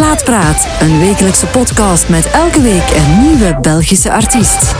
Plaatpraat, 0.00 0.80
een 0.80 0.98
wekelijkse 0.98 1.46
podcast 1.46 2.08
met 2.08 2.30
elke 2.30 2.60
week 2.60 2.90
een 2.90 3.20
nieuwe 3.20 3.58
Belgische 3.60 4.12
artiest. 4.12 4.74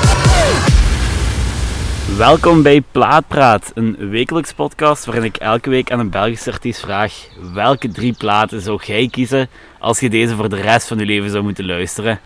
Welkom 2.16 2.62
bij 2.62 2.82
Plaatpraat, 2.90 3.70
een 3.74 3.96
wekelijks 4.10 4.52
podcast 4.52 5.04
waarin 5.04 5.24
ik 5.24 5.36
elke 5.36 5.70
week 5.70 5.92
aan 5.92 5.98
een 5.98 6.10
Belgische 6.10 6.52
artiest 6.52 6.80
vraag 6.80 7.12
welke 7.52 7.88
drie 7.88 8.12
platen 8.12 8.60
zou 8.60 8.80
jij 8.84 9.08
kiezen 9.08 9.48
als 9.78 10.00
je 10.00 10.10
deze 10.10 10.34
voor 10.34 10.48
de 10.48 10.60
rest 10.60 10.86
van 10.86 10.98
je 10.98 11.04
leven 11.04 11.30
zou 11.30 11.42
moeten 11.42 11.66
luisteren. 11.66 12.20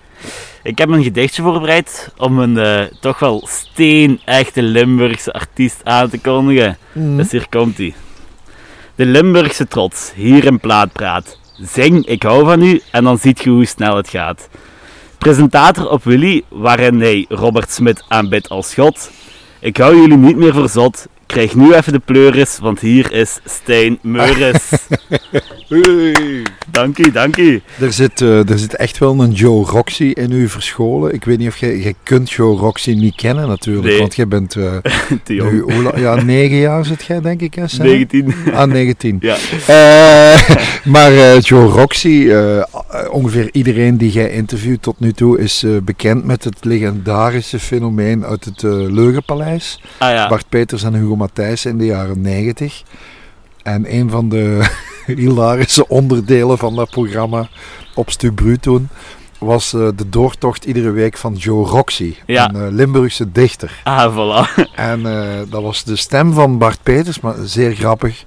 Ik 0.63 0.79
heb 0.79 0.89
een 0.89 1.03
gedichtje 1.03 1.43
voorbereid 1.43 2.13
om 2.17 2.39
een 2.39 2.59
eh, 2.59 2.83
toch 3.01 3.19
wel 3.19 3.49
steen-echte 3.51 4.63
Limburgse 4.63 5.33
artiest 5.33 5.81
aan 5.85 6.11
te 6.11 6.19
kondigen. 6.19 6.79
Dus 6.93 7.31
hier 7.31 7.47
komt 7.49 7.77
hij. 7.77 7.95
De 8.95 9.05
Limburgse 9.05 9.69
trots, 9.69 10.13
hier 10.15 10.45
in 10.45 10.61
Plaatpraat. 10.61 11.43
Zing, 11.59 12.07
ik 12.07 12.23
hou 12.23 12.45
van 12.45 12.63
u, 12.63 12.81
en 12.91 13.05
dan 13.05 13.19
ziet 13.19 13.43
je 13.43 13.51
hoe 13.51 13.65
snel 13.65 13.97
het 13.97 14.09
gaat. 14.09 14.49
Presentator 15.19 15.91
op 15.91 16.05
Willy, 16.05 16.43
waarin 16.49 17.01
hij 17.01 17.27
Robert 17.29 17.71
Smit 17.71 18.05
aanbidt 18.09 18.49
als 18.49 18.75
god. 18.75 19.11
Ik 19.61 19.77
hou 19.77 20.01
jullie 20.01 20.17
niet 20.17 20.37
meer 20.37 20.55
voor 20.55 20.69
zot. 20.69 21.07
Krijg 21.27 21.55
nu 21.55 21.75
even 21.75 21.93
de 21.93 21.99
pleuris, 21.99 22.59
want 22.59 22.81
hier 22.81 23.13
is 23.13 23.39
Stijn 23.45 23.99
Meuris. 24.03 24.71
dank 26.71 26.99
u, 26.99 27.11
dank 27.13 27.37
u. 27.37 27.63
Er 27.81 27.93
zit, 27.93 28.21
eh, 28.21 28.51
er 28.51 28.59
zit 28.59 28.77
echt 28.77 28.99
wel 28.99 29.21
een 29.21 29.33
Joe 29.33 29.65
Roxy 29.65 30.05
in 30.05 30.33
u 30.33 30.49
verscholen. 30.49 31.15
Ik 31.15 31.25
weet 31.25 31.39
niet 31.39 31.49
of 31.49 31.57
jij... 31.57 31.79
Jij 31.79 31.95
kunt 32.03 32.31
Joe 32.31 32.57
Roxy 32.57 32.91
niet 32.93 33.15
kennen 33.15 33.49
natuurlijk, 33.49 33.87
Nee. 33.87 33.99
want 33.99 34.15
jij 34.15 34.29
bent... 34.29 34.53
jong. 35.25 35.67
nu, 35.67 36.01
ja, 36.01 36.15
negen 36.15 36.57
jaar 36.57 36.85
zit 36.85 37.05
jij 37.05 37.21
denk 37.21 37.41
ik, 37.41 37.55
hè, 37.55 37.69
Sam? 37.69 37.87
19. 37.87 38.35
Ah, 38.53 38.67
19. 38.67 39.19
Ja. 39.25 39.37
Eh, 39.67 40.57
maar 40.85 41.39
Joe 41.39 41.69
Roxy, 41.69 42.33
ongeveer 43.11 43.49
iedereen 43.53 43.97
die 43.97 44.11
jij 44.13 44.31
interviewt 44.31 44.83
tot 44.83 45.01
nu 45.01 45.13
toe 45.13 45.39
is 45.39 45.67
bekend 45.83 46.25
met 46.25 46.45
het 46.45 46.65
legendarische 46.65 47.59
fenomeen 47.59 48.25
uit 48.25 48.45
het 48.45 48.63
Leugenpaleis. 48.93 49.81
Ah 49.99 50.11
ja. 50.11 50.29
Bart 50.29 50.49
Peters 50.49 50.83
en 50.83 50.95
Hugo 50.95 51.14
Matthijs 51.17 51.65
in 51.65 51.79
de 51.79 51.85
jaren 51.85 52.21
90. 52.21 52.83
En 53.63 53.95
een 53.95 54.11
van 54.11 54.29
de 54.29 54.71
hilarische 55.07 55.89
onderdelen 55.89 56.59
van 56.59 56.77
dat 56.77 56.91
programma 56.91 57.49
op 57.95 58.11
Stubru 58.11 58.57
toen 58.57 58.89
was 59.39 59.73
eh, 59.73 59.89
de 59.97 60.09
doortocht 60.09 60.65
iedere 60.65 60.91
week 60.91 61.17
van 61.17 61.35
Joe 61.35 61.67
Roxy, 61.67 62.15
Ja. 62.27 62.49
een 62.55 62.67
eh, 62.67 62.73
Limburgse 62.73 63.33
dichter. 63.33 63.81
Ah, 63.85 64.15
voilà. 64.17 64.65
En 64.75 65.07
eh, 65.07 65.39
dat 65.51 65.63
was 65.63 65.85
de 65.85 65.97
stem 65.97 66.33
van 66.33 66.59
Bart 66.59 66.79
Peters, 66.83 67.21
maar 67.21 67.35
zeer 67.45 67.75
grappig. 67.75 68.25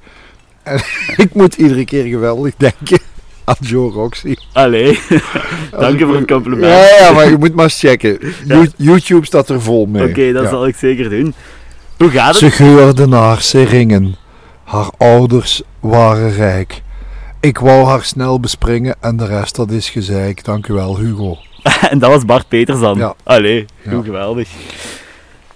En 0.63 0.79
ik 1.23 1.33
moet 1.33 1.55
iedere 1.55 1.85
keer 1.85 2.05
geweldig 2.05 2.53
denken 2.57 2.99
aan 3.43 3.55
Joe 3.59 3.91
Roxy. 3.91 4.35
Allee. 4.53 4.99
Dank 5.79 5.99
je 5.99 6.05
voor 6.05 6.15
het 6.15 6.27
compliment. 6.27 6.73
Ja, 6.73 6.97
ja, 7.05 7.11
maar 7.11 7.29
je 7.29 7.37
moet 7.37 7.55
maar 7.55 7.63
eens 7.63 7.79
checken. 7.79 8.17
Ja. 8.45 8.65
YouTube 8.75 9.25
staat 9.25 9.49
er 9.49 9.61
vol 9.61 9.85
mee. 9.85 10.09
Oké, 10.09 10.31
dat 10.31 10.49
zal 10.49 10.67
ik 10.67 10.75
zeker 10.75 11.09
doen. 11.09 11.33
Hoe 11.97 12.09
gaat 12.09 12.35
Ze 12.35 12.45
het? 12.45 12.53
geurde 12.53 13.07
naar 13.07 13.41
Seringen. 13.41 14.15
Haar 14.63 14.89
ouders 14.97 15.61
waren 15.79 16.31
rijk. 16.31 16.81
Ik 17.39 17.57
wou 17.57 17.85
haar 17.87 18.03
snel 18.03 18.39
bespringen 18.39 18.95
en 18.99 19.17
de 19.17 19.25
rest 19.25 19.55
dat 19.55 19.71
is 19.71 19.89
gezeik. 19.89 20.43
Dank 20.43 20.67
u 20.67 20.73
wel, 20.73 20.97
Hugo. 20.97 21.37
en 21.89 21.99
dat 21.99 22.11
was 22.11 22.25
Bart 22.25 22.47
Peters 22.47 22.79
dan. 22.79 22.97
Ja. 22.97 23.13
Allee, 23.23 23.65
Ja. 23.83 23.91
hoe 23.91 24.03
geweldig. 24.03 24.49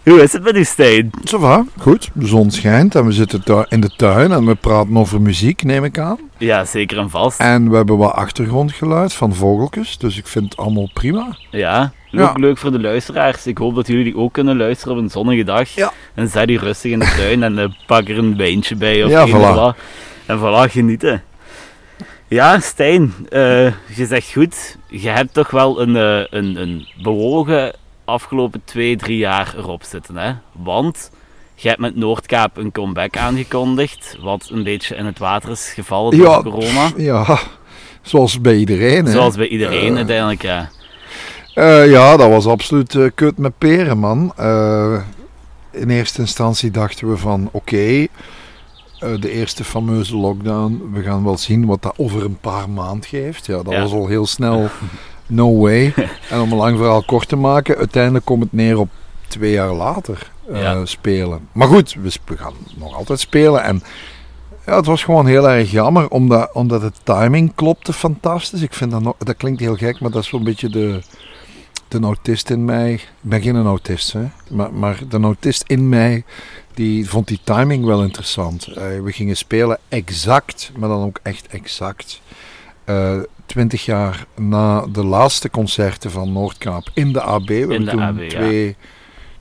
Hoe 0.04 0.22
is 0.22 0.34
het 0.34 0.44
met 0.44 0.56
u, 0.56 0.64
Stijn? 0.64 1.10
Zo 1.24 1.66
goed. 1.80 2.10
De 2.14 2.28
zon 2.28 2.52
schijnt 2.52 2.96
en 2.96 3.06
we 3.06 3.12
zitten 3.12 3.66
in 3.70 3.82
de 3.82 3.92
tuin 3.98 4.32
en 4.32 4.46
we 4.46 4.56
praten 4.56 4.98
over 4.98 5.22
muziek, 5.22 5.64
neem 5.64 5.84
ik 5.84 6.00
aan. 6.00 6.18
Ja, 6.38 6.66
zeker 6.66 6.98
en 6.98 7.10
vast. 7.10 7.40
En 7.40 7.70
we 7.70 7.76
hebben 7.76 7.98
wat 7.98 8.14
achtergrondgeluid 8.14 9.14
van 9.14 9.36
vogeltjes, 9.36 9.98
dus 9.98 10.18
ik 10.18 10.28
vind 10.28 10.46
het 10.50 10.58
allemaal 10.58 10.90
prima. 10.94 11.38
Ja, 11.52 11.92
Ja. 12.12 12.30
ook 12.30 12.38
leuk 12.38 12.58
voor 12.58 12.72
de 12.72 12.82
luisteraars. 12.82 13.48
Ik 13.48 13.58
hoop 13.58 13.76
dat 13.76 13.88
jullie 13.88 14.18
ook 14.18 14.34
kunnen 14.34 14.58
luisteren 14.58 14.98
op 14.98 15.04
een 15.04 15.10
zonnige 15.10 15.44
dag. 15.44 15.70
Ja. 15.70 15.92
En 16.14 16.28
zet 16.28 16.50
u 16.50 16.58
rustig 16.58 16.92
in 16.92 17.00
de 17.00 17.14
tuin 17.18 17.44
en 17.44 17.60
eh, 17.60 17.66
pak 17.86 18.10
er 18.10 18.18
een 18.18 18.38
wijntje 18.38 18.76
bij 18.76 19.04
of 19.04 19.10
Ja, 19.10 19.28
voilà. 19.28 19.78
En 20.26 20.40
voilà, 20.40 20.72
genieten. 20.72 21.24
Ja, 22.28 22.60
Stijn, 22.60 23.14
eh, 23.30 23.66
je 23.96 24.06
zegt 24.06 24.32
goed. 24.32 24.78
Je 24.88 25.10
hebt 25.10 25.34
toch 25.34 25.52
wel 25.52 25.82
een, 25.82 25.96
eh, 25.96 26.40
een, 26.40 26.62
een 26.62 26.88
bewogen 27.02 27.74
afgelopen 28.06 28.62
twee, 28.66 28.96
drie 28.96 29.18
jaar 29.18 29.54
erop 29.58 29.84
zitten. 29.84 30.18
Hè? 30.18 30.34
Want 30.52 31.12
je 31.56 31.68
hebt 31.68 31.80
met 31.80 31.96
Noordkaap 31.96 32.58
een 32.58 32.72
comeback 32.72 33.18
aangekondigd, 33.18 34.18
wat 34.22 34.50
een 34.52 34.64
beetje 34.64 34.96
in 34.96 35.06
het 35.06 35.20
water 35.20 35.52
is 35.52 35.72
gevallen 35.74 36.18
door 36.18 36.44
corona. 36.44 36.92
Ja, 36.98 37.40
zoals 38.02 38.42
bij 38.42 38.56
iedereen. 38.56 39.06
Hè. 39.06 39.12
Zoals 39.12 39.36
bij 39.36 39.48
iedereen 39.48 39.96
uiteindelijk, 39.96 40.42
ja. 40.42 40.70
Eh, 41.54 41.90
ja, 41.90 42.18
dat 42.18 42.30
was 42.30 42.46
absoluut 42.48 42.96
eh, 42.96 43.06
kut 43.16 43.38
met 43.38 43.58
peren, 43.58 43.98
man. 43.98 44.34
Eh, 44.38 45.02
in 45.72 45.90
eerste 45.90 46.22
instantie 46.22 46.72
dachten 46.72 47.10
we 47.10 47.18
van, 47.18 47.50
oké, 47.52 48.08
de 49.20 49.32
eerste 49.32 49.64
fameuze 49.64 50.18
lockdown, 50.18 50.90
we 50.94 51.02
gaan 51.02 51.24
wel 51.24 51.38
zien 51.38 51.66
wat 51.66 51.82
dat 51.82 51.94
over 51.98 52.24
een 52.26 52.38
paar 52.42 52.70
maanden 52.70 53.10
geeft. 53.10 53.46
Ja, 53.46 53.64
dat 53.64 53.74
Ja. 53.74 53.82
was 53.82 53.92
al 53.92 54.08
heel 54.08 54.26
snel 54.28 54.68
no 55.28 55.58
way. 55.58 55.94
en 56.30 56.40
om 56.42 56.52
een 56.52 56.58
lang 56.58 56.78
verhaal 56.78 57.04
kort 57.04 57.28
te 57.28 57.36
maken, 57.36 57.78
uiteindelijk 57.78 58.26
komt 58.26 58.44
het 58.44 58.54
neer 58.54 58.78
op 58.80 58.90
twee 59.28 59.52
jaar 59.52 59.74
later 59.74 60.32
Ja. 60.54 60.86
spelen. 60.86 61.48
Maar 61.52 61.68
goed, 61.68 61.96
we, 62.02 62.38
gaan 62.38 62.54
nog 62.76 62.96
altijd 62.96 63.20
spelen 63.20 63.64
en... 63.64 63.84
Ja, 64.66 64.76
het 64.76 64.86
was 64.86 65.04
gewoon 65.04 65.26
heel 65.26 65.50
erg 65.50 65.72
jammer, 65.72 66.10
omdat, 66.10 66.50
omdat 66.54 66.82
de 66.82 66.92
timing 67.04 67.56
klopte 67.56 67.94
fantastisch. 67.94 68.62
Ik 68.62 68.74
vind 68.74 68.92
dat, 68.92 69.02
nog, 69.02 69.16
dat 69.18 69.38
klinkt 69.38 69.60
heel 69.60 69.76
gek, 69.76 70.00
maar 70.00 70.12
dat 70.12 70.22
is 70.24 70.30
zo'n 70.30 70.44
beetje 70.44 70.70
de, 70.70 71.02
de 71.92 72.00
autist 72.00 72.50
in 72.50 72.66
mij. 72.66 72.94
Ik 72.94 73.08
ben 73.22 73.42
geen 73.42 73.66
autist, 73.66 74.14
hè. 74.14 74.24
Maar, 74.50 74.74
maar 74.74 75.00
de 75.10 75.20
autist 75.20 75.64
in 75.68 75.90
mij, 75.90 76.24
die 76.74 77.10
vond 77.10 77.28
die 77.28 77.40
timing 77.44 77.86
wel 77.86 78.04
interessant. 78.04 78.68
Eh, 78.68 78.84
we 79.04 79.12
gingen 79.12 79.38
spelen 79.38 79.78
exact, 79.90 80.72
maar 80.78 80.90
dan 80.90 81.04
ook 81.04 81.20
echt 81.24 81.48
exact. 81.48 82.22
eh, 82.86 83.18
Twintig 83.46 83.86
jaar 83.86 84.26
na 84.36 84.86
de 84.88 85.04
laatste 85.04 85.50
concerten 85.50 86.12
van 86.12 86.34
Noordkaap 86.34 86.90
in 86.94 87.14
de 87.14 87.22
AB. 87.22 87.48
We 87.48 87.54
hebben 87.54 87.86
de 87.86 87.92
toen 87.92 88.02
AB, 88.02 88.20
ja. 88.20 88.28
twee, 88.28 88.76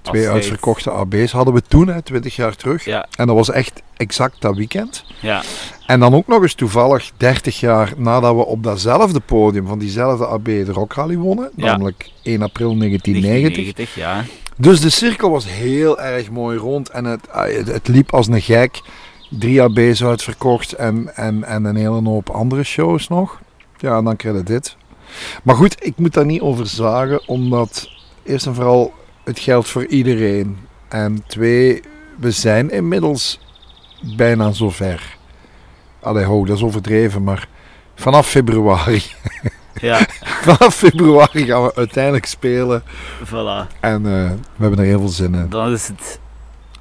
twee 0.02 0.28
uitverkochte 0.28 0.90
AB's. 0.90 1.32
Hadden 1.32 1.54
we 1.54 1.62
toen, 1.62 1.88
hè, 1.88 2.02
twintig 2.02 2.36
jaar 2.36 2.56
terug. 2.56 2.84
Ja, 2.84 3.06
En 3.16 3.26
dat 3.26 3.36
was 3.36 3.50
echt 3.50 3.82
exact 4.00 4.40
dat 4.40 4.56
weekend. 4.56 5.04
ja. 5.20 5.42
En 5.86 6.00
dan 6.00 6.14
ook 6.14 6.26
nog 6.26 6.42
eens 6.42 6.54
toevallig 6.54 7.10
30 7.16 7.60
jaar 7.60 7.92
nadat 7.96 8.34
we 8.34 8.46
op 8.46 8.62
datzelfde 8.62 9.20
podium 9.20 9.66
van 9.66 9.78
diezelfde 9.78 10.26
AB 10.26 10.44
de 10.44 10.72
Rock 10.72 10.92
Rally 10.92 11.16
wonnen. 11.16 11.50
Ja. 11.56 11.64
Namelijk 11.64 12.10
1 12.22 12.42
april 12.42 12.76
1990. 12.78 13.74
1990, 13.74 13.94
ja. 13.94 14.24
Dus 14.56 14.80
de 14.80 14.90
cirkel 14.90 15.30
was 15.30 15.46
heel 15.46 16.00
erg 16.00 16.30
mooi 16.30 16.58
rond 16.58 16.88
en 16.88 17.04
het, 17.04 17.30
ah, 17.30 17.52
het, 17.52 17.66
het 17.66 17.88
liep 17.88 18.12
als 18.12 18.26
een 18.26 18.40
gek. 18.40 18.80
Drie 19.30 19.62
AB's 19.62 20.04
uitverkocht 20.04 20.72
en, 20.72 21.16
en, 21.16 21.44
en 21.44 21.64
een 21.64 21.76
hele 21.76 22.08
hoop 22.08 22.30
andere 22.30 22.62
shows 22.62 23.08
nog. 23.08 23.40
Ja, 23.78 23.96
en 23.96 24.04
dan 24.04 24.16
krijg 24.16 24.36
je 24.36 24.42
dit. 24.42 24.76
Maar 25.42 25.54
goed, 25.54 25.84
ik 25.84 25.96
moet 25.96 26.14
daar 26.14 26.26
niet 26.26 26.40
over 26.40 26.66
zagen, 26.66 27.28
omdat 27.28 27.88
eerst 28.22 28.46
en 28.46 28.54
vooral 28.54 28.92
het 29.24 29.38
geldt 29.38 29.68
voor 29.68 29.86
iedereen. 29.86 30.58
En 30.88 31.24
twee, 31.26 31.82
we 32.18 32.30
zijn 32.30 32.70
inmiddels 32.70 33.40
bijna 34.00 34.52
zover. 34.52 35.16
Allee, 36.00 36.24
ho, 36.24 36.44
dat 36.44 36.56
is 36.56 36.62
overdreven, 36.62 37.22
maar 37.24 37.48
vanaf 37.94 38.28
februari. 38.28 39.02
Ja, 39.80 40.06
vanaf 40.20 40.74
februari 40.74 41.44
gaan 41.46 41.62
we 41.62 41.74
uiteindelijk 41.74 42.26
spelen. 42.26 42.82
voilà. 43.24 43.66
En 43.80 44.06
eh, 44.06 44.30
we 44.56 44.60
hebben 44.60 44.78
er 44.78 44.84
heel 44.84 44.98
veel 44.98 45.08
zin 45.08 45.34
in. 45.34 45.46
Dan 45.48 45.72
is 45.72 45.88
het 45.88 46.20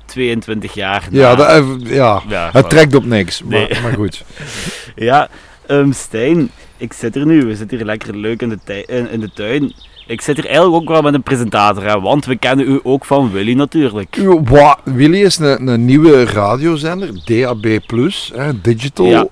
22 0.05 0.73
jaar 0.73 1.07
Ja, 1.11 1.35
dat, 1.35 1.47
eh, 1.47 1.65
ja. 1.95 2.21
ja, 2.27 2.49
het 2.51 2.65
voilà. 2.65 2.67
trekt 2.67 2.95
op 2.95 3.05
niks. 3.05 3.43
Maar, 3.43 3.51
Nee. 3.69 3.81
maar 3.81 3.93
goed. 3.93 4.23
Ja, 4.95 5.27
ehm, 5.67 5.91
Stijn, 5.91 6.51
ik 6.77 6.93
zit 6.93 7.15
er 7.15 7.25
nu. 7.25 7.45
We 7.45 7.55
zitten 7.55 7.77
hier 7.77 7.85
lekker 7.85 8.15
leuk 8.15 8.41
in 8.41 8.59
de, 8.65 8.85
in 9.11 9.19
de 9.19 9.31
tuin. 9.33 9.73
Ik 10.09 10.21
zit 10.21 10.35
hier 10.35 10.45
eigenlijk 10.45 10.75
ook 10.75 10.89
wel 10.89 11.01
met 11.01 11.13
een 11.13 11.23
presentator, 11.23 11.83
hè, 11.83 12.01
want 12.01 12.25
we 12.25 12.35
kennen 12.35 12.67
u 12.67 12.79
ook 12.83 13.05
van 13.05 13.31
Willy 13.31 13.53
natuurlijk. 13.53 14.15
Willy 14.83 15.21
is 15.21 15.37
een, 15.37 15.67
een 15.67 15.85
nieuwe 15.85 16.25
radiozender, 16.25 17.21
DAB+, 17.25 17.79
hè, 18.33 18.61
digital. 18.61 19.05
Ja. 19.05 19.27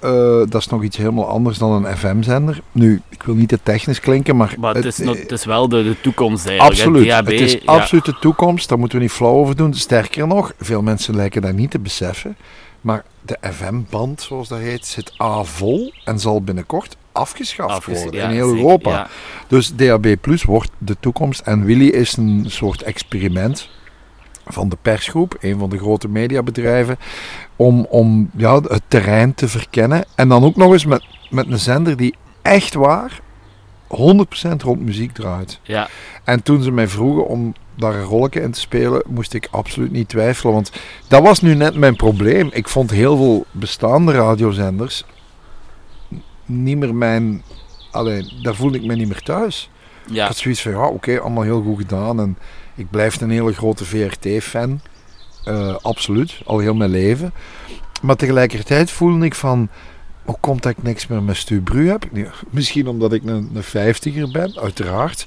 Eh, 0.00 0.10
dat 0.48 0.54
is 0.54 0.68
nog 0.68 0.82
iets 0.82 0.96
helemaal 0.96 1.26
anders 1.26 1.58
dan 1.58 1.84
een 1.84 1.96
FM-zender. 1.96 2.60
Nu, 2.72 3.02
ik 3.08 3.22
wil 3.22 3.34
niet 3.34 3.48
te 3.48 3.58
technisch 3.62 4.00
klinken, 4.00 4.36
maar... 4.36 4.54
Maar 4.58 4.74
het 4.74 4.84
is, 4.84 5.00
eh, 5.00 5.06
nog- 5.06 5.18
het 5.18 5.32
is 5.32 5.44
wel 5.44 5.68
de, 5.68 5.82
de 5.82 5.96
toekomst 6.00 6.46
eigenlijk. 6.46 6.78
Absoluut. 6.80 7.08
DHB, 7.08 7.26
het 7.26 7.40
is 7.40 7.52
ja. 7.52 7.60
absoluut 7.64 8.04
de 8.04 8.16
toekomst. 8.20 8.68
Daar 8.68 8.78
moeten 8.78 8.98
we 8.98 9.04
niet 9.04 9.12
flauw 9.12 9.34
over 9.34 9.56
doen. 9.56 9.74
Sterker 9.74 10.26
nog, 10.26 10.52
veel 10.58 10.82
mensen 10.82 11.16
lijken 11.16 11.42
dat 11.42 11.52
niet 11.52 11.70
te 11.70 11.78
beseffen. 11.78 12.36
Maar 12.80 13.04
de 13.22 13.38
FM-band, 13.40 14.20
zoals 14.22 14.48
dat 14.48 14.58
heet, 14.58 14.86
zit 14.86 15.12
A 15.22 15.42
vol 15.42 15.92
en 16.04 16.18
zal 16.18 16.42
binnenkort 16.42 16.96
afgeschaft 17.18 17.74
Afges- 17.74 18.02
worden 18.02 18.20
ja, 18.20 18.28
in 18.28 18.34
heel 18.34 18.48
zeker, 18.48 18.62
Europa. 18.64 18.90
ja. 18.90 19.08
Dus 19.48 19.74
DAB 19.74 20.06
Plus 20.20 20.42
wordt 20.42 20.70
de 20.78 20.96
toekomst. 21.00 21.40
En 21.40 21.64
Willy 21.64 21.86
is 21.88 22.16
een 22.16 22.44
soort 22.48 22.82
experiment 22.82 23.68
van 24.46 24.68
de 24.68 24.76
persgroep, 24.82 25.36
een 25.40 25.58
van 25.58 25.70
de 25.70 25.78
grote 25.78 26.08
mediabedrijven, 26.08 26.98
om, 27.56 27.86
om 27.90 28.30
ja, 28.36 28.54
het 28.60 28.82
terrein 28.88 29.34
te 29.34 29.48
verkennen. 29.48 30.04
En 30.14 30.28
dan 30.28 30.44
ook 30.44 30.56
nog 30.56 30.72
eens 30.72 30.84
met, 30.84 31.04
met 31.30 31.50
een 31.50 31.58
zender 31.58 31.96
die 31.96 32.14
echt 32.42 32.74
waar 32.74 33.20
100% 33.88 33.90
rond 34.58 34.80
muziek 34.80 35.12
draait. 35.12 35.60
Ja, 35.62 35.88
En 36.24 36.42
toen 36.42 36.62
ze 36.62 36.70
mij 36.70 36.88
vroegen 36.88 37.26
om 37.26 37.54
daar 37.74 37.94
een 37.94 38.02
rolletje 38.04 38.40
in 38.40 38.50
te 38.50 38.60
spelen, 38.60 39.02
moest 39.06 39.34
ik 39.34 39.48
absoluut 39.50 39.92
niet 39.92 40.08
twijfelen. 40.08 40.52
Want 40.54 40.72
dat 41.08 41.22
was 41.22 41.40
nu 41.40 41.54
net 41.54 41.74
mijn 41.74 41.96
probleem. 41.96 42.48
Ik 42.52 42.68
vond 42.68 42.90
heel 42.90 43.16
veel 43.16 43.44
bestaande 43.50 44.12
radiozenders 44.12 45.04
niet 46.48 46.78
meer 46.78 46.94
mijn... 46.94 47.42
Alleen, 47.90 48.32
daar 48.42 48.54
voelde 48.54 48.78
ik 48.78 48.84
me 48.84 48.94
niet 48.94 49.08
meer 49.08 49.22
thuis. 49.22 49.70
Ik 50.06 50.14
ja, 50.14 50.26
had 50.26 50.36
zoiets 50.36 50.62
van, 50.62 50.72
ja, 50.72 50.86
oké, 50.86 51.20
allemaal 51.20 51.42
heel 51.42 51.62
goed 51.62 51.78
gedaan. 51.78 52.20
En 52.20 52.38
ik 52.74 52.90
blijf 52.90 53.20
een 53.20 53.30
hele 53.30 53.52
grote 53.52 53.84
VRT-fan. 53.84 54.80
Eh, 55.44 55.76
absoluut, 55.82 56.40
al 56.44 56.58
heel 56.58 56.74
mijn 56.74 56.90
leven. 56.90 57.32
Maar 58.02 58.16
tegelijkertijd 58.16 58.90
voelde 58.90 59.24
ik 59.24 59.34
van, 59.34 59.68
hoe 60.24 60.36
komt 60.40 60.62
dat 60.62 60.72
ik 60.72 60.82
niks 60.82 61.06
meer 61.06 61.22
met 61.22 61.36
Stu 61.36 61.60
Bru 61.60 61.88
heb? 61.88 62.04
Misschien 62.50 62.88
omdat 62.88 63.12
ik 63.12 63.24
een, 63.24 63.50
een 63.54 63.62
vijftiger 63.62 64.30
ben, 64.30 64.58
uiteraard. 64.60 65.26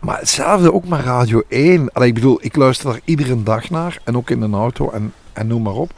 Maar 0.00 0.18
hetzelfde 0.18 0.72
ook 0.72 0.88
met 0.88 1.00
Radio 1.00 1.42
1. 1.48 1.92
Allee, 1.92 2.08
ik 2.08 2.14
bedoel, 2.14 2.38
ik 2.40 2.56
luister 2.56 2.90
daar 2.90 3.00
iedere 3.04 3.42
dag 3.42 3.70
naar. 3.70 3.98
En 4.04 4.16
ook 4.16 4.30
in 4.30 4.42
een 4.42 4.54
auto 4.54 4.90
en, 4.90 5.12
en 5.32 5.46
noem 5.46 5.62
maar 5.62 5.72
op. 5.72 5.92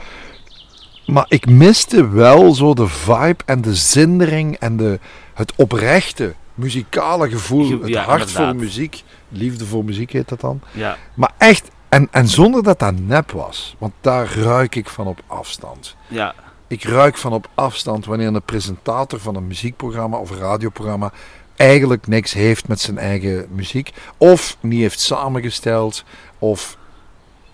Maar 1.07 1.25
ik 1.29 1.47
miste 1.47 2.09
wel 2.09 2.55
zo 2.55 2.75
de 2.75 2.87
vibe 2.89 3.37
en 3.45 3.61
de 3.61 3.75
zindering 3.75 4.57
en 4.57 4.77
de, 4.77 4.99
het 5.35 5.53
oprechte 5.57 6.35
muzikale 6.55 7.31
gevoel. 7.31 7.67
Ge- 7.67 7.73
Het 7.81 7.91
hart 8.05 8.31
voor 8.31 8.57
muziek. 8.57 9.03
Liefde 9.29 9.65
voor 9.67 9.85
muziek 9.85 10.11
heet 10.13 10.29
dat 10.29 10.41
dan. 10.41 10.61
ja. 10.73 10.97
Maar 11.15 11.33
echt, 11.39 11.69
en, 11.89 12.09
en 12.11 12.29
zonder 12.29 12.63
dat 12.63 12.79
dat 12.79 12.99
nep 13.01 13.31
was. 13.31 13.77
Want 13.79 13.93
daar 14.01 14.35
ruik 14.39 14.75
ik 14.75 14.89
van 14.89 15.07
op 15.07 15.21
afstand. 15.27 15.97
ja. 16.09 16.35
Ik 16.69 16.83
ruik 16.85 17.17
van 17.17 17.33
op 17.33 17.49
afstand 17.55 18.05
wanneer 18.07 18.27
een 18.27 18.43
presentator 18.43 19.21
van 19.21 19.35
een 19.37 19.47
muziekprogramma 19.47 20.17
of 20.17 20.31
een 20.31 20.39
radioprogramma 20.39 21.13
eigenlijk 21.57 22.07
niks 22.07 22.33
heeft 22.33 22.69
met 22.69 22.81
zijn 22.81 22.99
eigen 22.99 23.47
muziek. 23.51 23.93
Of 24.17 24.57
niet 24.61 24.81
heeft 24.81 25.01
samengesteld. 25.01 26.05
Of 26.39 26.77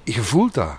je 0.05 0.23
voelt 0.23 0.55
dat. 0.55 0.75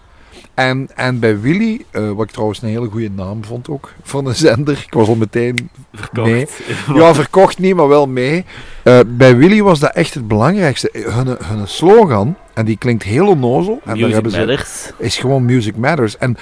En, 0.53 0.89
en 0.95 1.19
bij 1.19 1.39
Willy, 1.39 1.85
eh, 1.91 2.11
wat 2.11 2.25
ik 2.25 2.31
trouwens 2.31 2.61
een 2.61 2.69
hele 2.69 2.89
goede 2.89 3.09
naam 3.09 3.45
vond 3.45 3.69
ook, 3.69 3.93
van 4.03 4.25
een 4.25 4.35
zender. 4.35 4.83
Ik 4.87 4.93
was 4.93 5.07
al 5.07 5.15
meteen 5.15 5.69
Verkocht. 5.93 6.27
Nee. 6.27 6.47
ja, 6.93 7.13
verkocht 7.13 7.59
niet, 7.59 7.75
maar 7.75 7.87
wel 7.87 8.07
mee. 8.07 8.45
Eh, 8.83 8.99
bij 9.07 9.37
Willy 9.37 9.61
was 9.61 9.79
dat 9.79 9.93
echt 9.93 10.13
het 10.13 10.27
belangrijkste. 10.27 10.89
Hun, 10.93 11.27
hun 11.27 11.67
slogan, 11.67 12.35
en 12.53 12.65
die 12.65 12.77
klinkt 12.77 13.03
heel 13.03 13.27
onnozel. 13.27 13.73
En 13.73 13.79
daar 13.85 13.95
Music 13.95 14.13
hebben 14.13 14.31
ze, 14.31 14.37
Matters. 14.37 14.91
is 14.97 15.17
gewoon 15.17 15.45
Music 15.45 15.75
Matters. 15.75 16.17
En 16.17 16.37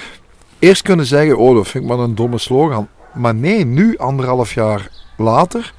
eerst 0.59 0.81
kunnen 0.81 1.05
zeggen, 1.05 1.38
oh, 1.38 1.55
dat 1.55 1.67
vind 1.67 1.83
ik 1.83 1.89
maar 1.89 1.99
een 1.99 2.15
domme 2.15 2.38
slogan. 2.38 2.88
Maar 3.13 3.35
nee, 3.35 3.65
nu, 3.65 3.97
anderhalf 3.97 4.53
jaar 4.53 4.89
later, 5.17 5.73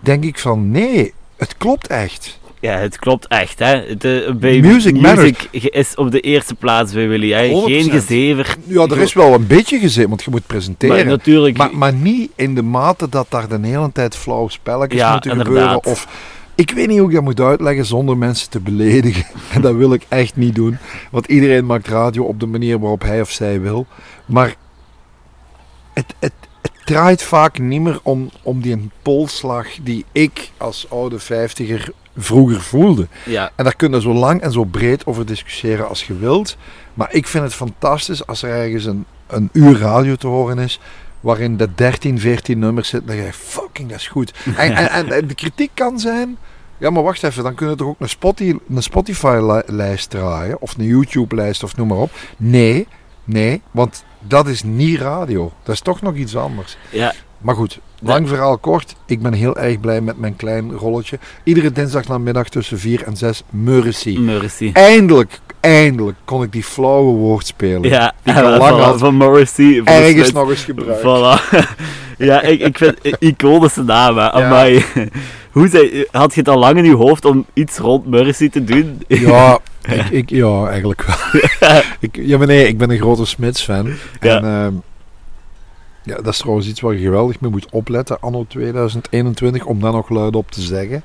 denk 0.00 0.24
ik 0.24 0.38
van, 0.38 0.70
nee, 0.70 1.14
het 1.36 1.56
klopt 1.56 1.86
echt. 1.86 2.38
Ja, 2.60 2.78
het 2.78 2.98
klopt 2.98 3.26
echt, 3.26 3.58
hè. 3.58 3.96
Bij 4.36 4.60
Music 4.60 5.00
music 5.00 5.48
is 5.50 5.94
op 5.94 6.10
de 6.10 6.20
eerste 6.20 6.54
plaats 6.54 6.92
bij 6.92 7.08
Willy, 7.08 7.32
hè. 7.32 7.48
100%. 7.48 7.64
Geen 7.64 7.90
gezever. 7.90 8.56
Ja, 8.64 8.82
er 8.86 8.98
is 9.00 9.12
wel 9.12 9.34
een 9.34 9.46
beetje 9.46 9.78
gezet, 9.78 10.08
want 10.08 10.22
je 10.22 10.30
moet 10.30 10.46
presenteren. 10.46 10.96
Maar 10.96 11.04
natuurlijk... 11.04 11.56
Maar, 11.56 11.76
maar 11.76 11.92
niet 11.92 12.30
in 12.34 12.54
de 12.54 12.62
mate 12.62 13.08
dat 13.08 13.26
daar 13.28 13.48
de 13.48 13.66
hele 13.66 13.92
tijd 13.92 14.16
flauwe 14.16 14.50
spelletjes 14.50 15.00
Ja, 15.00 15.12
moeten 15.12 15.30
inderdaad. 15.30 15.54
gebeuren. 15.56 15.84
Of, 15.84 16.08
ik 16.54 16.70
weet 16.70 16.88
niet 16.88 16.98
hoe 16.98 17.08
ik 17.08 17.14
dat 17.14 17.22
moet 17.24 17.40
uitleggen 17.40 17.84
zonder 17.84 18.16
mensen 18.16 18.50
te 18.50 18.60
beledigen. 18.60 19.26
En 19.54 19.60
dat 19.60 19.74
wil 19.74 19.92
ik 19.92 20.06
echt 20.08 20.36
niet 20.36 20.54
doen. 20.54 20.78
Want 21.10 21.26
iedereen 21.26 21.66
maakt 21.66 21.88
radio 21.88 22.24
op 22.24 22.40
de 22.40 22.46
manier 22.46 22.78
waarop 22.78 23.02
hij 23.02 23.20
of 23.20 23.30
zij 23.30 23.60
wil. 23.60 23.86
Maar 24.26 24.54
het, 25.92 26.14
het, 26.18 26.32
het 26.62 26.72
draait 26.84 27.22
vaak 27.22 27.58
niet 27.58 27.80
meer 27.80 28.00
om, 28.02 28.30
om 28.42 28.60
die 28.60 28.90
polslag 29.02 29.66
die 29.82 30.04
ik 30.12 30.50
als 30.56 30.86
oude 30.90 31.18
vijftiger 31.18 31.92
vroeger 32.16 32.60
voelde. 32.60 33.06
ja, 33.24 33.50
En 33.54 33.64
daar 33.64 33.76
kun 33.76 33.90
je 33.92 34.00
zo 34.00 34.12
lang 34.12 34.40
en 34.40 34.52
zo 34.52 34.64
breed 34.64 35.06
over 35.06 35.26
discussiëren 35.26 35.88
als 35.88 36.06
je 36.06 36.18
wilt. 36.18 36.56
Maar 36.94 37.08
ik 37.12 37.26
vind 37.26 37.44
het 37.44 37.54
fantastisch 37.54 38.26
als 38.26 38.42
er 38.42 38.50
ergens 38.50 38.84
een, 38.84 39.04
een 39.26 39.48
uur 39.52 39.78
radio 39.78 40.14
te 40.14 40.26
horen 40.26 40.58
is. 40.58 40.80
Waarin 41.20 41.56
de 41.56 41.68
13, 41.74 42.20
14 42.20 42.58
nummers 42.58 42.88
zitten. 42.88 43.08
Dan 43.08 43.16
denk 43.16 43.28
je, 43.28 43.38
fucking, 43.38 43.88
dat 43.88 43.98
is 43.98 44.08
goed. 44.08 44.32
En, 44.56 44.74
en, 44.74 45.12
en, 45.12 45.26
de 45.26 45.34
kritiek 45.34 45.70
kan 45.74 46.00
zijn. 46.00 46.36
Ja, 46.78 46.90
maar 46.90 47.02
wacht 47.02 47.22
even, 47.22 47.42
dan 47.42 47.54
kun 47.54 47.68
je 47.68 47.74
toch 47.74 47.88
ook 47.88 48.00
een, 48.00 48.08
Spotify, 48.08 48.58
een 48.74 48.82
Spotify-lijst 48.82 50.10
draaien. 50.10 50.60
Of 50.60 50.78
een 50.78 50.84
YouTube-lijst 50.84 51.62
of 51.62 51.76
noem 51.76 51.88
maar 51.88 51.98
op. 51.98 52.10
Nee, 52.36 52.86
nee, 53.24 53.62
want 53.70 54.04
dat 54.20 54.46
is 54.46 54.62
niet 54.62 55.00
radio. 55.00 55.52
Dat 55.62 55.74
is 55.74 55.80
toch 55.80 56.02
nog 56.02 56.14
iets 56.14 56.36
anders. 56.36 56.76
ja. 56.90 57.12
Maar 57.46 57.54
goed, 57.54 57.78
lang 58.00 58.28
verhaal 58.28 58.58
kort. 58.58 58.94
Ik 59.06 59.22
ben 59.22 59.32
heel 59.32 59.56
erg 59.56 59.80
blij 59.80 60.00
met 60.00 60.18
mijn 60.18 60.36
klein 60.36 60.72
rolletje. 60.72 61.18
Iedere 61.42 61.72
dinsdag 61.72 62.08
namiddag 62.08 62.48
tussen 62.48 62.78
4 62.78 63.02
en 63.02 63.16
6 63.16 63.42
Mercy. 63.50 64.18
Mercy. 64.18 64.70
Eindelijk, 64.72 65.40
eindelijk 65.60 66.16
kon 66.24 66.42
ik 66.42 66.52
die 66.52 66.62
flauwe 66.64 67.12
woordspelen. 67.16 67.82
Ja, 67.82 68.14
Die 68.22 68.34
ik 68.34 68.40
al 68.40 68.58
lang 68.58 68.78
voilà, 68.78 68.82
had. 68.82 68.98
van 68.98 69.14
Morrissey. 69.14 69.80
Ergens 69.84 70.32
nog 70.32 70.50
eens 70.50 70.64
gebruikt. 70.64 71.00
Voilà. 71.00 71.58
ja, 72.28 72.42
ik, 72.42 72.60
ik 72.60 72.78
vind 72.78 73.16
iconische 73.18 73.82
naam, 73.82 74.16
hè. 74.16 74.30
Amai. 74.32 74.84
Hoe 75.52 75.68
zei, 75.68 76.04
had 76.10 76.34
je 76.34 76.40
het 76.40 76.48
al 76.48 76.58
lang 76.58 76.78
in 76.78 76.84
je 76.84 76.94
hoofd 76.94 77.24
om 77.24 77.46
iets 77.52 77.78
rond 77.78 78.06
Mercy 78.06 78.48
te 78.48 78.64
doen? 78.64 79.02
Ja, 79.08 79.58
ik, 79.88 80.08
ik, 80.10 80.30
ja, 80.30 80.66
eigenlijk 80.68 81.02
wel. 81.02 81.80
ik, 82.00 82.16
ja, 82.20 82.38
maar 82.38 82.46
nee, 82.46 82.68
ik 82.68 82.78
ben 82.78 82.90
een 82.90 82.98
grote 82.98 83.24
Smits-fan. 83.26 83.90
Ja. 84.20 84.36
En 84.36 84.44
ehm, 84.44 84.72
ja, 86.06 86.14
dat 86.16 86.26
is 86.26 86.38
trouwens 86.38 86.68
iets 86.68 86.80
waar 86.80 86.92
je 86.94 87.00
geweldig 87.04 87.40
mee 87.40 87.50
moet 87.50 87.66
opletten, 87.70 88.20
anno 88.20 88.44
2021, 88.48 89.64
om 89.64 89.80
dat 89.80 89.92
nog 89.92 90.08
luid 90.08 90.36
op 90.36 90.50
te 90.50 90.60
zeggen. 90.62 91.02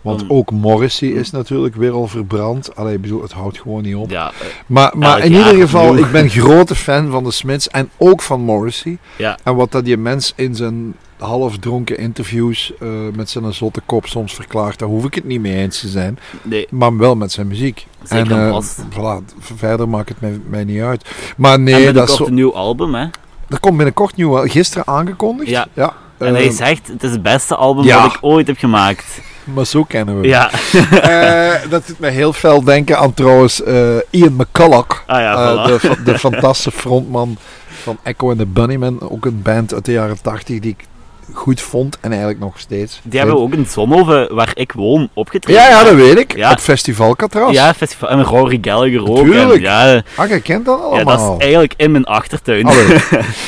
Want 0.00 0.22
Mm. 0.22 0.30
ook 0.30 0.50
Morrissey 0.50 1.08
is 1.08 1.30
natuurlijk 1.30 1.74
weer 1.74 1.92
al 1.92 2.06
verbrand. 2.06 2.76
Allee, 2.76 2.94
ik 2.94 3.00
bedoel, 3.00 3.22
het 3.22 3.32
houdt 3.32 3.60
gewoon 3.60 3.82
niet 3.82 3.94
op. 3.94 4.10
Ja, 4.10 4.26
eh, 4.28 4.46
Maar, 4.66 4.92
maar 4.96 5.24
in 5.24 5.32
ieder 5.32 5.54
geval, 5.54 5.96
ik 5.96 6.10
ben 6.12 6.28
grote 6.40 6.74
fan 6.74 7.10
van 7.10 7.24
de 7.24 7.30
Smiths 7.30 7.68
en 7.68 7.90
ook 7.96 8.22
van 8.22 8.40
Morrissey. 8.40 8.98
ja. 9.16 9.38
En 9.44 9.54
wat 9.54 9.72
dat 9.72 9.84
die 9.84 9.96
mens 9.96 10.32
in 10.36 10.54
zijn 10.54 10.94
half 11.18 11.58
dronken 11.58 11.98
interviews 11.98 12.72
eh, 12.80 12.88
met 13.14 13.30
zijn 13.30 13.52
zotte 13.54 13.80
kop 13.86 14.06
soms 14.06 14.34
verklaart, 14.34 14.78
daar 14.78 14.88
hoef 14.88 15.04
ik 15.04 15.14
het 15.14 15.24
niet 15.24 15.40
mee 15.40 15.56
eens 15.56 15.80
te 15.80 15.88
zijn. 15.88 16.18
Nee, 16.42 16.66
Maar 16.70 16.96
wel 16.96 17.16
met 17.16 17.32
zijn 17.32 17.46
muziek. 17.46 17.86
zeker 18.02 18.32
en 18.32 18.38
en 18.38 18.48
eh, 18.52 18.62
voilà, 18.90 19.38
verder 19.38 19.88
maakt 19.88 20.08
het 20.08 20.20
mij, 20.20 20.40
mij 20.48 20.64
niet 20.64 20.80
uit. 20.80 21.04
Maar 21.36 21.54
en 21.54 21.62
nee, 21.62 21.92
dat 21.92 22.08
is 22.08 22.16
zo, 22.16 22.26
een 22.26 22.34
nieuw 22.34 22.54
album, 22.54 22.94
hè. 22.94 23.06
Er 23.54 23.60
komt 23.60 23.76
binnenkort 23.76 24.16
nieuw, 24.16 24.46
gisteren 24.48 24.86
aangekondigd. 24.86 25.50
Ja. 25.74 25.92
En 26.18 26.34
hij 26.34 26.50
zegt, 26.50 26.86
het 26.88 27.02
is 27.02 27.10
het 27.10 27.22
beste 27.22 27.54
album 27.56 27.84
ja. 27.84 28.02
dat 28.02 28.14
ik 28.14 28.18
ooit 28.20 28.46
heb 28.46 28.58
gemaakt. 28.58 29.04
maar 29.44 29.66
zo 29.66 29.84
kennen 29.84 30.20
we. 30.20 30.26
Ja. 30.26 30.50
Eh, 30.90 31.70
dat 31.70 31.86
doet 31.86 31.98
mij 31.98 32.10
heel 32.10 32.32
veel 32.32 32.64
denken 32.64 32.98
aan 32.98 33.14
trouwens 33.14 33.62
eh, 33.62 33.96
Ian 34.10 34.32
McCulloch. 34.36 35.02
Ah 35.06 35.20
ja, 35.20 35.32
Eh, 35.34 35.78
voilà. 35.78 35.80
de, 35.82 36.02
de 36.04 36.18
fantastische 36.18 36.70
frontman 36.70 37.36
van 37.82 37.98
Echo 38.02 38.28
and 38.30 38.38
the 38.38 38.46
Bunnymen. 38.46 39.10
Ook 39.10 39.24
een 39.26 39.42
band 39.42 39.74
uit 39.74 39.84
de 39.84 39.92
jaren 39.92 40.22
80 40.22 40.58
die 40.60 40.70
ik 40.70 40.84
goed 41.32 41.60
vond 41.60 41.98
en 42.00 42.10
eigenlijk 42.10 42.40
nog 42.40 42.58
steeds. 42.58 43.00
Die 43.02 43.18
hebben 43.18 43.38
ook 43.38 43.52
in 43.52 43.66
Zonhoven, 43.66 44.34
waar 44.34 44.50
ik 44.54 44.72
woon, 44.72 45.08
opgetreden. 45.12 45.62
Ja, 45.62 45.68
ja, 45.68 45.84
dat 45.84 45.94
weet 45.94 46.18
ik. 46.18 46.36
Ja. 46.36 46.50
Het 46.50 46.60
festival 46.60 47.16
Catras. 47.16 47.52
Ja, 47.52 47.74
festival. 47.74 48.08
En 48.08 48.22
Rory 48.22 48.58
Gallagher 48.60 49.08
ook. 49.08 49.16
Tuurlijk. 49.24 49.54
En, 49.54 49.60
ja, 49.60 50.02
Ah, 50.16 50.28
je 50.28 50.40
kent 50.40 50.64
dat 50.64 50.78
ja, 50.78 50.84
allemaal. 50.84 51.16
dat 51.16 51.36
is 51.38 51.42
eigenlijk 51.42 51.74
in 51.76 51.90
mijn 51.90 52.04
achtertuin. 52.04 52.68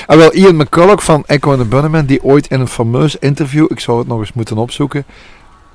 En 0.07 0.19
wel 0.19 0.35
Ian 0.35 0.57
McCulloch 0.57 1.05
van 1.05 1.25
Echo 1.27 1.51
and 1.51 1.59
the 1.61 1.65
Bunnymen, 1.67 2.07
die 2.07 2.23
ooit 2.23 2.47
in 2.47 2.61
een 2.61 2.69
fameus 2.69 3.17
interview, 3.17 3.67
ik 3.69 3.81
zou 3.81 3.99
het 3.99 4.09
nog 4.09 4.19
eens 4.19 4.33
moeten 4.33 4.57
opzoeken, 4.59 5.05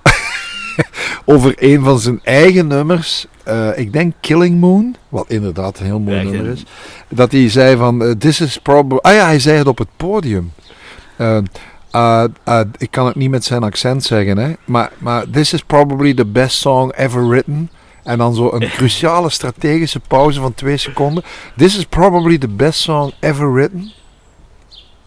over 1.25 1.53
een 1.55 1.83
van 1.83 1.99
zijn 1.99 2.19
eigen 2.23 2.67
nummers, 2.67 3.25
eh, 3.43 3.77
ik 3.77 3.93
denk 3.93 4.13
Killing 4.19 4.59
Moon, 4.59 4.95
wat 5.09 5.25
inderdaad 5.27 5.79
een 5.79 5.85
heel 5.85 5.99
mooi 5.99 6.17
Ja, 6.17 6.23
nummer 6.23 6.51
is, 6.51 6.63
dat 7.09 7.31
hij 7.31 7.49
zei 7.49 7.77
van, 7.77 8.03
eh, 8.03 8.11
this 8.11 8.41
is 8.41 8.57
probably, 8.57 8.99
ah 9.01 9.13
ja, 9.13 9.25
hij 9.25 9.39
zei 9.39 9.57
het 9.57 9.67
op 9.67 9.77
het 9.77 9.87
podium. 9.97 10.51
Eh, 11.15 11.37
uh, 11.95 12.23
uh, 12.47 12.59
ik 12.77 12.91
kan 12.91 13.05
het 13.05 13.15
niet 13.15 13.29
met 13.29 13.43
zijn 13.43 13.63
accent 13.63 14.03
zeggen, 14.03 14.37
hè, 14.37 14.53
maar, 14.65 14.91
maar 14.97 15.29
this 15.29 15.53
is 15.53 15.63
probably 15.63 16.13
the 16.13 16.25
best 16.25 16.57
song 16.57 16.91
ever 16.91 17.27
written. 17.27 17.69
En 18.03 18.17
dan 18.17 18.35
zo 18.35 18.51
een 18.51 18.69
cruciale 18.77 19.29
strategische 19.29 19.99
pauze 19.99 20.39
van 20.39 20.53
twee 20.53 20.77
seconden. 20.77 21.23
This 21.57 21.77
is 21.77 21.85
probably 21.85 22.37
the 22.37 22.47
best 22.47 22.79
song 22.79 23.13
ever 23.19 23.53
written. 23.53 23.91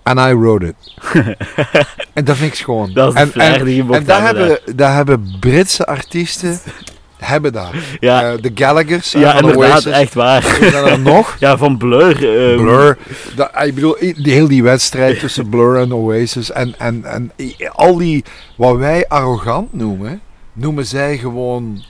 And 0.03 0.19
I 0.19 0.35
wrote 0.35 0.67
it. 0.67 0.75
en 2.13 2.25
dat 2.25 2.37
vind 2.37 2.51
ik 2.51 2.59
schoon. 2.59 2.93
Dat 2.93 3.15
is 3.15 3.33
de 3.33 3.41
en, 3.41 3.59
en, 3.59 3.65
die 3.65 3.77
je 3.77 3.85
mocht 3.85 3.99
en 3.99 4.05
daar 4.05 4.23
hebben, 4.23 4.59
daar 4.77 4.95
hebben 4.95 5.37
Britse 5.41 5.87
artiesten 5.87 6.59
hebben 7.25 7.53
dat. 7.53 7.71
Ja, 8.01 8.23
Eh, 8.33 8.39
de 8.41 8.51
Gallaghers. 8.55 9.15
eh, 9.15 9.21
ja 9.21 9.31
van 9.33 9.41
inderdaad, 9.41 9.73
Oasis. 9.73 9.93
echt 9.93 10.15
waar. 10.15 10.45
Er 10.61 10.75
er 10.87 11.01
nog. 11.01 11.37
Ja, 11.41 11.57
van 11.57 11.77
Blur. 11.79 12.11
eh, 12.15 12.57
Blur. 12.61 12.99
Dat, 13.37 13.53
ah, 13.53 13.67
ik 13.67 13.75
bedoel, 13.75 13.97
die, 14.01 14.33
heel 14.33 14.49
die 14.49 14.63
wedstrijd 14.63 15.19
tussen 15.19 15.49
Blur 15.49 15.77
en 15.77 15.95
Oasis. 15.95 16.51
En, 16.51 16.75
en, 16.79 17.05
en 17.05 17.33
al 17.73 17.97
die, 17.97 18.25
wat 18.57 18.77
wij 18.77 19.09
arrogant 19.09 19.73
noemen, 19.75 20.21
noemen 20.53 20.87
zij 20.87 21.19
gewoon 21.19 21.85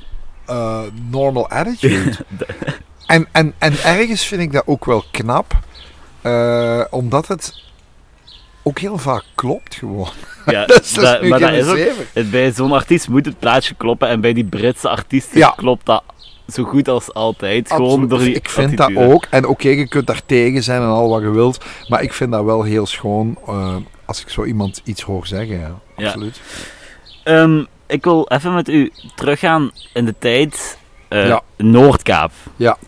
eh, 0.46 0.80
normal 1.10 1.48
attitude. 1.50 2.12
en, 3.06 3.26
en, 3.32 3.54
en 3.58 3.72
ergens 3.84 4.26
vind 4.26 4.40
ik 4.40 4.52
dat 4.52 4.62
ook 4.66 4.84
wel 4.84 5.04
knap. 5.10 5.52
eh, 6.22 6.80
omdat 6.90 7.26
het 7.28 7.62
ook 8.66 8.78
heel 8.78 8.98
vaak 8.98 9.24
klopt 9.34 9.74
gewoon. 9.74 10.08
Ja, 10.46 10.66
dat 10.66 10.80
is, 10.82 10.92
dat 10.92 11.22
maar 11.22 11.38
dat 11.40 11.50
is 11.52 11.66
ook, 11.66 11.78
het- 12.12 12.30
bij 12.30 12.52
zo'n 12.52 12.72
artiest 12.72 13.08
moet 13.08 13.24
het 13.26 13.38
plaatje 13.38 13.74
kloppen 13.74 14.08
en 14.08 14.20
bij 14.20 14.32
die 14.32 14.44
Britse 14.44 14.88
artiesten 14.88 15.38
Ja. 15.38 15.52
klopt 15.56 15.86
dat 15.86 16.02
zo 16.48 16.64
goed 16.64 16.88
als 16.88 17.12
altijd. 17.14 17.68
Gewoon 17.68 17.86
Absoluut. 17.88 18.10
door 18.10 18.18
die 18.18 18.34
ik 18.34 18.48
vind 18.48 18.80
attitude. 18.80 19.00
dat 19.06 19.12
ook. 19.14 19.26
En 19.30 19.46
oké, 19.46 19.68
je 19.68 19.88
kunt 19.88 20.06
daar 20.06 20.20
tegen 20.26 20.62
zijn 20.62 20.80
en 20.82 20.88
al 20.88 21.08
wat 21.08 21.22
je 21.22 21.30
wilt. 21.30 21.64
Maar 21.88 22.02
ik 22.02 22.12
vind 22.12 22.32
dat 22.32 22.44
wel 22.44 22.62
heel 22.62 22.86
schoon 22.86 23.38
eh, 23.46 23.76
als 24.04 24.20
ik 24.20 24.28
zo 24.28 24.44
iemand 24.44 24.80
iets 24.84 25.02
hoor 25.02 25.26
zeggen. 25.26 25.58
Ja, 25.58 25.74
Ja. 25.96 26.06
absoluut. 26.06 26.40
Ehm, 27.24 27.64
ik 27.86 28.04
wil 28.04 28.26
even 28.28 28.54
met 28.54 28.68
u 28.68 28.92
teruggaan 29.14 29.70
in 29.94 30.04
de 30.04 30.14
tijd 30.18 30.78
Ja. 31.08 31.42
Noordkaap. 31.56 32.32
Ja. 32.56 32.78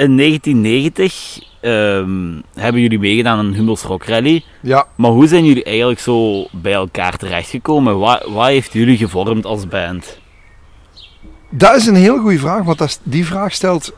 In 0.00 0.16
1990 0.16 1.38
ehm, 1.60 2.40
hebben 2.54 2.80
jullie 2.80 2.98
meegedaan 2.98 3.38
aan 3.38 3.46
een 3.46 3.54
Hummels 3.54 3.82
Rock 3.82 4.04
Rally. 4.04 4.44
Ja, 4.62 4.86
Maar 4.94 5.10
hoe 5.10 5.26
zijn 5.26 5.44
jullie 5.44 5.64
eigenlijk 5.64 6.00
zo 6.00 6.46
bij 6.52 6.72
elkaar 6.72 7.16
terechtgekomen? 7.16 7.98
Wat, 7.98 8.26
wat 8.28 8.46
heeft 8.46 8.72
jullie 8.72 8.96
gevormd 8.96 9.44
als 9.44 9.68
band? 9.68 10.18
dat 11.50 11.76
is 11.76 11.86
een 11.86 11.94
heel 11.94 12.18
goede 12.18 12.38
vraag. 12.38 12.64
Want 12.64 12.78
dat 12.78 13.00
die 13.02 13.26
vraag 13.26 13.52
stelt 13.52 13.92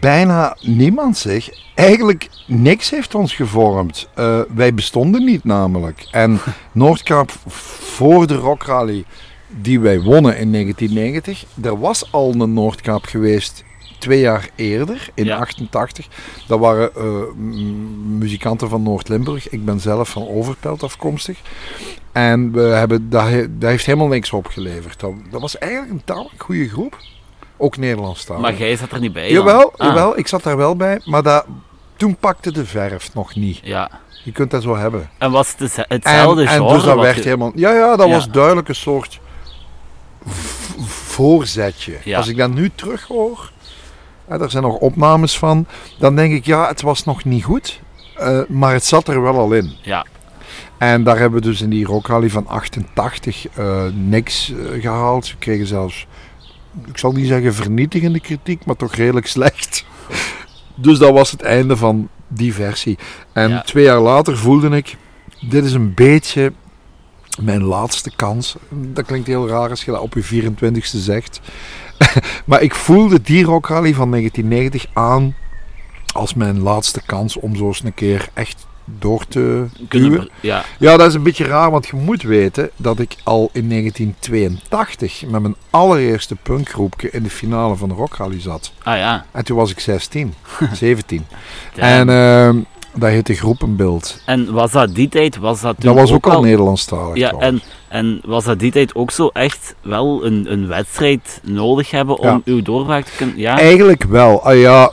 bijna 0.00 0.56
niemand 0.60 1.16
zich. 1.16 1.48
Eigenlijk 1.74 2.28
niks 2.46 2.90
heeft 2.90 3.14
ons 3.14 3.34
gevormd. 3.34 4.08
Eh, 4.14 4.40
wij 4.54 4.74
bestonden 4.74 5.24
niet 5.24 5.44
namelijk. 5.44 6.08
En 6.10 6.40
Noordkaap 6.72 7.32
voor 7.46 8.26
de 8.26 8.36
Rock 8.36 8.62
Rally 8.62 9.04
die 9.48 9.80
wij 9.80 10.00
wonnen 10.00 10.38
in 10.38 10.52
1990. 10.52 11.44
Er 11.62 11.78
was 11.78 12.12
al 12.12 12.34
een 12.38 12.52
Noordkaap 12.52 13.04
geweest 13.04 13.64
twee 14.00 14.20
jaar 14.20 14.48
eerder, 14.54 15.10
in 15.14 15.24
Ja. 15.24 15.36
88. 15.38 16.06
Dat 16.46 16.58
waren 16.58 16.94
eh, 16.94 17.32
muzikanten 18.18 18.68
van 18.68 18.82
Noord-Limburg. 18.82 19.48
Ik 19.48 19.64
ben 19.64 19.80
zelf 19.80 20.08
van 20.08 20.28
Overpelt 20.28 20.82
afkomstig. 20.82 21.38
En 22.12 22.52
we 22.52 22.60
hebben, 22.60 23.10
dat, 23.10 23.24
dat 23.50 23.70
heeft 23.70 23.86
helemaal 23.86 24.08
niks 24.08 24.32
opgeleverd. 24.32 25.00
Dat, 25.00 25.12
dat 25.30 25.40
was 25.40 25.58
eigenlijk 25.58 25.92
een 25.92 26.04
tamelijk 26.04 26.42
goede 26.42 26.68
groep. 26.68 26.98
Ook 27.56 27.76
Nederlandstalig. 27.76 28.42
Maar 28.42 28.54
jij 28.54 28.76
zat 28.76 28.92
er 28.92 29.00
niet 29.00 29.12
bij. 29.12 29.22
dan? 29.22 29.32
Jawel, 29.32 29.72
Ah, 29.76 29.86
jawel, 29.86 30.18
ik 30.18 30.26
zat 30.26 30.42
daar 30.42 30.56
wel 30.56 30.76
bij. 30.76 31.00
Maar 31.04 31.22
dat, 31.22 31.44
toen 31.96 32.16
pakte 32.16 32.52
de 32.52 32.64
verf 32.66 33.14
nog 33.14 33.34
niet. 33.34 33.60
Ja. 33.62 33.90
Je 34.24 34.32
kunt 34.32 34.50
dat 34.50 34.62
zo 34.62 34.76
hebben. 34.76 35.10
En 35.18 35.30
was 35.30 35.54
het 35.58 35.76
En, 35.76 35.84
hetzelfde 35.88 36.42
en 36.42 36.48
genre? 36.48 36.74
dus 36.74 36.82
dat 36.84 37.00
werd 37.00 37.16
je- 37.16 37.22
helemaal... 37.22 37.52
Ja, 37.54 37.72
ja, 37.74 37.96
dat 37.96 38.06
Ja. 38.06 38.12
was 38.12 38.28
duidelijk 38.30 38.68
een 38.68 38.74
soort 38.74 39.20
voorzetje. 40.86 41.96
Ja. 42.04 42.16
Als 42.16 42.28
ik 42.28 42.36
dat 42.36 42.50
nu 42.50 42.70
terug 42.74 43.10
daar 44.38 44.50
zijn 44.50 44.62
nog 44.62 44.76
opnames 44.76 45.38
van, 45.38 45.66
dan 45.98 46.16
denk 46.16 46.32
ik, 46.32 46.44
ja, 46.46 46.68
het 46.68 46.82
was 46.82 47.04
nog 47.04 47.24
niet 47.24 47.44
goed. 47.44 47.80
eh, 48.16 48.40
maar 48.48 48.72
het 48.72 48.84
zat 48.84 49.08
er 49.08 49.22
wel 49.22 49.38
al 49.38 49.52
in. 49.52 49.72
Ja. 49.82 50.06
En 50.78 51.02
daar 51.04 51.18
hebben 51.18 51.40
we 51.40 51.46
dus 51.46 51.60
in 51.60 51.70
die 51.70 51.84
rockrally 51.86 52.30
van 52.30 52.46
88 52.46 53.48
eh, 53.48 53.84
niks 53.94 54.52
eh, 54.52 54.80
gehaald. 54.82 55.30
We 55.30 55.36
kregen 55.38 55.66
zelfs, 55.66 56.06
ik 56.86 56.98
zal 56.98 57.12
niet 57.12 57.26
zeggen 57.26 57.54
vernietigende 57.54 58.20
kritiek, 58.20 58.64
maar 58.64 58.76
toch 58.76 58.94
redelijk 58.94 59.26
slecht. 59.36 59.84
Dus 60.74 60.98
dat 60.98 61.12
was 61.12 61.30
het 61.30 61.42
einde 61.42 61.76
van 61.76 62.08
die 62.28 62.54
versie. 62.54 62.98
En 63.32 63.48
Ja. 63.50 63.60
twee 63.62 63.84
jaar 63.84 64.00
later 64.00 64.36
voelde 64.38 64.68
ik, 64.76 64.96
dit 65.40 65.64
is 65.64 65.72
een 65.72 65.94
beetje 65.94 66.52
mijn 67.42 67.62
laatste 67.62 68.10
kans. 68.16 68.56
Dat 68.68 69.06
klinkt 69.06 69.26
heel 69.26 69.48
raar 69.48 69.70
als 69.70 69.84
je 69.84 69.90
dat 69.90 70.00
op 70.00 70.14
je 70.14 70.24
24ste 70.52 70.98
zegt. 70.98 71.40
maar 72.46 72.62
ik 72.62 72.74
voelde 72.74 73.20
die 73.22 73.44
rockrally 73.44 73.94
van 73.94 74.10
1990 74.10 74.86
aan 74.92 75.34
als 76.14 76.34
mijn 76.34 76.60
laatste 76.60 77.00
kans 77.06 77.36
om 77.36 77.56
zo 77.56 77.66
eens 77.66 77.84
een 77.84 77.94
keer 77.94 78.28
echt 78.34 78.66
door 78.84 79.26
te 79.28 79.66
duwen. 79.88 80.20
we- 80.20 80.30
ja. 80.40 80.64
Ja, 80.78 80.96
dat 80.96 81.08
is 81.08 81.14
een 81.14 81.22
beetje 81.22 81.44
raar, 81.44 81.70
want 81.70 81.86
je 81.86 81.96
moet 81.96 82.22
weten 82.22 82.70
dat 82.76 82.98
ik 82.98 83.14
al 83.24 83.50
in 83.52 83.68
1982 83.68 85.22
met 85.28 85.42
mijn 85.42 85.54
allereerste 85.70 86.36
punkgroepje 86.36 87.10
in 87.10 87.22
de 87.22 87.30
finale 87.30 87.76
van 87.76 87.88
de 87.88 87.94
Rockrally 87.94 88.40
zat. 88.40 88.72
Ah 88.82 88.96
ja. 88.96 89.24
En 89.30 89.44
toen 89.44 89.56
was 89.56 89.70
ik 89.70 89.80
16, 89.80 90.34
17. 90.72 91.26
Damn. 91.74 91.88
En 91.88 92.08
ehm 92.08 92.58
dat 92.94 93.10
heette 93.10 93.34
Groepenbeeld. 93.34 94.22
En 94.26 94.52
was 94.52 94.72
dat 94.72 94.94
die 94.94 95.08
tijd? 95.08 95.36
Was 95.36 95.60
dat 95.60 95.76
Dat 95.78 95.94
was 95.94 96.12
ook 96.12 96.26
al 96.26 96.32
al 96.32 96.42
Nederlandstalig. 96.42 97.16
Ja, 97.16 97.30
en, 97.32 97.60
en 97.88 98.20
was 98.24 98.44
dat 98.44 98.58
die 98.58 98.72
tijd 98.72 98.94
ook 98.94 99.10
zo 99.10 99.28
echt 99.32 99.74
wel 99.82 100.24
een, 100.24 100.52
een 100.52 100.66
wedstrijd 100.66 101.40
nodig 101.42 101.90
hebben 101.90 102.18
om 102.18 102.26
Ja. 102.26 102.40
uw 102.44 102.62
doorbraak 102.62 103.04
te 103.04 103.12
kunnen... 103.16 103.38
Ja, 103.38 103.58
Eigenlijk 103.58 104.04
wel. 104.04 104.42
Ah 104.44 104.58
ja, 104.58 104.92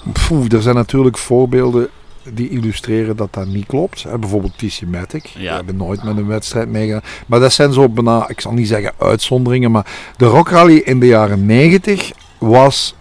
er 0.51 0.61
zijn 0.61 0.75
natuurlijk 0.75 1.17
voorbeelden 1.17 1.87
die 2.33 2.49
illustreren 2.49 3.15
dat 3.15 3.33
dat 3.33 3.47
niet 3.47 3.65
klopt. 3.65 4.03
Hè, 4.03 4.17
bijvoorbeeld 4.17 4.57
TC 4.57 4.81
Matic. 4.87 5.29
Die 5.33 5.43
Ja. 5.43 5.55
hebben 5.55 5.75
nooit 5.75 6.03
met 6.03 6.17
een 6.17 6.27
wedstrijd 6.27 6.69
meegedaan. 6.69 7.01
Maar 7.27 7.39
dat 7.39 7.53
zijn 7.53 7.73
zo 7.73 7.89
bijna, 7.89 8.29
ik 8.29 8.41
zal 8.41 8.51
niet 8.53 8.67
zeggen 8.67 8.91
uitzonderingen, 8.97 9.71
maar 9.71 9.85
de 10.17 10.25
Rockrally 10.25 10.77
in 10.77 10.99
de 10.99 11.05
jaren 11.07 11.45
90 11.45 12.11
was 12.37 12.95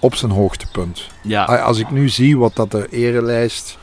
op 0.00 0.14
zijn 0.14 0.30
hoogtepunt. 0.30 1.06
ja. 1.22 1.44
Als 1.44 1.78
ik 1.78 1.90
nu 1.90 2.08
zie 2.08 2.38
wat 2.38 2.56
dat 2.56 2.70
de 2.70 2.86
erelijst... 2.90 3.78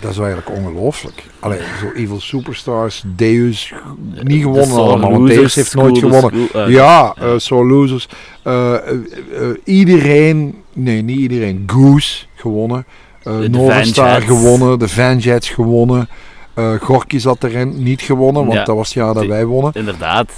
Dat 0.00 0.10
is 0.10 0.18
eigenlijk 0.18 0.50
ongelooflijk. 0.50 1.22
Allee, 1.40 1.58
zo 1.80 1.90
Evil 1.94 2.20
Superstars, 2.20 3.02
Deus, 3.06 3.72
niet 4.22 4.42
gewonnen 4.42 4.76
allemaal, 4.76 5.10
want 5.10 5.26
Deus 5.28 5.54
heeft 5.54 5.74
nooit 5.74 5.98
gewonnen. 5.98 6.46
School, 6.48 6.62
eh, 6.64 6.72
Ja, 6.72 7.14
ja. 7.18 7.22
eh 7.32 7.38
So 7.38 7.66
Losers. 7.66 8.08
Eh, 8.42 8.74
iedereen, 9.64 10.62
nee, 10.72 11.02
niet 11.02 11.18
iedereen. 11.18 11.62
Goose 11.66 12.24
gewonnen. 12.34 12.86
Novastar 13.50 14.08
Vanjets. 14.08 14.24
gewonnen. 14.26 14.78
De 14.78 14.88
Vanjets 14.88 15.48
gewonnen. 15.48 16.08
Gorky 16.80 17.18
zat 17.18 17.44
erin, 17.44 17.82
niet 17.82 18.02
gewonnen, 18.02 18.42
want 18.42 18.58
Ja. 18.58 18.64
dat 18.64 18.76
was 18.76 18.86
het 18.86 18.94
jaar 18.96 19.14
dat 19.14 19.26
wij 19.26 19.44
wonnen. 19.46 19.72
Inderdaad. 19.74 20.30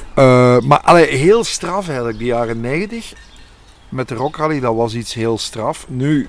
Maar 0.64 0.80
allee, 0.82 1.06
heel 1.16 1.44
straf 1.44 1.86
eigenlijk, 1.88 2.18
die 2.18 2.26
jaren 2.26 2.60
90. 2.60 3.12
Met 3.88 4.08
de 4.08 4.14
Rock 4.14 4.36
Rally, 4.36 4.60
dat 4.60 4.74
was 4.74 4.94
iets 4.94 5.14
heel 5.14 5.38
straf. 5.38 5.86
Nu, 5.88 6.28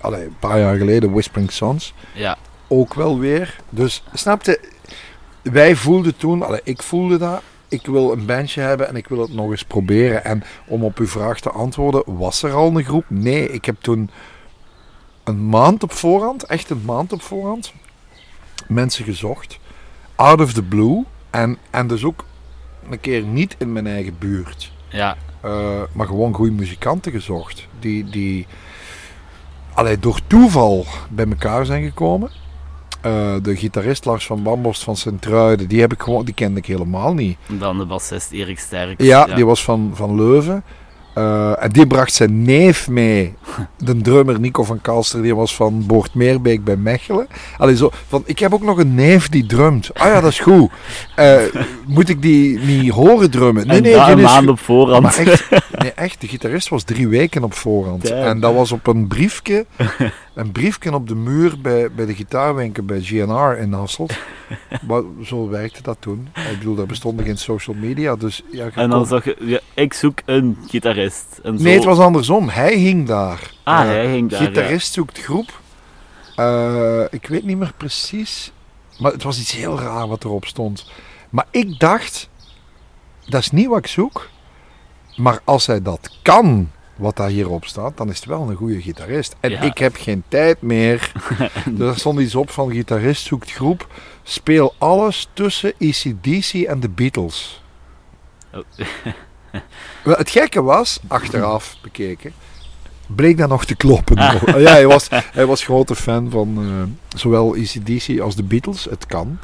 allee, 0.00 0.24
een 0.24 0.36
paar 0.38 0.58
jaar 0.58 0.76
geleden, 0.76 1.10
Whispering 1.12 1.52
Sons 1.52 1.94
Ja. 2.14 2.36
Ook 2.68 2.94
wel 2.94 3.18
weer. 3.18 3.56
Dus 3.70 4.02
snapte, 4.14 4.60
wij 5.42 5.76
voelden 5.76 6.16
toen, 6.16 6.42
allee, 6.42 6.60
ik 6.64 6.82
voelde 6.82 7.18
dat. 7.18 7.42
Ik 7.68 7.86
wil 7.86 8.12
een 8.12 8.26
bandje 8.26 8.60
hebben 8.60 8.88
en 8.88 8.96
ik 8.96 9.08
wil 9.08 9.20
het 9.20 9.34
nog 9.34 9.50
eens 9.50 9.64
proberen. 9.64 10.24
En 10.24 10.42
om 10.66 10.84
op 10.84 10.98
uw 10.98 11.06
vraag 11.06 11.40
te 11.40 11.50
antwoorden, 11.50 12.02
was 12.06 12.42
er 12.42 12.52
al 12.52 12.76
een 12.76 12.84
groep? 12.84 13.04
Nee, 13.08 13.52
ik 13.52 13.64
heb 13.64 13.76
toen 13.80 14.10
een 15.24 15.48
maand 15.48 15.82
op 15.82 15.92
voorhand, 15.92 16.44
echt 16.44 16.70
een 16.70 16.82
maand 16.84 17.12
op 17.12 17.22
voorhand, 17.22 17.72
mensen 18.66 19.04
gezocht. 19.04 19.58
Out 20.14 20.40
of 20.40 20.52
the 20.52 20.62
blue. 20.62 21.04
En, 21.30 21.58
en 21.70 21.86
dus 21.86 22.04
ook 22.04 22.24
een 22.90 23.00
keer 23.00 23.22
niet 23.22 23.56
in 23.58 23.72
mijn 23.72 23.86
eigen 23.86 24.18
buurt. 24.18 24.72
Ja. 24.88 25.16
Eh, 25.40 25.82
maar 25.92 26.06
gewoon 26.06 26.34
goede 26.34 26.52
muzikanten 26.52 27.12
gezocht. 27.12 27.66
Die, 27.80 28.04
die 28.04 28.46
allee, 29.74 29.98
door 29.98 30.20
toeval 30.26 30.86
bij 31.10 31.26
elkaar 31.26 31.66
zijn 31.66 31.84
gekomen. 31.84 32.30
Eh, 33.08 33.34
de 33.42 33.56
gitarist 33.56 34.04
Lars 34.04 34.26
van 34.26 34.42
Bamborst 34.42 34.84
van 34.84 34.96
Sint-Truiden, 34.96 35.68
die, 35.68 35.80
heb 35.80 35.92
ik 35.92 36.02
gewoon, 36.02 36.24
die 36.24 36.34
kende 36.34 36.58
ik 36.58 36.66
helemaal 36.66 37.14
niet. 37.14 37.38
Dan 37.46 37.78
de 37.78 37.86
bassist 37.86 38.30
Erik 38.30 38.58
Sterk. 38.58 39.02
Ja, 39.02 39.24
die 39.24 39.46
was 39.46 39.64
van, 39.64 39.90
van 39.94 40.16
Leuven. 40.16 40.64
Eh, 41.18 41.62
en 41.62 41.70
die 41.70 41.86
bracht 41.86 42.14
zijn 42.14 42.42
neef 42.42 42.88
mee. 42.88 43.34
De 43.76 44.00
drummer 44.00 44.40
Nico 44.40 44.62
van 44.62 44.80
Kalster, 44.80 45.22
die 45.22 45.36
was 45.36 45.54
van 45.54 45.86
Boort 45.86 46.14
Meerbeek 46.14 46.64
bij 46.64 46.76
Mechelen. 46.76 47.26
Allee, 47.56 47.76
zo, 47.76 47.90
van, 48.08 48.22
ik 48.26 48.38
heb 48.38 48.54
ook 48.54 48.62
nog 48.62 48.78
een 48.78 48.94
neef 48.94 49.28
die 49.28 49.46
drumt. 49.46 49.90
Ah 49.94 50.06
ja, 50.06 50.20
dat 50.20 50.30
is 50.30 50.40
goed. 50.40 50.70
Eh, 51.16 51.36
moet 51.86 52.08
ik 52.08 52.22
die 52.22 52.58
niet 52.58 52.90
horen 52.90 53.30
drummen? 53.30 53.66
Nee, 53.66 53.76
en 53.76 53.82
nee, 53.82 53.94
een 53.94 54.20
maand 54.20 54.48
op 54.48 54.58
voorhand. 54.58 55.02
Maar 55.02 55.16
echt, 55.16 55.50
nee, 55.82 55.92
echt, 55.92 56.20
de 56.20 56.28
gitarist 56.28 56.68
was 56.68 56.82
drie 56.82 57.08
weken 57.08 57.44
op 57.44 57.54
voorhand. 57.54 58.08
Damn. 58.08 58.22
En 58.22 58.40
dat 58.40 58.54
was 58.54 58.72
op 58.72 58.86
een 58.86 59.06
briefje, 59.06 59.66
een 60.38 60.52
briefje 60.52 60.94
op 60.94 61.08
de 61.08 61.14
muur 61.14 61.60
bij, 61.60 61.90
bij 61.92 62.06
de 62.06 62.14
gitaarwinkel 62.14 62.82
bij 62.82 63.00
GNR 63.00 63.58
in 63.58 63.72
Hasselt. 63.72 64.18
Maar 64.88 65.02
zo 65.24 65.48
werkte 65.48 65.82
dat 65.82 65.96
toen. 66.00 66.28
Ik 66.34 66.58
bedoel, 66.58 66.78
er 66.78 66.86
bestonden 66.86 67.24
geen 67.24 67.38
social 67.38 67.76
media, 67.76 68.16
dus 68.16 68.42
ja, 68.50 68.68
en 68.74 68.90
dan 68.90 68.98
kon- 68.98 69.08
zag 69.08 69.24
je, 69.24 69.36
ja, 69.40 69.58
ik 69.74 69.92
zoek 69.94 70.18
een 70.24 70.56
gitarist. 70.68 71.40
En 71.42 71.58
zo, 71.58 71.64
Nee, 71.64 71.74
het 71.74 71.84
was 71.84 71.98
andersom. 71.98 72.48
Hij 72.48 72.74
hing 72.74 73.06
daar. 73.06 73.52
Ah, 73.64 73.80
Eh, 73.80 73.86
hij 73.86 74.06
ging 74.12 74.30
daar. 74.30 74.40
ja. 74.42 74.46
Gitarist 74.46 74.92
zoekt 74.92 75.18
groep. 75.18 75.60
Eh, 76.36 77.00
ik 77.10 77.26
weet 77.26 77.44
niet 77.44 77.58
meer 77.58 77.72
precies. 77.76 78.52
Maar 78.98 79.12
het 79.12 79.22
was 79.22 79.40
iets 79.40 79.52
heel 79.52 79.78
raar 79.80 80.08
wat 80.08 80.24
erop 80.24 80.44
stond. 80.44 80.90
Maar 81.30 81.46
ik 81.50 81.78
dacht, 81.78 82.28
dat 83.26 83.40
is 83.40 83.50
niet 83.50 83.66
wat 83.66 83.78
ik 83.78 83.86
zoek. 83.86 84.28
Maar 85.16 85.40
als 85.44 85.66
hij 85.66 85.82
dat 85.82 86.18
kan, 86.22 86.70
wat 86.98 87.16
daar 87.16 87.28
hierop 87.28 87.64
staat, 87.64 87.96
dan 87.96 88.08
is 88.10 88.16
het 88.16 88.24
wel 88.24 88.50
een 88.50 88.56
goede 88.56 88.82
gitarist. 88.82 89.36
En 89.40 89.50
Ja. 89.50 89.60
ik 89.60 89.78
heb 89.78 89.96
geen 89.96 90.22
tijd 90.28 90.62
meer. 90.62 91.12
dus 91.66 91.88
er 91.92 91.98
stond 91.98 92.20
iets 92.20 92.34
op 92.34 92.50
van 92.50 92.70
gitarist 92.70 93.26
zoekt 93.26 93.50
groep. 93.52 93.86
Speel 94.22 94.74
alles 94.78 95.28
tussen 95.32 95.72
ECDC 95.78 96.52
en 96.52 96.80
de 96.80 96.88
Beatles. 96.88 97.62
Oh. 98.54 98.60
Wel, 100.04 100.16
Het 100.16 100.30
gekke 100.30 100.62
was, 100.62 101.00
achteraf 101.06 101.76
bekeken, 101.82 102.32
bleek 103.16 103.38
dat 103.38 103.48
nog 103.48 103.64
te 103.64 103.76
kloppen. 103.76 104.16
ja, 104.62 104.70
hij 104.70 104.86
was, 104.86 105.08
hij 105.32 105.46
was 105.46 105.64
grote 105.64 105.94
fan 105.94 106.30
van 106.30 106.56
eh, 106.58 107.18
zowel 107.18 107.54
ECDC 107.54 108.20
als 108.20 108.34
de 108.36 108.42
Beatles. 108.42 108.86
Het 108.90 109.06
kan. 109.06 109.38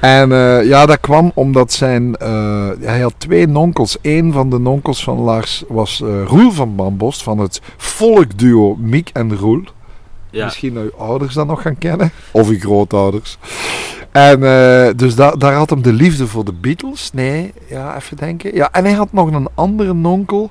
En 0.00 0.32
eh, 0.32 0.66
ja, 0.66 0.86
dat 0.86 1.00
kwam 1.00 1.30
omdat 1.34 1.72
zijn... 1.72 2.16
eh, 2.16 2.68
hij 2.80 3.00
had 3.00 3.14
twee 3.18 3.46
nonkels. 3.46 3.96
Eén 4.02 4.32
van 4.32 4.50
de 4.50 4.58
nonkels 4.58 5.04
van 5.04 5.18
Lars 5.18 5.64
was 5.68 6.02
Roel 6.26 6.50
van 6.50 6.76
Bambost 6.76 7.22
van 7.22 7.38
het 7.38 7.60
volkduo 7.76 8.76
Miek 8.76 9.10
en 9.12 9.36
Roel. 9.36 9.62
Ja. 10.30 10.44
Misschien 10.44 10.74
dat 10.74 10.82
uw 10.82 10.94
ouders 10.98 11.34
dat 11.34 11.46
nog 11.46 11.62
gaan 11.62 11.78
kennen. 11.78 12.10
Of 12.30 12.48
uw 12.48 12.58
grootouders. 12.58 13.38
En 14.12 14.40
dus 14.96 15.14
da- 15.14 15.30
daar 15.30 15.54
had 15.54 15.70
hem 15.70 15.82
de 15.82 15.92
liefde 15.92 16.26
voor 16.26 16.44
de 16.44 16.52
Beatles. 16.52 17.10
Nee, 17.12 17.52
ja, 17.68 17.96
even 17.96 18.16
denken. 18.16 18.54
Ja, 18.54 18.72
en 18.72 18.84
hij 18.84 18.92
had 18.92 19.12
nog 19.12 19.32
een 19.32 19.48
andere 19.54 19.94
nonkel. 19.94 20.50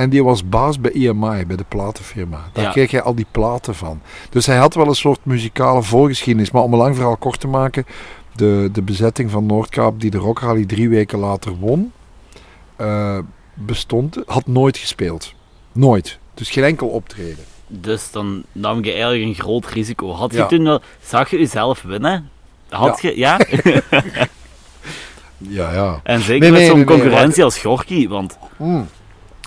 En 0.00 0.10
die 0.10 0.24
was 0.24 0.48
baas 0.48 0.80
bij 0.80 0.90
EMI, 0.92 1.46
bij 1.46 1.56
de 1.56 1.64
platenfirma. 1.68 2.44
Daar 2.52 2.64
Ja. 2.64 2.70
kreeg 2.70 2.90
hij 2.90 3.02
al 3.02 3.14
die 3.14 3.26
platen 3.30 3.74
van. 3.74 4.00
Dus 4.30 4.46
hij 4.46 4.56
had 4.56 4.74
wel 4.74 4.86
een 4.86 4.94
soort 4.94 5.24
muzikale 5.24 5.82
voorgeschiedenis. 5.82 6.50
Maar 6.50 6.62
om 6.62 6.72
een 6.72 6.78
lang 6.78 6.94
verhaal 6.94 7.16
kort 7.16 7.40
te 7.40 7.46
maken. 7.48 7.86
De, 8.34 8.68
de 8.72 8.82
bezetting 8.82 9.30
van 9.30 9.46
Noordkaap, 9.46 10.00
die 10.00 10.10
de 10.10 10.18
Rock 10.18 10.40
Rally 10.40 10.64
drie 10.66 10.88
weken 10.88 11.18
later 11.18 11.56
won, 11.56 11.92
eh, 12.76 13.18
bestond, 13.54 14.16
had 14.26 14.46
nooit 14.46 14.76
gespeeld. 14.78 15.34
Nooit. 15.72 16.18
Dus 16.34 16.50
geen 16.50 16.64
enkel 16.64 16.88
optreden. 16.88 17.44
Dus 17.66 18.10
dan 18.10 18.42
nam 18.52 18.84
je 18.84 18.92
eigenlijk 18.92 19.22
een 19.22 19.34
groot 19.34 19.66
risico. 19.66 20.12
Had 20.12 20.30
je 20.32 20.36
Ja. 20.38 20.46
toen 20.46 20.64
wel... 20.64 20.80
Zag 21.02 21.30
je 21.30 21.38
jezelf 21.38 21.82
winnen? 21.82 22.30
Had 22.68 23.00
je... 23.02 23.18
Ja? 23.18 23.38
Ja, 25.42 25.72
ja. 25.72 26.00
en 26.02 26.20
zeker 26.20 26.40
Nee, 26.40 26.50
met 26.50 26.68
zo'n 26.68 26.76
nee, 26.76 26.84
nee, 26.86 26.96
concurrentie 26.98 27.44
als 27.44 27.58
Gorky, 27.58 28.08
want... 28.08 28.38
Hmm. 28.56 28.88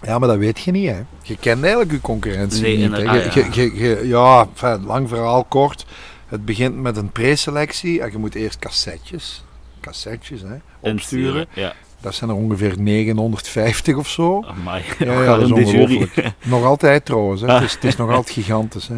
Ja, 0.03 0.19
maar 0.19 0.27
dat 0.27 0.37
weet 0.37 0.59
je 0.59 0.71
niet, 0.71 0.89
hè. 0.89 1.01
Je 1.21 1.37
kent 1.39 1.61
eigenlijk 1.61 1.91
je 1.91 2.01
concurrentie 2.01 2.61
Nee, 2.61 2.77
niet. 2.77 2.91
hè. 2.91 2.97
inderdaad, 2.99 3.33
Je- 3.33 3.39
ja. 3.39 3.47
je- 3.53 3.61
je- 3.75 3.83
je- 3.99 4.07
ja, 4.07 4.47
enfin, 4.53 4.85
lang 4.85 5.09
verhaal 5.09 5.43
kort. 5.43 5.85
Het 6.27 6.45
begint 6.45 6.75
met 6.81 6.97
een 6.97 7.11
preselectie 7.11 8.01
en 8.01 8.11
je 8.11 8.17
moet 8.17 8.35
eerst 8.35 8.59
cassettes, 8.59 9.43
cassettes 9.81 10.41
hè, 10.41 10.55
opsturen. 10.79 11.45
Ja. 11.53 11.73
Dat 12.01 12.15
zijn 12.15 12.29
er 12.29 12.35
ongeveer 12.35 12.79
950 12.79 13.95
of 13.95 14.09
zo. 14.09 14.43
Amai. 14.43 14.83
Ja, 14.99 15.05
Nog 15.05 15.15
ja, 15.15 15.19
wel 15.37 15.39
dat 15.49 15.57
is 15.57 15.65
ongelooflijk. 15.73 16.31
Nog 16.43 16.63
altijd 16.65 17.05
trouwens, 17.05 17.41
hè. 17.41 17.51
Het, 17.53 17.63
is, 17.63 17.73
het 17.73 17.83
is 17.83 17.95
nog 17.95 18.09
altijd 18.09 18.29
gigantisch. 18.29 18.87
Hè. 18.87 18.97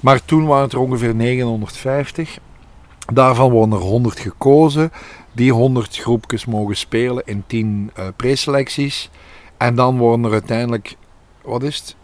Maar 0.00 0.24
toen 0.24 0.46
waren 0.46 0.62
het 0.64 0.72
er 0.72 0.78
ongeveer 0.78 1.14
950. 1.14 2.38
Daarvan 3.12 3.50
worden 3.50 3.78
er 3.78 3.84
100 3.84 4.18
gekozen. 4.20 4.92
Die 5.32 5.52
100 5.52 5.96
groepjes 5.96 6.44
mogen 6.46 6.76
spelen 6.76 7.22
in 7.26 7.44
10 7.46 7.90
eh, 7.94 8.04
preselecties. 8.16 9.10
En 9.56 9.74
dan 9.74 9.98
worden 9.98 10.24
er 10.24 10.32
uiteindelijk, 10.32 10.96
wat 11.42 11.62
is 11.62 11.78
het? 11.78 11.96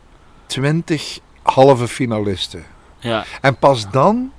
20 0.47 1.19
halve 1.43 1.89
finalisten. 1.89 2.65
Ja, 2.99 3.25
En 3.41 3.57
pas 3.57 3.91
dan, 3.91 4.33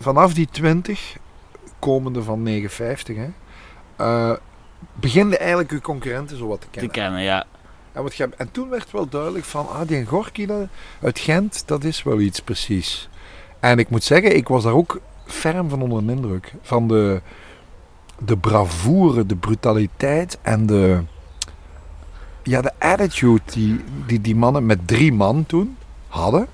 vanaf 0.00 0.34
die 0.34 0.48
20, 0.50 1.16
komende 1.78 2.22
van 2.22 2.42
59, 2.42 3.16
hè, 3.16 3.28
eh 3.96 4.36
beginnen 4.92 5.38
eigenlijk 5.38 5.70
uw 5.70 5.80
concurrenten 5.80 6.36
zo 6.36 6.46
wat 6.46 6.60
te 6.60 6.66
te 6.66 6.72
kennen. 6.72 6.90
kennen, 6.90 7.22
ja. 7.22 7.44
En, 7.92 8.02
wat 8.02 8.14
je, 8.14 8.28
en 8.36 8.50
toen 8.50 8.68
werd 8.68 8.90
wel 8.90 9.08
duidelijk 9.08 9.44
van, 9.44 9.68
ah, 9.68 9.86
die 9.86 10.06
Gorky 10.06 10.48
uit 11.00 11.18
Gent, 11.18 11.62
dat 11.66 11.84
is 11.84 12.02
wel 12.02 12.20
iets 12.20 12.40
precies. 12.40 13.08
En 13.60 13.78
ik 13.78 13.88
moet 13.90 14.04
zeggen, 14.04 14.36
ik 14.36 14.48
was 14.48 14.62
daar 14.62 14.72
ook 14.72 15.00
ferm 15.26 15.68
van 15.68 15.82
onder 15.82 16.06
de 16.06 16.12
indruk. 16.12 16.54
Van 16.62 16.88
de, 16.88 17.20
de 18.18 18.36
bravoure, 18.36 19.26
de 19.26 19.36
brutaliteit 19.36 20.38
en 20.42 20.66
de, 20.66 21.02
ja, 22.42 22.60
de 22.62 22.72
attitude 22.78 23.42
die, 23.52 23.80
die 24.06 24.20
die 24.20 24.36
mannen 24.36 24.66
met 24.66 24.88
drie 24.88 25.12
man 25.12 25.46
toen 25.46 25.76
hadden. 26.08 26.46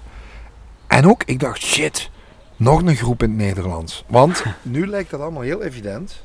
En 0.87 1.07
ook, 1.09 1.23
ik 1.25 1.40
dacht, 1.40 1.62
shit, 1.62 2.11
nog 2.57 2.83
een 2.83 2.97
groep 2.97 3.23
in 3.23 3.28
het 3.30 3.38
Nederlands. 3.38 4.04
Want 4.07 4.42
nu 4.62 4.87
lijkt 4.87 5.11
dat 5.11 5.21
allemaal 5.21 5.42
heel 5.42 5.62
evident. 5.62 6.23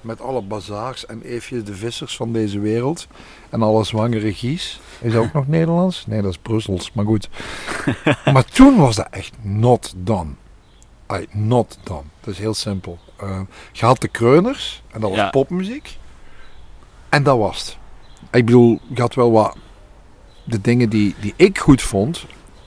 Met 0.00 0.20
alle 0.20 0.42
bazaars 0.42 1.06
en 1.06 1.22
Eefje 1.22 1.62
de 1.62 1.74
Vissers 1.74 2.16
van 2.16 2.32
deze 2.32 2.58
wereld. 2.60 3.06
En 3.50 3.62
alle 3.62 3.84
zwangere 3.84 4.34
Gies. 4.34 4.80
Is 5.00 5.12
dat 5.12 5.22
ook 5.24 5.32
nog 5.32 5.48
Nederlands? 5.48 6.06
Nee, 6.06 6.22
dat 6.22 6.30
is 6.30 6.38
Brussels, 6.38 6.92
maar 6.92 7.04
goed. 7.04 7.28
maar 8.32 8.44
toen 8.44 8.76
was 8.76 8.96
dat 8.96 9.06
echt 9.10 9.32
not 9.40 9.94
done. 9.96 10.30
Ay, 11.06 11.26
not 11.30 11.78
done. 11.82 12.02
Dat 12.20 12.34
is 12.34 12.38
heel 12.40 12.54
simpel. 12.54 12.98
Eh, 13.16 13.40
je 13.72 13.84
had 13.84 14.00
de 14.00 14.08
kreuners, 14.08 14.82
en 14.92 15.00
dat 15.00 15.10
was 15.10 15.18
Ja. 15.18 15.30
popmuziek. 15.30 15.98
En 17.08 17.22
dat 17.22 17.38
was 17.38 17.58
het. 17.58 17.76
Ik 18.30 18.44
bedoel, 18.44 18.80
je 18.94 19.00
had 19.00 19.14
wel 19.14 19.32
wat 19.32 19.56
de 20.44 20.60
dingen 20.60 20.88
die, 20.88 21.14
die 21.20 21.34
ik 21.36 21.58
goed 21.58 21.82
vond. 21.82 22.26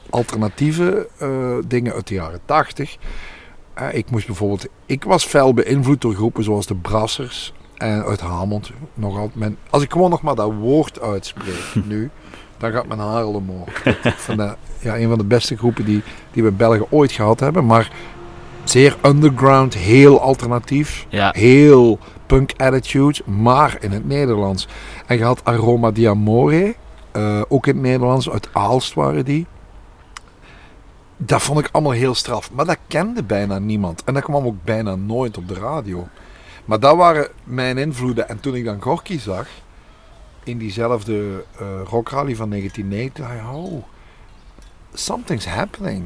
Alternatieve 0.10 1.10
eh, 1.18 1.58
dingen 1.68 1.94
uit 1.94 2.08
de 2.08 2.14
jaren 2.14 2.40
tachtig. 2.46 2.98
Eh, 3.74 3.94
ik 3.94 4.12
moest 4.12 4.26
bijvoorbeeld... 4.26 4.68
Ik 4.86 5.04
was 5.04 5.26
fel 5.26 5.54
beïnvloed 5.54 6.02
door 6.02 6.14
groepen 6.14 6.44
zoals 6.44 6.68
de 6.68 6.76
Brassers. 6.76 7.54
En 7.78 8.04
uit 8.04 8.20
Hamond. 8.20 8.72
Nog 8.94 9.18
altijd 9.18 9.36
mijn, 9.36 9.58
als 9.70 9.84
ik 9.84 9.92
gewoon 9.92 10.10
nog 10.10 10.22
maar 10.22 10.36
dat 10.36 10.54
woord 10.60 11.02
uitspreek 11.02 11.76
nu... 11.86 12.10
Dan 12.58 12.72
gaat 12.72 12.88
mijn 12.88 13.00
haar 13.00 13.24
al 13.24 13.34
omhoog. 13.34 13.82
Vind 14.02 14.38
dat 14.38 14.58
ja, 14.80 14.98
een 14.98 15.10
van 15.10 15.18
de 15.18 15.24
beste 15.24 15.58
groepen 15.58 15.86
die, 15.86 16.04
die 16.32 16.44
we 16.44 16.50
in 16.50 16.56
België 16.56 16.84
ooit 16.90 17.12
gehad 17.12 17.40
hebben. 17.40 17.66
Maar 17.66 17.92
zeer 18.64 18.98
underground, 19.06 19.74
heel 19.74 20.22
alternatief. 20.22 21.06
Ja, 21.10 21.34
Heel 21.38 22.00
punk 22.30 22.54
attitude, 22.58 23.22
maar 23.26 23.78
in 23.80 23.92
het 23.92 24.06
Nederlands. 24.08 24.68
En 25.06 25.18
je 25.18 25.24
had 25.24 25.44
Aroma 25.44 25.92
di 25.92 26.08
Amore, 26.08 26.76
eh, 27.12 27.42
ook 27.48 27.68
in 27.68 27.74
het 27.74 27.84
Nederlands, 27.84 28.30
uit 28.30 28.50
Aalst 28.54 28.94
waren 28.94 29.26
die. 29.26 29.46
Dat 31.18 31.42
vond 31.42 31.60
ik 31.60 31.70
allemaal 31.72 31.92
heel 31.92 32.16
straf, 32.16 32.52
maar 32.52 32.66
dat 32.66 32.78
kende 32.88 33.24
bijna 33.24 33.60
niemand. 33.60 34.04
En 34.04 34.14
dat 34.14 34.24
kwam 34.24 34.46
ook 34.46 34.64
bijna 34.64 34.96
nooit 34.96 35.38
op 35.38 35.48
de 35.48 35.54
radio. 35.54 36.08
Maar 36.66 36.80
dat 36.80 36.96
waren 36.96 37.28
mijn 37.44 37.78
invloeden. 37.78 38.30
En 38.30 38.40
toen 38.40 38.56
ik 38.56 38.66
dan 38.66 38.82
Gorky 38.82 39.20
zag, 39.20 39.48
in 40.44 40.58
diezelfde 40.58 41.44
eh 41.60 41.68
rockrally 41.86 42.36
van 42.36 42.50
1990, 42.50 43.26
dacht 43.26 43.40
ik, 43.40 43.56
oh, 43.56 43.84
something's 44.94 45.46
happening. 45.46 46.06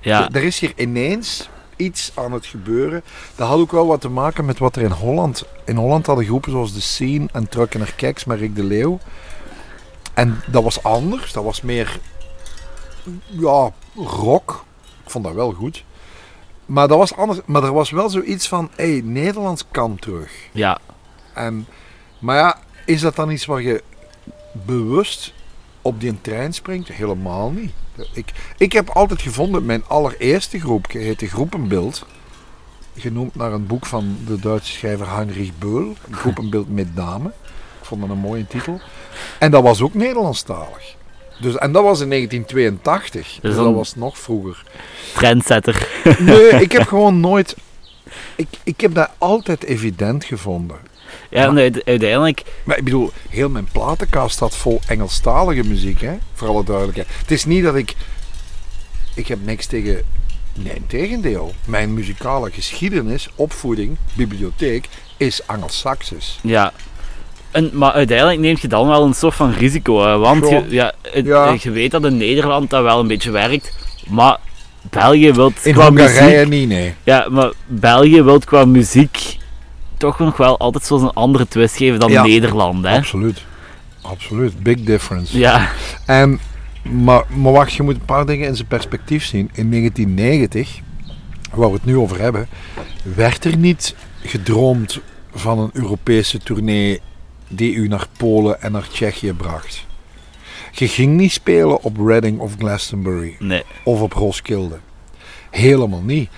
ja, 0.00 0.28
Er 0.30 0.42
is 0.42 0.58
hier 0.58 0.72
ineens 0.76 1.50
iets 1.84 2.12
aan 2.14 2.32
het 2.32 2.46
gebeuren. 2.46 3.02
Dat 3.34 3.48
had 3.48 3.58
ook 3.58 3.72
wel 3.72 3.86
wat 3.86 4.00
te 4.00 4.08
maken 4.08 4.44
met 4.44 4.58
wat 4.58 4.76
er 4.76 4.82
in 4.82 4.90
Holland... 4.90 5.44
In 5.64 5.76
Holland 5.76 6.06
hadden 6.06 6.24
groepen 6.24 6.50
zoals 6.50 6.72
The 6.72 6.80
Scene 6.80 7.28
en 7.32 7.48
Truckener 7.48 7.92
Keks 7.94 8.24
met 8.24 8.38
Rick 8.38 8.56
de 8.56 8.64
Leeuw. 8.64 8.98
En 10.14 10.40
dat 10.46 10.62
was 10.62 10.82
anders. 10.82 11.32
Dat 11.32 11.44
was 11.44 11.60
meer... 11.62 12.00
Ja, 13.26 13.70
rock. 13.96 14.64
Ik 15.04 15.10
vond 15.10 15.24
dat 15.24 15.34
wel 15.34 15.52
goed. 15.52 15.84
Maar 16.66 16.88
dat 16.88 16.98
was 16.98 17.16
anders. 17.16 17.40
Maar 17.46 17.64
er 17.64 17.72
was 17.72 17.90
wel 17.90 18.10
zoiets 18.10 18.48
van... 18.48 18.70
Hé, 18.76 18.92
hey, 18.92 19.00
Nederlands 19.04 19.64
kan 19.70 19.96
terug. 19.96 20.32
ja. 20.52 20.78
En, 21.34 21.66
maar 22.18 22.36
ja, 22.36 22.58
is 22.86 23.00
dat 23.00 23.16
dan 23.16 23.30
iets 23.30 23.44
waar 23.44 23.62
je 23.62 23.82
bewust 24.52 25.32
op 25.82 26.00
die 26.00 26.20
trein 26.20 26.52
springt? 26.52 26.88
Helemaal 26.88 27.50
niet. 27.50 27.72
Ik, 28.12 28.32
ik 28.56 28.72
heb 28.72 28.88
altijd 28.90 29.22
gevonden, 29.22 29.64
mijn 29.64 29.84
allereerste 29.86 30.60
groep 30.60 30.90
heette 30.90 31.26
Groepenbeeld. 31.26 32.06
Genoemd 32.96 33.34
naar 33.34 33.52
een 33.52 33.66
boek 33.66 33.86
van 33.86 34.16
de 34.26 34.38
Duitse 34.40 34.72
schrijver 34.72 35.14
Heinrich 35.14 35.50
Beul. 35.58 35.96
Groepenbeeld 36.10 36.68
met 36.70 36.96
dame. 36.96 37.28
Ik 37.80 37.88
vond 37.88 38.00
dat 38.00 38.10
een 38.10 38.18
mooie 38.18 38.46
titel. 38.46 38.80
En 39.38 39.50
dat 39.50 39.62
was 39.62 39.80
ook 39.80 39.94
Nederlandstalig. 39.94 40.94
Dus, 41.40 41.56
en 41.56 41.72
dat 41.72 41.82
was 41.82 42.00
in 42.00 42.08
1982. 42.08 43.38
Dus, 43.42 43.54
dan- 43.54 43.64
dat 43.64 43.74
was 43.74 43.94
nog 43.94 44.18
vroeger. 44.18 44.64
Trendsetter. 45.14 45.88
Nee, 46.18 46.48
ik 46.48 46.72
heb 46.72 46.86
gewoon 46.94 47.20
nooit... 47.20 47.56
Ik, 48.36 48.48
ik 48.62 48.80
heb 48.80 48.94
dat 48.94 49.10
altijd 49.18 49.64
evident 49.64 50.24
gevonden. 50.24 50.76
Ja, 51.32 51.46
en 51.46 51.58
uite- 51.58 51.82
uiteindelijk... 51.84 52.42
Maar 52.64 52.78
ik 52.78 52.84
bedoel, 52.84 53.12
heel 53.28 53.48
mijn 53.48 53.68
platenkast 53.72 54.34
staat 54.34 54.56
vol 54.56 54.80
Engelstalige 54.86 55.64
muziek, 55.64 56.00
hè? 56.00 56.12
voor 56.34 56.48
alle 56.48 56.64
duidelijkheid. 56.64 57.08
Het 57.18 57.30
is 57.30 57.44
niet 57.44 57.64
dat 57.64 57.74
ik... 57.74 57.94
Ik 59.14 59.26
heb 59.26 59.38
niks 59.44 59.66
tegen... 59.66 60.02
Nee, 60.54 60.74
integendeel. 60.74 61.54
Mijn 61.64 61.94
muzikale 61.94 62.50
geschiedenis, 62.50 63.28
opvoeding, 63.34 63.96
bibliotheek 64.14 64.88
is 65.16 65.46
Angelsaksisch. 65.46 66.38
Ja. 66.42 66.72
En, 67.50 67.70
maar 67.72 67.92
uiteindelijk 67.92 68.40
neem 68.40 68.56
je 68.60 68.68
dan 68.68 68.88
wel 68.88 69.04
een 69.04 69.14
soort 69.14 69.34
van 69.34 69.52
risico. 69.52 70.02
Hè, 70.06 70.18
want 70.18 70.48
je, 70.48 70.64
ja, 70.68 70.92
het- 71.02 71.26
Ja. 71.26 71.56
je 71.60 71.70
weet 71.70 71.90
dat 71.90 72.04
in 72.04 72.16
Nederland 72.16 72.70
dat 72.70 72.82
wel 72.82 73.00
een 73.00 73.06
beetje 73.08 73.30
werkt. 73.30 73.76
Maar 74.08 74.38
België 74.90 75.32
wil 75.32 75.52
In 75.62 75.72
qua 75.72 75.86
Hongarije 75.86 76.46
muziek... 76.46 76.48
niet, 76.48 76.68
nee. 76.68 76.94
Ja, 77.04 77.26
maar 77.30 77.52
België 77.66 78.22
wil 78.22 78.38
qua 78.38 78.64
muziek 78.64 79.36
toch 80.02 80.18
nog 80.18 80.36
wel 80.36 80.58
altijd 80.58 80.84
zo'n 80.84 81.12
andere 81.12 81.48
twist 81.48 81.76
geven 81.76 82.00
dan 82.00 82.10
Ja. 82.10 82.22
Nederland. 82.22 82.84
Hè? 82.84 82.96
Absoluut. 82.96 83.42
Absoluut. 84.00 84.62
Big 84.62 84.80
difference. 84.84 85.38
Ja, 85.38 85.68
En, 86.06 86.40
maar, 86.82 87.24
maar 87.28 87.52
wacht, 87.52 87.72
je 87.72 87.82
moet 87.82 87.94
een 87.94 88.04
paar 88.04 88.26
dingen 88.26 88.48
in 88.48 88.56
zijn 88.56 88.68
perspectief 88.68 89.24
zien. 89.24 89.50
In 89.52 89.70
1990, 89.70 90.78
waar 91.54 91.68
we 91.68 91.74
het 91.74 91.84
nu 91.84 91.96
over 91.96 92.20
hebben, 92.20 92.48
werd 93.14 93.44
er 93.44 93.56
niet 93.56 93.94
gedroomd 94.22 95.00
van 95.34 95.58
een 95.58 95.70
Europese 95.72 96.38
tournee 96.38 97.00
die 97.48 97.74
u 97.74 97.88
naar 97.88 98.06
Polen 98.16 98.62
en 98.62 98.72
naar 98.72 98.88
Tsjechië 98.88 99.32
bracht. 99.32 99.84
Je 100.72 100.88
ging 100.88 101.16
niet 101.16 101.32
spelen 101.32 101.82
op 101.82 101.96
Reading 102.06 102.38
of 102.38 102.52
Glastonbury 102.58 103.36
Nee. 103.38 103.62
of 103.84 104.00
op 104.00 104.12
Roskilde. 104.12 104.78
Helemaal 105.50 106.02
niet. 106.02 106.30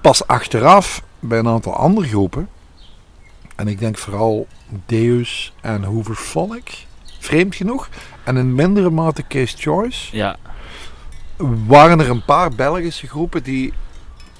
Pas 0.00 0.26
achteraf 0.26 1.02
bij 1.20 1.38
een 1.38 1.48
aantal 1.48 1.72
andere 1.74 2.06
groepen, 2.08 2.48
en 3.56 3.68
ik 3.68 3.78
denk 3.78 3.98
vooral 3.98 4.46
Deus 4.86 5.52
en 5.60 5.82
Hooverphonic, 5.84 6.86
vreemd 7.18 7.54
genoeg, 7.54 7.88
en 8.24 8.36
in 8.36 8.54
mindere 8.54 8.90
mate 8.90 9.24
Case 9.28 9.56
Choice, 9.58 10.16
Ja. 10.16 10.36
waren 11.66 12.00
er 12.00 12.10
een 12.10 12.24
paar 12.24 12.50
Belgische 12.50 13.06
groepen 13.06 13.42
die 13.42 13.72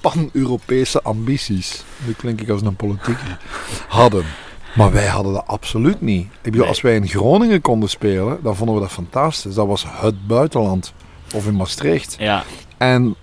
pan-Europese 0.01 1.01
ambities, 1.01 1.83
nu 2.05 2.13
klink 2.13 2.41
ik 2.41 2.49
als 2.49 2.61
een 2.61 2.75
politieker, 2.75 3.39
hadden. 3.87 4.25
Maar 4.75 4.91
wij 4.91 5.07
hadden 5.07 5.33
dat 5.33 5.47
absoluut 5.47 6.01
niet. 6.01 6.23
Ik 6.25 6.29
bedoel, 6.43 6.59
Nee. 6.59 6.67
als 6.69 6.81
wij 6.81 6.95
in 6.95 7.07
Groningen 7.07 7.61
konden 7.61 7.89
spelen, 7.89 8.39
dan 8.43 8.55
vonden 8.55 8.75
we 8.75 8.81
dat 8.81 8.91
fantastisch. 8.91 9.53
Dat 9.53 9.67
was 9.67 9.85
het 9.87 10.27
buitenland. 10.27 10.93
Of 11.33 11.47
in 11.47 11.55
Maastricht. 11.55 12.15
Ja. 12.19 12.43
En 12.77 13.15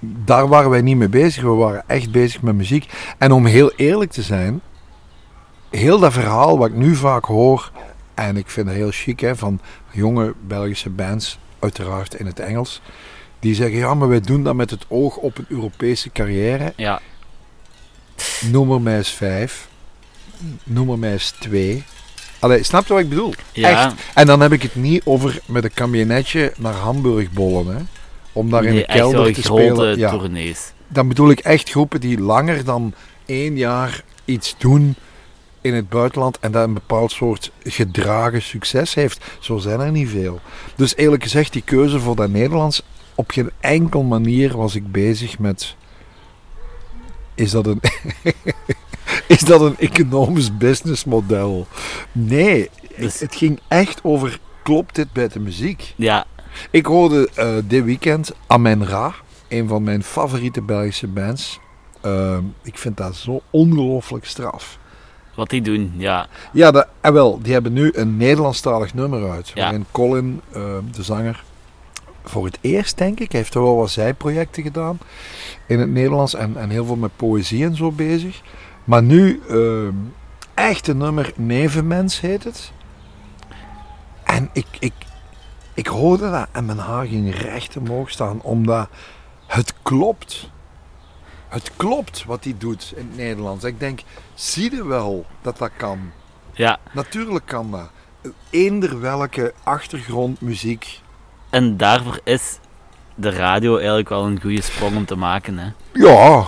daar 0.00 0.48
waren 0.48 0.70
wij 0.70 0.80
niet 0.80 0.96
mee 0.96 1.08
bezig. 1.08 1.42
We 1.42 1.48
waren 1.48 1.84
echt 1.86 2.10
bezig 2.10 2.42
met 2.42 2.54
muziek. 2.54 2.92
En 3.18 3.32
om 3.32 3.46
heel 3.46 3.72
eerlijk 3.76 4.10
te 4.10 4.22
zijn, 4.22 4.60
heel 5.70 5.98
dat 5.98 6.12
verhaal 6.12 6.58
wat 6.58 6.68
ik 6.68 6.74
nu 6.74 6.94
vaak 6.94 7.24
hoor, 7.24 7.72
en 8.14 8.36
ik 8.36 8.50
vind 8.50 8.66
het 8.66 8.76
heel 8.76 8.90
chic 8.90 9.20
hè, 9.20 9.36
van 9.36 9.60
jonge 9.92 10.34
Belgische 10.46 10.90
bands, 10.90 11.38
uiteraard 11.58 12.14
in 12.14 12.26
het 12.26 12.40
Engels, 12.40 12.80
die 13.40 13.54
zeggen 13.54 13.78
ja, 13.78 13.94
maar 13.94 14.08
wij 14.08 14.20
doen 14.20 14.42
dat 14.44 14.54
met 14.54 14.70
het 14.70 14.84
oog 14.88 15.16
op 15.16 15.38
een 15.38 15.46
Europese 15.48 16.10
carrière. 16.10 16.72
Ja. 16.76 17.00
Noem 18.50 18.82
mij 18.82 18.96
eens 18.96 19.10
vijf. 19.10 19.68
Noem 20.64 20.98
mij 20.98 21.12
eens 21.12 21.30
twee. 21.30 21.84
Allee, 22.38 22.62
snap 22.62 22.86
je 22.86 22.92
wat 22.92 23.02
ik 23.02 23.08
bedoel? 23.08 23.34
Ja. 23.52 23.70
Echt. 23.70 23.94
En 24.14 24.26
dan 24.26 24.40
heb 24.40 24.52
ik 24.52 24.62
het 24.62 24.74
niet 24.74 25.02
over 25.04 25.40
met 25.46 25.64
een 25.64 25.74
kamionetje 25.74 26.52
naar 26.56 26.74
Hamburg 26.74 27.30
bollen. 27.30 27.76
Hè. 27.76 27.82
Om 28.32 28.50
daar 28.50 28.64
in 28.64 28.74
de 28.74 28.86
kelder 28.86 29.32
te 29.32 29.42
grote 29.42 29.62
spelen. 29.62 29.98
Ja, 29.98 30.10
tournees. 30.10 30.72
dan 30.88 31.08
bedoel 31.08 31.30
ik 31.30 31.38
echt 31.38 31.70
groepen 31.70 32.00
die 32.00 32.20
langer 32.20 32.64
dan 32.64 32.94
één 33.26 33.56
jaar 33.56 34.02
iets 34.24 34.54
doen 34.58 34.96
in 35.66 35.74
het 35.74 35.88
buitenland 35.88 36.38
en 36.38 36.52
dat 36.52 36.64
een 36.64 36.74
bepaald 36.74 37.12
soort 37.12 37.50
gedragen 37.62 38.42
succes 38.42 38.94
heeft. 38.94 39.24
Zo 39.40 39.58
zijn 39.58 39.80
er 39.80 39.90
niet 39.90 40.08
veel. 40.08 40.40
Dus 40.76 40.96
eerlijk 40.96 41.22
gezegd, 41.22 41.52
die 41.52 41.62
keuze 41.62 42.00
voor 42.00 42.16
dat 42.16 42.30
Nederlands, 42.30 42.82
op 43.14 43.30
geen 43.30 43.50
enkel 43.60 44.02
manier 44.02 44.56
was 44.56 44.74
ik 44.74 44.92
bezig 44.92 45.38
met... 45.38 45.76
Is 47.34 47.50
dat 47.50 47.66
een... 47.66 47.80
is 49.36 49.40
dat 49.40 49.60
een 49.60 49.78
economisch 49.78 50.56
businessmodel? 50.56 51.66
Nee, 52.12 52.70
Dus- 52.96 53.20
het 53.20 53.34
ging 53.34 53.60
echt 53.68 54.00
over... 54.02 54.38
Klopt 54.62 54.94
dit 54.94 55.12
bij 55.12 55.28
de 55.28 55.40
muziek? 55.40 55.94
Ja. 55.96 56.26
Ik 56.70 56.86
hoorde 56.86 57.28
eh, 57.34 57.54
dit 57.64 57.84
weekend 57.84 58.32
Amen 58.46 58.86
Ra, 58.86 59.14
een 59.48 59.68
van 59.68 59.82
mijn 59.82 60.02
favoriete 60.02 60.62
Belgische 60.62 61.06
bands. 61.06 61.60
Ehm, 62.00 62.42
ik 62.62 62.78
vind 62.78 62.96
dat 62.96 63.16
zo 63.16 63.42
ongelooflijk 63.50 64.24
straf. 64.24 64.78
Wat 65.36 65.50
die 65.50 65.62
doen. 65.62 65.92
Ja. 65.96 66.26
Ja, 66.52 66.70
dat, 66.70 66.86
en 67.00 67.12
wel, 67.12 67.38
die 67.42 67.52
hebben 67.52 67.72
nu 67.72 67.90
een 67.94 68.16
Nederlandstalig 68.16 68.94
nummer 68.94 69.30
uit. 69.30 69.48
Ja. 69.48 69.62
Waarin 69.62 69.86
Colin, 69.90 70.40
eh, 70.52 70.62
de 70.92 71.02
zanger, 71.02 71.44
voor 72.24 72.44
het 72.44 72.58
eerst 72.60 72.98
denk 72.98 73.20
ik, 73.20 73.32
heeft 73.32 73.54
er 73.54 73.62
wel 73.62 73.76
wat 73.76 73.90
zijprojecten 73.90 74.62
gedaan 74.62 74.98
in 75.66 75.78
het 75.78 75.90
Nederlands 75.90 76.34
en, 76.34 76.56
en 76.56 76.70
heel 76.70 76.84
veel 76.84 76.96
met 76.96 77.16
poëzie 77.16 77.64
en 77.64 77.76
zo 77.76 77.92
bezig. 77.92 78.40
Maar 78.84 79.02
nu, 79.02 79.42
ehm, 79.48 79.94
echt 80.54 80.88
een 80.88 80.96
nummer, 80.96 81.32
Nevenmens 81.36 82.20
heet 82.20 82.44
het. 82.44 82.72
En 84.24 84.50
ik, 84.52 84.66
ik, 84.78 84.92
ik 85.74 85.86
hoorde 85.86 86.30
dat 86.30 86.48
en 86.52 86.64
mijn 86.64 86.78
haar 86.78 87.06
ging 87.06 87.34
recht 87.34 87.76
omhoog 87.76 88.10
staan, 88.10 88.40
omdat 88.42 88.88
het 89.46 89.74
klopt. 89.82 90.50
Het 91.56 91.70
klopt 91.76 92.24
wat 92.24 92.44
hij 92.44 92.54
doet 92.58 92.92
in 92.96 93.06
het 93.08 93.16
Nederlands. 93.16 93.64
Ik 93.64 93.80
denk, 93.80 94.00
zie 94.34 94.74
je 94.74 94.86
wel 94.86 95.26
dat 95.42 95.58
dat 95.58 95.70
kan? 95.76 95.98
Ja. 96.52 96.78
Natuurlijk 96.92 97.46
kan 97.46 97.70
dat. 97.70 97.90
Eender 98.50 99.00
welke 99.00 99.54
achtergrondmuziek. 99.62 101.00
En 101.50 101.76
daarvoor 101.76 102.20
is 102.24 102.58
de 103.14 103.30
radio 103.30 103.76
eigenlijk 103.76 104.08
wel 104.08 104.26
een 104.26 104.40
goede 104.40 104.60
sprong 104.60 104.96
om 104.96 105.04
te 105.04 105.16
maken. 105.16 105.58
Hè. 105.58 105.68
Ja, 105.92 106.46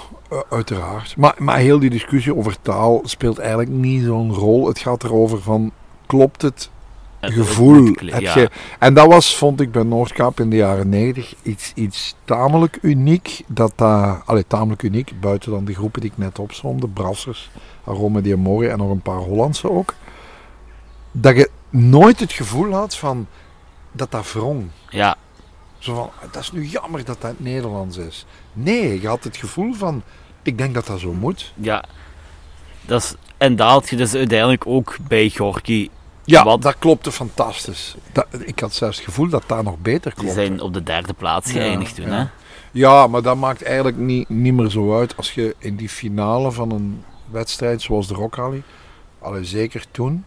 uiteraard. 0.51 1.17
Maar, 1.17 1.35
maar 1.39 1.59
heel 1.59 1.79
die 1.79 1.91
discussie 1.91 2.35
over 2.37 2.61
taal 2.63 3.01
speelt 3.05 3.39
eigenlijk 3.39 3.71
niet 3.71 4.05
zo'n 4.05 4.33
rol. 4.35 4.67
Het 4.67 4.79
gaat 4.79 5.05
erover 5.05 5.43
van, 5.43 5.73
klopt 6.07 6.43
Het- 6.43 6.71
gevoel? 7.21 7.85
Heb 7.95 8.21
ja. 8.21 8.39
je, 8.39 8.51
en 8.79 8.95
dat 8.95 9.07
was, 9.07 9.37
vond 9.37 9.61
ik 9.61 9.73
bij 9.73 9.83
Noordkaap 9.83 10.41
in 10.41 10.51
de 10.51 10.57
jaren 10.57 10.89
90 10.89 11.35
iets, 11.43 11.73
iets 11.75 12.15
tamelijk 12.25 12.79
uniek. 12.83 13.43
Dat 13.47 13.73
dat, 13.77 14.21
allee, 14.25 14.47
tamelijk 14.47 14.83
uniek, 14.83 15.13
buiten 15.21 15.51
dan 15.51 15.65
de 15.65 15.75
groepen 15.75 16.01
die 16.01 16.11
ik 16.11 16.19
net 16.19 16.39
opzomde, 16.39 16.89
Brassers, 16.89 17.51
Arome 17.85 18.21
di 18.21 18.33
Amore 18.33 18.69
en 18.69 18.79
nog 18.79 18.91
een 18.91 19.03
paar 19.03 19.19
Hollandse 19.19 19.71
ook. 19.71 19.95
Dat 21.13 21.37
je 21.37 21.51
nooit 21.71 22.21
het 22.21 22.33
gevoel 22.33 22.73
had 22.73 22.97
van 22.97 23.27
dat 23.93 24.11
dat 24.11 24.33
wrong. 24.33 24.69
Ja. 24.89 25.17
Zo 25.79 25.95
van, 25.95 26.11
dat 26.31 26.43
is 26.43 26.53
nu 26.53 26.65
jammer 26.65 27.05
dat 27.05 27.21
dat 27.21 27.35
Nederlands 27.37 27.97
is. 27.97 28.27
Nee, 28.53 29.01
je 29.01 29.09
had 29.09 29.25
het 29.25 29.37
gevoel 29.37 29.75
van, 29.75 30.03
ik 30.43 30.59
denk 30.59 30.75
dat 30.75 30.87
dat 30.87 31.01
zo 31.01 31.13
moet. 31.13 31.53
Ja. 31.57 31.85
Dat 32.87 33.03
is, 33.03 33.15
en 33.37 33.57
dat 33.57 33.71
had 33.71 33.89
je 33.89 33.97
dus 33.97 34.15
uiteindelijk 34.15 34.67
ook 34.67 34.97
bij 35.09 35.31
Gorky. 35.31 35.89
Ja, 36.31 36.45
Wat? 36.45 36.63
dat 36.63 36.77
klopte 36.79 37.13
fantastisch. 37.13 37.95
Dat, 38.13 38.27
ik 38.45 38.61
had 38.61 38.75
zelfs 38.75 38.97
het 38.97 39.07
gevoel 39.07 39.29
dat 39.29 39.43
dat 39.47 39.63
nog 39.65 39.77
beter 39.79 40.11
Die 40.15 40.21
klopte. 40.25 40.41
zijn 40.41 40.61
op 40.61 40.75
de 40.75 40.83
derde 40.83 41.13
plaats 41.13 41.47
Ja, 41.53 41.61
geëindigd 41.61 41.95
toen. 41.95 42.07
ja. 42.07 42.11
Hè. 42.17 42.25
Ja, 42.73 43.07
maar 43.07 43.23
dat 43.23 43.37
maakt 43.37 43.63
eigenlijk 43.63 43.97
niet, 43.97 44.29
niet 44.29 44.55
meer 44.55 44.71
zo 44.71 44.99
uit 44.99 45.17
als 45.17 45.33
je 45.35 45.55
in 45.59 45.77
die 45.77 45.89
finale 45.89 46.51
van 46.53 46.71
een 46.71 47.03
wedstrijd 47.31 47.83
zoals 47.83 48.07
de 48.09 48.15
Rock 48.15 48.35
Rally, 48.35 48.63
allee, 49.19 49.45
zeker 49.45 49.85
toen, 49.91 50.25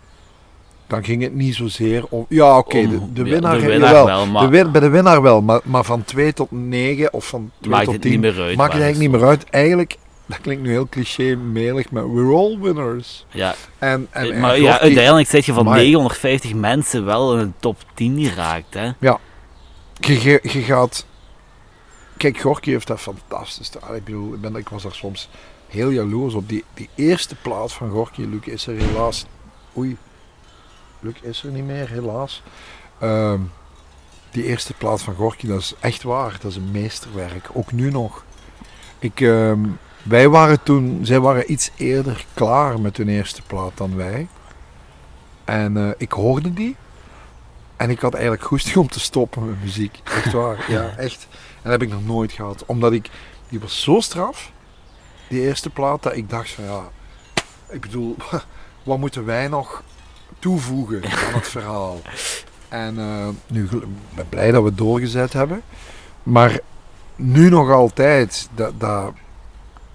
dan 0.88 1.04
ging 1.04 1.22
het 1.22 1.34
niet 1.36 1.56
zozeer 1.56 2.06
om... 2.10 2.26
Ja, 2.30 2.58
oké, 2.58 2.88
de, 2.88 3.14
de 3.14 3.24
winnaar, 3.24 3.60
de 3.60 3.78
wel, 3.80 4.26
maar 4.26 4.42
de 4.44 4.50
win- 4.50 4.72
bij 4.72 4.82
de 4.82 4.90
winnaar 4.90 5.22
wel, 5.22 5.42
maar, 5.42 5.60
maar 5.64 5.84
van 5.84 6.04
2 6.04 6.34
tot 6.34 6.52
9 6.52 7.14
of 7.14 7.28
van 7.28 7.52
2 7.60 7.72
maakt 7.74 7.84
tot 7.86 7.94
het 7.94 8.02
10 8.02 8.12
niet 8.12 8.22
meer 8.22 8.42
uit. 8.42 8.58
maakt 8.58 8.74
het 8.74 8.82
eigenlijk 8.82 9.12
niet 9.12 9.22
meer 9.22 9.30
uit. 9.30 9.50
Eigenlijk, 9.50 9.98
dat 10.32 10.42
klinkt 10.42 10.64
nu 10.64 10.70
heel 10.70 10.90
cliché-melig, 10.90 11.92
maar 11.92 12.14
we're 12.14 12.36
all 12.36 12.58
winners. 12.60 13.26
Ja. 13.30 13.56
En, 13.78 14.08
en, 14.12 14.32
en 14.32 14.40
maar 14.40 14.60
ja, 14.60 14.80
uiteindelijk 14.80 15.30
zit 15.30 15.46
je 15.46 15.54
van 15.54 15.66
Amai. 15.66 15.84
950 15.84 16.54
mensen 16.54 17.06
wel 17.06 17.38
in 17.38 17.46
de 17.46 17.52
top 17.60 17.78
10 17.94 18.24
geraakt. 18.26 18.74
Hè. 18.74 18.92
je, 20.00 20.22
je, 20.22 20.40
je 20.42 20.62
gaat... 20.62 21.06
Kijk, 22.18 22.38
Gorky 22.38 22.72
heeft 22.72 22.88
dat 22.88 23.00
fantastisch. 23.00 23.72
Ik 23.94 24.04
bedoel, 24.04 24.34
ik, 24.34 24.42
ben, 24.42 24.56
ik 24.56 24.70
was 24.70 24.84
daar 24.84 24.94
soms 24.94 25.30
heel 25.68 25.90
jaloers 25.90 26.34
op. 26.34 26.50
Die, 26.50 26.64
die 26.74 26.90
eerste 26.96 27.36
plaat 27.36 27.74
van 27.74 27.90
Gorky, 27.90 28.22
Luc 28.22 28.46
is 28.46 28.68
er 28.68 28.76
helaas... 28.76 29.26
Oei, 29.78 29.98
Luc 31.00 31.16
is 31.22 31.44
er 31.44 31.52
niet 31.52 31.66
meer, 31.66 31.90
helaas. 31.90 32.42
Ehm, 33.00 33.40
die 34.32 34.44
eerste 34.44 34.74
plaat 34.74 35.02
van 35.02 35.16
Gorky, 35.16 35.48
dat 35.48 35.60
is 35.60 35.74
echt 35.80 36.04
waar. 36.04 36.38
Dat 36.42 36.52
is 36.52 36.58
een 36.58 36.72
meesterwerk, 36.72 37.50
ook 37.54 37.72
nu 37.72 37.92
nog. 37.92 38.24
Ik, 39.00 39.22
ehm, 39.22 39.66
wij 40.04 40.30
waren 40.30 40.64
toen... 40.64 41.00
Zij 41.04 41.20
waren 41.20 41.52
iets 41.52 41.72
eerder 41.76 42.26
klaar 42.34 42.80
met 42.80 42.98
hun 42.98 43.10
eerste 43.10 43.42
plaat 43.42 43.72
dan 43.76 43.96
wij. 43.96 44.28
En 45.46 45.78
eh, 45.78 45.90
ik 45.98 46.12
hoorde 46.12 46.54
die. 46.54 46.76
En 47.78 47.90
ik 47.90 48.00
had 48.00 48.14
eigenlijk 48.14 48.44
goesting 48.44 48.76
om 48.76 48.90
te 48.90 49.00
stoppen 49.00 49.46
met 49.46 49.62
muziek. 49.62 50.00
Echt 50.04 50.32
waar. 50.32 50.66
Ja, 50.68 50.96
echt. 50.98 51.28
En 51.32 51.70
dat 51.70 51.72
heb 51.72 51.82
ik 51.82 51.90
nog 51.90 52.06
nooit 52.06 52.32
gehad. 52.32 52.64
Omdat 52.66 52.92
ik... 52.92 53.10
Die 53.50 53.60
was 53.60 53.82
zo 53.82 54.00
straf. 54.00 54.52
Die 55.28 55.42
eerste 55.42 55.70
plaat. 55.70 56.04
Dat 56.04 56.16
ik 56.16 56.30
dacht 56.30 56.50
van 56.50 56.64
ja... 56.64 56.82
Ik 57.70 57.82
bedoel... 57.82 58.16
Wat 58.84 58.98
moeten 58.98 59.26
wij 59.26 59.48
nog 59.48 59.84
toevoegen 60.40 61.04
aan 61.04 61.34
het 61.34 61.48
verhaal? 61.48 62.02
En 62.70 63.00
eh, 63.00 63.28
nu 63.48 63.68
ben 64.16 64.30
blij 64.30 64.52
dat 64.52 64.62
we 64.62 64.68
het 64.68 64.78
doorgezet 64.78 65.34
hebben. 65.34 65.62
Maar 66.24 66.60
nu 67.16 67.50
nog 67.50 67.72
altijd... 67.72 68.50
Dat, 68.56 68.80
dat, 68.80 69.14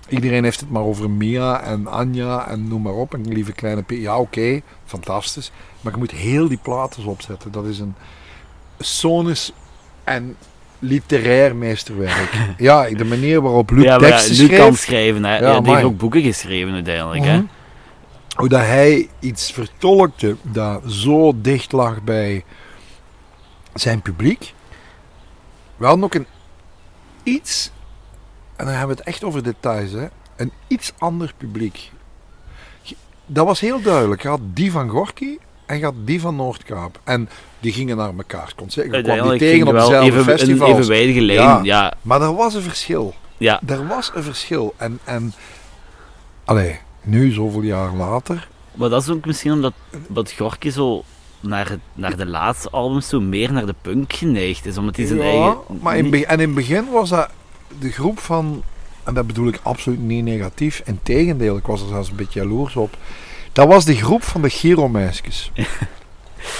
iedereen 0.08 0.44
heeft 0.44 0.60
het 0.60 0.70
maar 0.70 0.82
over 0.82 1.10
Mia 1.10 1.60
en 1.62 1.86
Anja 1.86 2.48
en 2.48 2.68
noem 2.68 2.82
maar 2.82 2.92
op. 2.92 3.14
En 3.14 3.28
lieve 3.28 3.52
kleine 3.52 3.82
P. 3.82 3.90
Ja, 3.90 4.18
oké. 4.18 4.60
fantastisch. 4.84 5.50
Maar 5.80 5.92
je 5.92 5.98
moet 5.98 6.10
heel 6.10 6.48
die 6.48 6.58
platen 6.62 7.04
opzetten. 7.06 7.52
Dat 7.52 7.64
is 7.64 7.78
een 7.78 7.94
sonisch 8.78 9.52
en 10.04 10.36
literair 10.78 11.56
meesterwerk. 11.56 12.30
ja, 12.58 12.88
de 12.88 13.04
manier 13.04 13.40
waarop 13.42 13.70
Luc 13.70 13.84
ja, 13.84 13.98
maar 13.98 14.08
ja, 14.08 14.16
teksten 14.16 14.46
Luc 14.46 14.58
kan 14.58 14.74
schreef. 14.74 14.78
schrijven. 14.80 15.24
Hè. 15.24 15.38
Ja, 15.38 15.52
Ja, 15.52 15.60
die 15.60 15.72
heeft 15.72 15.84
ook 15.84 15.98
boeken 15.98 16.22
geschreven 16.22 16.72
uiteindelijk. 16.72 17.24
Hè. 17.24 17.36
Mhm. 17.36 17.44
Hoe 18.36 18.48
dat 18.48 18.60
hij 18.60 19.08
iets 19.20 19.52
vertolkte 19.52 20.36
dat 20.42 20.82
zo 20.86 21.32
dicht 21.40 21.72
lag 21.72 22.02
bij 22.02 22.44
zijn 23.74 24.02
publiek. 24.02 24.54
We 25.76 25.86
hadden 25.86 26.04
ook 26.04 26.14
een 26.14 26.26
iets, 27.22 27.70
en 28.56 28.64
dan 28.64 28.74
hebben 28.74 28.96
we 28.96 29.02
het 29.02 29.12
echt 29.12 29.24
over 29.24 29.42
details, 29.42 29.92
hè, 29.92 30.06
een 30.36 30.52
iets 30.66 30.92
ander 30.98 31.32
publiek. 31.36 31.90
Dat 33.26 33.46
was 33.46 33.60
heel 33.60 33.82
duidelijk. 33.82 34.22
Je 34.22 34.28
had 34.28 34.40
die 34.42 34.70
van 34.70 34.88
Gorky 34.88 35.38
en 35.66 35.78
je 35.78 35.84
had 35.84 35.94
die 36.04 36.20
van 36.20 36.36
Noordkaap. 36.36 37.00
En 37.04 37.28
die 37.60 37.72
gingen 37.72 37.96
naar 37.96 38.12
elkaar 38.16 38.52
concerten. 38.56 38.96
Je 38.96 39.02
kwam 39.02 39.28
die 39.30 39.38
tegen 39.38 39.66
op 39.66 39.72
dezelfde 39.72 40.00
even, 40.00 40.18
een 40.18 40.24
festivals. 40.24 40.70
evenwijdige 40.70 41.20
lijn. 41.20 41.38
Ja. 41.40 41.60
Ja, 41.62 41.94
Maar 42.02 42.22
er 42.22 42.34
was 42.34 42.54
een 42.54 42.62
verschil. 42.62 43.14
ja. 43.36 43.60
Er 43.66 43.86
was 43.86 44.10
een 44.14 44.22
verschil. 44.22 44.74
En, 44.76 44.98
en 45.04 45.32
allee, 46.44 46.78
nu, 47.02 47.32
zoveel 47.32 47.62
jaar 47.62 47.92
later, 47.92 48.48
Maar 48.74 48.88
dat 48.88 49.02
is 49.02 49.08
ook 49.08 49.26
misschien 49.26 49.52
omdat, 49.52 49.72
dat 50.06 50.32
Gorky 50.32 50.70
zo 50.70 51.04
naar, 51.40 51.68
het, 51.68 51.80
naar 51.94 52.16
de 52.16 52.26
laatste 52.26 52.70
albums 52.70 53.08
zo 53.08 53.20
meer 53.20 53.52
naar 53.52 53.66
de 53.66 53.74
punk 53.82 54.12
geneigd 54.12 54.66
is. 54.66 54.78
Omdat 54.78 54.96
hij 54.96 55.06
zijn 55.06 55.18
ja, 55.18 55.24
eigen... 55.24 55.56
maar 55.80 55.96
in, 55.96 56.12
en 56.24 56.40
in 56.40 56.46
het 56.46 56.54
begin 56.54 56.90
was 56.90 57.08
dat 57.08 57.30
de 57.78 57.90
groep 57.90 58.18
van, 58.18 58.62
en 59.04 59.14
dat 59.14 59.26
bedoel 59.26 59.48
ik 59.48 59.60
absoluut 59.62 60.00
niet 60.00 60.24
negatief, 60.24 60.82
integendeel, 60.84 61.56
ik 61.56 61.66
was 61.66 61.80
er 61.80 61.88
zelfs 61.88 62.08
een 62.08 62.16
beetje 62.16 62.40
jaloers 62.40 62.76
op. 62.76 62.96
Dat 63.52 63.68
was 63.68 63.84
de 63.84 63.96
groep 63.96 64.22
van 64.22 64.42
de 64.42 64.50
Giromeisjes. 64.50 65.52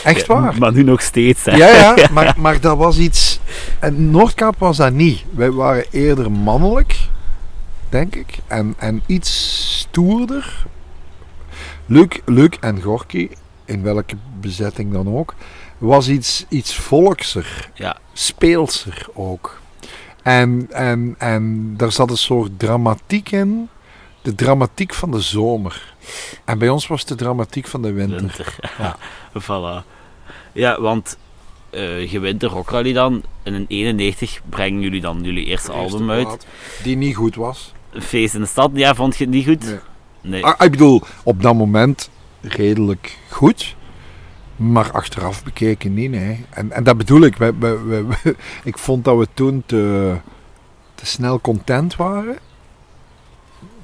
Echt 0.05 0.27
Ja, 0.27 0.41
waar. 0.41 0.59
Maar 0.59 0.73
nu 0.73 0.83
nog 0.83 1.03
steeds, 1.03 1.45
hè. 1.45 1.57
Ja, 1.57 1.69
ja, 1.69 2.09
maar, 2.13 2.35
maar 2.39 2.61
dat 2.61 2.77
was 2.77 2.99
iets. 2.99 3.41
En 3.79 4.11
Noordkaap 4.11 4.59
was 4.59 4.77
dat 4.77 4.93
niet. 4.93 5.25
Wij 5.31 5.51
waren 5.51 5.85
eerder 5.91 6.33
mannelijk, 6.33 7.09
denk 7.89 8.15
ik. 8.15 8.39
En, 8.47 8.75
en 8.79 9.03
iets 9.07 9.79
stoerder. 9.79 10.67
Luc, 11.87 12.09
Luc 12.25 12.51
en 12.61 12.83
Gorky, 12.83 13.29
in 13.65 13.83
welke 13.83 14.17
bezetting 14.41 14.93
dan 14.93 15.15
ook, 15.15 15.35
was 15.79 16.09
iets, 16.09 16.45
iets 16.49 16.75
volkser. 16.75 17.71
Ja. 17.75 17.97
Speelser 18.13 19.07
ook. 19.15 19.61
En, 20.27 20.67
en, 20.71 21.15
en 21.19 21.75
daar 21.77 21.93
zat 21.93 22.11
een 22.11 22.17
soort 22.17 22.59
dramatiek 22.59 23.31
in. 23.31 23.69
De 24.23 24.35
dramatiek 24.35 24.95
van 24.95 25.11
de 25.11 25.21
zomer. 25.21 25.95
En 26.45 26.59
bij 26.59 26.69
ons 26.69 26.87
was 26.87 27.05
de 27.05 27.15
dramatiek 27.15 27.67
van 27.67 27.83
de 27.83 27.93
winter. 27.93 28.21
Winter. 28.21 28.57
Ja. 28.79 28.97
voilà. 29.43 29.85
Ja, 30.53 30.81
want 30.81 31.19
eh 31.71 32.11
je 32.11 32.19
wint 32.19 32.41
de 32.41 32.47
Rock 32.47 32.71
Rally 32.71 32.93
dan. 32.93 33.23
En 33.43 33.55
in 33.55 33.65
91 33.69 34.41
brengen 34.49 34.81
jullie 34.81 35.01
dan 35.01 35.23
jullie 35.23 35.45
eerste 35.45 35.73
album 35.73 36.11
uit. 36.11 36.27
plaat, 36.27 36.47
Die 36.83 36.97
niet 36.97 37.17
goed 37.17 37.35
was. 37.35 37.73
Feest 37.93 38.35
in 38.35 38.41
de 38.41 38.47
stad. 38.47 38.71
Ja, 38.75 38.95
vond 38.95 39.17
je 39.17 39.25
het 39.25 39.33
niet 39.33 39.47
goed? 39.47 39.65
Nee. 39.65 39.79
Nee. 40.21 40.45
Ah, 40.45 40.65
ik 40.65 40.71
bedoel, 40.71 41.03
op 41.23 41.43
dat 41.43 41.55
moment 41.55 42.11
redelijk 42.41 43.19
goed. 43.29 43.77
Maar 44.57 44.93
achteraf 44.93 45.45
bekeken 45.45 45.95
niet, 45.95 46.11
nee. 46.11 46.45
En, 46.51 46.73
en 46.73 46.85
dat 46.85 46.97
bedoel 46.97 47.21
ik. 47.21 47.37
Ik 48.65 48.79
vond 48.79 49.05
dat 49.05 49.19
we 49.19 49.29
toen 49.35 49.63
te, 49.67 50.17
te 50.95 51.07
snel 51.07 51.41
content 51.41 51.97
waren. 51.97 52.39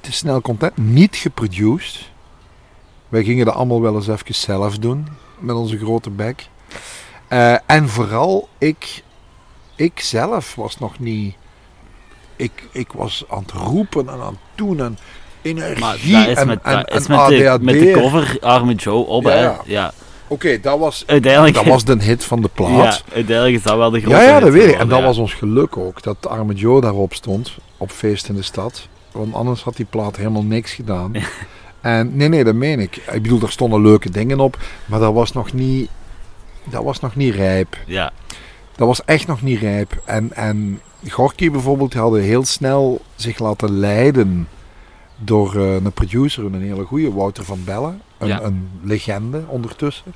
Te 0.01 0.11
snel 0.11 0.41
content. 0.41 0.77
Niet 0.77 1.15
geproduced. 1.15 2.11
Wij 3.09 3.23
gingen 3.23 3.45
dat 3.45 3.55
allemaal 3.55 3.81
wel 3.81 3.95
eens 3.95 4.07
even 4.07 4.35
zelf 4.35 4.77
doen. 4.77 5.07
Met 5.39 5.55
onze 5.55 5.77
grote 5.77 6.09
bek. 6.09 6.47
Eh, 7.27 7.55
en 7.65 7.89
vooral, 7.89 8.49
ik, 8.57 9.03
ik 9.75 9.99
zelf 9.99 10.55
was 10.55 10.79
nog 10.79 10.99
niet... 10.99 11.35
Ik, 12.35 12.67
ik 12.71 12.91
was 12.91 13.23
aan 13.29 13.41
het 13.41 13.51
roepen 13.51 14.07
en 14.07 14.21
aan 14.21 14.33
het 14.33 14.55
doen 14.55 14.79
en 14.79 14.97
energie 15.41 15.79
Maar 15.79 15.91
dat 15.91 16.27
is 16.27 16.37
en, 16.37 16.47
met, 16.47 16.61
en, 16.61 16.75
dat 16.75 16.89
is 16.89 17.05
en 17.05 17.17
met, 17.17 17.27
de, 17.27 17.57
met 17.61 17.79
de 17.79 17.91
cover 17.91 18.37
Arme 18.41 18.73
Joe 18.73 19.05
op, 19.05 19.23
Ja, 19.23 19.29
hè. 19.29 19.41
ja. 19.41 19.61
Ja. 19.65 19.93
Oké, 20.33 20.59
dat 20.59 20.79
was 20.79 21.03
Uiteindelijk... 21.07 21.53
dat 21.55 21.65
was 21.65 21.85
de 21.85 22.03
hit 22.03 22.23
van 22.23 22.41
de 22.41 22.49
ja, 22.55 22.63
plaat. 22.63 23.03
uiteindelijk 23.13 23.55
is 23.55 23.63
dat 23.63 23.77
wel 23.77 23.89
de 23.89 23.99
grote 23.99 24.15
Ja, 24.15 24.23
ja, 24.23 24.39
dat 24.39 24.51
weet 24.51 24.67
ik. 24.67 24.79
En 24.79 24.87
dat 24.87 24.99
ja. 24.99 25.05
was 25.05 25.17
ons 25.17 25.33
geluk 25.33 25.77
ook, 25.77 26.01
dat 26.01 26.27
Arme 26.27 26.53
Joe 26.53 26.81
daarop 26.81 27.13
stond, 27.13 27.55
op 27.77 27.91
feest 27.91 28.29
in 28.29 28.35
de 28.35 28.41
stad. 28.41 28.87
Want 29.11 29.33
anders 29.33 29.63
had 29.63 29.75
die 29.75 29.85
plaat 29.85 30.15
helemaal 30.15 30.43
niks 30.43 30.73
gedaan. 30.73 31.11
En 31.81 32.15
nee, 32.15 32.27
nee, 32.27 32.43
dat 32.43 32.55
meen 32.55 32.79
ik. 32.79 32.95
Ik 32.95 33.21
bedoel, 33.21 33.41
er 33.41 33.51
stonden 33.51 33.81
leuke 33.81 34.09
dingen 34.09 34.39
op, 34.39 34.57
maar 34.85 34.99
dat 34.99 35.13
was 35.13 35.31
nog 35.31 35.53
niet, 35.53 35.89
dat 36.63 36.83
was 36.83 36.99
nog 36.99 37.15
niet 37.15 37.35
rijp. 37.35 37.77
Ja, 37.85 38.11
Dat 38.75 38.87
was 38.87 39.05
echt 39.05 39.27
nog 39.27 39.41
niet 39.41 39.59
rijp. 39.59 40.01
En, 40.05 40.33
en 40.33 40.81
Gorky 41.07 41.51
bijvoorbeeld, 41.51 41.93
hadden 41.93 42.21
heel 42.21 42.45
snel 42.45 43.01
zich 43.15 43.39
laten 43.39 43.71
leiden 43.71 44.47
door 45.17 45.55
eh, 45.55 45.73
een 45.73 45.91
producer, 45.91 46.45
een 46.45 46.61
hele 46.61 46.83
goede, 46.83 47.13
Wouter 47.13 47.43
van 47.43 47.63
Bellen. 47.65 48.01
Een, 48.23 48.29
Ja. 48.29 48.41
een 48.41 48.69
legende 48.81 49.43
ondertussen. 49.47 50.13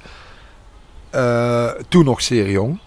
Eh, 1.09 1.69
toen 1.87 2.05
nog 2.05 2.21
zeer 2.21 2.49
jong. 2.49 2.79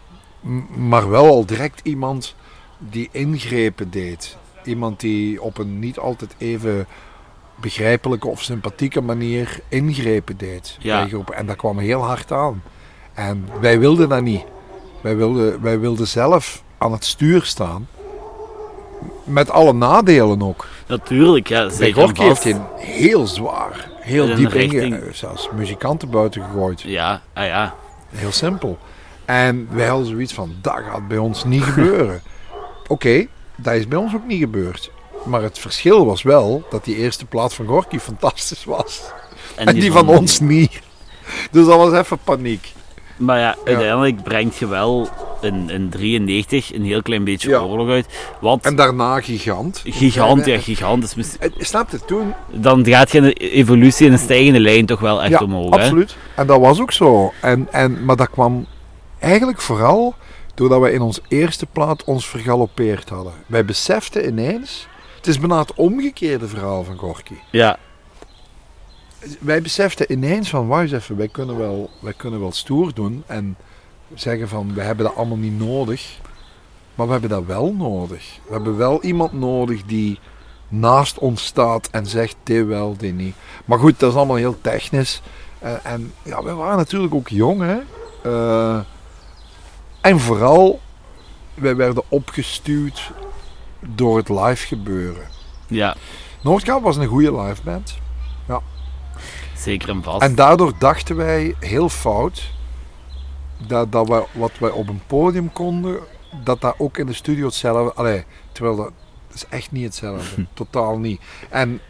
Maar 0.76 1.10
wel 1.10 1.26
al 1.26 1.46
direct 1.46 1.80
iemand 1.82 2.34
die 2.78 3.08
ingrepen 3.12 3.90
deed. 3.90 4.36
Iemand 4.64 5.00
die 5.00 5.42
op 5.42 5.58
een 5.58 5.78
niet 5.78 5.98
altijd 5.98 6.34
even 6.38 6.86
begrijpelijke 7.56 8.28
of 8.28 8.42
sympathieke 8.42 9.00
manier 9.00 9.60
ingrepen 9.68 10.36
deed. 10.36 10.76
Ja. 10.80 11.06
groepen. 11.06 11.34
En 11.34 11.46
dat 11.46 11.56
kwam 11.56 11.78
heel 11.78 12.00
hard 12.04 12.32
aan. 12.32 12.62
En 13.14 13.48
wij 13.60 13.78
wilden 13.78 14.08
dat 14.08 14.22
niet. 14.22 14.44
Wij 15.00 15.16
wilden, 15.16 15.62
wij 15.62 15.78
wilden 15.80 16.06
zelf 16.06 16.62
aan 16.78 16.92
het 16.92 17.04
stuur 17.04 17.42
staan. 17.44 17.88
Met 19.24 19.50
alle 19.50 19.72
nadelen 19.72 20.42
ook. 20.42 20.66
natuurlijk. 20.86 21.48
Ja, 21.48 21.68
zeker 21.68 22.02
Gorky 22.02 22.22
heeft 22.22 22.44
hij 22.44 22.60
heel 22.76 23.26
zwaar, 23.26 23.89
heel 24.10 24.28
In 24.28 24.36
diep 24.36 24.50
richting- 24.52 24.82
inge... 24.94 25.02
Zelfs 25.12 25.48
muzikanten 25.56 26.10
buiten 26.10 26.42
gegooid. 26.42 26.80
Ja, 26.80 27.20
ah 27.32 27.44
ja. 27.46 27.74
Heel 28.08 28.32
simpel. 28.32 28.78
En 29.24 29.68
wij 29.70 29.86
hadden 29.86 30.06
zoiets 30.06 30.32
van, 30.32 30.54
dat 30.62 30.80
gaat 30.90 31.08
bij 31.08 31.18
ons 31.18 31.44
niet 31.44 31.62
gebeuren. 31.72 32.22
Oké, 32.86 33.26
dat 33.56 33.74
is 33.74 33.88
bij 33.88 33.98
ons 33.98 34.14
ook 34.14 34.26
niet 34.26 34.40
gebeurd. 34.40 34.90
Maar 35.24 35.42
het 35.42 35.58
verschil 35.58 36.06
was 36.06 36.22
wel 36.22 36.66
dat 36.70 36.84
die 36.84 36.96
eerste 36.96 37.24
plaat 37.26 37.54
van 37.54 37.66
Gorky 37.66 37.98
fantastisch 37.98 38.64
was. 38.64 39.02
En, 39.56 39.74
die, 39.74 39.92
van, 39.92 40.08
ons 40.08 40.40
niet. 40.40 40.80
Dus 41.50 41.66
dat 41.66 41.76
was 41.76 41.92
even 41.92 42.18
paniek. 42.24 42.72
Maar 43.16 43.38
ja, 43.38 43.56
uiteindelijk 43.64 44.22
brengt 44.22 44.56
je 44.56 44.66
wel 44.66 45.08
in, 45.40 45.70
in 45.70 45.88
93 45.88 46.74
een 46.74 46.84
heel 46.84 47.02
klein 47.02 47.24
beetje 47.24 47.48
Ja. 47.48 47.60
oorlog 47.60 47.88
uit. 47.88 48.06
Wat 48.40 48.64
En 48.64 48.76
daarna 48.76 49.20
gigant. 49.20 49.82
gigant, 49.84 50.46
ja, 50.46 50.58
gigant. 50.58 51.14
Dus 51.14 51.36
Snap 51.58 51.90
je, 51.90 52.04
toen... 52.04 52.34
dan 52.52 52.86
gaat 52.86 53.12
je 53.12 53.20
de 53.20 53.32
evolutie 53.32 54.06
in 54.06 54.12
een 54.12 54.18
stijgende 54.18 54.60
lijn 54.60 54.86
toch 54.86 55.00
wel 55.00 55.22
echt 55.22 55.30
ja, 55.30 55.38
omhoog. 55.38 55.74
Hè? 55.74 55.80
absoluut. 55.80 56.16
En 56.36 56.46
dat 56.46 56.60
was 56.60 56.80
ook 56.80 56.92
zo. 56.92 57.32
En, 57.40 57.68
en, 57.70 58.04
maar 58.04 58.16
dat 58.16 58.30
kwam 58.30 58.66
eigenlijk 59.18 59.60
vooral 59.60 60.14
doordat 60.54 60.80
wij 60.80 60.92
in 60.92 61.00
ons 61.00 61.20
eerste 61.28 61.66
plaat 61.66 62.04
ons 62.04 62.26
vergalopeerd 62.28 63.08
hadden. 63.08 63.32
Wij 63.46 63.64
beseften 63.64 64.26
ineens... 64.26 64.88
Het 65.16 65.26
is 65.28 65.38
bijna 65.38 65.58
het 65.58 65.74
omgekeerde 65.74 66.48
verhaal 66.48 66.84
van 66.84 66.96
Gorky. 66.96 67.34
Ja, 67.50 67.78
wij 69.40 69.62
beseften 69.62 70.12
ineens 70.12 70.48
van, 70.48 70.66
wauw 70.66 70.82
even, 70.82 71.16
wij 71.16 71.28
kunnen, 71.28 71.58
wel, 71.58 71.90
wij 72.00 72.12
kunnen 72.12 72.40
wel 72.40 72.52
stoer 72.52 72.94
doen 72.94 73.22
en 73.26 73.56
zeggen 74.14 74.48
van, 74.48 74.74
we 74.74 74.80
hebben 74.80 75.04
dat 75.04 75.14
allemaal 75.16 75.36
niet 75.36 75.58
nodig. 75.58 76.18
Maar 76.94 77.06
we 77.06 77.12
hebben 77.12 77.30
dat 77.30 77.44
wel 77.44 77.74
nodig. 77.74 78.38
We 78.46 78.52
hebben 78.52 78.76
wel 78.76 79.02
iemand 79.02 79.32
nodig 79.32 79.84
die 79.84 80.18
naast 80.68 81.18
ons 81.18 81.44
staat 81.44 81.88
en 81.90 82.06
zegt, 82.06 82.36
dit 82.42 82.66
wel, 82.66 82.96
dit 82.96 83.14
niet. 83.14 83.34
Maar 83.64 83.78
goed, 83.78 83.98
dat 83.98 84.10
is 84.10 84.16
allemaal 84.16 84.36
heel 84.36 84.60
technisch. 84.60 85.22
Eh, 85.58 85.72
en 85.82 86.12
ja, 86.22 86.42
we 86.42 86.52
waren 86.52 86.76
natuurlijk 86.76 87.14
ook 87.14 87.28
jong, 87.28 87.60
hè. 87.60 87.78
Eh, 88.22 88.80
en 90.00 90.20
vooral, 90.20 90.80
wij 91.54 91.76
werden 91.76 92.02
opgestuurd 92.08 93.10
door 93.80 94.16
het 94.16 94.28
live 94.28 94.66
gebeuren. 94.66 95.26
ja, 95.66 95.96
Noordkaap 96.42 96.82
was 96.82 96.96
een 96.96 97.06
goede 97.06 97.40
live 97.40 97.62
band. 97.62 97.98
zeker 99.56 99.88
en 99.88 100.02
vast. 100.02 100.22
En 100.22 100.34
daardoor 100.34 100.72
dachten 100.78 101.16
wij 101.16 101.54
heel 101.58 101.88
fout 101.88 102.50
dat, 103.66 103.92
dat 103.92 104.08
wij, 104.08 104.26
wat 104.32 104.58
wij 104.58 104.70
op 104.70 104.88
een 104.88 105.02
podium 105.06 105.52
konden, 105.52 106.00
dat 106.44 106.60
dat 106.60 106.74
ook 106.78 106.98
in 106.98 107.06
de 107.06 107.12
studio 107.12 107.46
hetzelfde. 107.46 107.92
Allee, 107.92 108.24
terwijl 108.52 108.76
dat, 108.76 108.92
dat 109.26 109.36
is 109.36 109.46
echt 109.48 109.72
niet 109.72 109.84
hetzelfde. 109.84 110.46
Totaal 110.54 110.98
niet. 110.98 111.20
En 111.48 111.80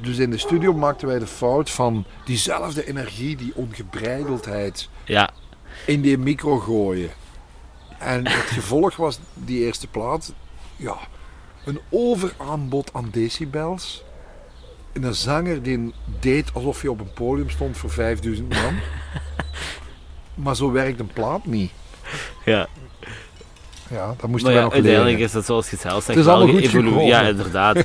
dus 0.00 0.18
in 0.18 0.30
de 0.30 0.38
studio 0.38 0.72
maakten 0.72 1.08
wij 1.08 1.18
de 1.18 1.26
fout 1.26 1.70
van 1.70 2.04
diezelfde 2.24 2.86
energie, 2.86 3.36
die 3.36 3.52
ongebreideldheid 3.54 4.88
Ja, 5.04 5.30
in 5.84 6.00
die 6.00 6.18
micro 6.18 6.58
gooien. 6.58 7.10
En 7.98 8.28
het 8.28 8.50
gevolg 8.50 8.96
was 8.96 9.18
die 9.34 9.64
eerste 9.64 9.86
plaat, 9.86 10.32
ja, 10.76 10.96
een 11.64 11.80
overaanbod 11.90 12.90
aan 12.92 13.08
decibels. 13.12 14.04
Een 14.92 15.14
zanger 15.14 15.62
die 15.62 15.94
deed 16.20 16.54
alsof 16.54 16.82
je 16.82 16.90
op 16.90 17.00
een 17.00 17.12
podium 17.12 17.50
stond 17.50 17.76
voor 17.76 17.90
5000 17.90 18.48
man. 18.48 18.74
maar 20.36 20.56
zo 20.56 20.72
werkt 20.72 21.00
een 21.00 21.10
plaat 21.12 21.46
niet. 21.46 21.70
ja. 22.44 22.66
Ja, 23.90 24.14
dat 24.20 24.30
moesten 24.30 24.48
wij 24.50 24.58
ja, 24.58 24.64
nog 24.64 24.72
uiteindelijk 24.72 25.10
leren. 25.12 25.26
is 25.26 25.32
dat 25.32 25.44
zoals 25.44 25.70
je 25.70 25.76
zelf 25.76 25.94
zegt 25.94 26.06
Het 26.06 26.16
is 26.16 26.24
wel 26.24 26.34
allemaal 26.34 26.54
goed 26.54 26.68
geëvolueerd. 26.68 27.06
Ja, 27.08 27.20
inderdaad. 27.22 27.76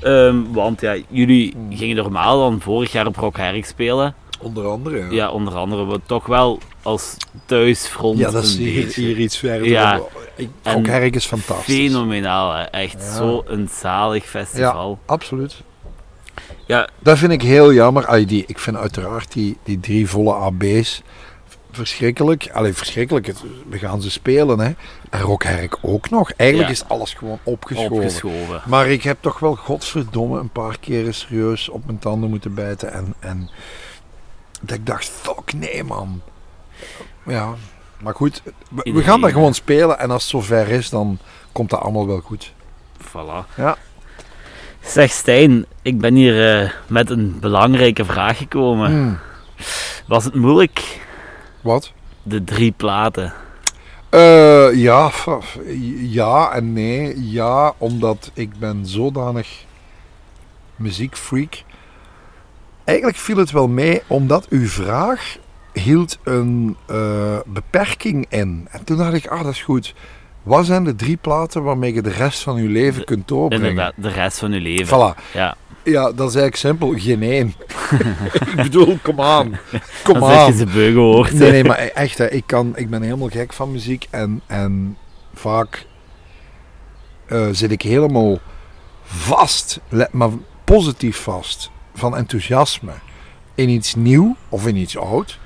Ehm, 0.00 0.36
want 0.52 0.80
ja, 0.80 0.96
jullie 1.08 1.52
Hmm. 1.52 1.76
gingen 1.76 1.96
normaal 1.96 2.38
dan 2.38 2.60
vorig 2.60 2.92
jaar 2.92 3.06
op 3.06 3.16
Rock 3.16 3.36
Herk 3.36 3.64
spelen. 3.66 4.14
Onder 4.40 4.66
andere. 4.66 4.96
Ja, 4.98 5.06
Ja, 5.10 5.30
onder 5.30 5.54
andere, 5.54 5.84
wat 5.84 6.00
toch 6.06 6.26
wel 6.26 6.58
als 6.82 7.16
thuisfront 7.46 8.18
Ja, 8.18 8.30
dat 8.30 8.44
is 8.44 8.56
hier, 8.56 8.86
hier 8.94 9.18
iets 9.18 9.36
verder. 9.38 9.68
Ja. 9.68 10.00
Rock 10.62 10.86
Herk 10.86 11.14
is 11.14 11.26
fantastisch. 11.26 11.74
Fenomenaal, 11.74 12.52
hè. 12.54 12.62
echt 12.62 12.92
Ja. 13.02 13.14
zo 13.16 13.42
een 13.46 13.68
zalig 13.72 14.24
festival. 14.24 14.98
Absoluut. 15.06 15.62
Ja, 16.66 16.88
Dat 16.98 17.18
vind 17.18 17.32
ik 17.32 17.42
heel 17.42 17.72
jammer. 17.72 18.26
Die, 18.26 18.44
ik 18.46 18.58
vind 18.58 18.76
uiteraard 18.76 19.32
die, 19.32 19.56
die 19.64 19.80
drie 19.80 20.08
volle 20.08 20.34
AB's 20.34 21.02
verschrikkelijk. 21.72 22.50
Allee, 22.52 22.72
verschrikkelijk. 22.72 23.26
Het- 23.26 23.42
We 23.68 23.78
gaan 23.78 24.02
ze 24.02 24.10
spelen, 24.10 24.58
hè. 24.58 24.70
En 25.10 25.20
Rockherk 25.20 25.76
ook 25.82 26.10
nog. 26.10 26.30
Eigenlijk 26.32 26.70
Ja. 26.70 26.74
is 26.74 26.88
alles 26.88 27.14
gewoon 27.14 27.38
opgeschoven. 27.42 27.96
opgeschoven. 27.96 28.62
Maar 28.66 28.88
ik 28.88 29.02
heb 29.02 29.16
toch 29.20 29.38
wel, 29.38 29.54
godverdomme, 29.54 30.38
een 30.38 30.50
paar 30.50 30.78
keren 30.78 31.14
serieus 31.14 31.68
op 31.68 31.86
mijn 31.86 31.98
tanden 31.98 32.30
moeten 32.30 32.54
bijten. 32.54 32.92
En, 32.92 33.14
en 33.20 33.50
dat 34.60 34.76
ik 34.76 34.86
dacht, 34.86 35.08
fuck, 35.08 35.52
nee 35.52 35.84
man. 35.84 36.20
Ja, 37.26 37.54
maar 38.02 38.14
goed. 38.14 38.42
We, 38.84 39.02
gaan 39.02 39.20
daar 39.20 39.30
gewoon 39.32 39.54
spelen. 39.54 39.98
En 39.98 40.10
als 40.10 40.22
het 40.22 40.30
zover 40.30 40.68
is, 40.68 40.90
dan 40.90 41.18
komt 41.52 41.70
dat 41.70 41.80
allemaal 41.80 42.06
wel 42.06 42.20
goed. 42.20 42.52
Voilà. 43.08 43.54
Ja. 43.56 43.76
Zeg 44.80 45.10
Stijn, 45.10 45.66
ik 45.82 45.98
ben 46.00 46.14
hier 46.14 46.60
eh, 46.62 46.70
met 46.86 47.10
een 47.10 47.36
belangrijke 47.40 48.04
vraag 48.04 48.38
gekomen. 48.38 48.90
Hmm, 48.90 49.18
Was 50.06 50.24
het 50.24 50.34
moeilijk, 50.34 50.98
wat? 51.60 51.92
de 52.22 52.44
drie 52.44 52.72
platen? 52.72 53.32
Eh, 54.08 54.74
ja, 54.74 55.10
ja 55.96 56.52
en 56.52 56.72
nee. 56.72 57.30
Ja, 57.30 57.74
omdat 57.78 58.30
ik 58.34 58.58
ben 58.58 58.86
zodanig 58.86 59.64
muziekfreak. 60.76 61.62
Eigenlijk 62.84 63.18
viel 63.18 63.36
het 63.36 63.50
wel 63.50 63.68
mee, 63.68 64.02
omdat 64.06 64.48
uw 64.48 64.66
vraag 64.66 65.36
hield 65.72 66.18
een 66.22 66.76
eh, 66.86 67.38
beperking 67.46 68.26
in. 68.28 68.68
En 68.70 68.84
toen 68.84 68.96
dacht 68.96 69.14
ik, 69.14 69.26
ah, 69.26 69.42
dat 69.42 69.52
is 69.52 69.62
goed. 69.62 69.94
Wat 70.42 70.66
zijn 70.66 70.84
de 70.84 70.96
drie 70.96 71.16
platen 71.16 71.62
waarmee 71.62 71.94
je 71.94 72.02
de 72.02 72.10
rest 72.10 72.42
van 72.42 72.62
je 72.62 72.68
leven 72.68 73.04
kunt 73.04 73.28
doorbrengen? 73.28 73.68
Inderdaad, 73.68 73.94
de 73.96 74.08
rest 74.08 74.38
van 74.38 74.52
uw 74.52 74.60
leven. 74.60 74.86
Voilà. 74.86 75.32
Ja, 75.32 75.56
Ja, 75.84 76.02
dat 76.02 76.28
is 76.28 76.34
eigenlijk 76.34 76.56
simpel. 76.56 76.94
Geen 76.96 77.22
één. 77.22 77.54
ik 78.50 78.56
bedoel, 78.56 78.98
kom 79.02 79.20
aan. 79.20 79.58
Kom 80.04 80.18
zeg 80.20 80.30
je 80.30 80.36
aan. 80.36 80.52
ze 80.52 80.66
beu 80.66 80.92
gehoord. 80.92 81.32
Nee, 81.32 81.50
nee, 81.50 81.64
maar 81.64 81.78
echt, 81.78 82.18
hè, 82.18 82.30
ik, 82.30 82.42
kan, 82.46 82.72
ik 82.76 82.90
ben 82.90 83.02
helemaal 83.02 83.28
gek 83.28 83.52
van 83.52 83.72
muziek 83.72 84.06
en, 84.10 84.40
en 84.46 84.96
vaak 85.34 85.86
eh, 87.26 87.48
zit 87.52 87.70
ik 87.70 87.82
helemaal 87.82 88.38
vast, 89.02 89.80
maar 90.10 90.30
positief 90.64 91.16
vast, 91.16 91.70
van 91.94 92.16
enthousiasme 92.16 92.92
in 93.54 93.68
iets 93.68 93.94
nieuw 93.94 94.36
of 94.48 94.66
in 94.66 94.76
iets 94.76 94.96
oud. 94.96 95.38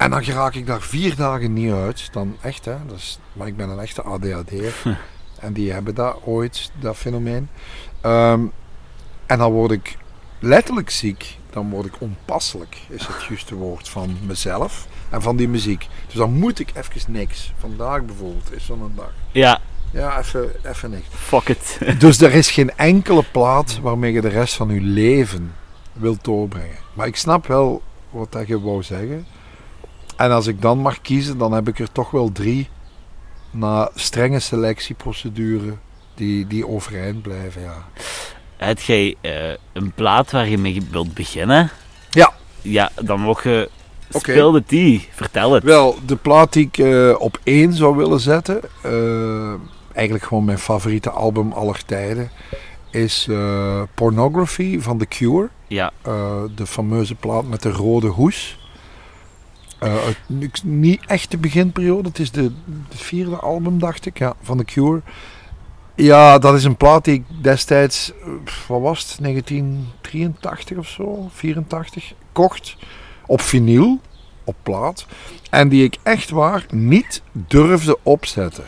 En 0.00 0.10
dan 0.10 0.22
raak 0.24 0.54
ik 0.54 0.66
daar 0.66 0.80
vier 0.82 1.16
dagen 1.16 1.52
niet 1.52 1.72
uit. 1.72 2.08
Dan 2.12 2.36
echt, 2.40 2.64
hè. 2.64 2.76
Is, 2.96 3.18
maar 3.32 3.46
ik 3.46 3.56
ben 3.56 3.68
een 3.68 3.78
echte 3.78 4.02
ADHD'er. 4.02 4.98
en 5.40 5.52
die 5.52 5.72
hebben 5.72 5.94
dat 5.94 6.16
ooit, 6.24 6.70
dat 6.80 6.96
fenomeen. 6.96 7.48
Ehm, 8.00 8.40
en 9.26 9.38
dan 9.38 9.52
word 9.52 9.70
ik 9.70 9.96
letterlijk 10.38 10.90
ziek. 10.90 11.38
Dan 11.50 11.70
word 11.70 11.86
ik 11.86 11.94
onpasselijk, 11.98 12.76
is 12.88 13.06
het 13.06 13.24
juiste 13.28 13.54
woord, 13.54 13.88
van 13.88 14.16
mezelf 14.26 14.86
en 15.10 15.22
van 15.22 15.36
die 15.36 15.48
muziek. 15.48 15.86
Dus 16.06 16.14
dan 16.14 16.32
moet 16.32 16.58
ik 16.58 16.70
even 16.74 17.12
niks. 17.12 17.52
Vandaag 17.58 18.04
bijvoorbeeld 18.04 18.52
is 18.52 18.64
zo'n 18.64 18.92
dag. 18.96 19.12
Ja, 19.32 19.60
Ja, 19.90 20.18
even, 20.18 20.50
even 20.64 20.90
niks. 20.90 21.06
fuck 21.10 21.48
it. 21.48 21.78
Dus 22.00 22.20
er 22.20 22.32
is 22.34 22.50
geen 22.50 22.76
enkele 22.76 23.24
plaat 23.32 23.78
waarmee 23.82 24.12
je 24.12 24.20
de 24.20 24.28
rest 24.28 24.54
van 24.54 24.68
je 24.68 24.80
leven 24.80 25.54
wilt 25.92 26.24
doorbrengen. 26.24 26.76
Maar 26.92 27.06
ik 27.06 27.16
snap 27.16 27.46
wel 27.46 27.82
wat 28.10 28.32
dat 28.32 28.46
je 28.46 28.60
wou 28.60 28.82
zeggen. 28.82 29.26
En 30.20 30.30
als 30.30 30.46
ik 30.46 30.62
dan 30.62 30.78
mag 30.78 31.00
kiezen, 31.00 31.38
dan 31.38 31.52
heb 31.52 31.68
ik 31.68 31.78
er 31.78 31.92
toch 31.92 32.10
wel 32.10 32.32
drie 32.32 32.68
na 33.50 33.90
strenge 33.94 34.38
selectieprocedure 34.38 35.74
die, 36.14 36.46
die 36.46 36.66
overeind 36.68 37.22
blijven. 37.22 37.62
Ja. 37.62 37.84
Heb 38.56 38.80
jij 38.80 39.16
eh, 39.20 39.56
een 39.72 39.92
plaat 39.92 40.30
waar 40.30 40.48
je 40.48 40.58
mee 40.58 40.82
wilt 40.90 41.14
beginnen? 41.14 41.70
Ja. 42.10 42.32
Ja, 42.62 42.90
dan 43.02 43.20
mag 43.20 43.44
je... 43.44 43.70
Oké. 44.12 44.30
Speel 44.30 44.50
de 44.50 44.62
die. 44.66 45.08
Vertel 45.10 45.52
het. 45.52 45.64
Wel, 45.64 45.98
de 46.06 46.16
plaat 46.16 46.52
die 46.52 46.66
ik 46.66 46.78
eh, 46.78 47.14
op 47.18 47.38
één 47.42 47.72
zou 47.72 47.96
willen 47.96 48.20
zetten, 48.20 48.60
eh, 48.82 49.54
eigenlijk 49.92 50.24
gewoon 50.24 50.44
mijn 50.44 50.58
favoriete 50.58 51.10
album 51.10 51.52
aller 51.52 51.84
tijden, 51.84 52.30
is 52.90 53.28
Pornography 53.94 54.80
van 54.80 54.98
The 54.98 55.06
Cure. 55.06 55.48
Ja, 55.66 55.92
de 56.54 56.66
fameuze 56.66 57.14
plaat 57.14 57.44
met 57.44 57.62
de 57.62 57.70
rode 57.70 58.06
hoes. 58.06 58.58
Eh, 59.80 59.94
niet 60.64 61.00
echt 61.06 61.30
de 61.30 61.36
beginperiode, 61.38 62.08
het 62.08 62.18
is 62.18 62.30
de, 62.30 62.42
de 62.88 62.96
vierde 62.96 63.36
album, 63.36 63.78
dacht 63.78 64.06
ik, 64.06 64.18
ja, 64.18 64.34
van 64.42 64.56
The 64.58 64.64
Cure. 64.64 65.00
Ja, 65.94 66.38
dat 66.38 66.54
is 66.54 66.64
een 66.64 66.76
plaat 66.76 67.04
die 67.04 67.14
ik 67.14 67.24
destijds, 67.42 68.12
eh, 68.12 68.26
wat 68.68 68.80
was 68.80 69.00
het, 69.10 69.18
1983 69.20 70.76
of 70.78 70.88
zo, 70.88 71.28
84, 71.32 72.12
kocht. 72.32 72.76
Op 73.26 73.40
vinyl, 73.40 74.00
op 74.44 74.56
plaat. 74.62 75.06
En 75.50 75.68
die 75.68 75.84
ik 75.84 75.96
echt 76.02 76.30
waar 76.30 76.66
niet 76.70 77.22
durfde 77.32 77.98
opzetten. 78.02 78.64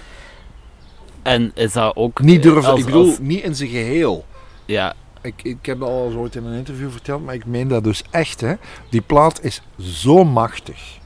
en 1.22 1.50
is 1.54 1.72
dat 1.72 1.96
ook... 1.96 2.20
Niet 2.22 2.36
eh, 2.36 2.42
durfde, 2.42 2.70
als- 2.70 2.80
ik 2.80 2.84
bedoel, 2.86 3.06
als- 3.08 3.18
niet 3.18 3.42
in 3.42 3.54
zijn 3.56 3.68
geheel. 3.68 4.24
ja, 4.64 4.94
Ik, 5.22 5.42
ik 5.42 5.66
heb 5.66 5.78
dat 5.78 5.88
al 5.88 6.06
eens 6.06 6.14
ooit 6.14 6.34
in 6.36 6.44
een 6.44 6.56
interview 6.58 6.90
verteld, 6.90 7.24
maar 7.24 7.34
ik 7.34 7.46
meen 7.46 7.68
dat 7.68 7.84
dus 7.84 8.02
echt. 8.10 8.40
Hè. 8.40 8.54
Die 8.90 9.00
plaat 9.00 9.42
is 9.44 9.62
zo 9.80 10.24
machtig. 10.24 10.98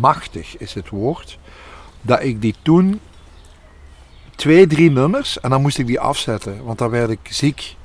Machtig 0.00 0.56
is 0.56 0.74
het 0.74 0.88
woord. 0.88 1.38
Dat 2.02 2.22
ik 2.22 2.40
die 2.40 2.54
toen 2.62 3.00
twee, 4.36 4.66
drie 4.66 4.90
nummers 4.90 5.40
en 5.40 5.50
dan 5.50 5.62
moest 5.62 5.78
ik 5.78 5.86
die 5.86 6.00
afzetten, 6.00 6.64
want 6.64 6.78
dan 6.78 6.90
werd 6.90 7.10
ik 7.10 7.20
ziek. 7.22 7.76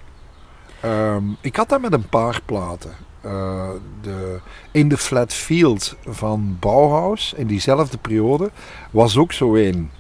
Ehm, 0.81 1.23
ik 1.41 1.55
had 1.55 1.69
dat 1.69 1.81
met 1.81 1.93
een 1.93 2.09
paar 2.09 2.41
platen. 2.45 2.91
Eh, 3.21 3.69
de 4.01 4.39
In 4.71 4.89
the 4.89 4.97
Flat 4.97 5.33
Field 5.33 5.95
van 6.05 6.57
Bauhaus, 6.59 7.33
in 7.35 7.47
diezelfde 7.47 7.97
periode, 7.97 8.51
was 8.91 9.17
ook 9.17 9.31
zo 9.31 9.55
een. 9.55 9.91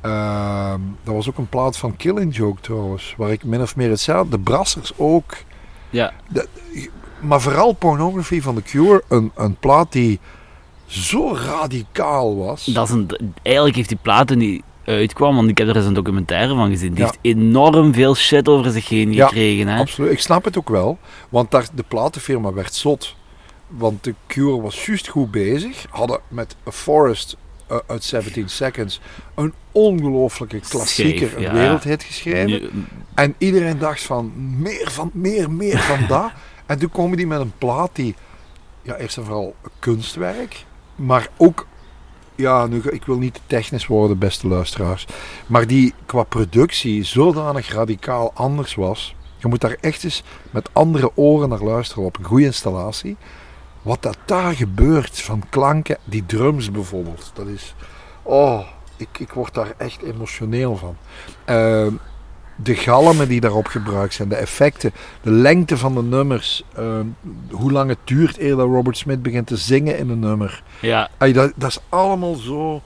Ehm, 0.00 0.80
dat 1.02 1.14
was 1.14 1.28
ook 1.28 1.38
een 1.38 1.48
plaat 1.48 1.76
van 1.76 1.96
Killing 1.96 2.36
Joke 2.36 2.60
trouwens, 2.60 3.14
waar 3.16 3.30
ik 3.30 3.44
min 3.44 3.60
of 3.60 3.76
meer 3.76 3.90
hetzelfde, 3.90 4.30
de 4.36 4.42
Brassers 4.42 4.92
ook. 4.96 5.34
ja. 5.90 6.12
Maar 7.20 7.40
vooral 7.40 7.72
Pornography 7.72 8.40
van 8.40 8.54
The 8.54 8.62
Cure, 8.62 9.02
een, 9.08 9.32
een 9.34 9.56
plaat 9.56 9.92
die 9.92 10.20
zo 10.92 11.34
radicaal 11.34 12.36
was. 12.36 12.64
Dat 12.64 12.88
is 12.88 12.94
een, 12.94 13.08
eigenlijk 13.42 13.76
heeft 13.76 13.88
die 13.88 13.98
plaat 14.02 14.26
toen 14.26 14.38
die 14.38 14.62
uitkwam, 14.84 15.34
want 15.36 15.48
ik 15.48 15.58
heb 15.58 15.68
er 15.68 15.76
eens 15.76 15.84
een 15.86 15.94
documentaire 15.94 16.54
van 16.54 16.70
gezien. 16.70 16.90
Die 16.90 16.98
Ja. 16.98 17.04
heeft 17.04 17.18
enorm 17.22 17.92
veel 17.94 18.14
shit 18.14 18.48
over 18.48 18.72
zich 18.72 18.88
heen 18.88 19.12
Ja, 19.12 19.26
gekregen. 19.26 19.66
Hè? 19.68 19.78
Absoluut, 19.78 20.12
ik 20.12 20.20
snap 20.20 20.44
het 20.44 20.58
ook 20.58 20.68
wel, 20.68 20.98
want 21.28 21.50
daar, 21.50 21.66
de 21.74 21.84
platenfirma 21.88 22.52
werd 22.52 22.74
zot. 22.74 23.14
Want 23.68 24.02
The 24.02 24.14
Cure 24.26 24.60
was 24.60 24.86
juist 24.86 25.08
goed 25.08 25.30
bezig, 25.30 25.86
hadden 25.90 26.20
met 26.28 26.56
A 26.68 26.70
Forest 26.70 27.36
eh, 27.66 27.76
uit 27.86 28.04
17 28.04 28.48
Seconds 28.48 29.00
een 29.34 29.52
ongelooflijke 29.72 30.60
klassieker, 30.68 31.44
een 31.46 31.52
wereldhit 31.52 32.02
geschreven. 32.02 32.46
Nu- 32.46 32.70
En 33.14 33.34
iedereen 33.38 33.78
dacht 33.78 34.02
van 34.02 34.32
meer 34.60 34.90
van 34.90 35.10
meer, 35.14 35.50
meer 35.50 35.78
van 35.78 35.98
dat. 36.08 36.30
En 36.66 36.78
toen 36.78 36.90
komen 36.90 37.16
die 37.16 37.26
met 37.26 37.40
een 37.40 37.52
plaat 37.58 37.90
die, 37.92 38.14
ja, 38.82 38.96
eerst 38.96 39.16
en 39.16 39.24
vooral 39.24 39.54
kunstwerk, 39.78 40.64
maar 40.94 41.28
ook, 41.36 41.66
ja, 42.34 42.66
nu, 42.66 42.80
ik 42.80 43.04
wil 43.04 43.18
niet 43.18 43.34
te 43.34 43.40
technisch 43.46 43.86
worden, 43.86 44.18
beste 44.18 44.48
luisteraars, 44.48 45.06
maar 45.46 45.66
die 45.66 45.94
qua 46.06 46.22
productie 46.22 47.04
zodanig 47.04 47.72
radicaal 47.72 48.30
anders 48.34 48.74
was. 48.74 49.14
Je 49.38 49.48
moet 49.48 49.60
daar 49.60 49.76
echt 49.80 50.04
eens 50.04 50.22
met 50.50 50.68
andere 50.72 51.10
oren 51.14 51.48
naar 51.48 51.62
luisteren 51.62 52.04
op 52.04 52.18
een 52.18 52.24
goede 52.24 52.44
installatie. 52.44 53.16
Wat 53.82 54.02
dat 54.02 54.16
daar 54.24 54.54
gebeurt 54.54 55.20
van 55.20 55.42
klanken, 55.50 55.98
die 56.04 56.26
drums 56.26 56.70
bijvoorbeeld, 56.70 57.30
dat 57.34 57.46
is, 57.46 57.74
oh, 58.22 58.66
ik, 58.96 59.18
ik 59.18 59.32
word 59.32 59.54
daar 59.54 59.74
echt 59.76 60.02
emotioneel 60.02 60.76
van. 60.76 60.96
Ehm, 61.44 61.94
de 62.56 62.74
galmen 62.74 63.28
die 63.28 63.40
daarop 63.40 63.66
gebruikt 63.66 64.14
zijn, 64.14 64.28
de 64.28 64.34
effecten, 64.34 64.92
de 65.22 65.30
lengte 65.30 65.76
van 65.76 65.94
de 65.94 66.02
nummers, 66.02 66.64
ehm, 66.74 67.06
hoe 67.50 67.72
lang 67.72 67.88
het 67.88 67.98
duurt 68.04 68.38
eer 68.38 68.56
dat 68.56 68.66
Robert 68.66 68.96
Smith 68.96 69.22
begint 69.22 69.46
te 69.46 69.56
zingen 69.56 69.98
in 69.98 70.08
een 70.08 70.18
nummer. 70.18 70.62
ja, 70.80 71.10
Ay, 71.18 71.32
dat, 71.32 71.52
dat 71.56 71.70
is 71.70 71.78
allemaal 71.88 72.34
zo. 72.34 72.82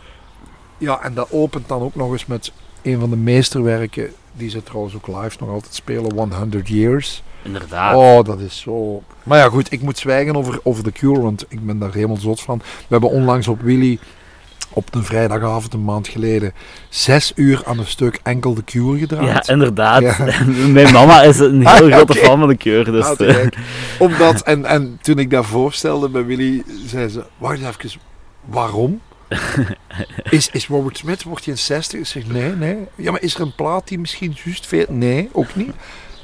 Ja, 0.78 1.02
en 1.02 1.14
dat 1.14 1.28
opent 1.30 1.68
dan 1.68 1.82
ook 1.82 1.94
nog 1.94 2.12
eens 2.12 2.26
met 2.26 2.52
een 2.82 3.00
van 3.00 3.10
de 3.10 3.16
meesterwerken, 3.16 4.12
die 4.32 4.50
ze 4.50 4.62
trouwens 4.62 4.94
ook 4.94 5.06
live 5.06 5.36
nog 5.40 5.48
altijd 5.48 5.74
spelen, 5.74 6.14
100 6.14 6.68
Years. 6.68 7.22
inderdaad. 7.42 7.94
Oh, 7.94 8.24
dat 8.24 8.40
is 8.40 8.58
zo. 8.60 9.02
Maar 9.22 9.38
ja, 9.38 9.48
goed, 9.48 9.72
ik 9.72 9.82
moet 9.82 9.98
zwijgen 9.98 10.36
over, 10.36 10.60
over 10.62 10.82
The 10.84 10.92
Cure, 10.92 11.20
want 11.20 11.44
ik 11.48 11.66
ben 11.66 11.78
daar 11.78 11.92
helemaal 11.92 12.16
zot 12.16 12.40
van. 12.40 12.58
We 12.58 12.64
hebben 12.88 13.10
onlangs 13.10 13.48
op 13.48 13.60
Willy, 13.60 13.98
op 14.76 14.94
een 14.94 15.04
vrijdagavond 15.04 15.74
een 15.74 15.84
maand 15.84 16.08
geleden, 16.08 16.52
zes 16.88 17.32
uur 17.34 17.62
aan 17.64 17.78
een 17.78 17.86
stuk 17.86 18.20
enkel 18.22 18.54
The 18.54 18.64
Cure 18.64 18.98
gedraaid. 18.98 19.46
Ja, 19.46 19.52
inderdaad. 19.52 20.00
Ja. 20.02 20.16
Mijn 20.72 20.92
mama 20.92 21.22
is 21.22 21.38
een 21.38 21.66
heel 21.66 21.86
Ah, 21.90 21.94
grote 21.96 22.14
fan 22.14 22.38
van 22.38 22.48
de 22.48 22.56
keur. 22.56 22.84
Dus, 22.84 23.04
Ah, 23.04 23.28
eh. 23.28 23.46
Omdat, 23.98 24.40
en, 24.42 24.64
en 24.64 24.98
toen 25.02 25.18
ik 25.18 25.30
dat 25.30 25.46
voorstelde 25.46 26.08
bij 26.08 26.24
Willy, 26.24 26.62
zei 26.86 27.08
ze, 27.08 27.24
wacht 27.38 27.58
even, 27.58 28.00
waarom? 28.44 29.00
Is, 30.30 30.48
is 30.52 30.66
Robert 30.68 30.98
Smith, 30.98 31.22
wordt 31.22 31.44
hij 31.44 31.54
in 31.54 31.60
60? 31.60 32.00
Ik 32.00 32.06
zeg, 32.06 32.26
nee, 32.26 32.50
nee. 32.52 32.76
Ja, 32.94 33.10
maar 33.10 33.22
is 33.22 33.34
er 33.34 33.40
een 33.40 33.54
plaat 33.54 33.88
die 33.88 33.98
misschien 33.98 34.36
juist 34.44 34.66
veel... 34.66 34.86
Nee, 34.88 35.28
ook 35.32 35.54
niet. 35.54 35.72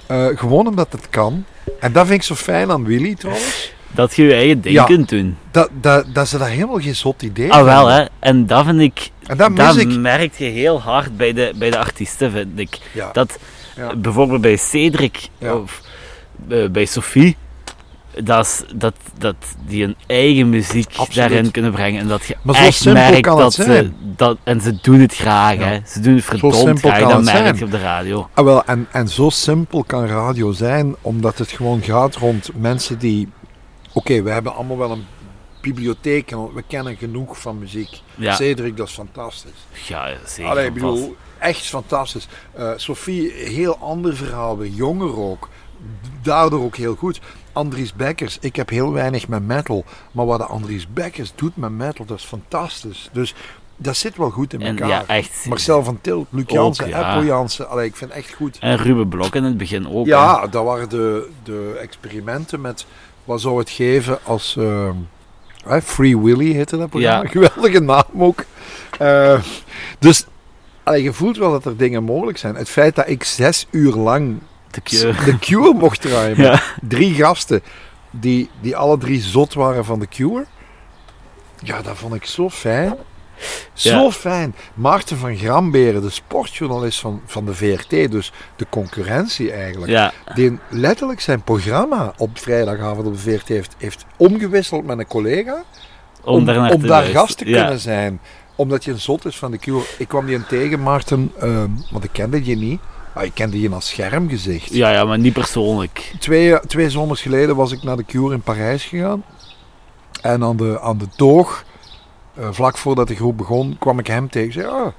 Eh, 0.07 0.27
gewoon 0.35 0.67
omdat 0.67 0.93
het 0.93 1.09
kan. 1.11 1.45
En 1.81 1.93
dat 1.93 2.07
vind 2.07 2.19
ik 2.19 2.27
zo 2.27 2.35
fijn 2.35 2.71
aan 2.71 2.85
Willy 2.85 3.15
trouwens. 3.15 3.73
Dat 3.95 4.17
je 4.17 4.23
je 4.25 4.35
eigen 4.35 4.61
ding 4.61 4.75
Ja. 4.75 4.85
kunt 4.85 5.09
doen. 5.09 5.37
Dat, 5.51 5.69
dat, 5.81 6.05
dat 6.15 6.29
ze 6.29 6.39
daar 6.39 6.49
helemaal 6.49 6.81
geen 6.81 6.97
zot 6.97 7.23
idee 7.23 7.53
Ah, 7.53 7.65
wel 7.65 7.87
hè. 7.87 8.05
En 8.19 8.47
dat 8.47 8.65
vind 8.65 8.81
ik... 8.81 9.11
En 9.27 9.37
dat 9.37 9.57
Dat 9.57 9.77
ik. 9.77 9.97
merk 9.99 10.35
je 10.35 10.45
heel 10.45 10.81
hard 10.81 11.17
bij 11.17 11.33
de, 11.33 11.53
bij 11.57 11.71
de 11.71 11.79
artiesten, 11.79 12.31
vind 12.31 12.59
ik. 12.59 12.79
Ja. 12.93 13.11
Dat 13.13 13.39
Ja. 13.77 13.97
bijvoorbeeld 13.97 14.41
bij 14.41 14.57
Cedric 14.57 15.29
of 15.41 15.81
eh, 16.49 16.69
bij 16.71 16.85
Sophie, 16.85 17.37
dat, 18.23 18.45
is, 18.47 18.63
dat, 18.75 18.95
dat 19.19 19.35
die 19.67 19.85
een 19.85 19.97
eigen 20.07 20.49
muziek 20.51 20.87
Absoluut. 20.97 21.15
daarin 21.15 21.51
kunnen 21.51 21.73
brengen. 21.73 22.01
En 22.01 22.09
dat 22.09 22.25
je 22.27 22.37
Maar 22.43 22.55
echt 22.55 22.85
merkt 22.85 23.25
dat 23.25 23.53
ze 23.55 23.91
dat 24.17 24.39
En 24.43 24.61
ze 24.61 24.79
doen 24.83 25.01
het 25.01 25.15
graag, 25.15 25.55
Ja. 25.55 25.65
hè. 25.67 25.79
Ze 25.87 26.01
doen 26.01 26.15
het 26.15 26.25
verdomd 26.25 26.79
graag. 26.81 27.01
Dat 27.01 27.23
merk 27.25 27.37
zijn. 27.37 27.57
je 27.57 27.65
op 27.65 27.71
de 27.71 27.79
radio. 27.81 28.29
Ah, 28.35 28.45
wel, 28.45 28.65
en, 28.65 28.87
en 28.93 29.09
zo 29.09 29.29
simpel 29.31 29.85
kan 29.85 30.07
radio 30.07 30.53
zijn, 30.53 30.95
omdat 31.01 31.39
het 31.39 31.51
gewoon 31.51 31.83
gaat 31.83 32.17
rond 32.17 32.51
mensen 32.55 32.99
die... 32.99 33.29
Oké, 33.93 34.23
we 34.23 34.31
hebben 34.31 34.55
allemaal 34.55 34.79
wel 34.79 34.91
een 34.91 35.07
bibliotheek 35.61 36.31
en 36.31 36.55
we 36.55 36.63
kennen 36.67 36.97
genoeg 36.97 37.41
van 37.41 37.59
muziek. 37.59 38.01
Ja, 38.15 38.35
Cedric, 38.35 38.77
dat 38.77 38.89
is 38.89 38.95
fantastisch. 38.95 39.67
ja 39.89 40.09
zeker. 40.27 40.51
Allee, 40.51 40.67
ik 40.67 40.75
bedoel, 40.75 41.17
echt 41.39 41.67
fantastisch. 41.67 42.29
Eh 42.53 42.71
Sophie, 42.77 43.31
heel 43.33 43.77
ander 43.79 44.17
verhaal, 44.17 44.59
weer 44.59 44.71
jonger 44.71 45.19
ook. 45.21 45.49
Daardoor 46.23 46.63
ook 46.65 46.77
heel 46.77 46.95
goed. 46.95 47.21
Andries 47.53 47.93
Bekkers, 47.95 48.39
ik 48.41 48.57
heb 48.57 48.69
heel 48.69 48.93
weinig 48.93 49.29
met 49.29 49.47
metal. 49.47 49.85
Maar 50.13 50.27
wat 50.27 50.39
de 50.39 50.45
Andries 50.47 50.93
Bekkers 50.93 51.33
doet 51.35 51.57
met 51.57 51.71
metal, 51.71 52.05
dat 52.05 52.19
is 52.19 52.25
fantastisch. 52.25 53.09
Dus 53.13 53.35
dat 53.77 53.97
zit 53.97 54.17
wel 54.17 54.31
goed 54.31 54.53
in 54.53 54.63
elkaar. 54.63 54.89
ja, 54.89 55.05
echt. 55.07 55.47
Marcel 55.49 55.85
van 55.85 55.99
Tilt, 56.01 56.27
Luc 56.31 56.45
Jansen, 56.47 56.89
ja. 56.89 57.15
Eppo 57.15 57.27
Jansen. 57.27 57.69
Allee, 57.69 57.87
ik 57.87 57.97
vind 57.97 58.11
het 58.15 58.25
echt 58.25 58.35
goed. 58.35 58.59
En 58.61 58.77
Ruben 58.77 59.09
Blok 59.09 59.35
in 59.35 59.45
het 59.45 59.57
begin 59.57 59.89
ook. 59.89 60.05
hè. 60.07 60.11
Ja, 60.13 60.47
dat 60.47 60.65
waren 60.65 60.89
de, 60.89 61.29
de 61.43 61.79
experimenten 61.81 62.61
met 62.61 62.87
wat 63.25 63.41
zou 63.41 63.59
het 63.59 63.71
geven 63.71 64.19
als 64.25 64.57
eh, 64.57 64.91
hè, 65.65 65.83
Free 65.83 66.19
Willy 66.19 66.53
heette 66.53 66.77
dat 66.77 66.91
programma. 66.91 67.23
Ja. 67.23 67.29
Geweldige 67.41 67.81
naam 67.81 68.05
ook. 68.19 68.45
Eh, 68.99 69.41
dus 69.99 70.27
allee, 70.83 71.03
je 71.03 71.13
voelt 71.13 71.37
wel 71.37 71.51
dat 71.51 71.65
er 71.65 71.77
dingen 71.77 72.03
mogelijk 72.03 72.39
zijn. 72.39 72.55
Het 72.55 72.69
feit 72.69 72.95
dat 72.95 73.09
ik 73.09 73.25
zes 73.25 73.67
uur 73.71 73.95
lang 73.95 74.39
De 74.71 75.37
Cure. 75.41 75.73
mocht 75.75 76.01
draaien 76.11 76.37
met 76.37 76.47
Ja. 76.47 76.63
drie 76.81 77.15
gasten 77.15 77.63
die, 78.11 78.51
die 78.61 78.77
alle 78.77 78.99
drie 78.99 79.21
zot 79.21 79.55
waren 79.55 79.85
van 79.85 79.99
de 79.99 80.07
Cure. 80.07 80.45
Ja, 81.63 81.83
dat 81.83 81.97
vond 81.97 82.15
ik 82.15 82.25
zo 82.25 82.51
fijn. 82.51 82.95
Zo 83.73 84.11
fijn. 84.11 84.55
Maarten 84.75 85.17
van 85.17 85.37
Gramberen, 85.37 86.03
de 86.03 86.11
sportjournalist 86.11 87.01
van, 87.01 87.21
van 87.27 87.45
de 87.45 87.55
VRT, 87.55 88.11
dus 88.11 88.33
de 88.57 88.67
concurrentie 88.71 89.53
eigenlijk 89.53 89.91
Ja, 89.91 90.13
die 90.35 90.59
letterlijk 90.69 91.21
zijn 91.21 91.43
programma 91.43 92.13
op 92.17 92.39
vrijdagavond 92.39 93.07
op 93.07 93.13
de 93.13 93.19
VRT 93.19 93.49
heeft, 93.49 93.75
heeft 93.79 94.05
omgewisseld 94.17 94.85
met 94.85 94.99
een 94.99 95.07
collega. 95.07 95.63
om, 96.25 96.45
daar, 96.45 96.73
om 96.73 96.85
gast 96.89 97.39
te 97.39 97.45
kunnen 97.45 97.79
zijn. 97.79 98.21
Omdat 98.57 98.85
je 98.85 98.91
een 98.91 99.01
zot 99.01 99.25
is 99.25 99.37
van 99.37 99.51
de 99.51 99.59
Cure. 99.59 99.85
Ik 99.99 100.09
kwam 100.09 100.27
die 100.27 100.47
tegen, 100.47 100.83
Maarten, 100.83 101.33
ehm, 101.39 101.71
want 101.91 102.05
ik 102.05 102.13
kende 102.13 102.45
je 102.45 102.57
niet. 102.57 102.81
Maar 103.15 103.25
ik 103.25 103.35
kende 103.35 103.61
je 103.61 103.71
als 103.71 103.89
schermgezicht. 103.89 104.75
Ja, 104.75 104.91
ja, 104.91 105.05
maar 105.05 105.19
niet 105.19 105.33
persoonlijk. 105.33 106.13
Twee, 106.19 106.61
twee 106.61 106.91
zomers 106.91 107.23
geleden 107.23 107.57
was 107.57 107.73
ik 107.73 107.83
naar 107.83 107.97
de 107.97 108.05
Cure 108.05 108.35
in 108.35 108.41
Parijs 108.41 108.85
gegaan. 108.85 109.25
En 110.23 110.43
aan 110.43 110.57
de, 110.57 110.81
aan 110.81 110.99
de 110.99 111.09
toog, 111.17 111.65
eh, 112.35 112.49
vlak 112.51 112.79
voordat 112.79 113.09
de 113.09 113.15
groep 113.15 113.37
begon, 113.37 113.77
kwam 113.79 113.99
ik 113.99 114.07
hem 114.07 114.31
tegen. 114.31 114.49
Ik 114.49 114.53
zei, 114.53 114.67
ah, 114.67 114.93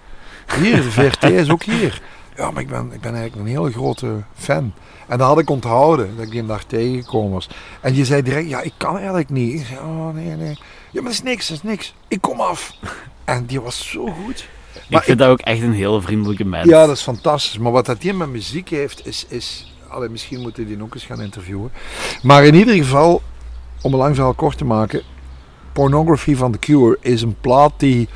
hier, 0.61 0.75
de 0.83 0.91
VRT 0.91 1.23
is 1.23 1.49
ook 1.49 1.63
hier. 1.63 2.01
Ja, 2.35 2.51
maar 2.51 2.61
ik 2.61 2.69
ben, 2.69 2.91
ik 2.93 3.01
ben 3.01 3.15
eigenlijk 3.15 3.47
een 3.47 3.55
hele 3.55 3.71
grote 3.71 4.23
fan. 4.35 4.73
En 5.07 5.17
dat 5.17 5.27
had 5.27 5.39
ik 5.39 5.49
onthouden, 5.49 6.15
dat 6.15 6.25
ik 6.25 6.31
die 6.31 6.45
daar 6.45 6.65
tegengekomen 6.65 7.31
was. 7.31 7.49
En 7.81 7.95
je 7.95 8.05
zei 8.05 8.21
direct, 8.21 8.49
ja, 8.49 8.61
ik 8.61 8.73
kan 8.77 8.95
eigenlijk 8.95 9.29
niet. 9.29 9.59
Ik 9.59 9.65
zei, 9.65 9.79
oh 9.79 10.13
nee, 10.13 10.35
nee. 10.35 10.57
Ja, 10.91 11.01
maar 11.01 11.03
dat 11.03 11.11
is 11.11 11.23
niks, 11.23 11.47
dat 11.47 11.57
is 11.57 11.63
niks. 11.63 11.93
Ik 12.07 12.21
kom 12.21 12.39
af. 12.39 12.73
En 13.23 13.45
die 13.45 13.61
was 13.61 13.89
zo 13.89 14.05
goed. 14.05 14.47
Maar 14.89 14.99
ik 14.99 15.05
vind 15.05 15.19
dat 15.19 15.29
ook 15.29 15.39
echt 15.39 15.61
een 15.61 15.73
hele 15.73 16.01
vriendelijke 16.01 16.45
mens. 16.45 16.69
Ja, 16.69 16.85
dat 16.85 16.95
is 16.95 17.01
fantastisch. 17.01 17.57
Maar 17.57 17.71
wat 17.71 17.85
dat 17.85 18.01
die 18.01 18.13
met 18.13 18.29
muziek 18.29 18.69
heeft, 18.69 19.07
is... 19.07 19.25
is 19.29 19.73
allee, 19.87 20.09
misschien 20.09 20.41
moeten 20.41 20.63
we 20.63 20.69
die 20.69 20.83
ook 20.83 20.93
eens 20.93 21.05
gaan 21.05 21.21
interviewen. 21.21 21.71
Maar 22.21 22.45
in 22.45 22.53
ieder 22.53 22.75
geval, 22.75 23.21
om 23.81 23.93
een 23.93 23.99
lang 23.99 24.15
verhaal 24.15 24.33
kort 24.33 24.57
te 24.57 24.65
maken... 24.65 25.01
Pornography 25.73 26.35
van 26.35 26.51
The 26.51 26.59
Cure 26.59 26.97
is 27.01 27.21
een 27.21 27.35
plaat 27.41 27.73
die... 27.77 28.07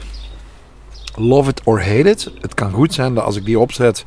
Love 1.16 1.50
it 1.50 1.62
or 1.64 1.80
hate 1.84 2.10
it. 2.10 2.32
Het 2.42 2.54
kan 2.54 2.72
goed 2.72 2.94
zijn 2.94 3.14
dat 3.14 3.24
als 3.24 3.36
ik 3.36 3.46
die 3.46 3.60
opzet 3.60 4.06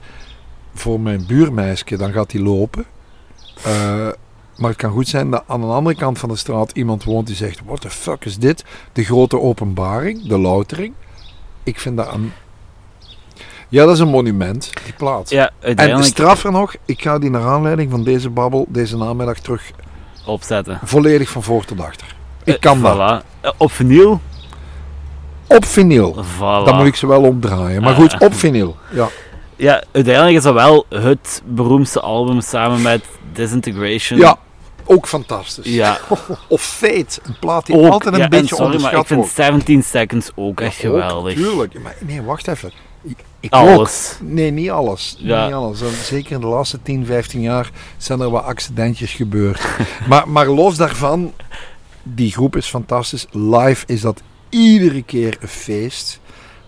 voor 0.75 1.01
mijn 1.01 1.27
buurmeisje, 1.27 1.97
dan 1.97 2.13
gaat 2.13 2.31
die 2.31 2.43
lopen. 2.43 2.85
Eh, 3.63 4.09
maar 4.57 4.71
het 4.71 4.77
kan 4.77 4.91
goed 4.91 5.09
zijn 5.09 5.31
dat 5.31 5.45
aan 5.47 5.61
de 5.61 5.67
andere 5.67 5.97
kant 5.97 6.19
van 6.19 6.29
de 6.29 6.37
straat 6.37 6.73
iemand 6.73 7.05
woont 7.05 7.27
die 7.27 7.37
zegt... 7.37 7.61
What 7.65 7.81
the 7.81 7.91
fuck 7.91 8.25
is 8.25 8.39
dit? 8.39 8.65
De 8.93 9.05
grote 9.05 9.41
openbaring, 9.41 10.29
de 10.29 10.39
loutering. 10.39 10.95
Ik 11.63 11.81
vind 11.81 11.97
dat 11.97 12.13
een... 12.13 12.33
Ja, 13.69 13.85
dat 13.85 13.95
is 13.95 14.01
een 14.01 14.09
monument, 14.09 14.71
die 14.85 14.93
plaat. 14.95 15.31
Ja, 15.31 15.51
En 15.61 16.05
straffer 16.05 16.53
nog, 16.53 16.75
ik 16.85 17.03
ga 17.03 17.19
die 17.19 17.31
naar 17.31 17.47
aanleiding 17.47 17.91
van 17.91 18.05
deze 18.05 18.31
babbel 18.31 18.67
deze 18.69 18.97
namiddag 18.97 19.39
terug 19.39 19.71
opzetten. 20.27 20.81
volledig 20.85 21.29
van 21.29 21.43
voor 21.43 21.65
tot 21.65 21.81
achter. 21.81 22.17
Ik 22.45 22.55
Eh, 22.55 22.61
kan 22.61 22.83
dat. 22.83 22.97
voilà. 22.97 23.27
Eh, 23.41 23.51
Op 23.57 23.73
vinyl? 23.73 24.21
Op 25.47 25.65
vinyl. 25.65 26.25
Voilà. 26.37 26.65
Dan 26.65 26.77
moet 26.77 26.87
ik 26.87 26.97
ze 26.97 27.07
wel 27.07 27.23
omdraaien. 27.23 27.83
Maar 27.83 27.93
Ah. 27.93 27.99
goed, 27.99 28.21
op 28.21 28.35
vinyl. 28.35 28.77
Ja. 28.93 29.09
Ja, 29.57 29.83
uiteindelijk 29.93 30.37
is 30.37 30.43
dat 30.43 30.55
wel 30.55 30.87
het 30.89 31.43
beroemdste 31.45 32.01
album 32.01 32.41
samen 32.41 32.83
met 32.83 33.05
Disintegration. 33.33 34.19
ja, 34.19 34.37
ook 34.85 35.07
fantastisch. 35.07 35.65
Ja, 35.75 35.99
Of 36.49 36.63
Fate, 36.63 37.21
een 37.23 37.37
plaat 37.41 37.67
die 37.67 37.77
ook. 37.77 37.93
altijd 37.93 38.15
een 38.15 38.21
ja, 38.21 38.29
beetje 38.29 38.55
sorry, 38.55 38.63
maar 38.65 38.75
ik 38.75 38.77
onderschat 38.77 39.07
vind 39.07 39.21
wordt. 39.21 39.35
17 39.35 39.83
Seconds 39.83 40.31
ook 40.35 40.61
echt 40.61 40.75
Ook, 40.75 40.81
geweldig. 40.81 41.35
tuurlijk. 41.35 41.83
Maar 41.83 41.95
nee, 42.01 42.23
wacht 42.23 42.49
even. 42.49 42.73
Ik, 43.03 43.17
ik 43.41 43.55
ook. 43.55 43.69
Alles. 43.69 44.17
Nee, 44.23 44.51
niet 44.51 44.71
alles. 44.71 45.17
Ja. 45.19 45.45
Niet 45.47 45.55
alles. 45.55 45.83
Zeker 46.07 46.33
in 46.33 46.41
de 46.41 46.47
laatste 46.47 46.83
10, 46.83 47.07
15 47.07 47.41
jaar 47.41 47.71
zijn 47.97 48.21
er 48.21 48.31
wat 48.31 48.45
accidentjes 48.45 49.13
gebeurd. 49.13 49.61
maar, 50.09 50.29
maar 50.29 50.47
los 50.47 50.77
daarvan, 50.77 51.33
die 52.03 52.33
groep 52.33 52.57
is 52.57 52.67
fantastisch. 52.67 53.27
Live 53.31 53.85
is 53.87 54.01
dat 54.01 54.23
iedere 54.49 55.03
keer 55.03 55.37
een 55.41 55.49
feest. 55.49 56.21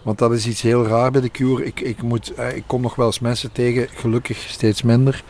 Want 0.02 0.18
dat 0.18 0.32
is 0.32 0.46
iets 0.46 0.62
heel 0.62 0.86
raar 0.86 1.10
bij 1.10 1.20
de 1.20 1.30
Cure. 1.30 1.64
Ik, 1.64 1.80
ik, 1.80 2.02
moet, 2.02 2.34
eh, 2.34 2.56
ik 2.56 2.62
kom 2.66 2.80
nog 2.80 2.94
wel 2.94 3.06
eens 3.06 3.18
mensen 3.20 3.52
tegen, 3.52 3.88
gelukkig 3.94 4.38
steeds 4.48 4.82
minder, 4.82 5.22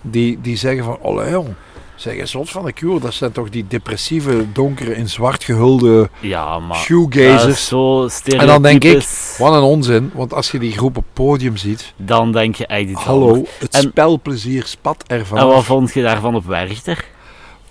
die, 0.00 0.38
die 0.40 0.56
zeggen 0.56 0.84
van, 0.84 0.98
oh 1.00 1.30
jong, 1.30 1.48
zeg 1.94 2.16
je 2.16 2.26
zot 2.26 2.50
van 2.50 2.64
de 2.64 2.72
Cure? 2.72 3.00
Dat 3.00 3.14
zijn 3.14 3.32
toch 3.32 3.50
die 3.50 3.66
depressieve, 3.68 4.52
donkere, 4.52 4.94
in 4.94 5.08
zwart 5.08 5.44
gehulde 5.44 6.10
Ja, 6.20 6.58
maar... 6.58 6.76
Shoegazers. 6.76 7.66
zo 7.66 8.08
En 8.24 8.46
dan 8.46 8.62
denk 8.62 8.84
ik. 8.84 9.08
Wat 9.38 9.54
een 9.54 9.62
onzin, 9.62 10.10
want 10.14 10.34
als 10.34 10.50
je 10.50 10.58
die 10.58 10.72
groep 10.72 10.96
op 10.96 11.04
podium 11.12 11.56
ziet, 11.56 11.92
Dan 11.96 12.32
denk 12.32 12.54
je 12.54 12.78
iets 12.78 13.00
hallo, 13.00 13.44
het 13.58 13.74
En- 13.74 13.82
spelplezier 13.82 14.64
spat 14.66 15.04
ervan. 15.06 15.38
En 15.38 15.46
wat 15.46 15.64
vond 15.64 15.92
je 15.94 16.02
daarvan 16.02 16.34
op 16.34 16.46
Werchter? 16.46 17.04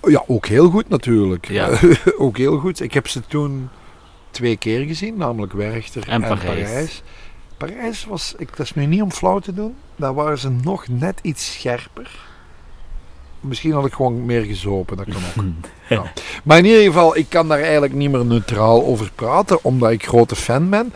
Ja, 0.02 0.24
ook 0.26 0.46
heel 0.46 0.70
goed 0.70 0.88
natuurlijk. 0.88 1.48
Ja. 1.48 1.78
ook 2.18 2.36
heel 2.36 2.58
goed. 2.58 2.80
Ik 2.80 2.94
heb 2.94 3.08
ze 3.08 3.20
toen 3.26 3.68
twee 4.30 4.56
keer 4.56 4.86
gezien, 4.86 5.16
namelijk 5.16 5.52
Werchter 5.52 6.08
En 6.08 6.22
en, 6.22 6.28
Parijs. 6.28 6.68
Parijs. 6.68 7.02
Parijs 7.56 8.04
was, 8.04 8.34
ik, 8.38 8.56
dat 8.56 8.66
is 8.66 8.74
nu 8.74 8.86
niet 8.86 9.02
om 9.02 9.12
flauw 9.12 9.38
te 9.38 9.54
doen, 9.54 9.74
daar 9.96 10.14
waren 10.14 10.38
ze 10.38 10.48
nog 10.48 10.88
net 10.88 11.18
iets 11.22 11.52
scherper. 11.52 12.10
Misschien 13.40 13.72
had 13.72 13.86
ik 13.86 13.92
gewoon 13.92 14.26
meer 14.26 14.44
gezopen, 14.44 14.96
dat 14.96 15.06
kan 15.06 15.44
ook. 15.44 15.44
ja. 15.88 16.12
Maar 16.44 16.58
in 16.58 16.64
ieder 16.64 16.82
geval, 16.82 17.16
ik 17.16 17.26
kan 17.28 17.48
daar 17.48 17.60
eigenlijk 17.60 17.92
niet 17.92 18.10
meer 18.10 18.24
neutraal 18.24 18.84
over 18.84 19.10
praten, 19.14 19.64
omdat 19.64 19.90
ik 19.90 20.06
grote 20.06 20.36
fan 20.36 20.70
ben. 20.70 20.92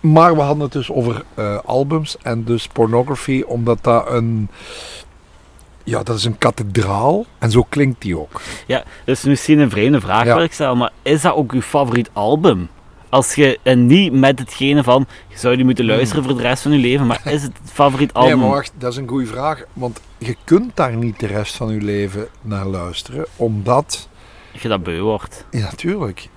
Maar 0.00 0.34
we 0.34 0.40
hadden 0.40 0.62
het 0.62 0.72
dus 0.72 0.90
over 0.90 1.24
eh, 1.34 1.58
albums 1.64 2.16
en 2.22 2.44
dus 2.44 2.66
pornography, 2.66 3.42
omdat 3.46 3.78
dat 3.82 4.10
een... 4.10 4.48
Ja, 5.88 6.02
dat 6.02 6.16
is 6.16 6.24
een 6.24 6.38
kathedraal 6.38 7.26
en 7.38 7.50
zo 7.50 7.66
klinkt 7.68 8.02
die 8.02 8.18
ook. 8.18 8.40
Ja, 8.66 8.84
dus 9.04 9.22
misschien 9.22 9.58
een 9.58 9.70
vreemde 9.70 10.00
vraag 10.00 10.24
Ja. 10.24 10.38
ik 10.38 10.52
stellen, 10.52 10.78
maar 10.78 10.92
is 11.02 11.20
dat 11.20 11.34
ook 11.34 11.52
uw 11.52 11.60
favoriet 11.60 12.10
album? 12.12 12.68
Als 13.08 13.34
je, 13.34 13.58
en 13.62 13.86
niet 13.86 14.12
met 14.12 14.38
hetgene 14.38 14.82
van, 14.82 15.06
je 15.28 15.38
zou 15.38 15.56
die 15.56 15.64
moeten 15.64 15.84
luisteren 15.84 16.24
voor 16.24 16.36
de 16.36 16.42
rest 16.42 16.62
van 16.62 16.72
je 16.72 16.78
leven, 16.78 17.06
maar 17.06 17.20
is 17.24 17.42
het 17.42 17.58
het 17.62 17.70
favoriet 17.72 18.12
album? 18.12 18.30
Hmm. 18.30 18.40
Nee, 18.40 18.48
maar 18.48 18.58
wacht, 18.58 18.72
dat 18.78 18.92
is 18.92 18.98
een 18.98 19.08
goede 19.08 19.26
vraag. 19.26 19.62
Want 19.72 20.00
je 20.18 20.36
kunt 20.44 20.76
daar 20.76 20.96
niet 20.96 21.20
de 21.20 21.26
rest 21.26 21.56
van 21.56 21.74
je 21.74 21.80
leven 21.80 22.28
naar 22.42 22.66
luisteren, 22.66 23.26
omdat, 23.36 24.08
Je 24.52 24.68
dat 24.68 24.82
beu 24.82 25.00
wordt. 25.00 25.44
ja, 25.50 25.60
natuurlijk, 25.70 26.28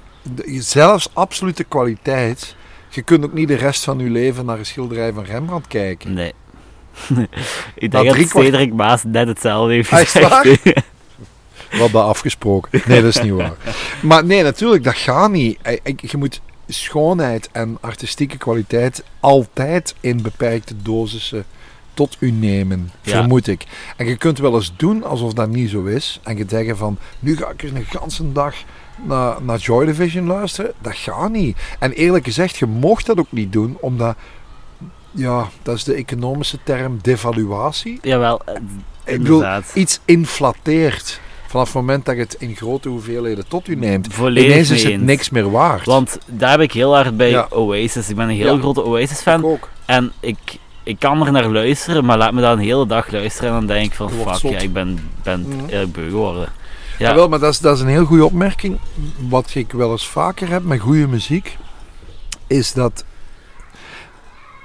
zelfs 0.46 1.10
absolute 1.14 1.64
kwaliteit, 1.64 2.56
je 2.90 3.02
kunt 3.02 3.24
ook 3.26 3.34
niet 3.34 3.48
de 3.48 3.56
rest 3.56 3.84
van 3.84 4.00
je 4.00 4.10
leven 4.10 4.46
naar 4.46 4.58
een 4.60 4.66
schilderij 4.66 5.14
van 5.14 5.24
Rembrandt 5.24 5.68
kijken. 5.68 6.14
Nee. 6.14 6.34
Ik 7.76 7.92
denk 7.92 8.06
dat 8.08 8.28
kwart- 8.28 8.46
Cedric 8.46 8.74
Maas 8.74 9.04
net 9.04 9.28
hetzelfde 9.28 9.74
heeft 9.74 9.90
gezegd. 9.90 10.44
We 11.72 11.78
hadden 11.78 12.04
afgesproken. 12.14 12.82
Nee, 12.86 13.02
dat 13.02 13.16
is 13.16 13.22
niet 13.22 13.32
waar. 13.34 13.54
Maar 14.02 14.26
nee, 14.26 14.44
natuurlijk, 14.44 14.84
dat 14.84 14.96
gaat 14.96 15.32
niet. 15.32 15.58
Je 15.96 16.18
moet 16.18 16.42
schoonheid 16.68 17.50
en 17.52 17.78
artistieke 17.82 18.38
kwaliteit 18.38 19.04
altijd 19.20 19.96
in 20.00 20.22
beperkte 20.22 20.74
dosissen 20.82 21.46
tot 21.94 22.18
u 22.20 22.32
nemen, 22.32 22.92
Ja. 23.02 23.12
vermoed 23.12 23.48
ik. 23.48 23.66
En 23.98 24.06
je 24.06 24.16
kunt 24.16 24.38
wel 24.40 24.56
eens 24.56 24.74
doen 24.78 25.04
alsof 25.04 25.34
dat 25.34 25.50
niet 25.50 25.70
zo 25.70 25.84
is. 25.84 26.20
En 26.24 26.38
je 26.38 26.46
zeggen 26.48 26.78
van, 26.78 26.98
nu 27.20 27.38
ga 27.38 27.50
ik 27.50 27.64
eens 27.64 27.72
een 27.72 27.86
ganse 28.00 28.32
dag 28.32 28.56
naar, 29.06 29.42
naar 29.44 29.58
Joy 29.58 29.86
Division 29.86 30.26
luisteren. 30.28 30.74
Dat 30.82 30.96
gaat 30.96 31.32
niet. 31.32 31.58
En 31.80 31.92
eerlijk 31.92 32.26
gezegd, 32.26 32.58
je 32.58 32.66
mocht 32.66 33.06
dat 33.06 33.18
ook 33.20 33.32
niet 33.32 33.54
doen, 33.54 33.78
omdat... 33.82 34.16
Ja, 35.12 35.48
dat 35.62 35.76
is 35.76 35.84
de 35.84 35.94
economische 35.94 36.58
term 36.64 37.00
devaluatie. 37.02 38.00
Jawel, 38.02 38.42
eh, 38.46 38.56
Ik 38.56 38.62
bedoel, 39.22 39.36
inderdaad. 39.36 39.72
iets 39.74 40.00
inflateert. 40.06 41.20
Vanaf 41.48 41.66
het 41.66 41.76
moment 41.76 42.06
dat 42.06 42.16
je 42.16 42.22
het 42.22 42.36
in 42.40 42.56
grote 42.56 42.90
hoeveelheden 42.90 43.48
tot 43.48 43.68
u 43.68 43.76
neemt. 43.76 44.14
Volledig 44.14 44.52
Ineens 44.52 44.70
is 44.70 44.84
het 44.84 44.92
eens. 44.92 45.02
niks 45.02 45.30
meer 45.30 45.52
waard. 45.52 45.86
Want 45.86 46.18
daar 46.26 46.52
heb 46.52 46.60
ik 46.60 46.72
heel 46.72 46.96
hard 46.96 47.18
bij 47.18 47.30
Ja. 47.30 47.48
Oasis. 47.50 48.10
Ik 48.10 48.16
ben 48.16 48.30
een 48.30 48.36
heel 48.36 48.54
Ja. 48.56 48.60
grote 48.60 48.84
Oasis-fan. 48.86 49.46
Ook. 49.46 49.70
En 49.86 50.12
ik, 50.20 50.38
ik 50.84 51.00
kan 51.00 51.26
er 51.26 51.32
naar 51.32 51.50
luisteren, 51.50 52.06
maar 52.06 52.18
laat 52.18 52.34
me 52.34 52.42
dat 52.42 52.54
een 52.58 52.64
hele 52.64 52.86
dag 52.88 53.12
luisteren 53.12 53.50
en 53.50 53.56
dan 53.56 53.68
denk 53.68 53.86
ik 53.86 53.94
van 53.94 54.10
fuck, 54.10 54.52
ja, 54.52 54.58
ik 54.60 54.74
ben, 54.74 55.10
ben 55.24 55.40
Mhm. 55.42 55.60
eigenlijk 55.60 55.92
beu 55.92 56.10
geworden. 56.10 56.48
Ja, 56.98 57.10
Ja. 57.10 57.16
wel, 57.16 57.28
maar 57.30 57.40
dat 57.40 57.52
is, 57.54 57.60
dat 57.60 57.76
is 57.76 57.82
een 57.82 57.88
heel 57.88 58.06
goede 58.06 58.26
opmerking. 58.26 58.80
Wat 59.30 59.52
ik 59.56 59.72
wel 59.72 59.92
eens 59.92 60.08
vaker 60.08 60.50
heb 60.50 60.64
met 60.64 60.80
goede 60.80 61.08
muziek, 61.08 61.58
is 62.48 62.74
dat. 62.74 63.04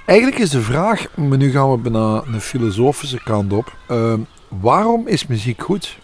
Eigenlijk 0.07 0.39
is 0.39 0.49
de 0.49 0.61
vraag, 0.61 1.07
maar 1.15 1.37
nu 1.37 1.51
gaan 1.51 1.71
we 1.71 1.77
bijna 1.77 2.23
een 2.25 2.41
filosofische 2.41 3.23
kant 3.23 3.53
op. 3.53 3.75
ehm, 3.87 4.19
waarom 4.47 5.07
is 5.07 5.27
muziek 5.27 5.61
goed? 5.61 5.97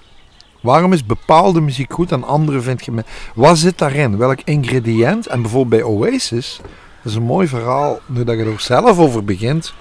Waarom 0.62 0.94
is 0.94 1.06
bepaalde 1.06 1.62
muziek 1.62 1.94
goed 1.94 2.12
en 2.12 2.24
andere 2.24 2.62
vind 2.62 2.86
je... 2.86 3.04
Wat 3.36 3.58
zit 3.58 3.78
daarin? 3.78 4.18
Welk 4.18 4.40
ingrediënt? 4.44 5.28
En 5.28 5.42
bijvoorbeeld 5.42 5.82
bij 5.82 5.92
Oasis, 5.92 6.60
dat 7.02 7.12
is 7.12 7.16
een 7.16 7.24
mooi 7.24 7.48
verhaal, 7.48 8.00
nu 8.06 8.24
dat 8.24 8.38
je 8.38 8.44
er 8.44 8.60
zelf 8.60 9.00
over 9.00 9.24
begint. 9.24 9.74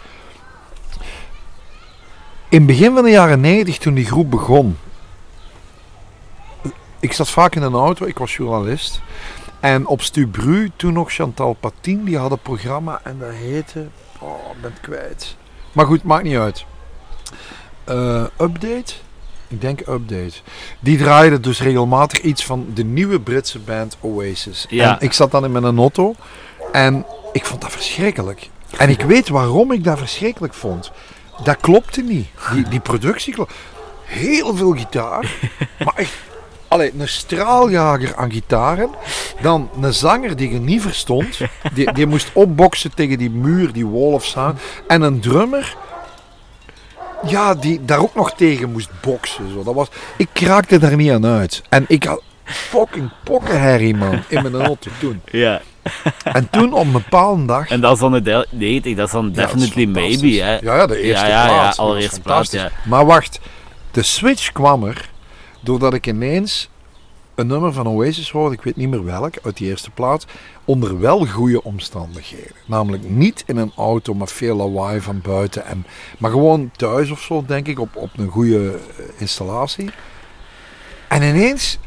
In 2.48 2.58
het 2.58 2.66
begin 2.66 2.94
van 2.94 3.04
de 3.04 3.10
jaren 3.10 3.40
90, 3.40 3.78
toen 3.78 3.94
die 3.94 4.06
groep 4.06 4.30
begon, 4.30 4.78
ik 7.00 7.12
zat 7.12 7.30
vaak 7.30 7.54
in 7.54 7.62
een 7.62 7.74
auto, 7.74 8.06
ik 8.06 8.18
was 8.18 8.36
journalist. 8.36 9.00
En 9.60 9.86
op 9.86 10.02
Stubru, 10.02 10.70
toen 10.76 10.92
nog 10.92 11.12
Chantal 11.12 11.52
Patin, 11.52 12.04
die 12.04 12.18
had 12.18 12.30
een 12.30 12.38
programma 12.38 13.00
en 13.04 13.18
dat 13.18 13.32
heette... 13.32 13.86
Oh, 14.22 14.54
ik 14.54 14.60
ben 14.60 14.70
het 14.70 14.80
kwijt. 14.80 15.36
Maar 15.72 15.86
goed, 15.86 16.02
maakt 16.02 16.24
niet 16.24 16.36
uit. 16.36 16.64
Eh, 17.84 18.24
update? 18.38 18.92
Ik 19.52 19.60
denk 19.60 19.80
Update. 19.80 20.32
Die 20.80 20.98
draaide 20.98 21.40
dus 21.40 21.60
regelmatig 21.60 22.20
iets 22.20 22.44
van 22.44 22.66
de 22.74 22.84
nieuwe 22.84 23.20
Britse 23.20 23.58
band 23.58 23.96
Oasis. 24.00 24.66
Ja. 24.68 24.98
En 24.98 25.06
ik 25.06 25.12
zat 25.12 25.30
dan 25.30 25.44
in 25.44 25.52
mijn 25.52 25.78
auto 25.78 26.14
en 26.72 27.06
ik 27.32 27.44
vond 27.44 27.60
dat 27.60 27.72
verschrikkelijk. 27.72 28.48
En 28.76 28.88
ik 28.88 29.00
weet 29.00 29.28
waarom 29.28 29.72
ik 29.72 29.84
dat 29.84 29.98
verschrikkelijk 29.98 30.54
vond. 30.54 30.92
Dat 31.44 31.56
klopte 31.60 32.02
niet. 32.02 32.28
Die, 32.52 32.68
die 32.68 32.80
productie 32.80 33.34
klopte. 33.34 33.54
Heel 34.04 34.56
veel 34.56 34.72
gitaar. 34.72 35.34
maar 35.84 35.94
echt 35.94 36.12
Allee, 36.72 36.92
een 36.98 37.08
straaljager 37.08 38.16
aan 38.16 38.32
gitaren. 38.32 38.90
Dan 39.40 39.70
een 39.80 39.94
zanger 39.94 40.36
die 40.36 40.52
je 40.52 40.58
niet 40.58 40.82
verstond. 40.82 41.38
Die, 41.74 41.92
die 41.92 42.06
moest 42.06 42.30
opboksen 42.32 42.94
tegen 42.94 43.18
die 43.18 43.30
muur, 43.30 43.72
die 43.72 43.86
wall 43.86 44.12
of 44.12 44.24
sound. 44.24 44.60
En 44.86 45.02
een 45.02 45.20
drummer. 45.20 45.76
Ja, 47.26 47.54
die 47.54 47.84
daar 47.84 47.98
ook 47.98 48.14
nog 48.14 48.32
tegen 48.34 48.72
moest 48.72 48.90
boksen. 49.00 49.50
Zo. 49.52 49.62
Dat 49.62 49.74
was, 49.74 49.88
ik 50.16 50.28
kraakte 50.32 50.78
daar 50.78 50.96
niet 50.96 51.10
aan 51.10 51.26
uit. 51.26 51.62
En 51.68 51.84
ik 51.88 52.04
had 52.04 52.22
fucking 52.44 53.10
pokkenherrie, 53.24 53.94
man, 53.96 54.22
in 54.28 54.42
mijn 54.42 54.54
auto 54.64 54.90
toen. 54.98 55.20
Ja, 55.30 55.60
En 56.22 56.50
toen 56.50 56.72
op 56.72 56.84
een 56.84 56.92
bepaalde 56.92 57.44
dag... 57.44 57.68
en 57.68 57.80
dat 57.80 57.92
is 57.92 57.98
dan 57.98 58.12
de 58.12 58.22
de- 58.22 58.46
90, 58.50 58.96
dat 58.96 59.06
is 59.06 59.12
dan 59.12 59.30
Ja, 59.34 59.40
dat 59.42 59.54
is 59.54 59.60
Definitely. 59.60 59.86
Maybe, 59.86 60.42
hè. 60.42 60.52
Ja, 60.58 60.76
ja, 60.76 60.86
de 60.86 61.00
eerste 61.00 61.26
Ja, 61.26 61.30
ja, 61.30 61.42
ja, 61.42 61.46
plaat. 61.46 61.66
Dat 61.66 61.76
was 61.76 61.86
allereerste 61.86 62.20
plaat, 62.20 62.34
fantastisch. 62.48 62.60
ja. 62.84 62.88
Maar 62.90 63.06
wacht, 63.06 63.40
de 63.90 64.02
switch 64.02 64.52
kwam 64.52 64.84
er 64.84 65.10
doordat 65.62 65.94
ik 65.94 66.06
ineens 66.06 66.70
een 67.34 67.46
nummer 67.46 67.72
van 67.72 67.86
Oasis 67.88 68.30
hoorde, 68.30 68.54
ik 68.54 68.62
weet 68.62 68.76
niet 68.76 68.88
meer 68.88 69.04
welk, 69.04 69.34
uit 69.42 69.56
die 69.56 69.68
eerste 69.68 69.90
plaat, 69.90 70.26
onder 70.64 71.00
wel 71.00 71.26
goede 71.26 71.62
omstandigheden. 71.62 72.52
Namelijk 72.66 73.08
niet 73.10 73.44
in 73.46 73.56
een 73.56 73.72
auto 73.76 74.14
met 74.14 74.32
veel 74.32 74.56
lawaai 74.56 75.00
van 75.00 75.20
buiten, 75.20 75.64
en, 75.64 75.86
maar 76.18 76.30
gewoon 76.30 76.70
thuis 76.76 77.10
of 77.10 77.20
zo, 77.20 77.44
denk 77.46 77.66
ik, 77.68 77.78
op, 77.80 77.96
op 77.96 78.10
een 78.18 78.28
goede 78.28 78.70
eh, 78.70 79.04
installatie. 79.18 79.90
En 81.08 81.22
ineens, 81.22 81.78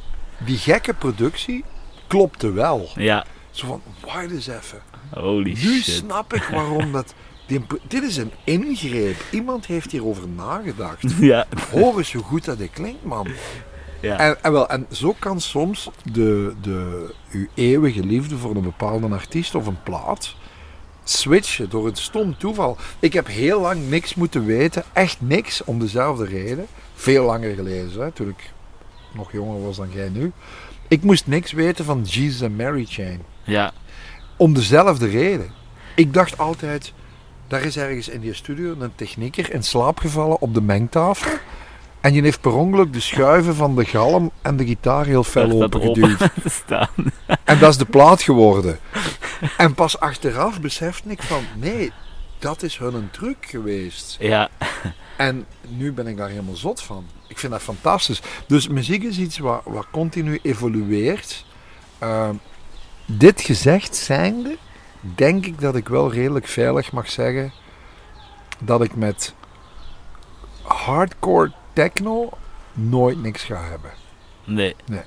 die 0.46 0.58
gekke 0.58 0.94
productie 0.94 1.64
klopte 2.08 2.52
wel. 2.52 2.90
Ja, 2.96 3.26
Zo 3.52 3.68
van, 3.68 3.82
wacht 4.06 4.32
eens 4.32 4.48
even. 4.48 4.82
holy 5.14 5.50
Nu 5.50 5.56
shit. 5.82 5.84
snap 5.96 6.34
ik 6.34 6.44
waarom 6.44 6.92
dat... 6.92 7.14
die 7.48 7.66
dit 7.88 8.04
is 8.04 8.18
een 8.18 8.32
ingreep. 8.44 9.16
Iemand 9.32 9.66
heeft 9.66 9.92
hierover 9.92 10.28
nagedacht. 10.28 11.04
Ja, 11.20 11.46
Hoor 11.72 11.98
eens 11.98 12.14
hoe 12.14 12.24
goed 12.24 12.46
dat 12.46 12.58
dit 12.58 12.70
klinkt, 12.72 13.04
man. 13.06 13.28
ja. 14.00 14.18
En, 14.20 14.44
en, 14.44 14.52
wel, 14.52 14.70
en 14.70 14.86
zo 14.92 15.16
kan 15.20 15.42
soms 15.42 15.90
de, 16.12 16.54
de, 16.62 17.14
uw 17.32 17.48
eeuwige 17.54 18.06
liefde 18.06 18.38
voor 18.38 18.56
een 18.56 18.62
bepaalde 18.64 19.08
artiest 19.08 19.56
of 19.56 19.68
een 19.68 19.84
plaat 19.84 20.36
switchen 21.04 21.70
door 21.70 21.88
een 21.88 21.96
stom 21.96 22.38
toeval. 22.38 22.78
Ik 23.00 23.14
heb 23.14 23.28
heel 23.28 23.62
lang 23.62 23.90
niks 23.90 24.16
moeten 24.16 24.46
weten, 24.46 24.84
echt 24.94 25.22
niks, 25.22 25.64
om 25.64 25.80
dezelfde 25.80 26.26
reden. 26.26 26.66
Veel 26.94 27.26
langer 27.26 27.56
geleden, 27.56 28.02
hè, 28.02 28.12
toen 28.12 28.30
ik 28.30 28.52
nog 29.14 29.32
jonger 29.32 29.62
was 29.64 29.78
dan 29.78 29.90
jij 29.94 30.10
nu. 30.10 30.32
Ik 30.88 31.04
moest 31.04 31.28
niks 31.28 31.52
weten 31.52 31.86
van 31.86 32.02
Jesus 32.04 32.42
and 32.42 32.58
Mary 32.58 32.86
Chain. 32.86 33.22
ja. 33.44 33.74
Om 34.38 34.54
dezelfde 34.54 35.08
reden. 35.08 35.52
Ik 35.96 36.14
dacht 36.14 36.38
altijd, 36.38 36.94
daar 37.48 37.62
is 37.62 37.78
ergens 37.78 38.10
in 38.10 38.20
die 38.20 38.34
studio 38.34 38.76
een 38.80 38.96
technieker 38.96 39.54
in 39.54 39.64
slaap 39.64 40.00
gevallen 40.00 40.42
op 40.42 40.54
de 40.54 40.62
mengtafel. 40.62 41.32
En 42.02 42.14
je 42.14 42.22
heeft 42.22 42.42
per 42.42 42.54
ongeluk 42.54 42.94
de 42.94 43.00
schuiven 43.00 43.56
van 43.56 43.76
de 43.76 43.86
galm 43.86 44.32
en 44.42 44.58
de 44.58 44.66
gitaar 44.66 45.06
heel 45.06 45.24
fel 45.24 45.64
opengeduwd. 45.64 46.30
staan. 46.64 47.12
En 47.44 47.60
dat 47.60 47.70
is 47.70 47.78
de 47.78 47.86
plaat 47.86 48.22
geworden. 48.22 48.80
En 49.58 49.74
pas 49.74 50.00
achteraf 50.00 50.62
besefte 50.62 51.10
ik 51.10 51.24
van, 51.24 51.44
nee, 51.56 51.92
dat 52.40 52.64
is 52.64 52.78
hun 52.78 52.94
een 52.94 53.10
truc 53.12 53.38
geweest. 53.40 54.18
Ja, 54.20 54.50
En 55.18 55.46
nu 55.68 55.94
ben 55.94 56.08
ik 56.08 56.18
daar 56.18 56.30
helemaal 56.30 56.56
zot 56.56 56.82
van. 56.82 57.06
Ik 57.28 57.40
vind 57.40 57.52
dat 57.52 57.62
fantastisch. 57.62 58.22
Dus 58.48 58.68
muziek 58.68 59.04
is 59.04 59.18
iets 59.18 59.38
wat, 59.38 59.62
wat 59.66 59.86
continu 59.92 60.40
evolueert. 60.42 61.46
Ehm, 61.98 62.36
dit 63.06 63.42
gezegd 63.42 63.96
zijnde, 63.96 64.58
denk 65.16 65.46
ik 65.46 65.62
dat 65.62 65.76
ik 65.76 65.88
wel 65.88 66.12
redelijk 66.12 66.48
veilig 66.48 66.92
mag 66.92 67.10
zeggen 67.10 67.52
dat 68.60 68.82
ik 68.84 68.96
met 68.96 69.34
hardcore 70.62 71.52
techno 71.74 72.30
nooit 72.74 73.22
niks 73.22 73.44
ga 73.44 73.62
hebben. 73.70 73.92
nee. 74.86 75.02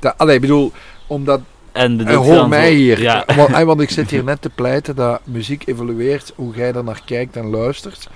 Dat, 0.00 0.18
allee, 0.18 0.34
ik 0.34 0.40
bedoel, 0.40 0.72
omdat 1.06 1.40
En 1.72 2.06
en 2.06 2.14
hoor 2.14 2.48
mij 2.48 2.70
zo- 2.70 2.74
hier. 2.76 3.00
Ja, 3.00 3.24
Want, 3.36 3.50
want 3.64 3.80
ik 3.80 3.90
zit 3.98 4.10
hier 4.10 4.24
net 4.24 4.42
te 4.42 4.50
pleiten 4.50 4.96
dat 4.96 5.20
muziek 5.26 5.66
evolueert 5.66 6.32
hoe 6.36 6.54
jij 6.54 6.72
er 6.72 6.84
naar 6.84 7.02
kijkt 7.04 7.36
en 7.36 7.46
luistert. 7.50 8.08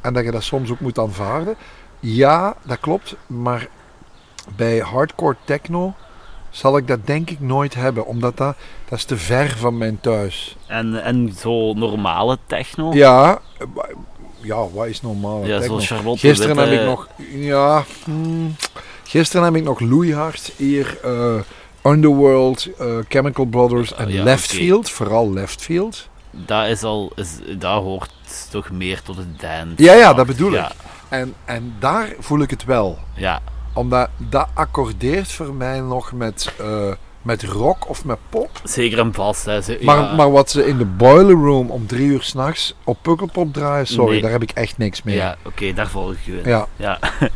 En 0.00 0.12
dat 0.12 0.24
je 0.24 0.30
dat 0.30 0.42
soms 0.42 0.70
ook 0.70 0.80
moet 0.80 0.98
aanvaarden. 0.98 1.56
Ja, 2.00 2.56
dat 2.62 2.80
klopt. 2.80 3.16
Maar 3.26 3.68
bij 4.56 4.78
hardcore 4.78 5.36
techno 5.44 5.94
zal 6.54 6.76
ik 6.76 6.88
dat 6.88 7.06
denk 7.06 7.30
ik 7.30 7.40
nooit 7.40 7.74
hebben. 7.74 8.06
Omdat 8.06 8.36
dat, 8.36 8.56
dat 8.88 8.98
is 8.98 9.04
te 9.04 9.16
ver 9.16 9.56
van 9.58 9.78
mijn 9.78 10.00
thuis. 10.00 10.56
en, 10.66 11.02
en 11.02 11.34
zo 11.38 11.72
normale 11.72 12.38
techno. 12.46 12.92
Ja, 12.92 13.40
eh, 13.58 13.66
ja 14.40 14.68
wat 14.68 14.86
is 14.86 15.00
normaal? 15.00 15.44
Ja, 15.46 15.58
techno? 15.58 15.78
Charlotte 15.78 16.18
Gisteren 16.18 16.56
heb 16.56 16.80
ik 16.80 16.86
nog... 16.86 17.08
Ja, 17.32 17.84
hmm, 18.04 18.56
gisteren 19.04 19.44
heb 19.44 19.54
ik 19.54 19.64
nog 19.64 19.80
loeihard 19.80 20.52
hier... 20.56 20.98
eh, 21.02 21.40
Underworld, 21.92 22.68
eh, 22.78 22.96
Chemical 23.08 23.44
Brothers 23.44 23.94
en 23.94 24.12
Ja, 24.12 24.22
Left 24.22 24.52
oké. 24.52 24.62
Field. 24.62 24.90
Vooral 24.90 25.32
Left 25.32 25.62
Field. 25.62 26.08
Dat 26.30 26.66
is 26.66 26.82
al, 26.82 27.12
is, 27.14 27.28
dat 27.58 27.82
hoort 27.82 28.10
toch 28.50 28.70
meer 28.70 29.02
tot 29.02 29.16
het 29.16 29.40
dance. 29.40 29.82
Ja, 29.82 29.92
ja, 29.92 30.14
dat 30.14 30.26
bedoel 30.26 30.52
ja, 30.52 30.66
ik. 30.68 30.74
En, 31.08 31.34
en 31.44 31.74
daar 31.78 32.14
voel 32.18 32.40
ik 32.40 32.50
het 32.50 32.64
wel. 32.64 32.98
Ja, 33.14 33.42
Omdat 33.74 34.08
dat 34.16 34.48
accordeert 34.54 35.32
voor 35.32 35.54
mij 35.54 35.80
nog 35.80 36.12
met, 36.12 36.52
eh, 36.60 36.92
met 37.22 37.42
rock 37.42 37.88
of 37.88 38.04
met 38.04 38.18
pop. 38.28 38.50
zeker 38.64 38.98
en 38.98 39.14
vast. 39.14 39.44
Hè. 39.44 39.60
Ze- 39.62 39.78
Maar, 39.82 39.96
ja, 39.98 40.14
maar 40.14 40.30
wat 40.30 40.50
ze 40.50 40.66
in 40.66 40.78
de 40.78 40.84
boiler 40.84 41.34
room 41.36 41.70
om 41.70 41.86
drie 41.86 42.06
uur 42.06 42.22
s'nachts 42.22 42.74
op 42.84 42.98
Pukkelpop 43.02 43.52
draaien, 43.52 43.86
sorry, 43.86 44.12
Nee. 44.12 44.22
daar 44.22 44.30
heb 44.30 44.42
ik 44.42 44.50
echt 44.50 44.78
niks 44.78 45.02
mee. 45.02 45.16
Ja, 45.16 45.36
oké, 45.44 45.72
daar 45.72 45.88
volg 45.88 46.12
ik 46.12 46.18
je 46.24 46.40
in. 46.42 46.48
Ja. 46.48 46.66
Ja. 46.76 46.98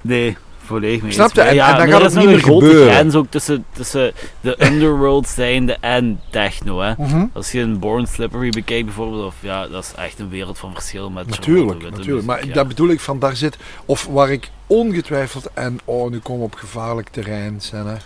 nee, 0.00 0.36
volledig 0.66 1.02
mee. 1.02 1.12
Snap 1.12 1.32
je? 1.34 1.40
En- 1.40 1.54
ja, 1.54 1.70
en 1.72 1.76
dan 1.78 1.88
gaat 1.88 2.02
het 2.02 2.14
niet 2.14 2.24
een 2.24 2.30
meer 2.30 2.38
grote 2.40 2.66
gebeuren. 2.66 2.92
grens 2.94 3.14
ook 3.14 3.26
tussen, 3.30 3.64
tussen 3.72 4.12
de 4.40 4.56
underworld 4.66 5.28
zijnde 5.28 5.76
en 5.80 6.20
techno. 6.30 6.80
Hè. 6.80 6.92
Mhm. 6.98 7.24
Als 7.32 7.52
je 7.52 7.60
een 7.60 7.78
Born 7.78 8.06
Slippery 8.06 8.50
bekijkt 8.50 8.84
bijvoorbeeld, 8.84 9.24
of, 9.24 9.34
ja, 9.40 9.68
dat 9.68 9.84
is 9.84 9.92
echt 10.02 10.18
een 10.18 10.28
wereld 10.28 10.58
van 10.58 10.72
verschil 10.72 11.10
met 11.10 11.26
Natuurlijk, 11.26 11.82
Witte 11.82 11.96
natuurlijk. 11.96 12.26
Maar 12.26 12.52
dat 12.52 12.68
bedoel 12.68 12.88
ik 12.88 13.00
van 13.00 13.18
daar 13.18 13.36
zit, 13.36 13.56
of 13.84 14.06
waar 14.10 14.30
ik 14.30 14.50
ongetwijfeld, 14.66 15.48
en 15.54 15.78
oh, 15.84 16.10
nu 16.10 16.20
we 16.22 16.32
op 16.32 16.54
gevaarlijk 16.54 17.08
terrein, 17.08 17.60
Senne. 17.60 17.96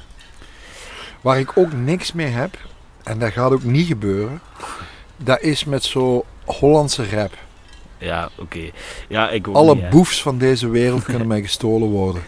Waar 1.20 1.38
ik 1.38 1.52
ook 1.54 1.72
niks 1.72 2.12
mee 2.12 2.26
heb, 2.26 2.58
en 3.02 3.18
dat 3.18 3.32
gaat 3.32 3.52
ook 3.52 3.62
niet 3.62 3.86
gebeuren, 3.86 4.40
dat 5.16 5.40
is 5.40 5.64
met 5.64 5.84
zo 5.84 6.24
Hollandse 6.44 7.04
rap. 7.11 7.32
Ja, 8.01 8.28
oké. 8.38 8.70
Ja, 9.09 9.30
ik 9.30 9.48
ook 9.48 9.55
Alle 9.55 9.74
niet, 9.74 9.90
boefs 9.90 10.22
van 10.22 10.38
deze 10.38 10.68
wereld 10.68 11.05
kunnen 11.05 11.26
mij 11.34 11.42
gestolen 11.42 11.88
worden. 11.88 12.22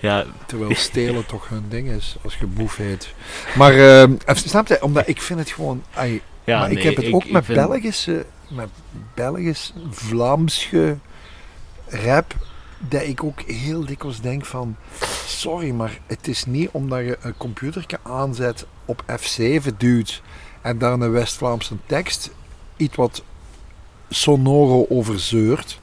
Ja, 0.00 0.24
Terwijl 0.46 0.74
stelen 0.74 1.26
toch 1.26 1.48
hun 1.48 1.64
ding 1.68 1.88
is, 1.88 2.16
als 2.22 2.36
je 2.36 2.46
boef 2.46 2.76
heet. 2.76 3.14
Maar, 3.56 4.02
eh, 4.02 4.08
snap 4.34 4.66
je, 4.68 4.82
omdat 4.82 5.08
ik 5.08 5.20
vind 5.22 5.38
het 5.38 5.50
gewoon... 5.50 5.82
ai, 5.94 6.22
ja 6.44 6.58
maar 6.60 6.70
ik 6.70 6.82
heb 6.82 6.96
het 6.96 7.12
ook 7.12 7.24
ik 7.24 7.32
met 7.32 7.44
vind- 7.44 7.58
Belgische, 7.58 8.26
met 8.48 8.68
Belgisch, 9.14 9.72
Vlaamse 9.90 10.96
rap, 11.88 12.34
dat 12.78 13.02
ik 13.02 13.24
ook 13.24 13.40
heel 13.40 13.84
dikwijls 13.86 14.20
denk 14.20 14.44
van, 14.44 14.76
sorry, 15.26 15.70
maar 15.70 15.98
het 16.06 16.28
is 16.28 16.44
niet 16.44 16.68
omdat 16.72 16.98
je 17.00 17.16
een 17.20 17.36
computertje 17.36 17.98
aanzet 18.02 18.66
op 18.84 19.02
F7 19.20 19.76
duwt 19.76 20.22
en 20.62 20.78
daar 20.78 20.92
een 20.92 21.10
West-Vlaamse 21.10 21.74
tekst 21.86 22.30
iets 22.76 22.96
wat 22.96 23.22
sonoro 24.14 24.86
overzeurt, 24.88 25.80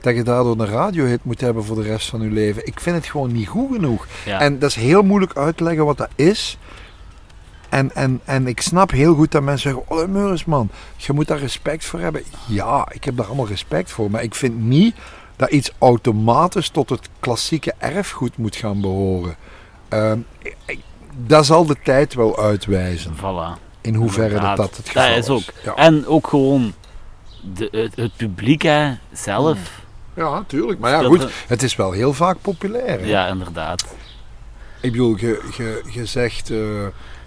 dat 0.00 0.14
je 0.14 0.22
daardoor 0.22 0.60
een 0.60 0.66
radiohit 0.66 1.24
moet 1.24 1.40
hebben 1.40 1.64
voor 1.64 1.76
de 1.76 1.82
rest 1.82 2.08
van 2.08 2.20
je 2.20 2.30
leven. 2.30 2.66
Ik 2.66 2.80
vind 2.80 2.96
het 2.96 3.06
gewoon 3.06 3.32
niet 3.32 3.48
goed 3.48 3.72
genoeg. 3.72 4.06
Ja. 4.24 4.40
En 4.40 4.58
dat 4.58 4.70
is 4.70 4.76
heel 4.76 5.02
moeilijk 5.02 5.36
uit 5.36 5.56
te 5.56 5.64
leggen 5.64 5.84
wat 5.84 5.96
dat 5.98 6.08
is. 6.14 6.58
En, 7.68 7.94
en, 7.94 8.20
en 8.24 8.46
ik 8.46 8.60
snap 8.60 8.90
heel 8.90 9.14
goed 9.14 9.30
dat 9.32 9.42
mensen 9.42 9.70
zeggen: 9.70 9.96
Oh, 9.98 10.08
Meuris, 10.08 10.44
man, 10.44 10.68
je 10.96 11.12
moet 11.12 11.26
daar 11.28 11.38
respect 11.38 11.84
voor 11.84 12.00
hebben. 12.00 12.22
Ja, 12.46 12.88
ik 12.92 13.04
heb 13.04 13.16
daar 13.16 13.26
allemaal 13.26 13.46
respect 13.46 13.90
voor. 13.90 14.10
Maar 14.10 14.22
ik 14.22 14.34
vind 14.34 14.60
niet 14.60 14.94
dat 15.36 15.50
iets 15.50 15.72
automatisch 15.78 16.68
tot 16.68 16.88
het 16.90 17.08
klassieke 17.20 17.74
erfgoed 17.78 18.36
moet 18.36 18.56
gaan 18.56 18.80
behoren. 18.80 19.36
Ehm, 19.88 20.18
ik- 20.42 20.56
ik- 20.66 20.80
dat 21.26 21.46
zal 21.46 21.66
de 21.66 21.76
tijd 21.84 22.14
wel 22.14 22.38
uitwijzen. 22.38 23.14
Voilà. 23.16 23.60
In 23.80 23.94
hoeverre 23.94 24.40
dat, 24.40 24.56
dat 24.56 24.76
het 24.76 24.88
geval 24.88 25.08
Dat 25.08 25.16
is 25.18 25.28
ook. 25.28 25.42
Ja, 25.64 25.74
En 25.74 26.06
ook 26.06 26.26
gewoon 26.26 26.72
de, 27.54 27.68
het, 27.70 27.96
het 27.96 28.16
publiek 28.16 28.62
hè, 28.62 28.92
zelf. 29.12 29.58
ja 30.14 30.30
natuurlijk. 30.30 30.78
Maar 30.78 30.90
ja, 30.90 31.02
goed. 31.08 31.26
Het 31.46 31.62
is 31.62 31.76
wel 31.76 31.92
heel 31.92 32.12
vaak 32.14 32.36
populair. 32.40 33.00
hè. 33.00 33.06
Ja, 33.06 33.26
inderdaad. 33.26 33.84
Ik 34.80 34.90
bedoel, 34.92 35.16
je, 35.18 35.42
je, 35.56 35.82
je 35.90 36.06
zegt. 36.06 36.50
eh, 36.50 36.58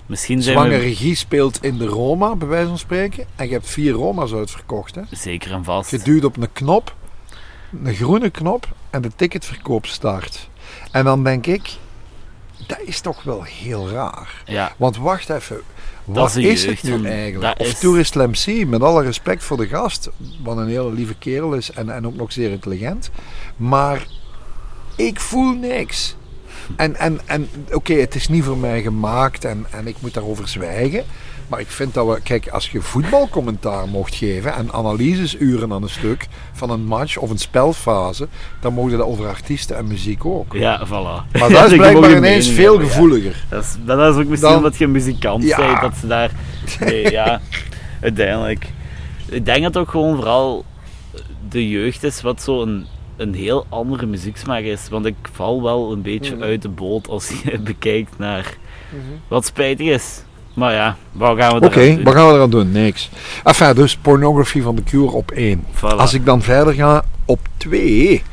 Misschien 0.06 0.42
zijn 0.42 0.56
Zwanger 0.56 0.78
we 0.80 0.84
regie 0.86 1.16
speelt 1.16 1.64
in 1.64 1.78
de 1.78 1.86
Roma, 1.86 2.36
bij 2.36 2.48
wijze 2.48 2.68
van 2.68 2.78
spreken. 2.78 3.26
En 3.36 3.46
je 3.48 3.52
hebt 3.54 3.70
vier 3.70 3.92
Roma's 3.92 4.34
uitverkocht. 4.34 4.96
Hè? 4.96 5.02
zeker 5.12 5.52
en 5.52 5.64
vast. 5.64 5.92
Je 5.92 6.00
duwt 6.00 6.24
op 6.24 6.38
een 6.38 6.52
knop, 6.54 6.96
een 7.84 7.96
groene 7.96 8.30
knop, 8.30 8.68
en 8.90 9.02
de 9.02 9.12
ticketverkoop 9.16 9.86
start. 9.86 10.50
En 10.92 11.04
dan 11.06 11.24
denk 11.24 11.46
ik, 11.48 11.70
dat 12.68 12.80
is 12.86 13.00
toch 13.02 13.24
wel 13.24 13.44
heel 13.44 13.90
raar. 13.90 14.44
Ja, 14.46 14.72
Want 14.78 14.98
wacht 14.98 15.30
even, 15.30 15.62
wat 16.06 16.36
is 16.36 16.66
het 16.66 16.84
nu 16.84 17.06
eigenlijk? 17.06 17.60
Of 17.60 17.68
is- 17.68 17.80
Tourist 17.80 18.16
MC, 18.16 18.66
met 18.68 18.82
alle 18.82 19.04
respect 19.04 19.44
voor 19.44 19.58
de 19.58 19.68
gast, 19.68 20.10
wat 20.44 20.58
een 20.58 20.68
hele 20.68 20.94
lieve 20.94 21.16
kerel 21.16 21.54
is 21.54 21.72
en, 21.72 21.90
en 21.90 22.06
ook 22.08 22.16
nog 22.16 22.32
zeer 22.32 22.52
intelligent. 22.52 23.10
Maar 23.58 24.06
ik 24.96 25.20
voel 25.20 25.52
niks. 25.54 26.16
En, 26.76 26.96
en, 26.96 27.20
en 27.26 27.50
oké, 27.72 27.94
het 27.94 28.16
is 28.16 28.28
niet 28.28 28.44
voor 28.44 28.58
mij 28.58 28.82
gemaakt 28.82 29.46
en, 29.46 29.66
en 29.70 29.88
ik 29.88 29.96
moet 30.00 30.14
daarover 30.14 30.48
zwijgen. 30.48 31.04
Maar 31.52 31.60
ik 31.60 31.68
vind 31.72 31.94
dat 31.94 32.08
we, 32.08 32.22
kijk, 32.22 32.48
als 32.50 32.70
je 32.70 32.82
voetbalcommentaar 32.82 33.88
mocht 33.88 34.16
geven 34.16 34.54
en 34.54 34.74
analysesuren 34.74 35.74
aan 35.74 35.84
een 35.84 35.90
stuk 35.90 36.28
van 36.54 36.70
een 36.70 36.84
match 36.86 37.18
of 37.18 37.30
een 37.30 37.38
spelfase, 37.38 38.28
dan 38.60 38.74
mogen 38.74 38.98
dat 38.98 39.08
over 39.08 39.28
artiesten 39.28 39.78
en 39.78 39.88
muziek 39.88 40.26
ook. 40.26 40.54
ja, 40.54 40.88
voilà. 40.88 41.38
Maar 41.40 41.50
dat 41.54 41.72
is 41.72 41.78
blijkbaar 41.78 42.12
een 42.12 42.18
ineens 42.18 42.50
veel 42.50 42.80
ja. 42.82 42.86
gevoeliger. 42.88 43.46
Dat 43.50 43.64
is, 43.64 43.76
dat 43.86 44.16
is 44.16 44.22
ook 44.22 44.30
misschien 44.30 44.56
omdat 44.56 44.78
je 44.78 44.88
muzikant 44.88 45.44
Ja. 45.44 45.58
bent, 45.58 45.82
dat 45.82 45.96
ze 46.00 46.08
daar... 46.08 46.32
Nee, 46.80 47.12
ja, 47.12 47.42
uiteindelijk. 48.02 48.68
Ik 49.30 49.46
denk 49.46 49.64
dat 49.64 49.74
het 49.74 49.78
ook 49.84 49.90
gewoon 49.90 50.16
vooral 50.16 50.66
de 51.50 51.70
jeugd 51.70 52.04
is 52.04 52.22
wat 52.22 52.42
zo 52.42 52.62
een, 52.62 52.86
een 53.18 53.34
heel 53.34 53.66
andere 53.70 54.06
muzieksmaak 54.06 54.64
is. 54.64 54.88
Want 54.90 55.06
ik 55.06 55.16
val 55.32 55.64
wel 55.64 55.92
een 55.92 56.02
beetje 56.02 56.36
Mhm. 56.36 56.44
uit 56.44 56.62
de 56.62 56.70
boot 56.70 57.08
als 57.08 57.32
je 57.44 57.60
bekijkt 57.74 58.18
naar 58.18 58.58
wat 59.28 59.46
spijtig 59.46 59.88
is. 59.88 60.24
Maar 60.54 60.74
ja, 60.74 60.96
wat 61.12 61.38
gaan 61.38 61.60
we 61.60 61.66
Oké, 61.66 62.04
wat 62.04 62.14
gaan 62.14 62.28
we 62.28 62.34
eraan 62.34 62.50
doen? 62.50 62.72
Niks. 62.72 63.10
Enfin, 63.44 63.74
dus 63.76 63.98
pornography 63.98 64.62
van 64.62 64.76
de 64.76 64.84
Cure 64.84 65.12
op 65.12 65.32
één. 65.32 65.66
Voilà. 65.76 65.80
Als 65.98 66.14
ik 66.14 66.26
dan 66.26 66.42
verder 66.42 66.74
ga 66.74 67.04
op 67.26 67.40
twee. 67.58 68.24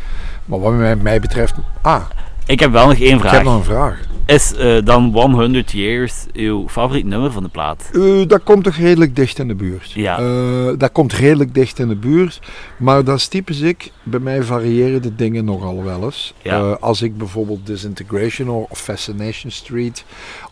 Maar 0.45 0.61
wat 0.61 0.73
mij, 0.73 0.97
mij 0.97 1.21
betreft. 1.21 1.55
Ah, 1.83 2.03
Ik 2.47 2.61
heb 2.61 2.73
wel 2.73 2.87
nog 2.87 2.95
één 2.99 3.17
ik 3.17 3.23
heb 3.23 3.31
vraag. 3.31 3.43
nog 3.43 3.55
een 3.57 3.65
vraag. 3.65 4.01
Is 4.29 4.55
eh, 4.55 4.85
dan 4.85 5.11
100 5.13 5.73
Years 5.73 6.27
uw 6.33 6.69
favoriet 6.69 7.05
nummer 7.07 7.33
van 7.33 7.43
de 7.43 7.49
plaat? 7.49 7.91
Eh, 7.93 8.27
dat 8.27 8.43
komt 8.43 8.65
toch 8.65 8.77
redelijk 8.77 9.17
dicht 9.17 9.39
in 9.39 9.49
de 9.49 9.55
buurt. 9.55 9.91
Ja. 9.93 10.19
Eh, 10.19 10.73
dat 10.79 10.93
komt 10.93 11.13
redelijk 11.13 11.55
dicht 11.55 11.79
in 11.79 11.89
de 11.89 11.97
buurt. 11.97 12.41
Maar 12.77 13.05
dat 13.05 13.17
is 13.17 13.29
typisch 13.29 13.61
ik. 13.61 13.93
Bij 14.03 14.21
mij 14.21 14.43
variëren 14.43 15.03
de 15.03 15.15
dingen 15.15 15.45
nogal 15.45 15.85
wel 15.85 16.03
eens. 16.05 16.35
Ja. 16.43 16.59
Als 16.61 17.03
ik 17.03 17.19
bijvoorbeeld 17.19 17.67
Disintegration 17.67 18.49
hoor, 18.49 18.67
of 18.69 18.79
Fascination 18.79 19.51
Street. 19.51 20.05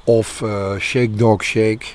Of 0.05 0.43
Shake 0.79 1.15
Dog 1.15 1.45
Shake. 1.45 1.87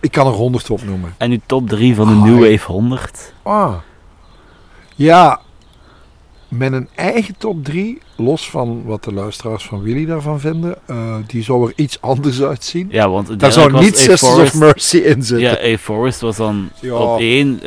ik 0.00 0.10
kan 0.10 0.26
er 0.26 0.32
honderd 0.32 0.70
opnoemen. 0.70 1.14
En 1.18 1.30
uw 1.30 1.40
top 1.46 1.68
3 1.68 1.94
van 1.94 2.06
de 2.08 2.14
Ah, 2.14 2.22
New. 2.22 2.50
Wave 2.50 2.72
100? 2.72 3.32
Ah. 3.42 3.74
Ja. 4.94 5.40
Met 6.48 6.72
een 6.72 6.88
eigen 6.94 7.34
top 7.38 7.64
3, 7.64 7.98
los 8.16 8.50
van 8.50 8.82
wat 8.84 9.04
de 9.04 9.12
luisteraars 9.12 9.64
van 9.64 9.82
Willy 9.82 10.06
daarvan 10.06 10.40
vinden, 10.40 10.76
eh, 10.86 11.16
die 11.26 11.42
zou 11.42 11.66
er 11.68 11.72
iets 11.76 12.00
anders 12.00 12.42
uitzien. 12.42 12.88
Ja, 12.90 13.08
want 13.10 13.40
Daar 13.40 13.52
zou 13.52 13.72
niet 13.80 13.98
Sisters 13.98 14.22
of 14.22 14.54
Mercy 14.54 14.96
in 14.96 15.22
zitten. 15.22 15.38
Ja, 15.64 15.72
A 15.74 15.78
Forest 15.78 16.20
was 16.20 16.36
dan 16.36 16.70
Ja. 16.80 16.92
op 16.94 17.20
1 17.20 17.60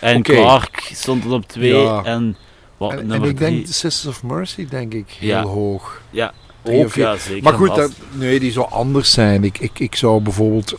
en 0.00 0.16
Oké. 0.16 0.32
Clark 0.32 0.90
stond 0.94 1.22
dan 1.22 1.32
op 1.32 1.46
2 1.46 1.72
Ja. 1.82 2.04
en 2.04 2.36
wat 2.76 2.92
en, 2.92 3.10
en 3.12 3.22
ik 3.22 3.38
denk 3.38 3.54
3? 3.64 3.66
Sisters 3.72 4.06
of 4.06 4.22
Mercy, 4.22 4.66
denk 4.68 4.94
ik, 4.94 5.06
heel 5.18 5.28
Ja. 5.28 5.42
hoog. 5.42 6.00
Ja, 6.10 6.32
ook 6.64 6.84
of 6.84 6.92
vier. 6.92 7.04
ja, 7.04 7.16
zeker. 7.16 7.42
Maar 7.42 7.52
goed, 7.52 7.74
dat, 7.74 7.92
nee, 8.12 8.40
die 8.40 8.52
zou 8.52 8.70
anders 8.70 9.12
zijn. 9.12 9.44
Ik, 9.44 9.58
ik, 9.58 9.78
ik 9.78 9.94
zou 9.94 10.20
bijvoorbeeld 10.20 10.76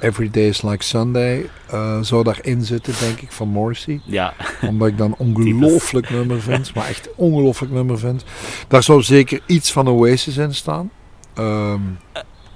Every 0.00 0.30
Day 0.30 0.48
is 0.48 0.62
Like 0.62 0.84
Sunday 0.84 1.46
eh, 1.66 1.98
zou 2.00 2.24
daarin 2.24 2.62
zitten, 2.62 2.94
denk 3.00 3.20
ik, 3.20 3.32
van 3.32 3.48
Morrissey. 3.48 4.00
Ja, 4.04 4.34
Omdat 4.68 4.88
ik 4.88 4.98
dan 4.98 5.14
een 5.18 5.36
ongelooflijk 5.36 6.10
nummer 6.10 6.40
vind. 6.40 6.74
Maar 6.74 6.86
echt 6.88 7.06
een 7.06 7.12
ongelooflijk 7.16 7.72
nummer 7.72 7.98
vind. 7.98 8.24
Daar 8.68 8.82
zou 8.82 9.02
zeker 9.02 9.40
iets 9.46 9.72
van 9.72 9.88
Oasis 9.88 10.36
in 10.36 10.54
staan. 10.54 10.90
Ehm, 11.34 11.80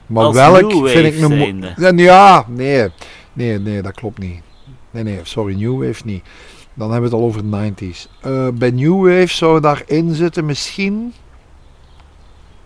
maar 0.07 0.25
als 0.25 0.35
welk 0.35 0.89
vind 0.89 1.07
ik 1.07 1.15
zijnde. 1.15 1.75
Ja, 1.77 1.93
Ja, 1.95 2.45
nee. 2.49 2.89
Nee, 3.33 3.59
nee, 3.59 3.83
dat 3.83 3.95
klopt 3.95 4.19
niet. 4.19 4.41
Nee, 4.91 5.03
nee, 5.03 5.21
sorry, 5.23 5.55
New 5.55 5.85
Wave 5.85 6.03
niet. 6.05 6.25
Dan 6.75 6.91
hebben 6.93 7.11
we 7.11 7.17
het 7.17 7.25
al 7.25 7.29
over 7.29 7.51
de 7.51 7.73
90s. 7.73 8.09
Eh, 8.21 8.49
bij 8.55 8.71
New 8.71 9.07
Wave 9.07 9.35
zou 9.35 9.61
daarin 9.61 10.15
zitten 10.15 10.45
misschien... 10.45 11.13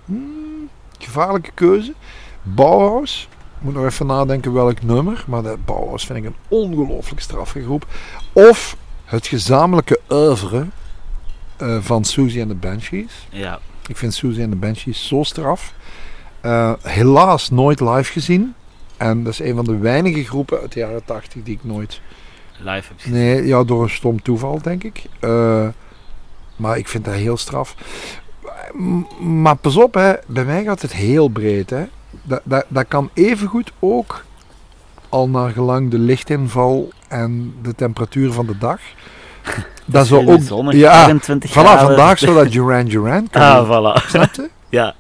Hmm, 0.04 0.68
gevaarlijke 0.98 1.50
keuze. 1.54 1.94
Bauhaus. 2.42 3.28
Ik 3.58 3.62
moet 3.64 3.74
nog 3.74 3.84
even 3.84 4.06
nadenken 4.06 4.52
welk 4.52 4.82
nummer. 4.82 5.24
Maar 5.26 5.42
dat 5.42 5.64
Bauhaus 5.64 6.06
vind 6.06 6.18
ik 6.18 6.24
een 6.24 6.36
ongelooflijk 6.48 7.20
straffige 7.20 7.64
groep. 7.64 7.86
Of 8.32 8.76
het 9.04 9.26
gezamenlijke 9.26 10.00
oeuvre 10.08 10.66
eh, 11.56 11.78
van 11.80 12.04
Susie 12.04 12.40
and 12.40 12.50
the 12.50 12.56
Banshees. 12.56 13.26
Ja, 13.30 13.58
Ik 13.86 13.96
vind 13.96 14.14
Susie 14.14 14.42
and 14.42 14.52
the 14.52 14.58
Banshees 14.58 15.06
zo 15.06 15.22
straf. 15.22 15.74
Eh, 16.40 16.72
helaas 16.82 17.50
nooit 17.50 17.80
live 17.80 18.12
gezien. 18.12 18.54
En 18.96 19.24
dat 19.24 19.32
is 19.32 19.38
een 19.38 19.54
van 19.54 19.64
de 19.64 19.76
weinige 19.76 20.24
groepen 20.24 20.60
uit 20.60 20.72
de 20.72 20.80
jaren 20.80 21.04
80 21.04 21.42
die 21.42 21.54
ik 21.54 21.64
nooit... 21.64 22.00
live 22.58 22.88
heb 22.88 23.00
je 23.00 23.10
Nee, 23.10 23.46
ja, 23.46 23.64
door 23.64 23.82
een 23.82 23.90
stom 23.90 24.22
toeval, 24.22 24.62
denk 24.62 24.84
ik. 24.84 25.04
Eh, 25.20 25.68
maar 26.56 26.78
ik 26.78 26.88
vind 26.88 27.04
dat 27.04 27.14
heel 27.14 27.36
straf. 27.36 27.74
Maar 29.20 29.56
pas 29.56 29.76
op, 29.76 29.94
hè. 29.94 30.12
bij 30.26 30.44
mij 30.44 30.64
gaat 30.64 30.82
het 30.82 30.92
heel 30.92 31.28
breed. 31.28 31.70
Hè. 31.70 31.84
Dat, 32.22 32.40
dat, 32.44 32.64
dat 32.68 32.84
kan 32.88 33.10
evengoed 33.14 33.72
ook 33.78 34.24
al 35.08 35.28
naar 35.28 35.50
gelang 35.50 35.90
de 35.90 35.98
lichtinval 35.98 36.88
en 37.08 37.54
de 37.62 37.74
temperatuur 37.74 38.32
van 38.32 38.46
de 38.46 38.58
dag. 38.58 38.78
Dat 39.86 40.06
zou 40.06 40.26
ook... 40.32 40.40
zonnig, 40.42 40.74
ja, 40.74 41.04
24 41.04 41.50
Voilà, 41.50 41.52
graden. 41.52 41.86
vandaag 41.86 42.18
zou 42.18 42.34
dat 42.34 42.52
Duran 42.52 42.84
Duran 42.84 43.28
kunnen. 43.30 43.48
Ah, 43.50 43.66
voilà. 43.66 44.06
Snap 44.06 44.34
je? 44.34 44.48
Ja, 44.68 44.94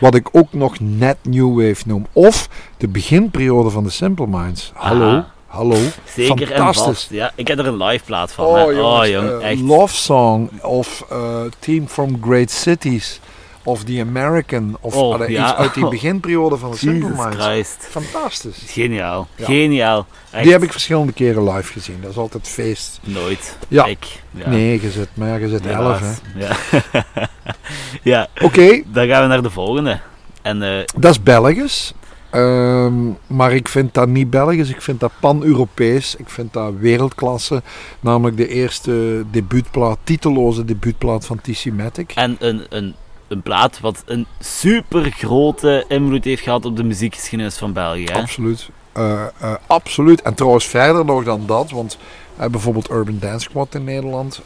Wat 0.00 0.14
ik 0.14 0.28
ook 0.32 0.52
nog 0.52 0.80
net 0.80 1.16
New 1.22 1.56
Wave 1.60 1.82
noem. 1.86 2.06
Of 2.12 2.48
de 2.76 2.88
beginperiode 2.88 3.70
van 3.70 3.84
de 3.84 3.90
Simple 3.90 4.26
Minds. 4.26 4.72
Hallo, 4.74 5.08
Aha. 5.08 5.32
Hallo. 5.54 5.76
zeker 6.14 6.52
en 6.52 6.74
vast. 6.74 7.06
Ja, 7.10 7.32
ik 7.34 7.48
heb 7.48 7.58
er 7.58 7.66
een 7.66 7.82
live 7.82 8.04
plaat 8.04 8.32
van. 8.32 8.54
hè. 8.56 8.64
Oh, 8.64 8.72
jongens, 8.72 9.08
jong, 9.08 9.40
eh, 9.42 9.50
echt. 9.50 9.60
Love 9.60 9.94
Song 9.96 10.50
of 10.62 11.04
eh, 11.10 11.40
Team 11.58 11.88
from 11.88 12.18
Great 12.22 12.50
Cities 12.50 13.20
of 13.62 13.84
The 13.84 14.00
American 14.00 14.76
of 14.80 14.94
Oh, 14.96 15.14
allee, 15.14 15.30
ja. 15.30 15.48
iets 15.50 15.58
uit 15.58 15.74
die 15.74 15.88
beginperiode 15.96 16.56
van 16.56 16.70
de 16.70 16.76
Simple 16.76 17.08
Minds. 17.08 17.44
Christ. 17.44 17.76
Fantastisch. 17.90 18.56
Geniaal. 18.66 19.28
Ja. 19.36 19.44
Geniaal. 19.44 20.06
Echt. 20.30 20.42
Die 20.42 20.52
heb 20.52 20.62
ik 20.62 20.72
verschillende 20.72 21.12
keren 21.12 21.52
live 21.52 21.72
gezien. 21.72 21.98
Dat 22.02 22.10
is 22.10 22.16
altijd 22.16 22.48
feest. 22.48 22.98
Nooit. 23.02 23.56
Ja. 23.68 23.84
Ik. 23.84 24.06
Ja. 24.30 24.48
Nee, 24.48 24.80
je 24.82 24.90
zit, 24.90 25.08
maar 25.14 25.28
ja, 25.28 25.34
je 25.34 25.48
zit 25.48 25.66
elf. 25.66 25.98
Hè. 26.00 26.06
Helaas. 26.34 26.56
Ja. 26.92 26.96
ja, 28.12 28.28
Oké, 28.42 28.82
dan 28.86 29.06
gaan 29.06 29.22
we 29.22 29.28
naar 29.28 29.42
de 29.42 29.50
volgende. 29.50 30.00
En 30.42 30.62
eh, 30.62 30.84
dat 30.96 31.10
is 31.10 31.22
Belgisch. 31.22 31.92
Ehm, 32.34 32.94
maar 33.26 33.52
ik 33.52 33.68
vind 33.68 33.94
dat 33.94 34.08
niet 34.08 34.30
Belgisch, 34.30 34.68
ik 34.70 34.82
vind 34.82 35.00
dat 35.00 35.12
pan-Europees. 35.20 36.16
Ik 36.16 36.28
vind 36.28 36.52
dat 36.52 36.72
wereldklasse. 36.78 37.62
Namelijk 38.00 38.36
de 38.36 38.48
eerste 38.48 39.24
debuutplaat, 39.30 39.98
titeloze 40.04 40.64
debuutplaat 40.64 41.26
van 41.26 41.40
TC 41.40 41.64
Matic. 41.72 42.12
En 42.14 42.36
een, 42.38 42.66
een, 42.68 42.94
een 43.28 43.42
plaat 43.42 43.80
wat 43.80 44.02
een 44.06 44.26
super 44.40 45.10
grote 45.10 45.84
invloed 45.88 46.24
heeft 46.24 46.42
gehad 46.42 46.64
op 46.64 46.76
de 46.76 46.84
muziekgeschiedenis 46.84 47.56
van 47.56 47.72
België. 47.72 48.04
Hè? 48.04 48.20
Absoluut. 48.20 48.68
Eh, 48.92 49.22
eh, 49.38 49.54
absoluut. 49.66 50.22
En 50.22 50.34
trouwens 50.34 50.66
verder 50.66 51.04
nog 51.04 51.24
dan 51.24 51.42
dat, 51.46 51.70
want 51.70 51.98
uh, 52.40 52.46
bijvoorbeeld 52.46 52.90
Urban 52.90 53.18
Dance 53.20 53.48
Squad 53.48 53.74
in 53.74 53.84
Nederland, 53.84 54.40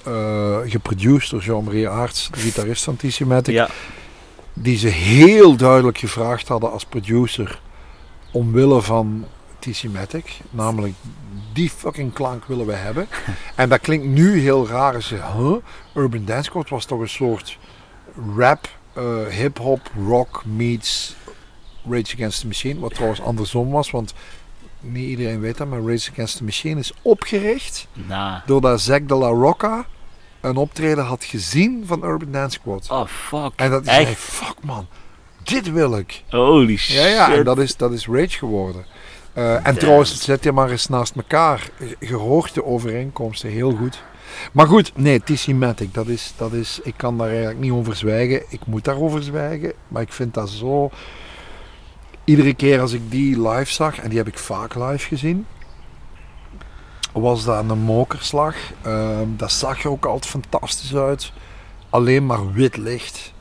geproduced 0.66 1.30
door 1.30 1.40
Jean-Marie 1.40 1.88
Aarts, 1.88 2.28
de 2.32 2.38
gitarist 2.38 2.84
van 2.84 2.96
TC 2.96 3.20
Matic, 3.20 3.54
Ja. 3.54 3.68
die 4.52 4.78
ze 4.78 4.88
heel 4.88 5.56
duidelijk 5.56 5.98
gevraagd 5.98 6.48
hadden 6.48 6.72
als 6.72 6.84
producer 6.84 7.60
omwille 8.30 8.82
van 8.82 9.24
TC 9.58 9.82
Matic, 9.82 10.40
namelijk 10.50 10.94
die 11.52 11.70
fucking 11.70 12.12
klank 12.12 12.44
willen 12.44 12.66
we 12.66 12.72
hebben. 12.72 13.08
en 13.56 13.68
dat 13.68 13.80
klinkt 13.80 14.06
nu 14.06 14.40
heel 14.40 14.66
raar 14.68 14.94
als 14.94 15.08
je, 15.08 15.20
huh? 15.36 15.56
Urban 15.94 16.24
Dance 16.24 16.42
Squad 16.42 16.68
was 16.68 16.84
toch 16.84 17.00
een 17.00 17.08
soort 17.08 17.58
rap, 18.36 18.68
uh, 18.98 19.26
hip-hop, 19.26 19.90
rock 20.06 20.44
meets 20.44 21.16
Rage 21.90 22.14
Against 22.14 22.40
the 22.40 22.46
Machine, 22.46 22.80
wat 22.80 22.94
trouwens 22.94 23.20
andersom 23.20 23.70
was, 23.70 23.90
want 23.90 24.14
niet 24.80 25.08
iedereen 25.08 25.40
weet 25.40 25.56
dat, 25.56 25.68
maar 25.68 25.80
Rage 25.80 26.10
Against 26.10 26.36
the 26.36 26.44
Machine 26.44 26.80
is 26.80 26.92
opgericht 27.02 27.86
Nou. 27.92 28.40
doordat 28.46 28.80
Zack 28.80 29.08
de 29.08 29.14
La 29.14 29.28
Rocca 29.28 29.86
een 30.40 30.56
optreden 30.56 31.04
had 31.04 31.24
gezien 31.24 31.82
van 31.86 32.04
Urban 32.04 32.32
Dance 32.32 32.58
Squad. 32.58 32.90
Oh, 32.90 33.06
fuck. 33.06 33.52
En 33.56 33.70
dat 33.70 33.84
zei, 33.84 34.04
Echt? 34.04 34.18
fuck 34.18 34.56
man, 34.62 34.86
dit 35.48 35.72
wil 35.72 35.96
ik. 35.98 36.22
Holy 36.28 36.76
shit. 36.76 36.96
Ja, 36.96 37.06
ja, 37.06 37.32
en 37.32 37.44
dat 37.44 37.58
is, 37.58 37.76
dat 37.76 37.92
is 37.92 38.06
Rage 38.06 38.38
geworden. 38.38 38.84
Uh, 39.34 39.66
en 39.66 39.78
trouwens, 39.78 40.22
zet 40.22 40.44
je 40.44 40.52
maar 40.52 40.70
eens 40.70 40.88
naast 40.88 41.16
elkaar. 41.16 41.70
Je 42.00 42.14
hoort 42.14 42.54
de 42.54 42.64
overeenkomsten 42.64 43.50
heel 43.50 43.72
goed. 43.72 44.02
Maar 44.52 44.66
goed, 44.66 44.92
nee, 44.94 45.20
TC 45.20 45.46
Matic, 45.46 45.94
dat 45.94 46.06
is, 46.06 46.32
dat 46.36 46.52
is, 46.52 46.80
ik 46.82 46.94
kan 46.96 47.18
daar 47.18 47.28
eigenlijk 47.28 47.58
niet 47.58 47.72
over 47.72 47.96
zwijgen. 47.96 48.42
Ik 48.48 48.66
moet 48.66 48.84
daarover 48.84 49.22
zwijgen, 49.22 49.72
maar 49.88 50.02
ik 50.02 50.12
vind 50.12 50.34
dat 50.34 50.48
zo... 50.48 50.90
Iedere 52.24 52.54
keer 52.54 52.80
als 52.80 52.92
ik 52.92 53.10
die 53.10 53.48
live 53.48 53.72
zag, 53.72 53.98
en 53.98 54.08
die 54.08 54.18
heb 54.18 54.28
ik 54.28 54.38
vaak 54.38 54.74
live 54.74 55.06
gezien, 55.06 55.46
was 57.12 57.44
dat 57.44 57.70
een 57.70 57.78
mokerslag. 57.78 58.54
Uh, 58.86 59.18
dat 59.36 59.52
zag 59.52 59.84
er 59.84 59.90
ook 59.90 60.04
altijd 60.04 60.26
fantastisch 60.26 60.94
uit. 60.94 61.32
Alleen 61.90 62.26
maar 62.26 62.52
wit 62.52 62.76
licht. 62.76 63.32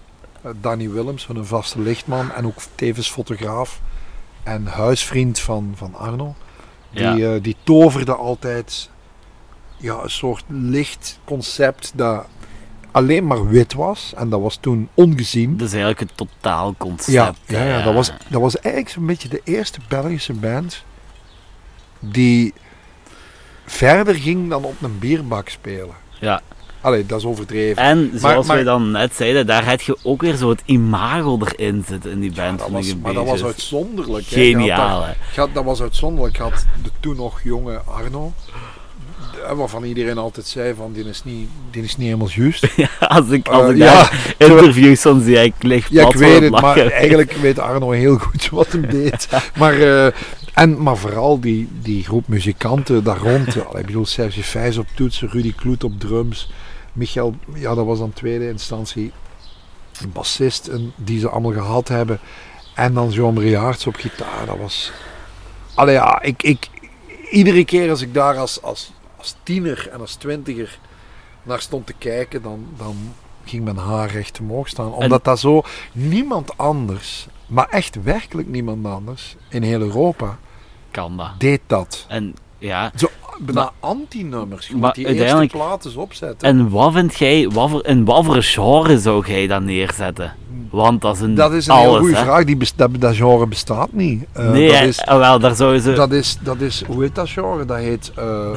Uh, 0.47 0.53
Danny 0.61 0.89
Willems, 0.89 1.27
een 1.29 1.45
vaste 1.45 1.81
lichtman 1.81 2.31
en 2.31 2.45
ook 2.45 2.55
tevens 2.75 3.09
fotograaf 3.11 3.81
en 4.43 4.65
huisvriend 4.65 5.39
van, 5.39 5.73
van 5.75 5.95
Arno. 5.95 6.35
Die, 6.91 7.03
Ja. 7.03 7.15
uh, 7.15 7.41
die 7.43 7.55
toverde 7.63 8.15
altijd 8.15 8.89
ja, 9.77 9.99
een 10.03 10.09
soort 10.09 10.43
lichtconcept 10.47 11.91
dat 11.95 12.25
alleen 12.91 13.27
maar 13.27 13.47
wit 13.47 13.73
was. 13.73 14.13
En 14.15 14.29
dat 14.29 14.41
was 14.41 14.55
toen 14.55 14.89
ongezien. 14.93 15.57
Dat 15.57 15.67
is 15.67 15.73
eigenlijk 15.73 15.99
het 15.99 16.17
totaalconcept. 16.17 17.11
Ja, 17.11 17.33
ja, 17.45 17.63
ja 17.63 17.83
dat, 17.83 17.93
was, 17.93 18.11
dat 18.27 18.41
was 18.41 18.59
eigenlijk 18.59 18.93
zo'n 18.93 19.05
beetje 19.05 19.29
de 19.29 19.41
eerste 19.43 19.79
Belgische 19.87 20.33
band 20.33 20.83
die 21.99 22.53
verder 23.65 24.15
ging 24.15 24.49
dan 24.49 24.63
op 24.63 24.81
een 24.81 24.99
bierbak 24.99 25.49
spelen. 25.49 25.95
Ja. 26.19 26.41
Allee, 26.87 27.05
dat 27.05 27.19
is 27.19 27.25
overdreven. 27.25 27.83
En 27.83 28.11
zoals 28.15 28.47
maar- 28.47 28.55
wij 28.55 28.65
dan 28.65 28.91
net 28.91 29.15
zeiden, 29.15 29.47
daar 29.47 29.65
heb 29.65 29.81
je 29.81 29.97
ook 30.03 30.21
weer 30.21 30.35
zo 30.35 30.49
het 30.49 30.61
imago 30.65 31.39
erin 31.45 31.83
zitten 31.87 32.11
in 32.11 32.19
die 32.19 32.31
Ja, 32.33 32.43
band. 32.45 32.59
dat 32.59 32.67
vind 32.67 32.85
ik 32.85 32.91
was, 32.93 33.01
maar 33.01 33.13
dat 33.13 33.25
was 33.25 33.43
uitzonderlijk. 33.43 34.25
had 34.25 34.33
Geniaal, 34.33 35.05
had- 35.35 35.49
dat 35.53 35.63
was 35.63 35.81
uitzonderlijk. 35.81 36.37
Had 36.37 36.65
de 36.83 36.89
toen 36.99 37.15
nog 37.15 37.39
jonge 37.43 37.81
Arno, 37.85 38.33
waarvan 39.55 39.83
iedereen 39.83 40.17
altijd 40.17 40.45
zei 40.45 40.73
van 40.77 40.91
die 40.93 41.03
is 41.05 41.23
niet, 41.23 41.49
die 41.71 41.83
is 41.83 41.97
niet 41.97 42.05
helemaal 42.05 42.29
juist. 42.35 42.67
Als 42.99 43.29
ik, 43.29 43.47
als 43.47 43.63
Eh, 43.63 43.69
ik 43.69 43.77
ja, 43.77 44.09
interviews 44.37 45.01
van 45.01 45.21
zie, 45.21 45.43
ik 45.43 45.53
lig 45.59 45.89
Ja, 45.89 46.07
ik 46.07 46.13
weet 46.15 46.41
het, 46.41 46.51
maar 46.61 46.77
eigenlijk 46.91 47.31
weet 47.31 47.59
Arno 47.59 47.91
heel 47.91 48.17
goed 48.17 48.49
wat 48.59 48.71
hem 48.71 48.89
deed. 48.99 49.27
Maar, 49.57 49.79
eh, 49.81 50.11
en, 50.53 50.81
maar 50.83 50.97
vooral 50.97 51.39
die, 51.39 51.67
die 51.81 52.03
groep 52.03 52.27
muzikanten 52.27 53.03
daar 53.03 53.17
rond. 53.17 53.55
Ik 53.55 53.85
bedoel, 53.85 54.05
Serge 54.05 54.43
Vijs 54.43 54.77
op 54.77 54.87
toetsen, 54.95 55.29
Rudy 55.29 55.53
Kloet 55.55 55.83
op 55.83 55.99
drums. 55.99 56.49
Michael, 56.97 57.35
ja, 57.53 57.75
dat 57.75 57.85
was 57.85 57.99
dan 57.99 58.13
tweede 58.13 58.47
instantie. 58.49 59.11
Een 60.01 60.11
bassist 60.11 60.67
en 60.67 60.93
die 60.95 61.19
ze 61.19 61.29
allemaal 61.29 61.51
gehad 61.51 61.87
hebben. 61.87 62.19
En 62.75 62.93
dan 62.93 63.09
Jean-Marie 63.09 63.87
op 63.87 63.95
gitaar. 63.95 64.45
Dat 64.45 64.57
was... 64.57 64.91
Allee, 65.75 65.93
ja, 65.93 66.21
ik, 66.21 66.43
ik, 66.43 66.69
iedere 67.31 67.65
keer 67.65 67.89
als 67.89 68.01
ik 68.01 68.13
daar 68.13 68.37
als, 68.37 68.61
als, 68.61 68.91
als 69.17 69.35
tiener 69.43 69.89
en 69.91 69.99
als 69.99 70.15
twintiger 70.15 70.79
naar 71.43 71.61
stond 71.61 71.85
te 71.85 71.93
kijken, 71.93 72.41
dan, 72.41 72.65
dan 72.77 72.95
ging 73.45 73.63
mijn 73.63 73.77
haar 73.77 74.09
recht 74.09 74.39
omhoog 74.39 74.67
staan. 74.67 74.93
Omdat 74.93 75.23
dat 75.23 75.39
zo 75.39 75.61
niemand 75.91 76.57
anders, 76.57 77.27
maar 77.47 77.69
echt 77.69 78.03
werkelijk 78.03 78.47
niemand 78.47 78.85
anders 78.85 79.35
in 79.49 79.63
heel 79.63 79.81
Europa 79.81 80.37
Kan 80.91 81.17
dat. 81.17 81.39
deed 81.39 81.61
dat. 81.67 82.05
En 82.07 82.35
ja. 82.57 82.91
Zo 82.95 83.09
bijna 83.39 83.71
anti-nummers. 83.79 84.67
Je 84.67 84.75
maar 84.75 84.81
moet 84.81 84.95
die 84.95 85.23
eerste 85.23 85.47
plaat 85.57 85.85
eens 85.85 85.95
opzetten. 85.95 86.47
En 86.47 86.69
wat 86.69 86.93
vind 86.93 87.17
jij, 87.17 87.49
wat 87.49 87.69
voor, 87.69 87.85
in 87.85 88.05
wat 88.05 88.25
voor 88.25 88.43
genre 88.43 88.99
zou 88.99 89.27
jij 89.27 89.47
dat 89.47 89.61
neerzetten? 89.61 90.35
Want 90.69 91.01
dat 91.01 91.15
is 91.15 91.21
een, 91.21 91.35
dat 91.35 91.53
is 91.53 91.67
een 91.67 91.73
alles, 91.73 91.85
heel 91.85 91.99
goede 91.99 92.15
vraag. 92.15 92.43
Die 92.43 92.57
dat, 92.75 92.89
dat 92.99 93.15
genre 93.15 93.47
bestaat 93.47 93.93
niet. 93.93 94.25
Eh, 94.31 94.51
nee, 94.51 94.71
dat 94.71 94.81
is, 94.81 95.01
ah, 95.01 95.17
wel, 95.17 95.39
daar 95.39 95.55
zou 95.55 95.79
ze... 95.79 95.93
dat, 95.93 96.11
is, 96.11 96.37
dat 96.41 96.61
is, 96.61 96.83
hoe 96.83 97.01
heet 97.01 97.15
dat 97.15 97.29
genre? 97.29 97.65
Dat 97.65 97.77
heet 97.77 98.11
eh, 98.15 98.49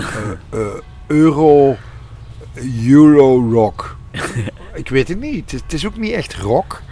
eh, 0.50 0.60
Euro, 1.06 1.76
Euro 2.86 3.50
Rock. 3.52 3.96
Ik 4.74 4.88
weet 4.88 5.08
het 5.08 5.20
niet. 5.20 5.40
Het 5.40 5.52
is, 5.52 5.60
het 5.60 5.72
is 5.72 5.86
ook 5.86 5.96
niet 5.96 6.12
echt 6.12 6.34
rock. 6.34 6.82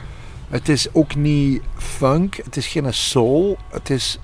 Het 0.48 0.68
is 0.68 0.88
ook 0.92 1.14
niet 1.14 1.62
funk. 1.76 2.36
Het 2.44 2.56
is 2.56 2.66
geen 2.66 2.94
soul. 2.94 3.58
Het 3.70 3.90
is, 3.90 4.18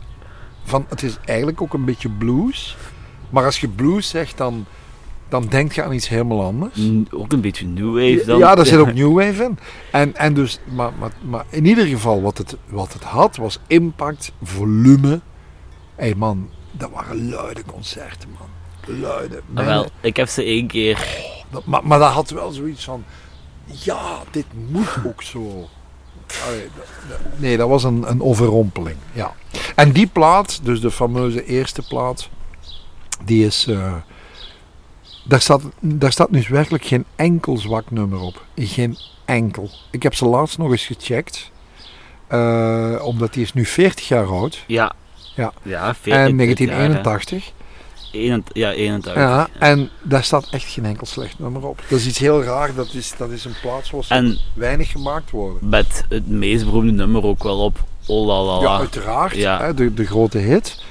van, 0.64 0.86
het 0.88 1.02
is 1.02 1.18
eigenlijk 1.24 1.62
ook 1.62 1.74
een 1.74 1.84
beetje 1.84 2.08
blues. 2.08 2.76
Maar 3.35 3.45
als 3.45 3.61
je 3.61 3.68
blues 3.68 4.09
zegt, 4.09 4.37
dan, 4.37 4.64
dan 5.28 5.47
denk 5.49 5.72
je 5.72 5.82
aan 5.82 5.93
iets 5.93 6.09
helemaal 6.09 6.43
anders. 6.45 6.74
Mm, 6.78 7.07
Ook 7.11 7.32
een 7.32 7.41
beetje 7.41 7.66
new 7.66 7.93
wave 7.93 8.22
dan. 8.26 8.39
Ja, 8.39 8.55
daar 8.55 8.66
zit 8.66 8.78
ook 8.78 8.95
new 9.03 9.12
wave 9.14 9.45
in. 9.45 9.59
En, 9.93 10.16
en 10.16 10.35
dus, 10.35 10.59
maar, 10.74 10.93
maar, 10.99 11.11
maar 11.22 11.45
in 11.49 11.66
ieder 11.66 11.87
geval, 11.87 12.22
wat 12.22 12.39
het, 12.39 12.57
wat 12.68 12.93
het 12.93 13.03
had, 13.03 13.37
was 13.37 13.59
impact, 13.66 14.32
volume. 14.43 15.09
Hé 15.95 16.05
hey 16.05 16.14
man, 16.14 16.49
dat 16.72 16.91
waren 16.91 17.28
luide 17.28 17.62
concerten, 17.64 18.28
man. 18.39 18.49
Luide. 19.01 19.41
Ah, 19.55 19.64
wel, 19.66 19.87
ik 20.01 20.16
heb 20.16 20.28
ze 20.28 20.43
één 20.45 20.66
keer... 20.66 21.07
dat- 21.51 21.64
maar, 21.64 21.87
maar 21.87 21.99
dat 21.99 22.12
had 22.12 22.30
wel 22.30 22.51
zoiets 22.51 22.85
van, 22.85 23.05
ja, 23.64 24.22
dit 24.30 24.47
moet 24.70 24.97
ook 25.07 25.22
zo. 25.22 25.68
Allee, 26.47 26.66
nee, 27.37 27.57
dat 27.57 27.68
was 27.68 27.85
een, 27.85 28.11
een 28.11 28.22
overrompeling, 28.22 28.97
ja. 29.12 29.32
En 29.74 29.93
die 29.93 30.07
plaat, 30.07 30.61
dus 30.62 30.80
de 30.80 30.91
fameuze 30.91 31.45
eerste 31.45 31.82
plaat, 31.89 32.28
die 33.24 33.46
is... 33.46 33.66
eh, 33.66 33.94
daar, 35.24 35.40
staat, 35.40 35.62
daar 35.80 36.12
staat 36.12 36.30
nu 36.30 36.44
werkelijk 36.48 36.84
geen 36.84 37.04
enkel 37.16 37.56
zwak 37.58 37.90
nummer 37.90 38.20
op. 38.20 38.44
Geen 38.56 38.96
enkel. 39.24 39.70
Ik 39.90 40.02
heb 40.02 40.14
ze 40.14 40.26
laatst 40.26 40.58
nog 40.58 40.70
eens 40.70 40.86
gecheckt. 40.86 41.50
eh, 42.26 43.00
omdat 43.04 43.32
die 43.32 43.42
is 43.42 43.52
nu 43.52 43.66
40 43.66 44.08
jaar 44.08 44.26
oud. 44.26 44.64
Ja. 44.66 44.92
Ja. 45.36 45.52
Ja, 45.62 45.94
veer- 45.94 46.14
En 46.14 46.36
dit 46.36 46.58
jaar, 46.58 46.68
hè. 46.68 46.88
1981. 47.02 47.52
Eenent- 48.12 48.50
ja, 48.52 48.70
81. 48.72 49.22
Ja, 49.22 49.48
en 49.58 49.90
daar 50.02 50.24
staat 50.24 50.48
echt 50.50 50.64
geen 50.72 50.84
enkel 50.84 51.06
slecht 51.06 51.38
nummer 51.38 51.66
op. 51.66 51.82
Dat 51.88 51.98
is 51.98 52.06
iets 52.06 52.18
heel 52.18 52.42
raar. 52.42 52.74
Dat 52.74 52.92
is, 52.94 53.14
dat 53.16 53.30
is 53.30 53.44
een 53.44 53.54
plaats 53.62 53.90
waar 53.90 54.04
En 54.08 54.38
weinig 54.54 54.90
gemaakt 54.90 55.30
worden. 55.30 55.68
met 55.68 56.04
het 56.08 56.28
meest 56.28 56.64
beroemde 56.64 56.92
nummer 56.92 57.22
ook 57.24 57.42
wel 57.42 57.58
op. 57.58 57.84
Oh 58.06 58.26
la 58.26 58.42
la 58.42 58.60
Ja, 58.62 58.78
uiteraard. 58.78 59.34
Ja. 59.36 59.60
Hè, 59.60 59.74
de, 59.74 59.94
de 59.94 60.06
grote 60.06 60.38
hit. 60.38 60.82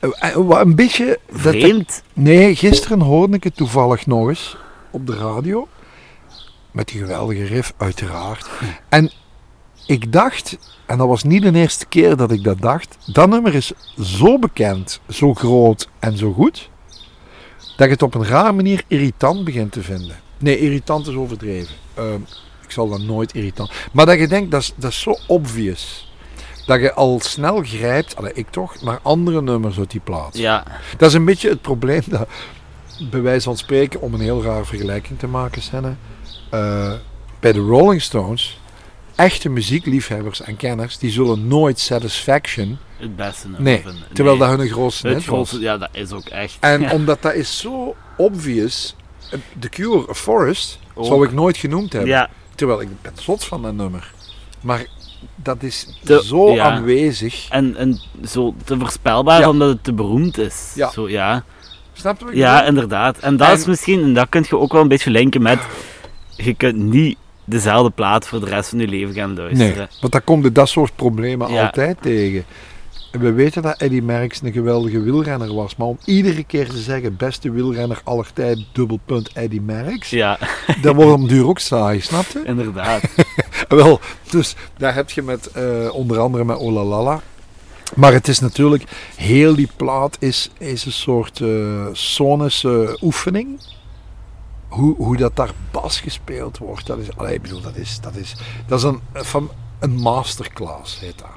Eh, 0.00 0.34
wat 0.34 0.60
een 0.60 0.74
beetje... 0.74 1.18
dat- 1.30 1.38
Vreemd. 1.40 2.02
Nee, 2.12 2.56
gisteren 2.56 3.00
hoorde 3.00 3.36
ik 3.36 3.44
het 3.44 3.56
toevallig 3.56 4.06
nog 4.06 4.28
eens 4.28 4.56
op 4.90 5.06
de 5.06 5.16
radio. 5.16 5.68
Met 6.70 6.88
die 6.88 7.00
geweldige 7.00 7.44
riff, 7.44 7.72
uiteraard. 7.76 8.48
En 8.88 9.10
ik 9.86 10.12
dacht, 10.12 10.58
en 10.86 10.98
dat 10.98 11.06
was 11.08 11.22
niet 11.22 11.42
de 11.42 11.52
eerste 11.52 11.86
keer 11.86 12.16
dat 12.16 12.32
ik 12.32 12.44
dat 12.44 12.60
dacht, 12.60 12.96
dat 13.06 13.28
nummer 13.28 13.54
is 13.54 13.72
zo 14.00 14.38
bekend, 14.38 15.00
zo 15.08 15.34
groot 15.34 15.88
en 15.98 16.16
zo 16.16 16.32
goed, 16.32 16.70
dat 17.76 17.86
je 17.86 17.92
het 17.92 18.02
op 18.02 18.14
een 18.14 18.26
rare 18.26 18.52
manier 18.52 18.82
irritant 18.86 19.44
begint 19.44 19.72
te 19.72 19.82
vinden. 19.82 20.20
Nee, 20.38 20.58
irritant 20.58 21.06
is 21.06 21.14
overdreven. 21.14 21.74
Ehm, 21.94 22.20
ik 22.64 22.70
zal 22.70 22.88
dat 22.88 23.00
nooit 23.00 23.34
irritant. 23.34 23.70
Maar 23.92 24.06
dat 24.06 24.18
je 24.18 24.28
denkt, 24.28 24.50
dat 24.50 24.60
is, 24.60 24.72
dat 24.76 24.90
is 24.90 25.00
zo 25.00 25.16
obvious. 25.26 26.09
Dat 26.70 26.80
je 26.80 26.94
al 26.94 27.20
snel 27.22 27.62
grijpt, 27.62 28.16
allee, 28.16 28.32
ik 28.34 28.50
toch, 28.50 28.82
naar 28.82 28.98
andere 29.02 29.42
nummers 29.42 29.78
uit 29.78 29.90
die 29.90 30.00
plaats. 30.00 30.38
Ja. 30.38 30.64
Dat 30.96 31.08
is 31.08 31.14
een 31.14 31.24
beetje 31.24 31.48
het 31.48 31.60
probleem 31.62 32.02
dat, 32.06 32.28
bij 33.10 33.20
wijze 33.22 33.44
van 33.44 33.56
spreken, 33.56 34.00
om 34.00 34.14
een 34.14 34.20
heel 34.20 34.42
raar 34.42 34.66
vergelijking 34.66 35.18
te 35.18 35.26
maken, 35.26 35.62
Senne, 35.62 35.94
eh, 36.50 36.92
bij 37.40 37.52
de 37.52 37.58
Rolling 37.58 38.02
Stones 38.02 38.60
echte 39.14 39.48
muziekliefhebbers 39.48 40.40
en 40.40 40.56
kenners, 40.56 40.98
die 40.98 41.10
zullen 41.10 41.46
nooit 41.48 41.78
Satisfaction, 41.80 42.78
Het 42.96 43.16
beste 43.16 43.42
nummer 43.46 43.62
nee, 43.62 43.80
vinden. 43.82 44.02
terwijl 44.12 44.36
Nee. 44.36 44.48
dat 44.48 44.58
hun 44.58 44.68
grootste 44.68 45.06
Het 45.08 45.16
was. 45.16 45.24
grootste- 45.26 45.60
Ja, 45.60 45.78
dat 45.78 45.88
is 45.92 46.12
ook 46.12 46.26
echt. 46.28 46.56
En 46.60 46.80
Ja. 46.90 46.92
omdat 46.92 47.22
dat 47.22 47.34
is 47.34 47.58
zo 47.58 47.94
obvious, 48.16 48.94
The 49.58 49.68
Cure, 49.68 50.14
Forest, 50.14 50.78
zou 51.00 51.24
ik 51.24 51.32
nooit 51.32 51.56
genoemd 51.56 51.92
hebben. 51.92 52.10
Ja, 52.10 52.30
Terwijl 52.54 52.80
ik 52.80 52.88
ben 53.02 53.12
zot 53.14 53.44
van 53.44 53.62
dat 53.62 53.74
nummer. 53.74 54.12
Maar 54.60 54.86
dat 55.34 55.62
is 55.62 55.86
Te- 56.04 56.22
zo 56.24 56.50
ja. 56.52 56.70
aanwezig. 56.70 57.46
en, 57.50 57.76
en 57.76 58.00
zo 58.28 58.54
te 58.64 58.78
voorspelbaar 58.78 59.40
Ja. 59.40 59.48
omdat 59.48 59.68
het 59.68 59.84
te 59.84 59.92
beroemd 59.92 60.38
is. 60.38 60.72
Ja. 60.74 60.90
Zo, 60.90 61.08
ja. 61.08 61.44
Snap 61.92 62.18
je 62.18 62.24
wat 62.24 62.32
ik 62.34 62.38
ja, 62.40 62.54
bedoel? 62.54 62.68
inderdaad. 62.68 63.18
En 63.18 63.36
dat 63.36 63.48
En- 63.48 63.54
is 63.56 63.64
misschien, 63.66 64.02
en 64.02 64.14
dat 64.14 64.28
kun 64.28 64.44
je 64.48 64.58
ook 64.58 64.72
wel 64.72 64.82
een 64.82 64.88
beetje 64.88 65.10
linken 65.10 65.42
met. 65.42 65.58
Je 66.36 66.54
kunt 66.54 66.76
niet 66.76 67.16
dezelfde 67.44 67.90
plaat 67.90 68.26
voor 68.26 68.40
de 68.40 68.46
rest 68.46 68.68
van 68.70 68.78
je 68.78 68.88
leven 68.88 69.14
gaan 69.14 69.34
luisteren. 69.36 69.76
Nee, 69.76 69.86
want 70.00 70.12
daar 70.12 70.20
komt 70.22 70.54
dat 70.54 70.68
soort 70.68 70.96
problemen 70.96 71.52
Ja. 71.52 71.62
altijd 71.64 72.02
tegen. 72.02 72.44
We 73.10 73.32
weten 73.32 73.62
dat 73.62 73.76
Eddie 73.76 74.02
Merckx 74.02 74.42
een 74.42 74.52
geweldige 74.52 75.00
wielrenner 75.00 75.54
was. 75.54 75.76
Maar 75.76 75.86
om 75.86 75.98
iedere 76.04 76.44
keer 76.44 76.68
te 76.68 76.78
zeggen, 76.78 77.16
beste 77.16 77.50
wielrenner 77.50 78.00
aller 78.04 78.32
tijd, 78.32 78.58
dubbelpunt 78.72 79.32
Eddie 79.32 79.60
Merckx. 79.60 80.10
Ja, 80.10 80.38
Dat 80.82 80.94
wordt 80.94 81.12
om 81.12 81.28
duur 81.28 81.46
ook 81.46 81.58
saai, 81.58 82.00
snap 82.00 82.26
je? 82.26 82.42
inderdaad. 82.44 83.02
Wel, 83.68 84.00
dus 84.30 84.54
daar 84.76 84.94
heb 84.94 85.10
je 85.10 85.22
met, 85.22 85.46
eh, 85.46 85.94
onder 85.94 86.18
andere 86.18 86.44
met 86.44 86.56
Olalala. 86.56 87.20
Maar 87.94 88.12
het 88.12 88.28
is 88.28 88.40
natuurlijk, 88.40 88.84
heel 89.16 89.54
die 89.54 89.68
plaat 89.76 90.16
is, 90.20 90.50
is 90.58 90.84
een 90.84 90.92
soort 90.92 91.40
eh 91.40 91.86
sonische 91.92 92.98
oefening. 93.02 93.60
Hoe, 94.68 94.96
hoe 94.96 95.16
dat 95.16 95.36
daar 95.36 95.50
bas 95.70 96.00
gespeeld 96.00 96.58
wordt, 96.58 96.86
dat 96.86 96.98
is, 96.98 97.16
allee, 97.16 97.34
ik 97.34 97.42
bedoel, 97.42 97.60
dat 97.60 97.76
is, 97.76 98.00
dat 98.00 98.16
is, 98.16 98.34
dat 98.66 98.78
is 98.78 98.84
een, 98.84 99.00
van 99.12 99.50
een 99.78 99.94
masterclass, 99.94 101.00
heet 101.00 101.18
dat. 101.18 101.28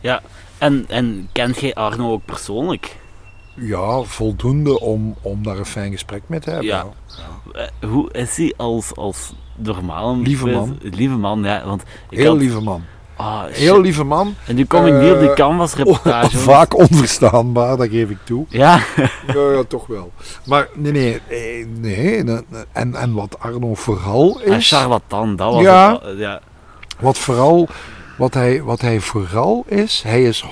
Ja, 0.00 0.22
en, 0.62 0.84
en 0.88 1.28
kent 1.32 1.60
jij 1.60 1.74
Arno 1.74 2.12
ook 2.12 2.24
persoonlijk? 2.24 2.96
Ja, 3.54 4.02
voldoende 4.02 4.80
om, 4.80 5.14
om 5.22 5.42
daar 5.42 5.56
een 5.58 5.64
fijn 5.66 5.92
gesprek 5.92 6.22
mee 6.26 6.40
te 6.40 6.50
hebben. 6.50 6.66
Ja. 6.68 6.86
Eh, 7.52 7.88
Hoe 7.90 8.12
is 8.12 8.36
hij 8.36 8.54
als, 8.56 8.94
als 8.96 9.32
normaal? 9.56 10.16
Lieve 10.18 10.46
man. 10.46 10.78
Lieve 10.82 11.14
man, 11.16 11.42
ja. 11.44 11.62
Want 11.66 11.82
ik 12.10 12.18
Heel 12.18 12.28
had- 12.30 12.38
lieve 12.38 12.60
man. 12.60 12.82
Ah. 13.16 13.42
Heel 13.48 13.80
lieve 13.80 14.04
man. 14.04 14.34
En 14.46 14.54
nu 14.54 14.64
kom 14.64 14.86
ik 14.86 14.94
niet 15.02 15.12
op 15.12 15.18
die 15.18 15.28
Eh, 15.28 15.34
canvas-reportage. 15.34 16.36
hoor. 16.36 16.42
Vaak 16.44 16.76
onverstaanbaar, 16.78 17.76
dat 17.76 17.88
geef 17.88 18.10
ik 18.10 18.18
toe. 18.24 18.44
Ja, 18.48 18.80
Ja, 19.26 19.50
ja, 19.52 19.62
toch 19.68 19.86
wel. 19.86 20.12
Maar 20.46 20.68
nee, 20.74 20.92
nee. 20.92 21.20
nee 21.66 22.22
ne- 22.24 22.42
ne- 22.48 22.64
en, 22.72 22.94
en 22.94 23.12
wat 23.14 23.38
Arno 23.38 23.74
vooral 23.74 24.40
een 24.44 24.52
is. 24.56 24.68
charlatan, 24.68 25.36
dat 25.36 25.52
was 25.52 25.62
Ja. 25.62 25.98
het. 26.02 26.18
ja. 26.18 26.40
Wat, 27.00 27.18
vooral, 27.18 27.68
wat, 28.22 28.34
hij, 28.34 28.62
wat 28.62 28.80
hij 28.80 29.00
vooral 29.00 29.64
is, 29.66 30.02
hij 30.02 30.22
is 30.24 30.44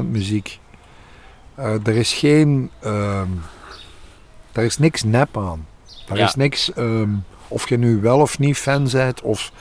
110% 0.00 0.04
muziek. 0.10 0.58
Eh, 1.54 1.86
er 1.86 1.96
is 1.96 2.12
geen. 2.12 2.70
ehm 2.80 3.28
er 4.52 4.64
is 4.64 4.78
niks 4.78 5.02
nep 5.02 5.36
aan. 5.38 5.66
Er 6.08 6.16
Ja. 6.16 6.24
is 6.24 6.34
niks. 6.34 6.72
ehm, 6.72 7.10
of 7.48 7.68
je 7.68 7.78
nu 7.78 8.00
wel 8.00 8.20
of 8.20 8.38
niet 8.38 8.56
fan 8.56 8.88
bent, 8.92 9.20
of 9.22 9.52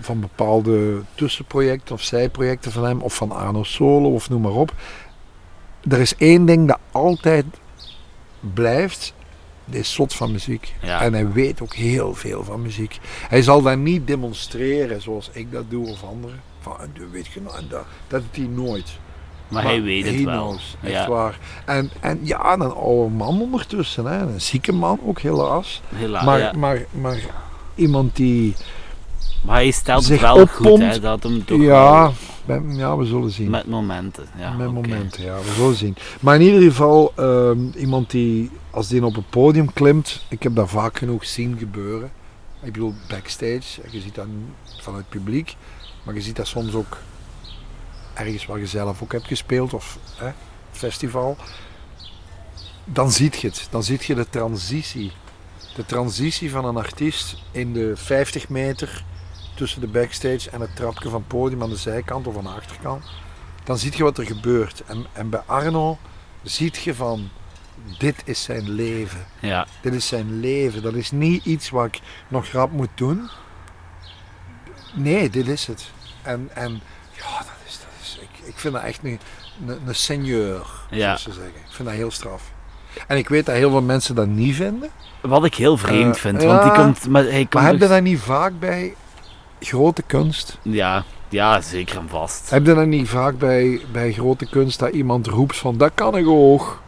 van 0.00 0.20
bepaalde 0.20 1.00
tussenprojecten 1.14 1.94
of 1.94 2.02
zijprojecten 2.02 2.72
van 2.72 2.84
hem, 2.84 3.00
of 3.00 3.14
van 3.14 3.32
Arno 3.32 3.62
Solo, 3.62 4.14
of 4.14 4.28
noem 4.28 4.40
maar 4.42 4.52
op. 4.52 4.72
Er 5.90 6.00
is 6.00 6.16
één 6.16 6.46
ding 6.46 6.68
dat 6.68 6.78
altijd 6.92 7.44
blijft. 8.40 9.14
Hij 9.70 9.78
is 9.80 9.92
zot 9.92 10.14
van 10.14 10.32
muziek. 10.32 10.74
Ja. 10.82 11.00
En 11.00 11.12
hij 11.12 11.32
weet 11.32 11.60
ook 11.60 11.74
heel 11.74 12.14
veel 12.14 12.44
van 12.44 12.62
muziek. 12.62 12.98
Hij 13.28 13.42
zal 13.42 13.62
dat 13.62 13.78
niet 13.78 14.06
demonstreren 14.06 15.02
zoals 15.02 15.30
ik 15.32 15.52
dat 15.52 15.64
doe 15.68 15.88
of 15.88 16.04
anderen. 16.04 16.40
Van, 16.60 16.72
"Ah, 16.72 16.78
dat 16.78 17.10
weet 17.10 17.26
je 17.26 17.40
nou, 17.40 17.56
dat, 17.68 17.84
dat 18.08 18.22
doet 18.22 18.36
hij 18.36 18.54
nooit. 18.54 18.98
Maar, 19.48 19.62
hij 19.62 19.82
weet 19.82 20.04
het 20.04 20.14
he 20.14 20.24
wel. 20.24 20.42
knows, 20.42 20.76
echt 20.82 20.92
ja, 20.92 21.08
waar. 21.08 21.38
En, 21.66 21.90
en 22.00 22.18
ja, 22.22 22.52
een 22.52 22.62
oude 22.72 23.10
man 23.10 23.40
ondertussen. 23.40 24.06
Hè. 24.06 24.18
Een 24.18 24.40
zieke 24.40 24.72
man 24.72 25.00
ook 25.04 25.20
helaas. 25.20 25.82
helaas. 25.94 26.24
maar, 26.24 26.38
ja. 26.38 26.52
maar, 26.52 26.84
maar 26.90 27.18
iemand 27.74 28.16
die... 28.16 28.54
Maar 29.44 29.54
hij 29.56 29.70
stelt 29.70 30.08
het 30.08 30.20
wel 30.20 30.46
goed, 30.46 30.78
hè, 30.78 31.00
dat 31.00 31.22
hem 31.22 31.44
toch 31.44 31.60
Ja, 31.60 32.12
ja, 32.68 32.96
we 32.96 33.04
zullen 33.04 33.30
zien. 33.30 33.50
met 33.50 33.66
momenten. 33.66 34.26
Ja, 34.38 34.52
Met 34.52 34.72
momenten, 34.72 35.22
ja, 35.24 35.36
we 35.38 35.52
zullen 35.56 35.76
zien. 35.76 35.96
Maar 36.20 36.34
in 36.34 36.40
ieder 36.40 36.62
geval, 36.62 37.12
ehm, 37.16 37.58
iemand 37.76 38.10
die, 38.10 38.50
als 38.70 38.88
die 38.88 39.04
op 39.04 39.16
een 39.16 39.28
podium 39.30 39.72
klimt, 39.72 40.24
ik 40.28 40.42
heb 40.42 40.54
dat 40.54 40.70
vaak 40.70 40.98
genoeg 40.98 41.24
zien 41.24 41.58
gebeuren. 41.58 42.10
Ik 42.62 42.72
bedoel, 42.72 42.94
backstage, 43.08 43.80
je 43.90 44.00
ziet 44.00 44.14
dat 44.14 44.26
van 44.80 44.94
het 44.94 45.08
publiek, 45.08 45.56
maar 46.02 46.14
je 46.14 46.20
ziet 46.20 46.36
dat 46.36 46.46
soms 46.46 46.74
ook 46.74 46.98
ergens 48.14 48.46
waar 48.46 48.58
je 48.58 48.66
zelf 48.66 49.02
ook 49.02 49.12
hebt 49.12 49.26
gespeeld, 49.26 49.74
of 49.74 49.98
hè, 50.16 50.30
festival. 50.70 51.36
Dan 52.84 53.10
ziet 53.12 53.40
je 53.40 53.48
het, 53.48 53.66
dan 53.70 53.82
ziet 53.82 54.04
je 54.04 54.14
de 54.14 54.26
transitie. 54.30 55.12
De 55.76 55.84
transitie 55.86 56.50
van 56.50 56.64
een 56.64 56.76
artiest 56.76 57.36
in 57.50 57.72
de 57.72 57.92
50 57.94 58.48
meter 58.48 59.04
tussen 59.54 59.80
de 59.80 59.86
backstage 59.86 60.50
en 60.50 60.60
het 60.60 60.76
trapje 60.76 61.08
van 61.08 61.18
het 61.20 61.28
podium 61.28 61.62
aan 61.62 61.70
de 61.70 61.76
zijkant 61.76 62.26
of 62.26 62.36
aan 62.36 62.42
de 62.42 62.48
achterkant 62.48 63.04
dan 63.64 63.78
zie 63.78 63.92
je 63.96 64.02
wat 64.02 64.18
er 64.18 64.26
gebeurt. 64.26 64.82
En, 64.86 65.06
en 65.12 65.28
bij 65.28 65.42
Arno 65.46 65.98
ziet 66.42 66.76
je 66.76 66.94
van, 66.94 67.28
dit 67.98 68.22
is 68.24 68.42
zijn 68.42 68.70
leven. 68.70 69.26
Ja, 69.40 69.66
Dit 69.80 69.94
is 69.94 70.06
zijn 70.06 70.40
leven. 70.40 70.82
Dat 70.82 70.94
is 70.94 71.10
niet 71.10 71.44
iets 71.44 71.70
wat 71.70 71.86
ik 71.86 72.00
nog 72.28 72.48
grap 72.48 72.72
moet 72.72 72.88
doen. 72.94 73.28
Nee, 74.94 75.30
dit 75.30 75.48
is 75.48 75.66
het. 75.66 75.90
En, 76.22 76.50
en 76.54 76.80
ja, 77.16 77.38
dat 77.38 77.46
is, 77.66 77.78
dat 77.78 77.88
is, 78.00 78.18
ik, 78.20 78.46
ik 78.46 78.58
vind 78.58 78.74
dat 78.74 78.82
echt 78.82 79.00
een, 79.04 79.20
een, 79.66 79.78
een 79.86 79.94
seigneur, 79.94 80.66
Ja. 80.90 81.16
ze 81.16 81.32
zeggen. 81.32 81.52
Ik 81.66 81.72
vind 81.72 81.88
dat 81.88 81.96
heel 81.96 82.10
straf. 82.10 82.42
En 83.06 83.16
ik 83.16 83.28
weet 83.28 83.46
dat 83.46 83.54
heel 83.54 83.70
veel 83.70 83.82
mensen 83.82 84.14
dat 84.14 84.26
niet 84.26 84.54
vinden. 84.56 84.90
wat 85.20 85.44
ik 85.44 85.54
heel 85.54 85.76
vreemd 85.76 86.14
Eh, 86.14 86.20
vind, 86.20 86.42
want 86.42 86.62
die 86.62 86.72
komt... 86.72 87.08
Maar 87.08 87.22
hij 87.22 87.40
komt 87.40 87.52
Maar 87.54 87.62
heb 87.64 87.80
je 87.80 87.86
dat 87.88 88.02
niet 88.02 88.20
vaak 88.20 88.58
bij 88.58 88.94
grote 89.64 90.02
kunst? 90.02 90.58
Ja, 90.62 91.04
ja, 91.28 91.60
zeker 91.60 91.96
en 91.98 92.08
vast. 92.08 92.50
Heb 92.50 92.66
je 92.66 92.74
dat 92.74 92.86
niet 92.86 93.08
vaak 93.08 93.38
bij, 93.38 93.80
bij 93.92 94.12
grote 94.12 94.46
kunst 94.48 94.78
dat 94.78 94.92
iemand 94.92 95.26
roept 95.26 95.56
van 95.56 95.76
dat 95.78 95.90
kan 95.94 96.16
ik 96.16 96.26
ook. 96.26 96.82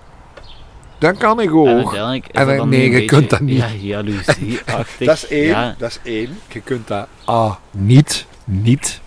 Dat 0.99 1.17
kan 1.17 1.41
ik 1.41 1.49
En 1.51 1.57
ook. 1.57 1.95
En 1.95 2.57
dan 2.57 2.69
nee, 2.69 2.83
je 2.85 2.91
beetje, 2.91 3.05
kunt 3.07 3.31
dat 3.31 3.41
niet. 3.41 3.59
Ja, 3.59 3.69
jaloezieachtig. 3.81 5.07
Dat 5.07 5.17
is 5.17 5.27
één. 5.29 5.47
Ja, 5.47 5.75
Dat 5.79 5.91
is 5.91 5.99
één. 6.13 6.39
Je 6.53 6.61
kunt 6.61 6.89
dat 6.89 7.09
A 7.29 7.59
niet, 7.71 8.27
niet. 8.45 9.01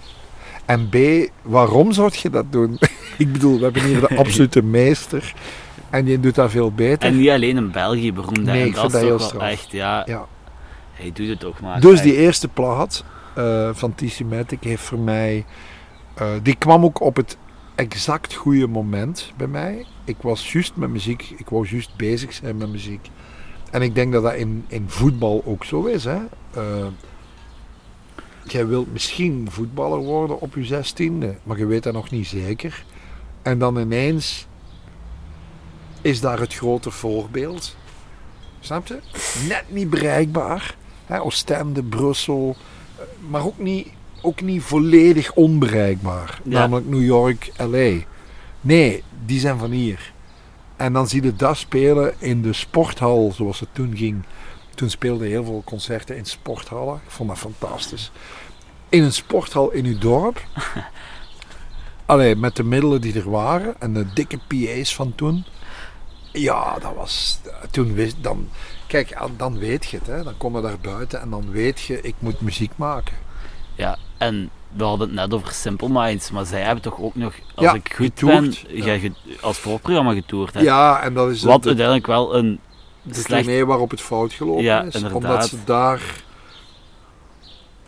En 0.66 0.90
B, 0.90 0.96
waarom 1.42 1.92
zou 1.92 2.12
je 2.22 2.30
dat 2.30 2.52
doen? 2.52 2.80
ik 3.18 3.32
bedoel, 3.32 3.58
we 3.58 3.64
hebben 3.64 3.84
hier 3.84 4.00
de 4.00 4.18
absolute 4.18 4.62
meester. 4.80 5.34
En 5.90 6.06
die 6.06 6.20
doet 6.20 6.36
dat 6.36 6.52
veel 6.52 6.72
beter. 6.72 7.10
en 7.10 7.18
niet 7.18 7.30
alleen 7.30 7.58
in 7.58 7.72
België 7.72 8.14
beroemd. 8.14 8.44
Nee, 8.44 8.62
en 8.62 8.68
ik 8.68 8.74
dat 8.76 8.82
vind 8.82 8.94
is 8.94 9.00
dat 9.00 9.10
heel 9.10 9.20
straf. 9.20 9.42
echt, 9.42 9.72
ja, 9.72 10.04
Ja. 10.06 10.26
hij 10.94 11.12
doet 11.14 11.28
het 11.28 11.40
toch 11.40 11.60
maar. 11.60 11.80
Dus 11.80 11.94
echt. 11.94 12.04
die 12.04 12.16
eerste 12.16 12.48
plaat 12.48 13.04
eh, 13.40 13.70
van 13.74 13.96
TC 13.96 14.20
Matic 14.20 14.64
heeft 14.64 14.84
voor 14.84 15.00
mij... 15.00 15.46
eh, 16.14 16.28
die 16.42 16.56
kwam 16.56 16.84
ook 16.84 17.02
op 17.02 17.16
het 17.16 17.38
exact 17.76 18.34
goede 18.34 18.68
moment 18.68 19.34
bij 19.38 19.48
mij. 19.48 19.86
Ik 20.06 20.18
was 20.22 20.52
juist 20.52 20.76
met 20.76 20.90
muziek, 20.90 21.34
ik 21.38 21.50
wou 21.50 21.68
juist 21.68 21.96
bezig 21.96 22.34
zijn 22.34 22.58
met 22.58 22.70
muziek. 22.70 23.10
En 23.72 23.82
ik 23.82 23.96
denk 23.96 24.14
dat 24.14 24.24
dat 24.24 24.34
in, 24.34 24.66
in 24.68 24.90
voetbal 24.90 25.44
ook 25.46 25.64
zo 25.64 25.86
is. 25.86 26.04
Hè? 26.04 26.20
Eh, 26.54 26.88
jij 28.44 28.68
wilt 28.68 28.92
misschien 28.92 29.48
voetballer 29.52 30.00
worden 30.00 30.40
op 30.42 30.56
je 30.56 30.64
zestiende, 30.64 31.38
maar 31.44 31.58
je 31.58 31.66
weet 31.66 31.84
dat 31.84 31.94
nog 31.94 32.10
niet 32.10 32.28
zeker. 32.28 32.84
En 33.42 33.60
dan 33.60 33.78
ineens 33.78 34.48
is 36.02 36.22
daar 36.22 36.40
het 36.40 36.54
grote 36.54 36.92
voorbeeld. 36.92 37.76
Snap 38.60 38.88
je? 38.88 39.00
Net 39.48 39.64
niet 39.68 39.90
bereikbaar. 39.90 40.76
Hè, 41.06 41.22
Oostende, 41.22 41.84
Brussel. 41.84 42.56
Maar 43.30 43.46
ook 43.46 43.58
niet, 43.58 43.88
ook 44.22 44.42
niet 44.42 44.62
volledig 44.62 45.34
onbereikbaar. 45.34 46.40
Ja. 46.44 46.60
Namelijk 46.60 46.88
New 46.88 47.04
York, 47.04 47.52
LA. 47.58 47.98
Nee, 48.62 49.04
die 49.26 49.40
zijn 49.40 49.58
van 49.58 49.72
hier. 49.72 50.14
En 50.76 50.94
dan 50.94 51.08
zie 51.08 51.24
je 51.24 51.36
dat 51.36 51.58
spelen 51.58 52.14
in 52.18 52.42
de 52.42 52.54
sporthal 52.54 53.32
zoals 53.36 53.60
het 53.60 53.70
toen 53.72 53.98
ging. 53.98 54.24
Toen 54.76 54.90
speelden 54.90 55.28
heel 55.28 55.44
veel 55.44 55.62
concerten 55.66 56.18
in 56.18 56.26
sporthallen. 56.26 56.96
Ik 56.96 57.12
vond 57.12 57.30
dat 57.30 57.38
fantastisch. 57.38 58.12
In 58.90 59.04
een 59.04 59.14
sporthal 59.14 59.72
in 59.72 59.86
uw 59.86 59.98
dorp. 59.98 60.42
Allee, 62.06 62.36
met 62.36 62.56
de 62.56 62.64
middelen 62.64 63.02
die 63.02 63.20
er 63.20 63.30
waren 63.30 63.76
en 63.80 63.94
de 63.94 64.06
dikke 64.14 64.40
PA's 64.48 64.96
van 64.96 65.16
toen. 65.16 65.46
Ja, 66.32 66.78
dat 66.80 66.94
was. 66.96 67.40
Toen 67.72 67.94
wist 67.94 68.16
dan. 68.22 68.50
Kijk, 68.88 69.14
aan- 69.14 69.34
dan 69.38 69.58
weet 69.60 69.86
je 69.86 69.98
het, 69.98 70.08
hè. 70.08 70.24
Dan 70.24 70.38
kom 70.38 70.56
je 70.56 70.62
daar 70.62 70.80
buiten 70.82 71.22
en 71.22 71.30
dan 71.30 71.52
weet 71.52 71.80
je, 71.80 72.02
ik 72.02 72.16
moet 72.20 72.42
muziek 72.42 72.72
maken. 72.76 73.16
Ja, 73.76 73.98
en 74.18 74.50
we 74.72 74.84
hadden 74.84 75.08
het 75.08 75.16
net 75.16 75.34
over 75.34 75.52
Simple 75.54 75.90
Minds, 75.90 76.32
maar 76.32 76.46
zij 76.46 76.62
hebben 76.62 76.84
toch 76.84 77.00
ook 77.00 77.16
nog, 77.16 77.34
als 77.56 77.66
Ja, 77.66 77.74
ik 77.74 77.94
goed 77.96 78.06
getoerd, 78.06 78.64
ben, 78.68 78.76
ja. 78.78 78.86
ja, 78.94 79.00
ge- 79.00 79.38
als 79.42 79.58
voorprogramma 79.58 80.14
getoerd. 80.14 80.54
Hè? 80.54 80.60
Ja, 80.62 81.02
en 81.02 81.14
dat 81.14 81.30
is 81.30 81.44
Wat 81.44 81.62
de, 81.62 81.68
uiteindelijk 81.68 82.08
wel 82.08 82.36
een 82.36 82.60
de 83.02 83.14
slecht... 83.14 83.44
tournee 83.44 83.66
waarop 83.66 83.92
het 83.92 84.02
fout 84.02 84.34
gelopen 84.34 84.64
Ja, 84.64 84.82
is. 84.84 84.96
inderdaad. 84.96 85.24
Omdat 85.24 85.48
ze 85.48 85.58
daar 85.66 86.02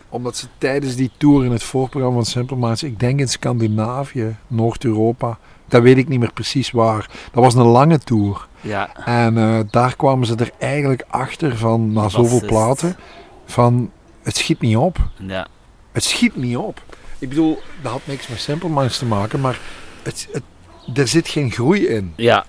omdat 0.08 0.36
ze 0.36 0.46
tijdens 0.58 0.96
die 0.96 1.10
tour 1.16 1.44
in 1.44 1.52
het 1.52 1.62
voorprogramma 1.62 2.16
van 2.16 2.24
Simple 2.26 2.56
Minds, 2.56 2.82
ik 2.82 3.00
denk 3.00 3.20
in 3.20 3.28
Scandinavië, 3.28 4.36
Noord-Europa, 4.46 5.38
dat 5.72 5.82
weet 5.82 5.96
ik 5.96 6.08
niet 6.08 6.18
meer 6.20 6.32
precies 6.32 6.70
waar. 6.70 7.10
Dat 7.32 7.44
was 7.44 7.54
een 7.54 7.62
lange 7.66 7.98
tour. 7.98 8.46
Ja, 8.60 9.04
En 9.04 9.38
eh, 9.38 9.58
daar 9.70 9.96
kwamen 9.96 10.26
ze 10.26 10.34
er 10.36 10.50
eigenlijk 10.58 11.04
achter 11.08 11.56
van, 11.56 11.92
na 11.92 12.08
zoveel 12.08 12.24
Bassist. 12.40 12.46
platen, 12.46 12.96
van 13.46 13.90
het 14.22 14.36
schiet 14.36 14.60
niet 14.60 14.76
op. 14.76 14.96
ja. 15.26 15.46
Het 15.92 16.04
schiet 16.04 16.36
niet 16.36 16.56
op. 16.56 16.82
Ik 17.18 17.28
bedoel, 17.28 17.62
dat 17.82 17.92
had 17.92 18.00
niks 18.04 18.28
met 18.28 18.40
Simple 18.40 18.68
Minds 18.68 18.98
te 18.98 19.04
maken, 19.06 19.40
maar 19.40 19.58
het, 20.02 20.28
het, 20.32 20.42
er 20.98 21.08
zit 21.08 21.28
geen 21.28 21.50
groei 21.50 21.86
in. 21.86 22.12
ja. 22.16 22.44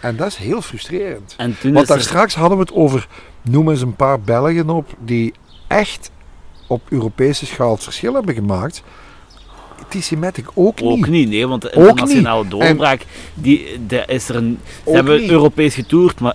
En 0.00 0.16
dat 0.16 0.26
is 0.26 0.36
heel 0.36 0.62
frustrerend. 0.62 1.34
En 1.36 1.58
toen 1.58 1.72
Want 1.72 1.86
daar 1.86 1.96
er... 1.96 2.02
straks 2.02 2.34
hadden 2.34 2.58
we 2.58 2.64
het 2.64 2.72
over, 2.72 3.08
noem 3.42 3.70
eens 3.70 3.80
een 3.80 3.96
paar 3.96 4.20
Belgen 4.20 4.70
op, 4.70 4.94
die 4.98 5.34
echt 5.68 6.10
op 6.66 6.82
Europese 6.88 7.46
schaal 7.46 7.72
het 7.72 7.82
verschil 7.82 8.14
hebben 8.14 8.34
gemaakt. 8.34 8.82
TC 9.88 10.10
Matic 10.16 10.46
ook 10.54 10.80
niet. 10.80 10.90
Ook 10.90 11.06
niet, 11.06 11.28
nee, 11.28 11.46
want 11.48 11.62
de 11.62 11.70
internationale 11.70 12.48
doorbraak, 12.48 13.04
die, 13.34 13.66
de, 13.86 14.02
is 14.06 14.28
er 14.28 14.36
een... 14.36 14.58
Ze 14.86 14.90
hebben 14.90 15.20
niet. 15.20 15.30
Europees 15.30 15.74
getoerd, 15.74 16.20
maar 16.20 16.34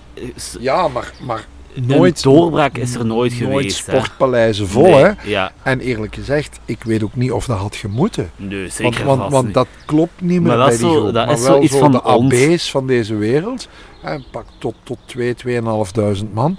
Ja, 0.60 0.88
maar, 0.88 1.12
maar 1.26 1.46
een 1.74 1.86
nooit, 1.86 2.22
doorbraak 2.22 2.78
is 2.78 2.94
er 2.94 3.06
nooit, 3.06 3.40
nooit 3.40 3.52
geweest. 3.62 3.86
hè. 3.86 3.92
sportpaleizen 3.92 4.68
vol, 4.68 4.82
Nee, 4.82 4.94
hè. 4.94 5.10
Ja, 5.24 5.52
En 5.62 5.80
eerlijk 5.80 6.14
gezegd, 6.14 6.60
ik 6.64 6.82
weet 6.84 7.02
ook 7.02 7.14
niet 7.14 7.32
of 7.32 7.46
dat 7.46 7.58
had 7.58 7.76
gemoeten. 7.76 8.30
nee, 8.36 8.68
zeker 8.68 9.04
want, 9.04 9.32
want 9.32 9.54
dat 9.54 9.66
klopt 9.86 10.20
niet 10.20 10.40
meer 10.40 10.56
Maar 10.56 10.56
dat 10.56 10.68
bij 10.68 10.76
die 10.76 10.86
zo- 10.86 10.92
groep. 11.00 11.14
dat 11.14 11.26
maar 11.26 11.34
is 11.34 11.42
wel 11.42 11.52
zoiets 11.52 11.72
zo 11.72 11.78
van 11.78 11.92
de 11.92 12.02
ons. 12.02 12.34
AB's 12.34 12.70
van 12.70 12.86
deze 12.86 13.14
wereld. 13.16 13.68
Hè, 14.02 14.18
pak 14.30 14.44
tot, 14.58 14.74
tot 14.82 14.98
2, 15.06 15.34
2.500 15.34 16.32
man. 16.32 16.58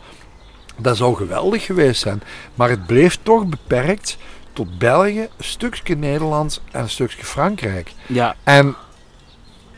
Dat 0.78 0.98
zou 0.98 1.16
geweldig 1.16 1.66
geweest 1.66 2.02
zijn. 2.02 2.22
Maar 2.56 2.70
het 2.70 2.86
bleef 2.86 3.18
toch 3.24 3.46
beperkt 3.46 4.18
tot 4.54 4.78
België, 4.80 5.20
een 5.22 5.28
stukje 5.43 5.95
Nederland 5.95 6.62
en 6.72 6.82
een 6.82 6.89
stukje 6.89 7.24
Frankrijk. 7.26 7.93
Ja, 8.08 8.36
En 8.43 8.76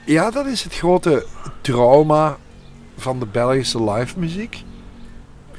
ja, 0.05 0.31
dat 0.31 0.45
is 0.45 0.63
het 0.63 0.75
grote 0.75 1.25
trauma 1.61 2.37
van 2.97 3.19
de 3.19 3.25
Belgische 3.25 3.83
live 3.91 4.19
muziek. 4.19 4.63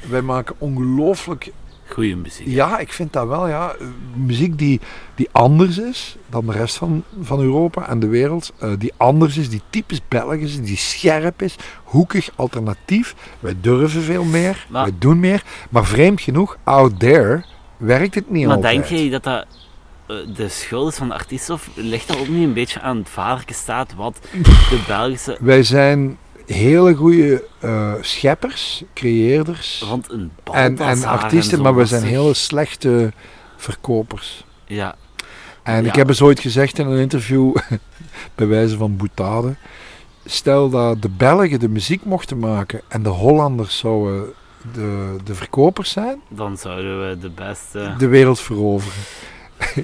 Wij 0.09 0.21
maken 0.21 0.55
ongelooflijk 0.57 1.51
goede 1.89 2.15
muziek. 2.15 2.47
ja, 2.47 2.79
ik 2.79 2.93
vind 2.93 3.13
dat 3.13 3.27
wel, 3.27 3.47
ja. 3.47 3.75
Muziek 4.15 4.57
die, 4.57 4.79
die 5.15 5.29
anders 5.31 5.77
is 5.77 6.15
dan 6.29 6.45
de 6.45 6.51
rest 6.51 6.75
van, 6.77 7.03
van 7.21 7.39
Europa 7.41 7.87
en 7.87 7.99
de 7.99 8.07
wereld. 8.07 8.53
eh, 8.59 8.69
die 8.77 8.93
anders 8.97 9.37
is, 9.37 9.49
die 9.49 9.61
typisch 9.69 10.01
Belgisch 10.07 10.57
is, 10.57 10.61
die 10.65 10.77
scherp 10.77 11.41
is, 11.41 11.55
hoekig, 11.83 12.29
alternatief. 12.35 13.15
Wij 13.39 13.55
durven 13.61 14.01
veel 14.01 14.23
meer, 14.23 14.65
Maar- 14.69 14.83
wij 14.83 14.95
doen 14.99 15.19
meer. 15.19 15.43
Maar 15.69 15.85
vreemd 15.85 16.21
genoeg, 16.21 16.57
out 16.63 16.99
there, 16.99 17.45
werkt 17.77 18.15
het 18.15 18.29
niet 18.29 18.45
Maar 18.45 18.55
altijd. 18.55 18.87
denk 18.89 19.01
je 19.01 19.09
dat 19.09 19.23
dat 19.23 19.45
eh, 20.07 20.15
de 20.35 20.49
schuld 20.49 20.91
is 20.91 20.97
van 20.97 21.07
de 21.07 21.13
artiest 21.13 21.49
of 21.49 21.69
ligt 21.75 22.07
dat 22.07 22.17
ook 22.17 22.27
niet 22.27 22.43
een 22.43 22.53
beetje 22.53 22.81
aan 22.81 22.97
het 22.97 23.09
vaderlijke 23.09 23.53
staat 23.53 23.93
wat 23.95 24.19
de 24.69 24.83
Belgische... 24.87 25.37
Wij 25.39 25.63
zijn 25.63 26.17
hele 26.45 26.93
goede 26.93 27.43
eh, 27.59 27.93
scheppers, 28.01 28.83
creëerders 28.93 29.83
Want 29.89 30.11
een 30.11 30.31
en, 30.53 30.77
en 30.77 31.03
artiesten, 31.03 31.61
maar 31.61 31.75
we 31.75 31.85
zijn 31.85 32.03
hele 32.03 32.33
slechte 32.33 33.13
verkopers. 33.57 34.45
Ja, 34.65 34.95
En 35.63 35.83
Ja. 35.83 35.89
ik 35.89 35.95
heb 35.95 36.07
eens 36.07 36.21
ooit 36.21 36.39
gezegd 36.39 36.79
in 36.79 36.87
een 36.87 36.99
interview, 36.99 37.55
bij 38.35 38.47
wijze 38.47 38.77
van 38.77 38.97
boetade, 38.97 39.55
stel 40.25 40.69
dat 40.69 41.01
de 41.01 41.09
Belgen 41.09 41.59
de 41.59 41.69
muziek 41.69 42.05
mochten 42.05 42.39
maken 42.39 42.81
en 42.87 43.03
de 43.03 43.09
Hollanders 43.09 43.77
zouden 43.77 44.33
de, 44.73 45.15
de 45.23 45.35
verkopers 45.35 45.91
zijn, 45.91 46.21
dan 46.27 46.57
zouden 46.57 47.09
we 47.09 47.17
de 47.19 47.29
beste... 47.29 47.93
de 47.97 48.07
wereld 48.07 48.39
veroveren. 48.39 49.03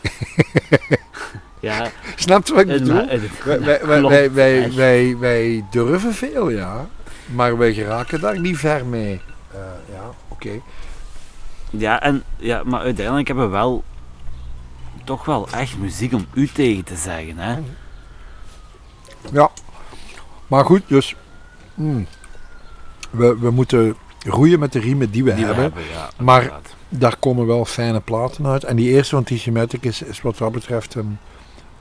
Ja, 1.59 1.89
Snap 2.15 2.47
je 2.47 2.53
wat 2.53 2.61
ik 2.63 2.69
het- 2.69 2.83
bedoel? 2.83 3.07
het- 3.07 3.43
Wij, 3.43 3.59
wij, 3.59 3.85
wij, 3.85 3.97
klopt, 3.99 4.13
wij, 4.13 4.31
wij, 4.31 4.63
echt. 4.63 4.75
wij, 4.75 5.17
wij 5.17 5.65
durven 5.71 6.13
veel, 6.13 6.49
ja, 6.49 6.87
maar 7.25 7.57
wij 7.57 7.73
geraken 7.73 8.21
daar 8.21 8.39
niet 8.39 8.57
ver 8.57 8.85
mee. 8.85 9.21
Eh, 9.51 9.59
ja, 9.93 10.01
oké. 10.27 10.49
Ja, 11.69 12.01
en, 12.01 12.23
ja, 12.37 12.63
maar 12.65 12.81
uiteindelijk 12.81 13.27
hebben 13.27 13.45
we 13.45 13.51
wel 13.51 13.83
toch 15.03 15.25
wel 15.25 15.47
echt 15.49 15.77
muziek 15.77 16.13
om 16.13 16.25
u 16.33 16.47
tegen 16.47 16.83
te 16.83 16.95
zeggen, 16.95 17.37
hè? 17.37 17.57
Ja, 19.31 19.49
maar 20.47 20.65
goed, 20.65 20.81
dus 20.87 21.15
mm, 21.73 22.07
we, 23.09 23.37
we 23.39 23.51
moeten 23.51 23.95
roeien 24.25 24.59
met 24.59 24.71
de 24.73 24.79
riemen 24.79 25.11
die 25.11 25.23
we 25.23 25.33
Die 25.35 25.45
we 25.45 25.53
hebben. 25.53 25.83
ja. 25.93 26.09
Maar- 26.23 26.41
inderdaad. 26.41 26.75
Daar 26.93 27.15
komen 27.19 27.45
wel 27.47 27.65
fijne 27.65 27.99
platen 27.99 28.47
uit. 28.47 28.63
En 28.63 28.75
die 28.75 28.89
eerste 28.89 29.15
van 29.15 29.23
T-Matic 29.23 29.83
is, 29.83 30.01
is 30.01 30.21
wat 30.21 30.37
dat 30.37 30.51
betreft 30.51 30.95
een, 30.95 31.17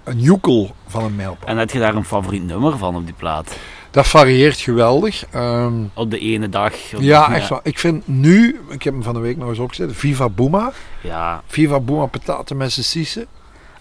een 0.04 0.20
joekel 0.20 0.74
van 0.86 1.04
een 1.04 1.16
mijlpaal. 1.16 1.48
En 1.48 1.56
heb 1.58 1.70
je 1.70 1.78
daar 1.78 1.94
een 1.94 2.04
favoriet 2.04 2.46
nummer 2.46 2.78
van 2.78 2.96
op 2.96 3.04
die 3.04 3.14
plaat? 3.14 3.56
Dat 3.90 4.06
varieert 4.08 4.58
geweldig. 4.60 5.24
Ehm, 5.30 5.72
Op 5.94 6.10
de 6.10 6.18
ene 6.18 6.48
dag? 6.48 6.72
op 6.94 7.00
ja, 7.00 7.28
de- 7.28 7.34
echt 7.34 7.48
wel. 7.48 7.60
Ik 7.62 7.78
vind 7.78 8.08
nu, 8.08 8.60
ik 8.68 8.82
heb 8.82 8.92
hem 8.92 9.02
van 9.02 9.14
de 9.14 9.20
week 9.20 9.36
nog 9.36 9.48
eens 9.48 9.58
opgezet, 9.58 9.90
Viva 9.96 10.28
Booma. 10.28 10.72
Ja, 11.02 11.42
Viva 11.46 11.80
Booma 11.80 12.06
Patate 12.06 12.54
met 12.54 12.72
Sisse. 12.72 13.26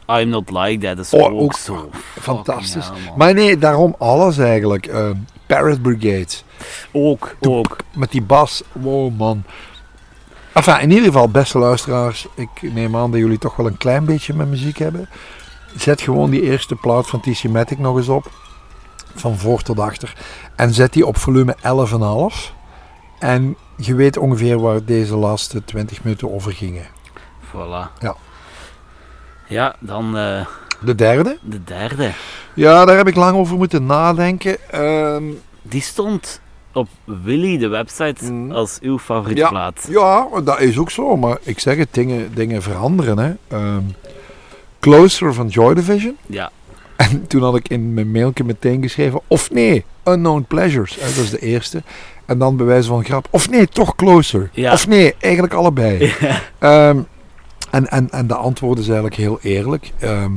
I'm 0.08 0.30
Not 0.30 0.50
Like 0.52 0.86
That 0.96 1.06
is 1.06 1.14
Oh, 1.14 1.22
ook, 1.34 1.42
ook 1.42 1.54
zo 1.54 1.90
Fantastisch. 2.20 2.92
Maar 3.18 3.34
nee, 3.34 3.58
daarom 3.58 3.96
alles 3.98 4.38
eigenlijk. 4.38 4.86
Ehm 4.86 5.16
Parrot 5.50 5.82
Brigade. 5.82 6.28
Ook, 6.92 7.36
ook. 7.40 7.78
Met 7.94 8.12
die 8.12 8.22
bas. 8.22 8.64
Wow, 8.72 9.18
man. 9.18 9.44
Enfin, 10.54 10.80
in 10.80 10.90
ieder 10.90 11.06
geval, 11.06 11.30
beste 11.30 11.60
luisteraars. 11.60 12.28
Ik 12.36 12.74
neem 12.74 12.96
aan 12.96 13.12
dat 13.12 13.20
jullie 13.20 13.38
toch 13.38 13.56
wel 13.56 13.66
een 13.66 13.78
klein 13.78 14.06
beetje 14.06 14.34
met 14.34 14.48
muziek 14.48 14.78
hebben. 14.78 15.10
Zet 15.76 16.02
gewoon 16.02 16.30
die 16.30 16.42
eerste 16.42 16.76
plaat 16.76 17.08
van 17.08 17.20
TC 17.20 17.44
Matic 17.44 17.80
nog 17.80 17.98
eens 17.98 18.08
op. 18.08 18.32
Van 19.16 19.38
voor 19.38 19.62
tot 19.62 19.80
achter. 19.80 20.14
En 20.56 20.74
zet 20.74 20.94
die 20.94 21.06
op 21.06 21.18
volume 21.18 21.56
11,5. 22.42 22.54
En 23.20 23.56
je 23.76 23.96
weet 23.96 24.18
ongeveer 24.18 24.60
waar 24.60 24.86
deze 24.86 25.16
laatste 25.16 25.64
20 25.64 26.04
minuten 26.04 26.34
over 26.34 26.54
gingen. 26.54 26.86
Voilà. 27.46 28.00
Ja. 28.00 28.16
Ja, 29.48 29.76
dan 29.80 30.18
eh, 30.18 30.46
De 30.82 30.96
derde. 30.96 31.38
de 31.42 31.64
derde. 31.64 32.12
Ja, 32.54 32.86
daar 32.86 32.98
heb 32.98 33.08
ik 33.08 33.16
lang 33.16 33.38
over 33.38 33.58
moeten 33.58 33.86
nadenken. 33.86 34.58
Ehm, 34.72 35.24
Die 35.62 35.82
stond 35.82 36.42
op 36.74 36.88
Willy, 37.04 37.58
de 37.58 37.68
website, 37.68 38.32
Mhm. 38.32 38.52
als 38.52 38.78
uw 38.82 39.00
favoriet 39.00 39.38
Ja. 39.38 39.50
plaat. 39.50 39.86
Ja, 39.90 40.28
dat 40.44 40.60
is 40.60 40.78
ook 40.78 40.92
zo. 40.92 41.18
Maar 41.18 41.38
ik 41.44 41.60
zeg 41.60 41.78
het, 41.78 41.88
dingen, 41.92 42.32
dingen 42.34 42.62
veranderen. 42.62 43.18
Hè. 43.18 43.32
Ehm, 43.48 43.82
Closer 44.80 45.34
van 45.34 45.48
Joy 45.48 45.74
Division. 45.74 46.18
Ja, 46.26 46.52
En 46.96 47.28
toen 47.28 47.42
had 47.44 47.56
ik 47.56 47.68
in 47.70 47.94
mijn 47.94 48.12
mailje 48.12 48.44
meteen 48.44 48.82
geschreven, 48.82 49.22
of 49.28 49.52
nee, 49.52 49.86
Unknown 50.04 50.46
Pleasures. 50.48 50.96
Hè, 50.96 51.02
dat 51.06 51.24
is 51.24 51.30
de 51.30 51.40
eerste. 51.40 51.84
En 52.26 52.38
dan 52.38 52.58
bij 52.58 52.66
wijze 52.66 52.88
van 52.88 53.04
grap, 53.04 53.28
of 53.30 53.50
nee, 53.50 53.68
toch 53.68 53.96
Closer. 53.96 54.50
Ja. 54.54 54.74
Of 54.74 54.88
nee, 54.88 55.16
eigenlijk 55.20 55.54
allebei. 55.54 56.14
Ehm, 56.60 57.00
en, 57.72 57.88
en, 57.90 58.10
en 58.10 58.28
de 58.28 58.36
antwoord 58.36 58.80
is 58.80 58.86
eigenlijk 58.86 59.16
heel 59.16 59.40
eerlijk. 59.42 59.92
Ehm, 60.00 60.32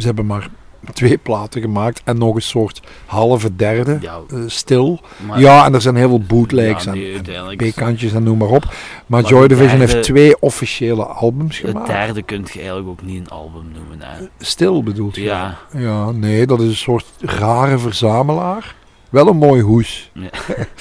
ze 0.00 0.06
hebben 0.06 0.26
maar 0.26 0.48
twee 0.92 1.18
platen 1.18 1.60
gemaakt 1.60 2.00
en 2.04 2.18
nog 2.18 2.34
een 2.34 2.42
soort 2.42 2.80
halve 3.06 3.56
derde 3.56 3.98
ja, 4.00 4.20
eh, 4.30 4.38
stil. 4.46 5.00
maar, 5.26 5.40
ja, 5.40 5.64
en 5.64 5.74
er 5.74 5.80
zijn 5.80 5.96
heel 5.96 6.08
veel 6.08 6.20
bootlegs 6.22 6.84
ja, 6.84 6.92
en, 6.92 7.24
en. 7.26 7.56
B-kantjes 7.56 8.12
en 8.12 8.22
noem 8.22 8.38
maar 8.38 8.48
op. 8.48 8.64
Maar, 8.64 8.74
Maar 9.06 9.24
Joy 9.24 9.40
de 9.42 9.48
Division 9.48 9.78
derde- 9.78 9.92
heeft 9.92 10.04
twee 10.06 10.40
officiële 10.40 11.04
albums 11.04 11.58
Het 11.58 11.66
gemaakt. 11.70 11.86
derde 11.86 12.22
kun 12.22 12.44
je 12.52 12.58
eigenlijk 12.58 12.88
ook 12.88 13.02
niet 13.02 13.20
een 13.20 13.28
album 13.28 13.64
noemen. 13.74 13.98
Hè. 14.08 14.24
Stil 14.38 14.82
bedoelt 14.82 15.14
je? 15.16 15.22
Ja, 15.22 15.58
Ja, 15.72 16.10
nee, 16.10 16.46
dat 16.46 16.60
is 16.60 16.68
een 16.68 16.74
soort 16.76 17.06
rare 17.20 17.78
verzamelaar. 17.78 18.74
Wel 19.10 19.26
een 19.28 19.36
mooi 19.36 19.62
hoes. 19.62 20.10
Ja. 20.14 20.30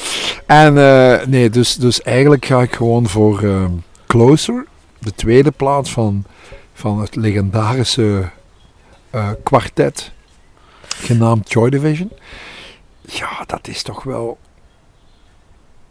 en 0.65 0.77
eh, 0.77 1.25
nee, 1.27 1.49
dus, 1.49 1.75
dus 1.75 2.01
eigenlijk 2.01 2.45
ga 2.45 2.61
ik 2.61 2.73
gewoon 2.75 3.07
voor 3.07 3.43
Closer, 4.07 4.65
de 4.99 5.11
tweede 5.11 5.51
plaats 5.51 5.91
van, 5.91 6.23
van 6.73 6.99
het 7.01 7.15
legendarische 7.15 8.29
eh, 9.09 9.29
kwartet, 9.43 10.11
genaamd 10.87 11.51
Joy 11.51 11.69
Division. 11.69 12.11
Ja, 13.01 13.43
dat 13.45 13.67
is 13.67 13.83
toch 13.83 14.03
wel. 14.03 14.37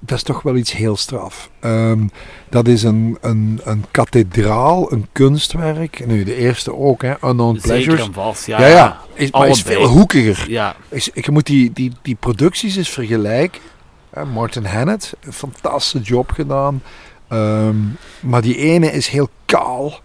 Dat 0.00 0.16
is 0.16 0.22
toch 0.22 0.42
wel 0.42 0.56
iets 0.56 0.72
heel 0.72 0.96
straf. 0.96 1.50
Ehm, 1.60 2.06
dat 2.48 2.68
is 2.68 2.82
een, 2.82 3.18
een, 3.20 3.60
een 3.64 3.84
kathedraal, 3.90 4.92
een 4.92 5.06
kunstwerk. 5.12 6.06
Nu, 6.06 6.24
de 6.24 6.34
eerste 6.34 6.74
ook, 6.74 7.02
hè, 7.02 7.10
Unknown 7.24 7.58
zeker 7.62 7.94
Pleasures. 7.94 8.44
Ja, 8.44 8.60
Ja, 8.60 8.66
ja. 8.66 9.00
Is, 9.14 9.30
maar 9.30 9.48
is 9.48 9.64
allebei. 9.64 9.74
veel 9.76 9.86
hoekiger. 9.96 10.50
Ja, 10.50 10.76
Is, 10.88 11.10
je 11.14 11.30
moet 11.30 11.46
die, 11.46 11.72
die, 11.72 11.92
die 12.02 12.14
producties 12.14 12.76
eens 12.76 12.88
vergelijken. 12.88 13.60
Hè, 14.10 14.24
Martin 14.24 14.64
Hannett, 14.64 15.12
een 15.20 15.32
fantastische 15.32 16.00
job 16.00 16.30
gedaan. 16.30 16.82
Ehm, 17.28 17.76
maar 18.20 18.42
die 18.42 18.56
ene 18.56 18.92
is 18.92 19.08
heel 19.08 19.28
kaal. 19.44 20.00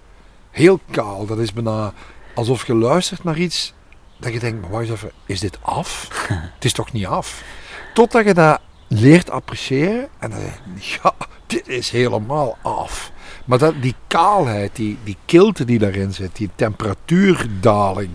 Heel 0.52 0.80
kaal. 0.92 1.26
Dat 1.26 1.38
is 1.38 1.54
bijna 1.54 1.94
alsof 2.34 2.68
je 2.68 2.76
luistert 2.76 3.24
naar 3.24 3.38
iets. 3.38 3.74
Dat 4.18 4.34
je 4.34 4.40
denkt, 4.40 4.62
maar 4.62 4.70
wacht 4.70 4.90
even, 4.90 5.12
is 5.26 5.40
dit 5.40 5.58
af? 5.62 6.08
Het 6.56 6.66
is 6.66 6.74
toch 6.74 6.92
niet 6.92 7.06
af? 7.06 7.44
Totdat 7.94 8.26
je 8.26 8.34
dat 8.34 8.60
leert 8.88 9.30
appreciëren. 9.30 10.08
En 10.20 10.30
dan 10.30 10.40
denk 10.40 10.54
je, 10.80 11.00
ja, 11.04 11.14
dit 11.48 11.68
is 11.68 11.90
helemaal 11.90 12.58
af. 12.62 13.12
Maar 13.46 13.58
dat, 13.58 13.74
die 13.82 13.96
kaalheid, 14.08 14.76
die, 14.76 14.98
die 15.04 15.18
kilte 15.26 15.66
die 15.66 15.80
daarin 15.80 16.14
zit, 16.14 16.36
die 16.36 16.50
temperatuurdaling, 16.56 18.10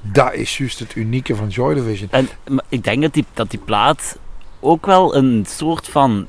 dat 0.00 0.32
is 0.32 0.58
juist 0.58 0.78
het 0.78 0.94
unieke 0.94 1.36
van 1.36 1.48
Joy 1.48 1.74
Division. 1.74 2.08
En 2.10 2.28
ik 2.68 2.84
denk 2.84 3.02
dat 3.02 3.14
die, 3.14 3.24
dat 3.34 3.50
die 3.50 3.60
plaat 3.60 4.18
ook 4.60 4.86
wel 4.86 5.16
een 5.16 5.44
soort 5.48 5.88
van 5.88 6.28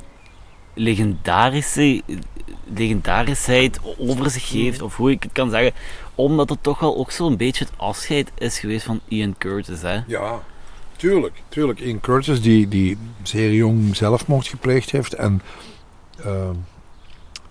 legendarische, 0.73 2.01
legendarisheid 2.73 3.79
over 3.97 4.29
zich 4.29 4.47
geeft, 4.47 4.81
of 4.81 4.95
hoe 4.95 5.11
ik 5.11 5.23
het 5.23 5.31
kan 5.31 5.49
zeggen, 5.49 5.73
omdat 6.23 6.49
het 6.49 6.63
toch 6.63 6.79
wel 6.79 6.97
ook 6.97 7.11
zo'n 7.11 7.37
beetje 7.37 7.65
het 7.65 7.73
afscheid 7.77 8.31
is 8.37 8.59
geweest 8.59 8.85
van 8.85 8.99
Ian 9.07 9.35
Curtis. 9.37 9.81
Hè? 9.81 9.99
Ja, 10.07 10.41
tuurlijk. 10.95 11.41
tuurlijk. 11.49 11.79
Ian 11.79 11.99
Curtis, 11.99 12.41
die, 12.41 12.67
die 12.67 12.97
zeer 13.23 13.53
jong 13.53 13.95
zelfmoord 13.95 14.47
gepleegd 14.47 14.91
heeft 14.91 15.13
en 15.13 15.41
ehm, 16.23 16.55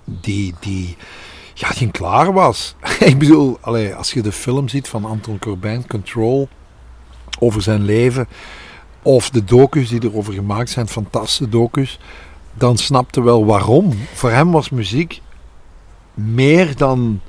die, 0.05 0.55
die, 0.61 0.97
ja, 1.55 1.71
die 1.71 1.91
klaar 1.91 2.33
was. 2.33 2.75
ik 3.01 3.19
bedoel, 3.19 3.59
als 3.97 4.13
je 4.13 4.23
de 4.23 4.33
film 4.33 4.69
ziet 4.69 4.89
van 4.89 5.05
Anton 5.05 5.39
Corbijn, 5.39 5.87
Control, 5.87 6.49
over 7.39 7.63
zijn 7.63 7.85
leven, 7.85 8.29
of 9.03 9.31
de 9.31 9.45
docus 9.45 9.89
die 9.89 10.05
erover 10.05 10.33
gemaakt 10.33 10.71
zijn, 10.71 10.89
fantastische 10.89 11.49
docus, 11.49 11.99
dan 12.55 12.79
snapte 12.79 13.23
wel 13.23 13.45
waarom. 13.45 13.93
Voor 14.13 14.31
hem 14.31 14.51
was 14.51 14.71
muziek 14.71 15.21
meer 16.15 16.77
dan 16.77 17.21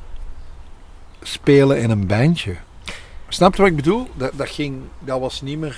spelen 1.22 1.82
in 1.82 1.90
een 1.90 2.08
bandje. 2.08 2.56
Snap 3.28 3.56
je 3.56 3.62
wat 3.62 3.72
ik 3.72 3.76
bedoel? 3.78 4.08
Dat, 4.16 4.32
dat, 4.36 4.50
ging, 4.50 4.82
dat 5.00 5.20
was 5.20 5.42
niet 5.42 5.60
meer. 5.60 5.78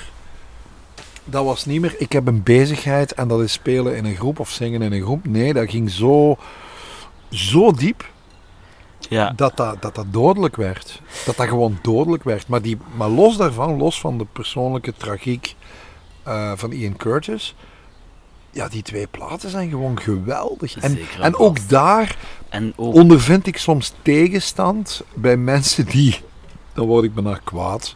Dat 1.25 1.45
was 1.45 1.65
niet 1.65 1.81
meer. 1.81 1.95
Ik 1.97 2.11
heb 2.11 2.27
een 2.27 2.43
bezigheid 2.43 3.13
en 3.13 3.27
dat 3.27 3.41
is 3.41 3.51
spelen 3.51 3.95
in 3.95 4.05
een 4.05 4.15
groep 4.15 4.39
of 4.39 4.49
zingen 4.49 4.81
in 4.81 4.91
een 4.91 5.01
groep. 5.01 5.25
Nee, 5.25 5.53
dat 5.53 5.69
ging 5.69 5.91
zo, 5.91 6.37
zo 7.29 7.71
diep 7.71 8.09
Ja. 9.09 9.33
dat 9.35 9.57
dat, 9.57 9.81
dat 9.81 9.95
dat 9.95 10.05
dodelijk 10.09 10.55
werd. 10.55 11.01
Dat 11.25 11.35
dat 11.35 11.47
gewoon 11.47 11.79
dodelijk 11.81 12.23
werd. 12.23 12.47
Maar, 12.47 12.61
die, 12.61 12.77
maar 12.95 13.09
los 13.09 13.37
daarvan, 13.37 13.77
los 13.77 13.99
van 13.99 14.17
de 14.17 14.25
persoonlijke 14.33 14.93
tragiek 14.97 15.55
eh, 16.23 16.51
van 16.55 16.71
Ian 16.71 16.97
Curtis. 16.97 17.55
Ja, 18.53 18.67
die 18.67 18.81
twee 18.81 19.07
platen 19.07 19.49
zijn 19.49 19.69
gewoon 19.69 19.99
geweldig. 20.01 20.77
En, 20.77 20.97
en 21.19 21.35
ook 21.35 21.69
daar 21.69 22.17
En 22.49 22.73
ook, 22.75 22.93
ondervind 22.93 23.47
ik 23.47 23.57
soms 23.57 23.93
tegenstand 24.01 25.01
bij 25.13 25.37
mensen 25.37 25.85
die, 25.85 26.19
dan 26.73 26.87
word 26.87 27.03
ik 27.03 27.13
bijna 27.13 27.39
kwaad, 27.43 27.95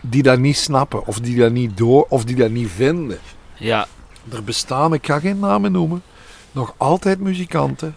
die 0.00 0.22
dat 0.22 0.38
niet 0.38 0.56
snappen 0.56 1.06
of 1.06 1.20
die 1.20 1.36
dat 1.36 1.52
niet 1.52 1.76
door 1.76 2.06
of 2.08 2.24
die 2.24 2.36
dat 2.36 2.50
niet 2.50 2.70
vinden. 2.70 3.18
ja, 3.56 3.86
Er 4.30 4.44
bestaan, 4.44 4.94
ik 4.94 5.06
ga 5.06 5.18
geen 5.20 5.38
namen 5.38 5.72
noemen, 5.72 6.02
nog 6.52 6.74
altijd 6.76 7.20
muzikanten, 7.20 7.96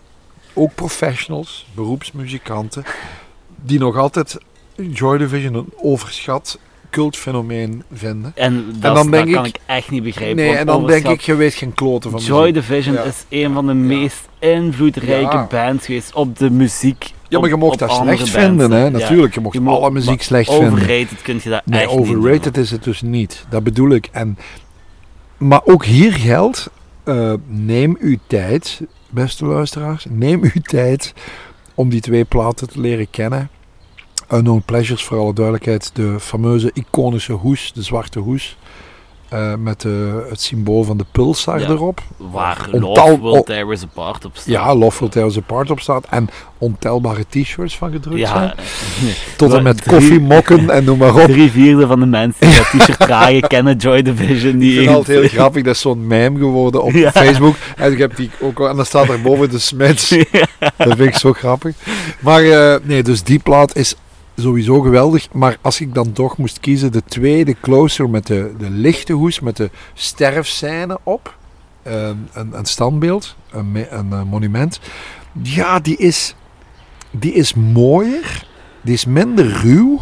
ook 0.54 0.76
professionals, 0.76 1.68
beroepsmuzikanten, 1.74 2.84
die 3.56 3.80
nog 3.80 3.98
altijd 3.98 4.38
Joy 4.76 5.18
Division 5.18 5.70
overschat 5.76 6.60
cultfenomeen 6.96 7.84
vinden. 7.94 8.32
en 8.36 8.66
dat, 8.80 8.96
dan 8.96 9.12
dat 9.12 9.30
kan 9.30 9.46
ik- 9.46 9.56
ik 9.56 9.62
echt 9.66 9.90
niet 9.92 10.04
begrijpen. 10.04 10.36
Nee, 10.36 10.56
en 10.56 10.66
dan 10.66 10.88
denk 10.88 11.08
ik, 11.08 11.22
je 11.22 11.36
weet 11.36 11.54
geen 11.54 11.74
kloten 11.74 12.12
van 12.12 12.20
Joy. 12.20 12.52
Division 12.52 12.94
Ja. 12.96 13.02
is 13.04 13.26
een 13.30 13.54
van 13.54 13.68
de 13.68 13.74
meest 13.74 14.28
invloedrijke 14.40 15.36
Ja. 15.36 15.48
bands 15.50 15.86
geweest 15.86 16.14
op 16.14 16.38
de 16.38 16.50
muziek. 16.50 17.14
Ja, 17.28 17.40
maar 17.40 17.50
je 17.50 17.56
mocht 17.56 17.80
dat 17.80 17.92
slecht 17.92 18.30
vinden, 18.30 18.72
hè? 18.72 18.90
Natuurlijk, 18.90 19.34
je 19.34 19.40
mocht 19.40 19.56
Je 19.56 19.62
alle 19.70 19.92
muziek 19.92 20.22
slecht 20.22 20.50
vinden. 20.50 20.72
Overrated 20.72 21.22
kun 21.22 21.40
je 21.44 21.50
dat 21.50 21.62
Nee, 21.66 21.80
echt 21.82 21.90
niet 21.92 22.00
overrated 22.00 22.58
is 22.58 22.72
het 22.72 22.84
dus 22.84 23.02
niet. 23.02 23.46
Dat 23.50 23.64
bedoel 23.64 23.90
ik. 23.90 24.10
En, 24.12 24.38
maar 25.38 25.62
ook 25.66 25.86
hier 25.86 26.14
geldt, 26.14 26.70
eh, 27.04 27.34
neem 27.48 27.98
uw 28.00 28.18
tijd, 28.28 28.82
beste 29.10 29.46
luisteraars, 29.46 30.06
neem 30.10 30.44
uw 30.44 30.62
tijd 30.62 31.14
om 31.76 31.90
die 31.90 32.02
twee 32.02 32.24
platen 32.26 32.70
te 32.70 32.80
leren 32.80 33.10
kennen. 33.10 33.50
Unknown 34.34 34.62
Pleasures, 34.66 35.04
voor 35.04 35.20
alle 35.20 35.34
duidelijkheid, 35.34 35.90
de 35.94 36.16
fameuze 36.20 36.72
iconische 36.74 37.34
hoes, 37.34 37.72
de 37.74 37.82
zwarte 37.82 38.20
hoes, 38.20 38.58
eh, 39.30 39.54
met 39.56 39.86
eh, 39.86 39.92
het 40.30 40.42
symbool 40.42 40.84
van 40.84 40.98
de 40.98 41.06
pulsar 41.12 41.60
Ja. 41.60 41.68
erop. 41.70 42.02
Waar 42.18 42.68
Love 42.72 43.20
Will. 43.22 43.42
Tear 43.44 43.70
Us 43.70 43.84
Apart 43.84 44.26
op 44.26 44.32
staat. 44.34 44.46
Ja, 44.54 44.76
Love 44.76 45.00
Will 45.00 45.10
Tear 45.10 45.26
Us 45.28 45.38
Apart 45.38 45.72
op 45.72 45.80
staat 45.80 46.06
en 46.10 46.30
ontelbare 46.58 47.26
t-shirts 47.30 47.78
van 47.78 47.92
gedrukt 47.92 48.28
zijn. 48.28 48.54
Tot 49.38 49.54
en 49.54 49.64
met 49.64 49.78
drie- 49.84 49.94
koffiemokken 49.98 50.70
en 50.70 50.84
noem 50.84 50.98
maar 50.98 51.16
op. 51.16 51.22
drie 51.30 51.52
vierde 51.52 51.88
van 51.88 52.00
de 52.00 52.06
mensen 52.06 52.48
die 52.48 52.56
dat 52.58 52.66
t-shirt 52.78 53.00
dragen 53.10 53.42
kennen 53.42 53.78
Joy 53.78 54.02
Division. 54.02 54.58
Die 54.58 54.70
Ik 54.70 54.76
vind 54.76 54.88
het 54.88 54.96
altijd 54.98 55.20
heel 55.20 55.30
grappig, 55.30 55.64
dat 55.64 55.76
is 55.76 55.82
zo'n 55.82 56.08
meme 56.08 56.40
geworden 56.40 56.84
op 56.84 56.92
Ja. 57.06 57.12
Facebook. 57.12 57.56
En 57.76 57.92
ik 57.92 57.98
heb 57.98 58.16
die 58.16 58.30
ook 58.42 58.60
al- 58.60 58.70
en 58.70 58.76
dan 58.76 58.86
staat 58.86 59.10
er 59.10 59.22
boven 59.22 59.50
de 59.50 59.60
Smits. 59.60 60.10
Dat 60.60 60.74
vind 60.78 61.00
ik 61.00 61.16
zo 61.18 61.34
grappig. 61.34 61.76
Maar 62.20 62.44
eh, 62.44 62.76
nee, 62.84 63.04
dus 63.04 63.24
die 63.24 63.40
plaat 63.40 63.76
is 63.76 63.96
sowieso 64.36 64.82
geweldig. 64.82 65.34
Maar 65.34 65.58
als 65.62 65.82
ik 65.82 65.94
dan 65.94 66.12
toch 66.12 66.38
moest 66.38 66.60
kiezen, 66.60 66.92
de 66.92 67.04
tweede 67.06 67.56
Closer 67.62 68.10
met 68.10 68.28
de, 68.28 68.54
de 68.58 68.70
lichte 68.70 69.14
hoes, 69.14 69.40
met 69.40 69.58
de 69.58 69.70
sterfscène 69.94 71.00
op. 71.04 71.36
eh, 71.84 72.08
een, 72.34 72.58
een 72.58 72.66
standbeeld, 72.66 73.36
een, 73.52 73.86
een 73.90 74.12
eh, 74.12 74.24
monument. 74.24 74.80
Ja, 75.42 75.80
die 75.80 75.98
is, 75.98 76.36
die 77.12 77.34
is 77.34 77.54
mooier. 77.54 78.48
Die 78.82 78.94
is 78.94 79.06
minder 79.06 79.48
ruw. 79.48 80.02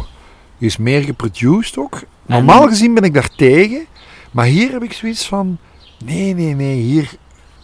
Die 0.58 0.68
is 0.68 0.76
meer 0.76 1.02
geproduced 1.02 1.78
ook. 1.78 2.02
Normaal 2.26 2.68
gezien 2.68 2.94
ben 2.94 3.02
ik 3.02 3.14
daar 3.14 3.30
tegen. 3.36 3.86
Maar 4.30 4.46
hier 4.46 4.70
heb 4.72 4.82
ik 4.82 4.92
zoiets 4.92 5.26
van... 5.26 5.58
Nee, 6.04 6.34
nee, 6.34 6.54
nee. 6.54 6.80
Hier, 6.80 7.10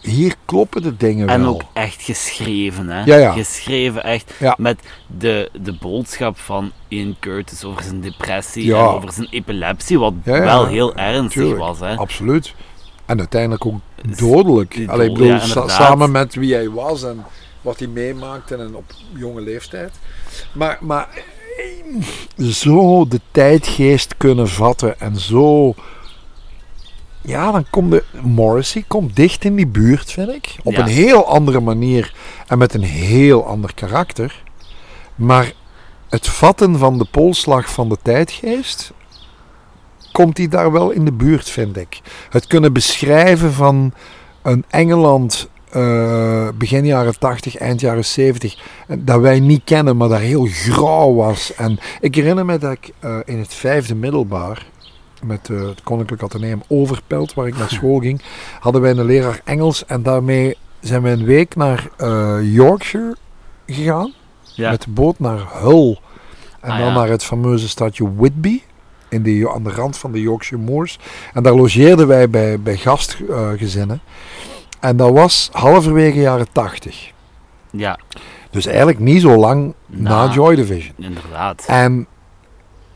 hier 0.01 0.35
kloppen 0.45 0.81
de 0.81 0.97
dingen 0.97 1.29
En 1.29 1.41
wel. 1.41 1.53
ook 1.53 1.61
echt 1.73 2.01
geschreven, 2.01 2.87
hè? 2.89 3.03
Ja, 3.03 3.15
ja. 3.17 3.31
Geschreven 3.31 4.03
echt 4.03 4.33
Ja. 4.39 4.55
met 4.57 4.79
de, 5.17 5.49
de 5.61 5.73
boodschap 5.73 6.37
van 6.39 6.71
Ian 6.87 7.15
Curtis 7.19 7.63
over 7.63 7.83
zijn 7.83 8.01
depressie 8.01 8.75
en 8.75 8.79
over 8.81 9.11
zijn 9.13 9.27
epilepsie, 9.31 9.99
wat 9.99 10.13
wel 10.23 10.65
heel 10.67 10.95
ernstig 10.95 11.31
tuurlijk. 11.31 11.59
was, 11.59 11.79
hè? 11.79 11.95
Absoluut. 11.95 12.53
En 13.05 13.19
uiteindelijk 13.19 13.65
ook 13.65 13.79
dodelijk. 14.17 14.83
Allee, 14.87 15.11
bedoel, 15.11 15.39
sa- 15.39 15.67
samen 15.67 16.11
met 16.11 16.35
wie 16.35 16.53
hij 16.53 16.69
was 16.69 17.03
en 17.03 17.23
wat 17.61 17.79
hij 17.79 17.87
meemaakte 17.87 18.55
en 18.55 18.75
op 18.75 18.93
jonge 19.15 19.41
leeftijd. 19.41 19.91
Maar, 20.53 20.77
maar 20.81 21.07
eh, 22.37 22.45
zo 22.47 23.07
de 23.07 23.19
tijdgeest 23.31 24.13
kunnen 24.17 24.49
vatten 24.49 24.99
en 24.99 25.19
zo... 25.19 25.73
Ja, 27.21 27.51
dan 27.51 27.65
komt 27.69 27.91
de... 27.91 28.03
Morrissey 28.21 28.83
komt 28.87 29.15
dicht 29.15 29.43
in 29.43 29.55
die 29.55 29.67
buurt, 29.67 30.11
vind 30.11 30.29
ik. 30.29 30.55
Op 30.63 30.73
Ja. 30.73 30.79
een 30.79 30.87
heel 30.87 31.27
andere 31.27 31.59
manier 31.59 32.13
en 32.47 32.57
met 32.57 32.73
een 32.73 32.83
heel 32.83 33.45
ander 33.45 33.73
karakter. 33.73 34.43
Maar 35.15 35.51
het 36.09 36.27
vatten 36.27 36.77
van 36.77 36.97
de 36.97 37.05
polslag 37.11 37.71
van 37.71 37.89
de 37.89 37.97
tijdgeest... 38.01 38.91
Komt 40.11 40.37
hij 40.37 40.47
daar 40.47 40.71
wel 40.71 40.89
in 40.91 41.05
de 41.05 41.11
buurt, 41.11 41.49
vind 41.49 41.77
ik. 41.77 42.01
Het 42.29 42.47
kunnen 42.47 42.73
beschrijven 42.73 43.53
van 43.53 43.93
een 44.41 44.63
Engeland 44.69 45.49
eh, 45.69 46.47
begin 46.55 46.85
jaren 46.85 47.19
80, 47.19 47.57
eind 47.57 47.81
jaren 47.81 48.05
70, 48.05 48.57
en 48.87 49.05
dat 49.05 49.21
wij 49.21 49.39
niet 49.39 49.61
kennen, 49.63 49.97
maar 49.97 50.09
dat 50.09 50.19
heel 50.19 50.45
grauw 50.51 51.13
was. 51.13 51.53
En 51.55 51.79
ik 52.01 52.15
herinner 52.15 52.45
me 52.45 52.57
dat 52.57 52.71
ik 52.71 52.91
eh, 52.99 53.17
in 53.25 53.39
het 53.39 53.53
vijfde 53.53 53.95
middelbaar, 53.95 54.65
met 55.21 55.49
eh, 55.49 55.67
het 55.67 55.83
Koninklijk 55.83 56.21
Atheneum 56.23 56.61
Overpelt, 56.67 57.33
waar 57.33 57.47
ik 57.47 57.57
naar 57.57 57.69
school 57.69 57.99
ging, 57.99 58.21
hadden 58.59 58.81
wij 58.81 58.91
een 58.91 59.05
leraar 59.05 59.41
Engels 59.43 59.85
en 59.85 60.03
daarmee 60.03 60.57
zijn 60.79 61.01
we 61.01 61.09
een 61.09 61.25
week 61.25 61.55
naar 61.55 61.87
eh, 61.97 62.37
Yorkshire 62.53 63.15
gegaan, 63.67 64.13
Ja. 64.43 64.69
met 64.71 64.81
de 64.81 64.89
boot 64.91 65.19
naar 65.19 65.39
Hull. 65.61 65.99
En 66.61 66.69
Ah, 66.71 66.77
dan 66.77 66.87
ja. 66.87 66.93
naar 66.93 67.09
het 67.09 67.23
fameuze 67.23 67.69
stadje 67.69 68.15
Whitby, 68.15 68.61
in 69.09 69.23
de, 69.23 69.51
aan 69.53 69.63
de 69.63 69.69
rand 69.71 69.97
van 69.97 70.11
de 70.11 70.21
Yorkshire 70.21 70.63
Moors. 70.63 70.99
En 71.33 71.43
daar 71.43 71.53
logeerden 71.55 72.07
wij 72.07 72.29
bij, 72.29 72.59
bij 72.59 72.77
gastgezinnen. 72.77 74.01
en 74.79 74.97
dat 74.97 75.11
was 75.11 75.49
halverwege 75.51 76.19
jaren 76.19 76.47
80. 76.51 77.11
ja, 77.71 77.99
Dus 78.49 78.65
eigenlijk 78.65 78.99
niet 78.99 79.21
zo 79.21 79.35
lang 79.37 79.73
na, 79.85 80.25
Na. 80.25 80.33
Joy 80.33 80.55
Division. 80.55 80.93
inderdaad. 80.97 81.65
En, 81.67 82.07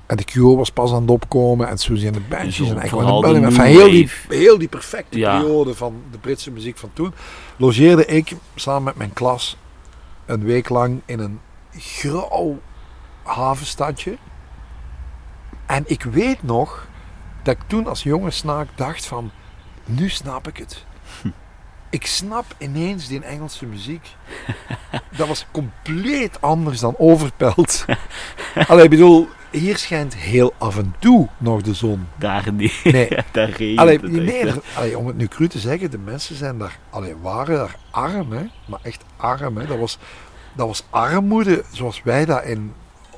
en 0.06 0.18
de 0.18 0.23
Cure 0.23 0.56
was 0.56 0.69
pas 0.72 0.94
aan 0.94 1.02
het 1.02 1.10
opkomen. 1.11 1.68
En 1.68 1.77
Susie 1.77 2.07
en 2.07 2.14
de 2.14 2.22
Banshees. 2.30 2.56
Zo, 2.68 2.73
En 2.73 2.80
echt 2.80 2.90
vooral 2.90 3.22
wel 3.22 3.34
de 3.41 3.52
van 3.52 3.65
heel 3.65 3.90
die, 3.90 4.10
heel 4.30 4.57
die 4.57 4.68
perfecte 4.68 5.18
Ja. 5.18 5.38
periode 5.40 5.76
van 5.76 6.02
de 6.11 6.18
Britse 6.18 6.52
muziek 6.52 6.77
van 6.77 6.90
toen. 6.94 7.14
Logeerde 7.57 8.06
ik 8.06 8.36
samen 8.56 8.84
met 8.84 8.95
mijn 8.95 9.14
klas 9.14 9.57
een 10.26 10.44
week 10.44 10.69
lang 10.69 11.02
in 11.06 11.19
een 11.19 11.40
grauw 11.77 12.60
havenstadje. 13.23 14.18
En 15.65 15.84
ik 15.88 16.03
weet 16.03 16.44
nog 16.44 16.88
dat 17.44 17.53
ik 17.56 17.61
toen 17.68 17.88
als 17.88 18.03
jonge 18.03 18.32
snaak 18.32 18.68
dacht 18.76 19.06
van, 19.06 19.32
nu 19.86 20.10
snap 20.10 20.48
ik 20.48 20.57
het. 20.57 20.86
Ik 21.90 22.06
snap 22.06 22.45
ineens 22.57 23.07
die 23.07 23.23
Engelse 23.23 23.65
muziek. 23.65 24.07
Dat 25.18 25.27
was 25.27 25.45
compleet 25.52 26.41
anders 26.41 26.80
dan 26.80 26.95
overpelt. 26.98 27.86
Allee, 28.68 28.84
ik 28.84 28.90
bedoel, 28.90 29.27
hier 29.56 29.77
schijnt 29.77 30.15
heel 30.15 30.53
af 30.57 30.77
en 30.77 30.95
toe 30.99 31.27
nog 31.38 31.61
de 31.61 31.73
zon. 31.73 32.07
Daar, 32.15 32.53
niet. 32.53 32.80
Nee. 32.84 33.10
daar 33.32 33.49
regent 33.49 33.80
Allee, 33.80 33.99
het 33.99 34.11
nee, 34.11 34.38
echt, 34.38 34.56
hè. 34.56 34.61
allee, 34.80 34.98
om 34.98 35.07
het 35.07 35.18
nu 35.18 35.27
cru 35.27 35.48
te 35.48 35.60
zeggen, 35.60 35.91
de 35.91 35.98
mensen 35.98 36.36
zijn 36.36 36.57
daar, 36.57 36.80
allee, 36.90 37.15
waren 37.22 37.56
daar 37.56 37.76
arm, 37.91 38.32
hè? 38.32 38.44
maar 38.65 38.80
echt 38.82 39.03
arm. 39.18 39.57
Hè? 39.57 39.68
Dat 39.68 39.77
was 39.77 39.98
dat 40.56 40.68
was 40.68 40.84
armoede 40.90 41.64
zoals 41.72 42.02
wij 42.03 42.26
dat 42.26 42.44
in, 42.44 42.73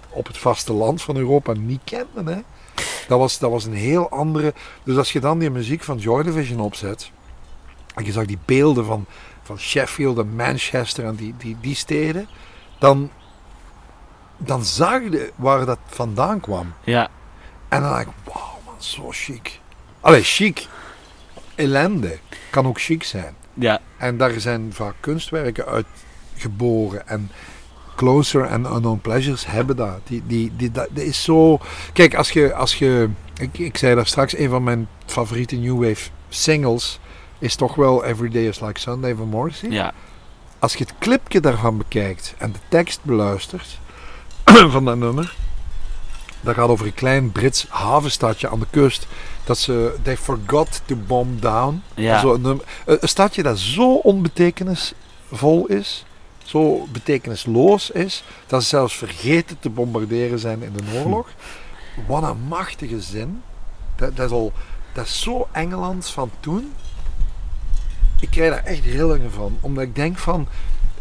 op 0.09 0.27
het 0.27 0.37
vasteland 0.37 1.01
van 1.01 1.17
Europa 1.17 1.53
niet 1.53 1.81
kenden. 1.83 2.27
Hè? 2.27 2.41
Dat, 3.07 3.19
was, 3.19 3.39
dat 3.39 3.51
was 3.51 3.65
een 3.65 3.73
heel 3.73 4.09
andere. 4.09 4.53
Dus 4.83 4.97
als 4.97 5.11
je 5.11 5.19
dan 5.19 5.39
die 5.39 5.49
muziek 5.49 5.83
van 5.83 5.97
Joy 5.97 6.23
Division 6.23 6.59
opzet. 6.59 7.11
En 7.95 8.05
je 8.05 8.11
zag 8.11 8.25
die 8.25 8.37
beelden 8.45 8.85
van, 8.85 9.05
van 9.43 9.59
Sheffield 9.59 10.17
en 10.17 10.35
Manchester 10.35 11.05
en 11.05 11.15
die, 11.15 11.33
die, 11.37 11.57
die 11.61 11.75
steden. 11.75 12.27
Dan, 12.79 13.11
dan 14.37 14.63
zag 14.65 15.01
je 15.03 15.31
waar 15.35 15.65
dat 15.65 15.79
vandaan 15.85 16.39
kwam. 16.39 16.73
Ja, 16.83 17.09
En 17.69 17.81
dan 17.81 17.89
dacht 17.89 18.01
ik, 18.01 18.07
wauw 18.23 18.59
man, 18.65 18.75
zo 18.77 19.07
chic. 19.11 19.59
Allee, 20.01 20.23
chic. 20.23 20.67
Ellende 21.55 22.17
kan 22.49 22.67
ook 22.67 22.79
chic 22.81 23.03
zijn. 23.03 23.35
ja, 23.53 23.79
En 23.97 24.17
daar 24.17 24.39
zijn 24.39 24.73
vaak 24.73 24.95
kunstwerken 24.99 25.65
uit 25.65 25.85
geboren. 26.35 27.07
En 27.07 27.31
Closer 27.95 28.45
en 28.45 28.65
Unknown 28.65 28.99
Pleasures 29.01 29.45
hebben 29.45 29.75
dat. 29.75 29.99
Die, 30.03 30.23
die, 30.27 30.51
die, 30.55 30.71
dat, 30.71 30.87
dat 30.91 31.03
is 31.03 31.23
zo... 31.23 31.59
Kijk, 31.93 32.15
als 32.15 32.31
je... 32.31 32.53
Als 32.53 32.75
je 32.75 33.09
ik, 33.39 33.57
ik 33.57 33.77
zei 33.77 33.95
daar 33.95 34.05
straks, 34.07 34.37
een 34.37 34.49
van 34.49 34.63
mijn 34.63 34.87
favoriete 35.05 35.55
New 35.55 35.83
Wave 35.87 36.09
singles 36.29 36.99
is 37.39 37.55
toch 37.55 37.75
wel 37.75 38.03
Every 38.03 38.29
Day 38.29 38.47
is 38.47 38.59
Like 38.59 38.79
Sunday 38.79 39.15
van 39.15 39.27
Morrissey. 39.27 39.69
ja. 39.69 39.93
Als 40.59 40.73
je 40.73 40.83
het 40.83 40.93
clipje 40.99 41.39
daarvan 41.39 41.77
bekijkt 41.77 42.33
en 42.37 42.51
de 42.51 42.59
tekst 42.69 43.03
beluistert 43.03 43.79
van 44.75 44.85
dat 44.85 44.97
nummer, 44.97 45.35
dat 46.41 46.55
gaat 46.55 46.69
over 46.69 46.85
een 46.85 46.93
klein 46.93 47.31
Brits 47.31 47.65
havenstadje 47.69 48.49
aan 48.49 48.59
de 48.59 48.65
kust. 48.69 49.07
Dat 49.43 49.57
ze, 49.57 49.95
they 50.01 50.17
forgot 50.17 50.81
to 50.85 50.95
bomb 50.95 51.41
down. 51.41 51.83
Ja. 51.95 52.19
Zo 52.19 52.33
een, 52.33 52.61
stadje 53.01 53.43
dat 53.43 53.59
zo 53.59 53.93
onbetekenisvol 53.93 55.65
is, 55.67 56.05
zo 56.43 56.87
betekenisloos 56.91 57.91
is, 57.91 58.23
dat 58.47 58.61
ze 58.61 58.67
zelfs 58.67 58.95
vergeten 58.95 59.59
te 59.59 59.69
bombarderen 59.69 60.39
zijn 60.39 60.63
in 60.63 60.73
de 60.73 60.83
oorlog. 60.99 61.27
Wat 62.07 62.23
een 62.23 62.41
machtige 62.47 63.01
zin. 63.01 63.41
Dat, 63.95 64.15
dat, 64.15 64.25
is 64.25 64.31
al, 64.31 64.51
dat 64.93 65.05
is 65.05 65.21
zo 65.21 65.47
Engeland 65.51 66.09
van 66.09 66.31
toen. 66.39 66.73
Ik 68.19 68.29
krijg 68.29 68.51
daar 68.53 68.63
echt 68.63 68.85
rillingen 68.85 69.31
van. 69.31 69.57
Omdat 69.61 69.83
ik 69.83 69.95
denk 69.95 70.17
van, 70.17 70.47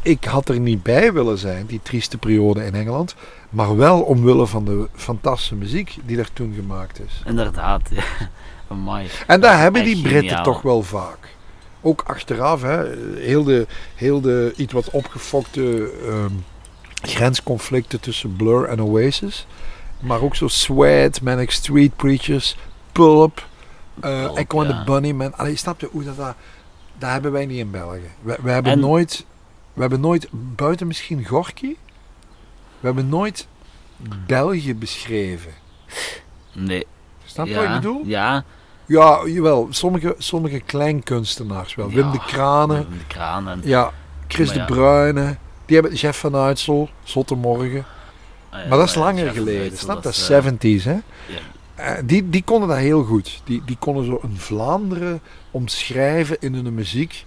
ik 0.07 0.25
had 0.25 0.49
er 0.49 0.61
niet 0.61 0.83
bij 0.83 1.13
willen 1.13 1.39
zijn, 1.39 1.67
die 1.67 1.81
trieste 1.83 2.19
periode 2.19 2.65
in 2.65 2.75
Engeland. 2.75 3.15
Maar 3.51 3.77
wel 3.77 4.01
omwille 4.01 4.47
van 4.47 4.65
de 4.65 4.89
fantastische 4.95 5.55
muziek 5.55 5.97
die 6.05 6.19
er 6.19 6.33
toen 6.33 6.55
gemaakt 6.55 7.01
is. 7.01 7.23
Inderdaad. 7.25 7.89
Amai. 8.69 9.09
En 9.27 9.41
daar 9.41 9.59
hebben 9.59 9.85
die 9.85 10.03
Britten 10.03 10.21
geniaal. 10.21 10.45
toch 10.45 10.63
wel 10.63 10.83
vaak. 10.83 11.35
Ook 11.81 12.03
achteraf, 12.07 12.63
hè, 12.63 12.85
heel, 13.19 13.45
de, 13.45 13.67
heel 13.95 14.21
de 14.21 14.53
iets 14.57 14.73
wat 14.73 14.91
opgefokte 14.91 15.91
ehm, 16.07 16.33
grensconflicten 17.03 18.01
tussen 18.01 18.37
Blur 18.37 18.65
en 18.65 18.83
Oasis. 18.83 19.47
Maar 20.01 20.21
ook 20.21 20.37
zo 20.37 20.49
Sweat, 20.49 21.21
Manic 21.21 21.51
Street 21.51 21.97
Preachers, 21.97 22.57
Pulp, 22.93 23.47
Pulp, 24.01 24.37
Echo 24.37 24.59
and 24.61 24.69
ja. 24.69 24.79
the 24.79 24.85
Bunnymen. 24.85 25.39
Allee, 25.39 25.57
snap 25.57 25.81
je 25.81 25.89
hoe 25.91 26.05
dat, 26.05 26.17
dat... 26.17 26.35
Dat 26.99 27.11
hebben 27.11 27.33
wij 27.33 27.47
niet 27.47 27.59
in 27.59 27.71
België. 27.71 28.11
We, 28.23 28.37
we, 28.43 28.51
hebben 28.51 28.73
En- 28.73 28.81
nooit, 28.81 29.25
we 29.77 29.83
hebben 29.83 30.01
nooit, 30.01 30.29
buiten 30.31 30.87
misschien 30.87 31.25
Gorky, 31.25 31.77
we 32.81 32.87
hebben 32.87 33.09
nooit 33.09 33.47
België 34.27 34.75
beschreven. 34.75 35.53
Nee. 36.53 36.87
Snap 37.25 37.47
je 37.47 37.53
ja. 37.53 37.59
wat 37.59 37.69
ik 37.69 37.75
bedoel? 37.75 38.03
Ja. 38.05 38.45
Ja, 38.87 39.27
jawel. 39.27 39.67
Sommige, 39.71 40.15
sommige 40.19 40.61
kleinkunstenaars 40.61 41.75
wel. 41.75 41.91
Wim 41.91 42.11
de 42.11 42.19
Kranen. 42.19 42.89
Wim 42.89 42.99
de 42.99 43.07
Kranen. 43.07 43.61
Ja, 43.65 43.93
Chris 44.29 44.53
ja. 44.53 44.55
de 44.55 44.73
Bruyne. 44.73 45.37
Die 45.67 45.77
hebben 45.77 45.95
Jeff 45.95 46.21
van 46.21 46.37
Uitsel, 46.37 46.89
Zotte 47.03 47.35
Morgen. 47.35 47.85
Ah, 48.51 48.69
Maar 48.69 48.79
dat 48.79 48.89
is 48.89 48.95
langer 48.95 49.25
Jeff 49.25 49.37
geleden. 49.37 49.79
Snap 49.79 50.03
dat? 50.03 50.13
is, 50.13 50.31
eh, 50.31 50.45
70s, 50.45 50.85
hè? 50.85 50.93
ja. 50.93 51.03
Eh, 51.75 51.93
die, 52.05 52.29
die 52.29 52.43
konden 52.43 52.69
dat 52.69 52.79
heel 52.79 53.05
goed. 53.05 53.41
Die, 53.45 53.63
die 53.65 53.77
konden 53.79 54.05
zo 54.05 54.19
een 54.23 54.37
Vlaanderen 54.37 55.21
omschrijven 55.51 56.37
in 56.41 56.55
hun 56.55 56.75
muziek. 56.75 57.25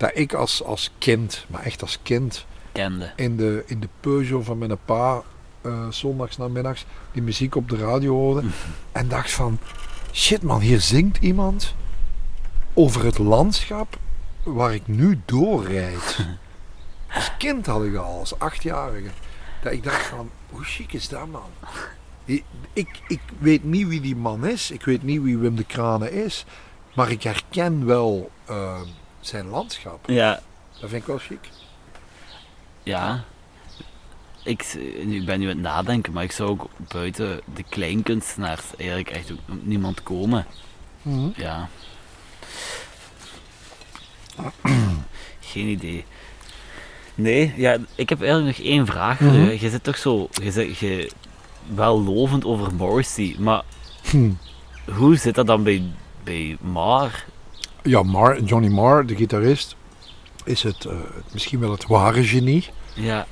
Dat 0.00 0.10
ik 0.14 0.34
als, 0.34 0.62
als 0.62 0.90
kind, 0.98 1.44
maar 1.48 1.62
echt 1.62 1.82
als 1.82 1.98
kind, 2.02 2.46
kende. 2.72 3.12
in 3.16 3.36
de, 3.36 3.64
in 3.66 3.80
de 3.80 3.88
Peugeot 4.00 4.44
van 4.44 4.58
mijn 4.58 4.78
pa, 4.84 5.22
eh 5.60 5.88
zondags 5.90 6.36
namiddags, 6.36 6.84
die 7.12 7.22
muziek 7.22 7.54
op 7.54 7.68
de 7.68 7.76
radio 7.76 8.14
hoorde. 8.14 8.48
en 8.92 9.08
dacht 9.08 9.30
van, 9.30 9.58
shit 10.12 10.42
man, 10.42 10.60
hier 10.60 10.80
zingt 10.80 11.16
iemand 11.16 11.74
over 12.74 13.04
het 13.04 13.18
landschap 13.18 13.98
waar 14.42 14.74
ik 14.74 14.86
nu 14.86 15.20
doorrijd. 15.24 16.18
als 17.14 17.32
kind 17.38 17.66
had 17.66 17.84
ik 17.84 17.96
al, 17.96 18.18
als 18.18 18.38
achtjarige. 18.38 19.10
Dat 19.62 19.72
ik 19.72 19.82
dacht 19.82 20.06
van, 20.06 20.30
hoe 20.50 20.64
chic 20.64 20.92
is 20.92 21.08
dat 21.08 21.26
man? 21.26 21.50
Ik, 22.24 22.44
ik, 22.72 23.00
ik 23.08 23.20
weet 23.38 23.64
niet 23.64 23.86
wie 23.86 24.00
die 24.00 24.16
man 24.16 24.46
is. 24.46 24.70
Ik 24.70 24.84
weet 24.84 25.02
niet 25.02 25.22
wie 25.22 25.38
Wim 25.38 25.56
de 25.56 25.64
Kranen 25.64 26.12
is. 26.12 26.44
Maar 26.94 27.10
ik 27.10 27.22
herken 27.22 27.86
wel 27.86 28.30
eh, 28.44 28.80
zijn 29.20 29.46
landschap. 29.48 30.08
Ja. 30.08 30.40
Dat 30.80 30.90
vind 30.90 31.02
ik 31.02 31.06
wel 31.08 31.18
chic. 31.18 31.38
Ja. 32.82 33.24
Ik, 34.44 34.62
ik 35.08 35.24
ben 35.24 35.38
nu 35.40 35.44
aan 35.44 35.56
het 35.56 35.58
nadenken, 35.58 36.12
maar 36.12 36.22
ik 36.22 36.32
zou 36.32 36.48
ook 36.48 36.68
buiten 36.92 37.40
de 37.54 37.62
kleinkunstenaars 37.68 38.62
eigenlijk 38.76 39.10
echt 39.10 39.32
ook 39.32 39.38
niemand 39.62 40.02
komen. 40.02 40.46
Ja. 41.36 41.68
Geen 45.40 45.66
idee. 45.66 46.04
Nee, 47.14 47.52
ja, 47.56 47.76
ik 47.94 48.08
heb 48.08 48.22
eigenlijk 48.22 48.58
nog 48.58 48.66
één 48.66 48.86
vraag 48.86 49.16
voor 49.18 49.26
Mhm. 49.26 49.40
je. 49.44 49.60
Je 49.60 49.70
zit 49.70 49.84
toch 49.84 49.96
zo, 49.96 50.28
je 50.42 50.50
zit 50.50 50.78
je, 50.78 51.10
wel 51.74 52.02
lovend 52.02 52.44
over 52.44 52.74
Morrissey, 52.74 53.36
maar 53.38 53.62
Hm. 54.10 54.30
hoe 54.92 55.16
zit 55.16 55.34
dat 55.34 55.46
dan 55.46 55.62
bij, 55.62 55.82
bij 56.24 56.56
Mar? 56.60 57.24
Ja, 57.82 58.02
Mar, 58.02 58.40
Johnny 58.42 58.68
Marr, 58.68 59.06
de 59.06 59.16
gitarist, 59.16 59.76
is 60.44 60.62
het 60.62 60.84
eh, 60.84 60.92
misschien 61.32 61.60
wel 61.60 61.70
het 61.70 61.86
ware 61.86 62.24
genie. 62.24 62.66
Ja, 62.94 63.26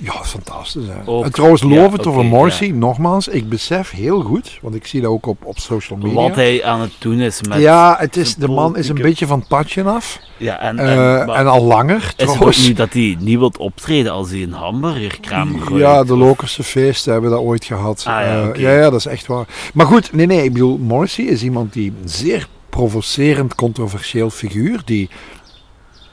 Ja, 0.00 0.12
fantastisch. 0.24 0.86
Hè? 0.86 0.94
Ook, 1.10 1.24
en 1.24 1.32
trouwens, 1.32 1.62
ja, 1.62 1.68
het 1.68 1.98
oké, 1.98 2.08
over 2.08 2.24
Morrissey, 2.24 2.68
nogmaals, 2.68 3.28
ik 3.28 3.48
besef 3.48 3.90
heel 3.90 4.20
goed, 4.22 4.58
want 4.62 4.74
ik 4.74 4.86
zie 4.86 5.00
dat 5.00 5.10
ook 5.10 5.26
op, 5.26 5.44
op 5.44 5.58
social 5.58 5.98
media. 5.98 6.14
wat 6.14 6.34
hij 6.34 6.64
aan 6.64 6.80
het 6.80 6.92
doen 6.98 7.18
is 7.20 7.42
met... 7.48 7.58
ja, 7.58 7.96
het 7.98 8.16
is, 8.16 8.34
de 8.34 8.48
man 8.48 8.76
is 8.76 8.88
een 8.88 8.94
beetje 8.94 9.26
van 9.26 9.38
het 9.38 9.48
padje 9.48 9.82
af. 9.84 10.20
Ja, 10.36 10.60
en, 10.60 10.78
Eh, 10.78 11.38
en, 11.38 11.46
al 11.46 11.64
langer, 11.64 11.96
is 11.96 12.04
het 12.04 12.16
trouwens. 12.16 12.74
dat 12.74 12.92
hij 12.92 13.16
niet 13.20 13.38
wilt 13.38 13.58
optreden 13.58 14.12
als 14.12 14.30
hij 14.30 14.42
een 14.42 14.52
hamburgerkraam 14.52 15.56
ruikt? 15.56 15.76
Ja, 15.78 16.04
de 16.04 16.16
Lokerse 16.16 16.62
feesten 16.62 17.12
hebben 17.12 17.30
dat 17.30 17.40
ooit 17.40 17.64
gehad. 17.64 18.04
Ah, 18.06 18.14
ja, 18.20 18.50
Eh, 18.50 18.60
ja, 18.60 18.70
ja, 18.72 18.90
dat 18.90 18.98
is 18.98 19.06
echt 19.06 19.26
waar. 19.26 19.46
Maar 19.74 19.86
goed, 19.86 20.12
nee, 20.12 20.26
nee, 20.26 20.44
ik 20.44 20.52
bedoel, 20.52 20.78
Morrissey 20.78 21.24
is 21.24 21.42
iemand 21.42 21.72
die 21.72 21.92
zeer 22.04 22.48
provocerend, 22.70 23.54
controversieel 23.54 24.30
figuur, 24.30 24.82
die, 24.84 25.08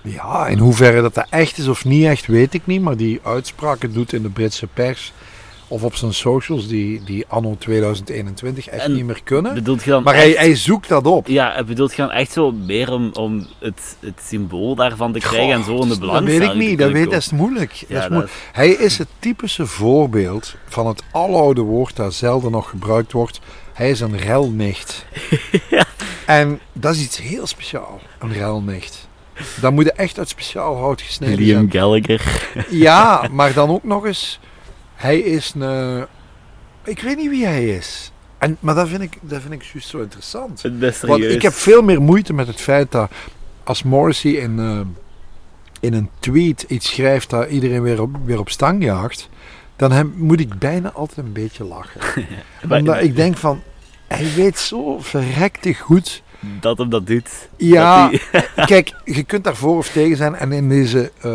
ja, 0.01 0.47
in 0.47 0.57
hoeverre 0.57 1.01
dat 1.01 1.13
dat 1.13 1.27
echt 1.29 1.57
is 1.57 1.67
of 1.67 1.85
niet 1.85 2.05
echt, 2.05 2.25
weet 2.27 2.53
ik 2.53 2.61
niet, 2.65 2.81
maar 2.81 2.97
die 2.97 3.19
uitspraken 3.23 3.93
doet 3.93 4.13
in 4.13 4.21
de 4.21 4.29
Britse 4.29 4.67
pers 4.67 5.13
of 5.67 5.83
op 5.83 5.95
zijn 5.95 6.13
socials 6.13 6.67
die, 6.67 7.03
die 7.03 7.25
anno 7.27 7.55
2021 7.59 8.67
echt 8.67 8.83
En 8.83 8.93
niet 8.93 9.05
meer 9.05 9.21
kunnen. 9.23 9.53
Bedoelt 9.53 9.83
je 9.83 9.89
dan 9.89 10.03
Maar 10.03 10.15
hij, 10.15 10.27
echt- 10.29 10.37
hij 10.37 10.55
zoekt 10.55 10.87
dat 10.89 11.05
op. 11.05 11.27
Ja, 11.27 11.63
bedoelt 11.63 11.91
je 11.95 12.01
dan 12.01 12.11
echt 12.11 12.31
zo 12.31 12.51
meer 12.51 12.91
om, 12.91 13.09
om 13.13 13.47
het, 13.59 13.97
het 13.99 14.21
symbool 14.25 14.75
daarvan 14.75 15.11
te 15.11 15.19
krijgen 15.19 15.53
en 15.53 15.63
zo 15.63 15.75
in 15.75 15.81
de 15.81 15.87
Dat 15.87 15.99
belangstelling 15.99 16.39
weet 16.53 16.61
ik 16.63 16.69
niet, 16.69 16.79
dat, 16.79 16.91
weet, 16.91 17.03
dat 17.11 17.21
is 17.21 17.29
moeilijk. 17.31 17.69
Dat 17.79 18.03
Ja, 18.03 18.09
dat. 18.09 18.29
Hij 18.51 18.69
is 18.69 18.97
het 18.97 19.07
typische 19.19 19.65
voorbeeld 19.65 20.55
van 20.67 20.87
het 20.87 21.03
aloude 21.11 21.61
woord 21.61 21.95
dat 21.95 22.13
zelden 22.13 22.51
nog 22.51 22.69
gebruikt 22.69 23.11
wordt. 23.11 23.39
Hij 23.73 23.89
is 23.89 23.99
een 23.99 24.17
relnicht. 24.17 25.05
En 26.25 26.59
dat 26.73 26.95
is 26.95 27.03
iets 27.03 27.17
heel 27.17 27.47
speciaal, 27.47 27.99
een 28.19 28.33
relnicht. 28.33 29.07
Dat 29.61 29.71
moet 29.71 29.91
echt 29.91 30.17
uit 30.17 30.29
speciaal 30.29 30.77
hout 30.77 31.01
gesneden 31.01 31.37
Liam 31.37 31.57
zijn. 31.57 31.71
Gallagher. 31.71 32.49
Ja, 32.69 33.27
maar 33.31 33.53
dan 33.53 33.69
ook 33.69 33.83
nog 33.83 34.05
eens, 34.05 34.39
hij 34.95 35.19
is 35.19 35.53
een... 35.57 36.05
Ik 36.83 37.01
weet 37.01 37.17
niet 37.17 37.29
wie 37.29 37.45
hij 37.45 37.67
is. 37.67 38.11
En, 38.37 38.57
maar 38.59 38.75
dat 38.75 38.87
vind 38.87 39.01
ik, 39.01 39.17
dat 39.21 39.41
vind 39.41 39.53
ik 39.53 39.63
juist 39.63 39.87
zo 39.87 39.99
interessant. 39.99 40.61
Want 40.61 40.95
Serieus. 40.95 41.33
ik 41.33 41.41
heb 41.41 41.53
veel 41.53 41.81
meer 41.81 42.01
moeite 42.01 42.33
met 42.33 42.47
het 42.47 42.61
feit 42.61 42.91
dat 42.91 43.11
als 43.63 43.83
Morrissey 43.83 44.31
in, 44.31 44.59
eh, 44.59 44.79
in 45.79 45.93
een 45.93 46.09
tweet 46.19 46.65
iets 46.67 46.89
schrijft 46.89 47.29
dat 47.29 47.49
iedereen 47.49 47.81
weer 47.81 48.01
op, 48.01 48.15
weer 48.25 48.39
op 48.39 48.49
stang 48.49 48.83
jaagt, 48.83 49.29
dan 49.75 49.91
hem, 49.91 50.13
moet 50.15 50.39
ik 50.39 50.59
bijna 50.59 50.91
altijd 50.91 51.25
een 51.25 51.33
beetje 51.33 51.63
lachen. 51.63 52.01
Maar 52.67 52.79
Omdat 52.79 53.01
ik 53.01 53.15
denk 53.15 53.37
van, 53.37 53.61
hij 54.07 54.33
weet 54.35 54.59
zo 54.59 54.99
verrekte 54.99 55.73
goed. 55.73 56.23
dat 56.39 56.77
hem 56.77 56.89
dat 56.89 57.07
doet. 57.07 57.49
Ja, 57.57 58.11
Dat 58.31 58.65
kijk, 58.65 58.93
je 59.05 59.23
kunt 59.23 59.43
daar 59.43 59.55
voor 59.55 59.77
of 59.77 59.89
tegen 59.89 60.17
zijn. 60.17 60.35
En 60.35 60.51
in 60.51 60.69
deze 60.69 61.11
eh, 61.21 61.31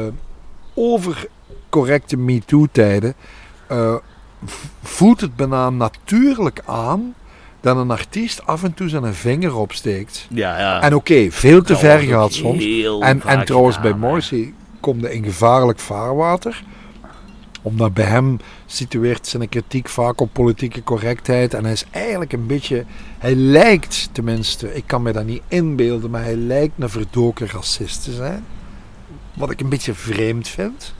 overcorrecte 0.74 2.16
MeToo-tijden 2.16 3.14
eh, 3.66 3.94
voelt 4.82 5.20
het 5.20 5.36
bijna 5.36 5.70
natuurlijk 5.70 6.60
aan 6.66 7.14
dat 7.60 7.76
een 7.76 7.90
artiest 7.90 8.46
af 8.46 8.62
en 8.62 8.74
toe 8.74 8.88
zijn 8.88 9.14
vinger 9.14 9.56
opsteekt. 9.56 10.26
ja, 10.30 10.58
ja. 10.58 10.82
En 10.82 10.94
oké, 10.94 11.30
veel 11.30 11.62
te 11.62 11.76
ver 11.76 11.98
gehad 11.98 12.32
soms. 12.32 12.64
En, 13.00 13.22
en 13.22 13.44
trouwens, 13.44 13.76
gedaan, 13.76 13.90
bij. 13.90 14.08
Morrissey 14.08 14.52
kom 14.80 15.00
je 15.00 15.14
in 15.14 15.24
gevaarlijk 15.24 15.78
vaarwater. 15.78 16.62
Omdat 17.62 17.94
bij 17.94 18.04
hem 18.04 18.38
situeert 18.66 19.26
zijn 19.26 19.48
kritiek 19.48 19.88
vaak 19.88 20.20
op 20.20 20.32
politieke 20.32 20.82
correctheid. 20.82 21.54
En 21.54 21.64
hij 21.64 21.72
is 21.72 21.84
eigenlijk 21.90 22.32
een 22.32 22.46
beetje, 22.46 22.84
hij 23.18 23.34
lijkt 23.34 24.08
tenminste, 24.12 24.74
ik 24.74 24.84
kan 24.86 25.02
me 25.02 25.12
dat 25.12 25.24
niet 25.24 25.42
inbeelden, 25.48 26.10
maar 26.10 26.22
hij 26.22 26.36
lijkt 26.36 26.74
een 26.78 26.88
verdoken 26.88 27.48
racist 27.48 28.04
te 28.04 28.12
zijn. 28.12 28.44
Wat 29.34 29.50
ik 29.50 29.60
een 29.60 29.68
beetje 29.68 29.94
vreemd 29.94 30.48
vind. 30.48 30.94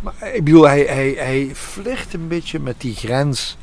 Maar 0.00 0.14
ik 0.34 0.44
bedoel, 0.44 0.68
hij, 0.68 0.80
hij, 0.88 1.14
hij 1.18 1.50
flirt 1.54 2.14
een 2.14 2.28
beetje 2.28 2.60
met 2.60 2.80
die 2.80 2.94
grens. 2.94 3.56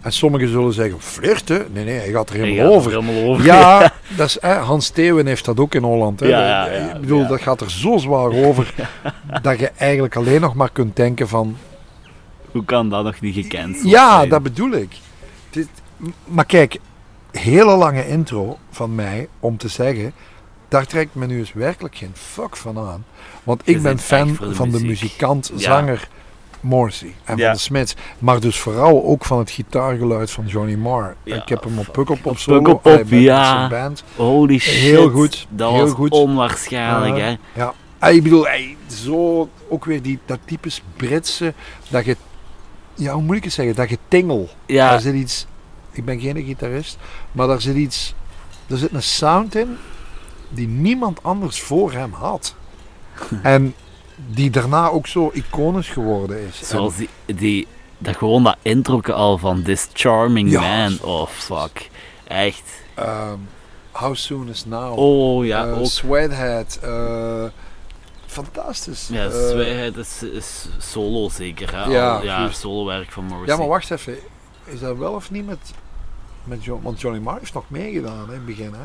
En 0.00 0.12
sommigen 0.12 0.48
zullen 0.48 0.72
zeggen, 0.72 1.00
flirten? 1.00 1.66
Nee, 1.72 1.84
nee, 1.84 1.98
hij 1.98 2.10
gaat 2.10 2.30
er 2.30 2.34
helemaal 2.34 2.66
gaat 2.66 2.74
over. 2.74 2.92
er 2.92 3.00
helemaal 3.00 3.30
over. 3.30 3.44
Ja, 3.54 3.92
dat 4.16 4.26
is, 4.26 4.36
hè, 4.40 4.54
Hans 4.54 4.88
Theeuwen 4.88 5.26
heeft 5.26 5.44
dat 5.44 5.60
ook 5.60 5.74
in 5.74 5.82
Holland. 5.82 6.20
Hè. 6.20 6.26
Ja, 6.26 6.46
ja, 6.46 6.72
ja, 6.72 6.94
ik 6.94 7.00
bedoel, 7.00 7.26
dat 7.26 7.40
gaat 7.40 7.60
er 7.60 7.70
zo 7.70 7.96
zwaar 7.96 8.32
over 8.32 8.74
dat 9.42 9.58
je 9.58 9.70
eigenlijk 9.76 10.16
alleen 10.16 10.40
nog 10.40 10.54
maar 10.54 10.70
kunt 10.70 10.96
denken 10.96 11.28
van... 11.28 11.56
Hoe 12.54 12.64
kan 12.64 12.88
dat 12.88 13.04
nog 13.04 13.20
niet 13.20 13.34
gekend 13.34 13.80
Ja, 13.82 14.16
zijn? 14.16 14.28
dat 14.28 14.42
bedoel 14.42 14.70
ik. 14.72 14.96
Dit, 15.50 15.68
maar 16.24 16.44
kijk, 16.44 16.78
hele 17.30 17.76
lange 17.76 18.08
intro 18.08 18.58
van 18.70 18.94
mij 18.94 19.28
om 19.40 19.56
te 19.56 19.68
zeggen... 19.68 20.12
Daar 20.68 20.86
trekt 20.86 21.14
me 21.14 21.26
nu 21.26 21.38
eens 21.38 21.52
werkelijk 21.52 21.96
geen 21.96 22.10
fuck 22.14 22.56
van 22.56 22.78
aan. 22.78 23.04
Want 23.42 23.60
ik 23.64 23.82
ben 23.82 23.98
fan 23.98 24.36
de 24.40 24.54
van 24.54 24.70
de 24.70 24.80
muzikant, 24.84 25.50
Ja. 25.54 25.58
zanger 25.60 26.08
Morrissey 26.60 27.14
en 27.24 27.36
Ja. 27.36 27.44
van 27.44 27.54
de 27.54 27.60
Smiths. 27.60 27.94
Maar 28.18 28.40
dus 28.40 28.58
vooral 28.58 29.04
ook 29.04 29.24
van 29.24 29.38
het 29.38 29.50
gitaargeluid 29.50 30.30
van 30.30 30.46
Johnny 30.46 30.74
Marr. 30.74 31.16
Ja, 31.22 31.36
ik 31.36 31.48
heb 31.48 31.64
hem 31.64 31.78
op. 31.78 31.88
Pukkelpop 31.92 32.26
Op 32.32 32.38
solo. 32.38 32.58
Pukkelpop, 32.58 33.12
eh, 33.12 33.22
ja. 33.22 33.44
zijn 33.44 33.68
band. 33.68 34.04
Holy 34.16 34.58
shit. 34.58 34.72
Heel 34.74 35.10
goed, 35.10 35.46
Dat 35.50 35.70
heel 35.72 35.80
was 35.80 35.92
goed. 35.92 36.10
onwaarschijnlijk, 36.10 37.16
Ja. 37.16 37.22
hè. 37.24 37.36
Ja, 37.62 37.74
Ah, 37.98 38.12
ik 38.14 38.22
bedoel, 38.22 38.48
ey, 38.48 38.76
zo 38.86 39.48
ook 39.68 39.84
weer 39.84 40.02
die, 40.02 40.18
dat 40.26 40.38
typisch 40.44 40.82
Britse, 40.96 41.54
dat 41.88 42.04
je, 42.04 42.16
ja, 42.94 43.12
hoe 43.12 43.22
moet 43.22 43.36
ik 43.36 43.44
het 43.44 43.52
zeggen, 43.52 43.74
dat 43.74 43.88
je 43.88 43.98
tingel. 44.08 44.48
Ja, 44.66 44.88
Daar 44.90 45.00
zit 45.00 45.14
iets, 45.14 45.46
ik 45.90 46.04
ben 46.04 46.20
geen 46.20 46.44
gitarist, 46.44 46.96
maar 47.32 47.46
daar 47.46 47.60
zit 47.60 47.74
iets, 47.76 48.14
er 48.66 48.76
zit 48.78 48.92
een 48.92 49.02
sound 49.02 49.54
in 49.54 49.76
die 50.48 50.68
niemand 50.68 51.22
anders 51.22 51.60
voor 51.62 51.92
hem 51.92 52.12
had. 52.12 52.54
en 53.42 53.74
die 54.30 54.50
daarna 54.50 54.88
ook 54.88 55.06
zo 55.06 55.30
iconisch 55.32 55.88
geworden 55.88 56.40
is. 56.46 56.68
zoals 56.68 56.96
die, 56.96 57.08
die, 57.26 57.66
dat 57.98 58.16
gewoon 58.16 58.42
dat 58.44 58.56
intro 58.62 59.00
al 59.00 59.38
van 59.38 59.62
This 59.62 59.88
Charming 59.92 60.50
Ja, 60.50 60.60
Man. 60.60 60.98
Oh, 61.02 61.28
fuck. 61.28 61.88
Echt. 62.24 62.62
Ehm, 62.94 63.38
How 63.90 64.14
Soon 64.14 64.48
Is 64.48 64.64
Now, 64.64 64.98
Oh, 64.98 65.44
ja, 65.46 65.66
eh, 65.66 65.78
ook. 65.78 65.86
Sweathead, 65.86 66.78
eh, 66.82 67.44
fantastisch. 68.34 69.08
Ja, 69.12 69.24
Eh, 69.24 69.30
Zwijheid 69.48 69.96
is, 69.96 70.22
is 70.22 70.68
solo 70.78 71.28
zeker, 71.28 71.72
hè. 71.76 71.84
Ja, 71.92 72.14
Al- 72.16 72.24
ja 72.24 72.50
solo-werk 72.50 73.12
van 73.12 73.24
Morrissey. 73.24 73.52
Ja, 73.54 73.60
maar 73.60 73.68
wacht 73.68 73.90
even. 73.90 74.16
Is 74.64 74.80
dat 74.80 74.96
wel 74.96 75.12
of 75.12 75.30
niet 75.30 75.46
met, 75.46 75.58
met 76.44 76.64
John? 76.64 76.82
Want 76.82 77.00
Johnny 77.00 77.20
Marr 77.20 77.38
heeft 77.38 77.54
nog 77.54 77.64
meegedaan 77.68 78.24
in 78.26 78.32
het 78.32 78.46
begin. 78.46 78.72
Hè? 78.72 78.84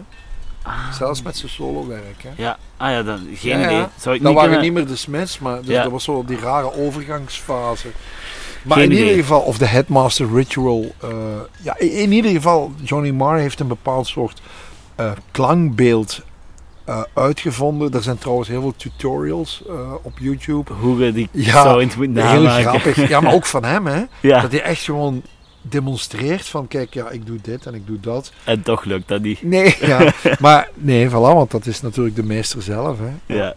Ah. 0.62 0.92
Zelfs 0.94 1.22
met 1.22 1.38
zijn 1.38 1.52
solo-werk. 1.52 2.24
Hè? 2.24 2.30
Ja, 2.44 2.58
ah 2.78 2.92
ja, 2.92 3.04
dan, 3.04 3.28
geen 3.34 3.60
Ja, 3.60 3.66
idee. 3.66 3.86
Zou 3.98 4.16
ik 4.16 4.22
Dat 4.22 4.32
niet 4.32 4.40
waren 4.42 4.42
kunnen... 4.42 4.62
niet 4.62 4.74
meer 4.74 4.88
de 4.88 4.96
Smiths, 4.96 5.40
maar 5.40 5.58
dus 5.62 5.68
Ja. 5.70 5.84
dat 5.84 5.92
was 5.92 6.04
zo 6.04 6.24
die 6.26 6.40
rare 6.40 6.74
overgangsfase. 6.74 7.88
Maar 8.64 8.78
Geen 8.78 8.92
in 8.92 8.98
ieder 8.98 9.16
geval, 9.16 9.40
of 9.42 9.58
de 9.58 9.66
Headmaster 9.66 10.34
Ritual. 10.34 10.96
eh, 11.00 11.10
ja, 11.62 11.78
in, 11.78 11.92
in 11.92 12.12
ieder 12.12 12.32
geval, 12.32 12.72
Johnny 12.84 13.10
Marr 13.12 13.38
heeft 13.40 13.60
een 13.60 13.68
bepaald 13.68 14.08
soort 14.08 14.42
eh, 14.96 15.12
klankbeeld 15.32 16.22
eh, 16.90 17.02
uitgevonden. 17.14 17.94
Er 17.94 18.04
zijn 18.04 18.18
trouwens 18.18 18.48
heel 18.50 18.62
veel 18.62 18.74
tutorials 18.78 19.62
eh, 19.68 19.94
op 20.02 20.18
YouTube. 20.20 20.74
Hoe 20.74 21.06
je 21.06 21.12
die 21.12 21.30
Ja, 21.32 21.64
sound 21.64 21.96
moet 21.96 22.10
Heel 22.14 22.48
grappig. 22.48 23.08
Ja, 23.08 23.20
maar 23.20 23.34
ook 23.40 23.46
van 23.46 23.64
hem, 23.64 23.86
hè? 23.86 24.04
Ja, 24.20 24.42
Dat 24.42 24.52
hij 24.52 24.62
echt 24.62 24.84
gewoon 24.84 25.22
demonstreert 25.62 26.48
van, 26.48 26.68
kijk, 26.68 26.94
ja, 26.94 27.10
ik 27.10 27.26
doe 27.26 27.38
dit 27.42 27.66
en 27.66 27.74
ik 27.74 27.88
doe 27.88 28.00
dat. 28.00 28.32
en 28.44 28.62
toch 28.62 28.84
lukt 28.84 29.08
dat 29.08 29.22
niet. 29.22 29.44
Nee, 29.44 29.76
ja. 29.82 30.14
maar 30.40 30.70
nee, 30.76 31.10
voilà, 31.10 31.12
want 31.12 31.52
dat 31.52 31.66
is 31.66 31.82
natuurlijk 31.82 32.16
de 32.16 32.24
meester 32.24 32.62
zelf. 32.62 32.98
Hè. 33.00 33.36
Ja. 33.36 33.54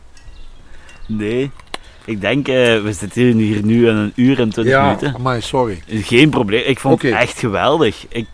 Nee. 1.09 1.51
Ik 2.05 2.21
denk, 2.21 2.49
eh, 2.49 2.55
we 2.83 2.93
zitten 2.93 3.23
hier 3.23 3.65
nu 3.65 3.89
aan 3.89 3.97
een 3.97 4.13
uur 4.15 4.41
en 4.41 4.49
twintig 4.51 4.81
minuten. 4.81 5.15
maar 5.21 5.43
sorry. 5.43 5.83
Geen 5.87 6.31
probleem. 6.31 6.63
Ik 6.67 6.81
vond 6.81 7.03
het 7.03 7.13
echt 7.13 7.39
geweldig. 7.39 8.07
Ik, 8.09 8.29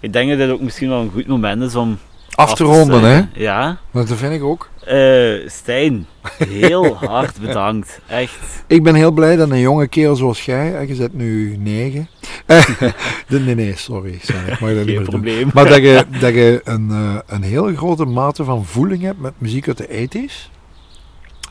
ik 0.00 0.12
denk 0.12 0.28
dat 0.28 0.38
dit 0.38 0.50
ook 0.50 0.60
misschien 0.60 0.88
wel 0.88 1.00
een 1.00 1.10
goed 1.10 1.26
moment 1.26 1.62
is 1.62 1.74
om 1.74 1.98
Af 2.34 2.54
te 2.54 2.64
ronden, 2.64 3.02
hè? 3.02 3.22
Ja. 3.34 3.78
Dat 3.92 4.12
vind 4.12 4.32
ik 4.32 4.42
ook. 4.42 4.68
Eh, 4.84 5.48
Stijn, 5.48 6.06
heel 6.48 6.94
hard 7.06 7.40
bedankt. 7.40 8.00
Echt. 8.06 8.64
Ik 8.66 8.82
ben 8.82 8.94
heel 8.94 9.10
blij 9.10 9.36
dat 9.36 9.50
een 9.50 9.58
jonge 9.58 9.88
kerel 9.88 10.16
zoals 10.16 10.44
jij, 10.44 10.66
hè, 10.66 10.80
je 10.80 10.94
zit 10.94 11.14
nu 11.14 11.56
negen. 11.56 12.08
Eh, 12.46 12.64
nee, 13.28 13.54
nee, 13.54 13.76
sorry. 13.76 14.18
sorry 14.22 14.52
ik 14.52 14.60
mag 14.60 14.70
dat 14.70 14.78
niet 14.78 14.86
Geen 14.86 14.96
doen. 14.96 15.04
probleem. 15.04 15.50
Maar 15.54 15.68
dat 15.68 15.76
je, 15.82 16.04
dat 16.20 16.34
je 16.34 16.60
een, 16.64 16.90
eh, 16.90 17.18
een 17.26 17.42
hele 17.42 17.76
grote 17.76 18.04
mate 18.04 18.44
van 18.44 18.64
voeling 18.64 19.02
hebt 19.02 19.20
met 19.20 19.32
muziek 19.38 19.68
uit 19.68 19.76
de 19.78 20.08
80s. 20.08 20.50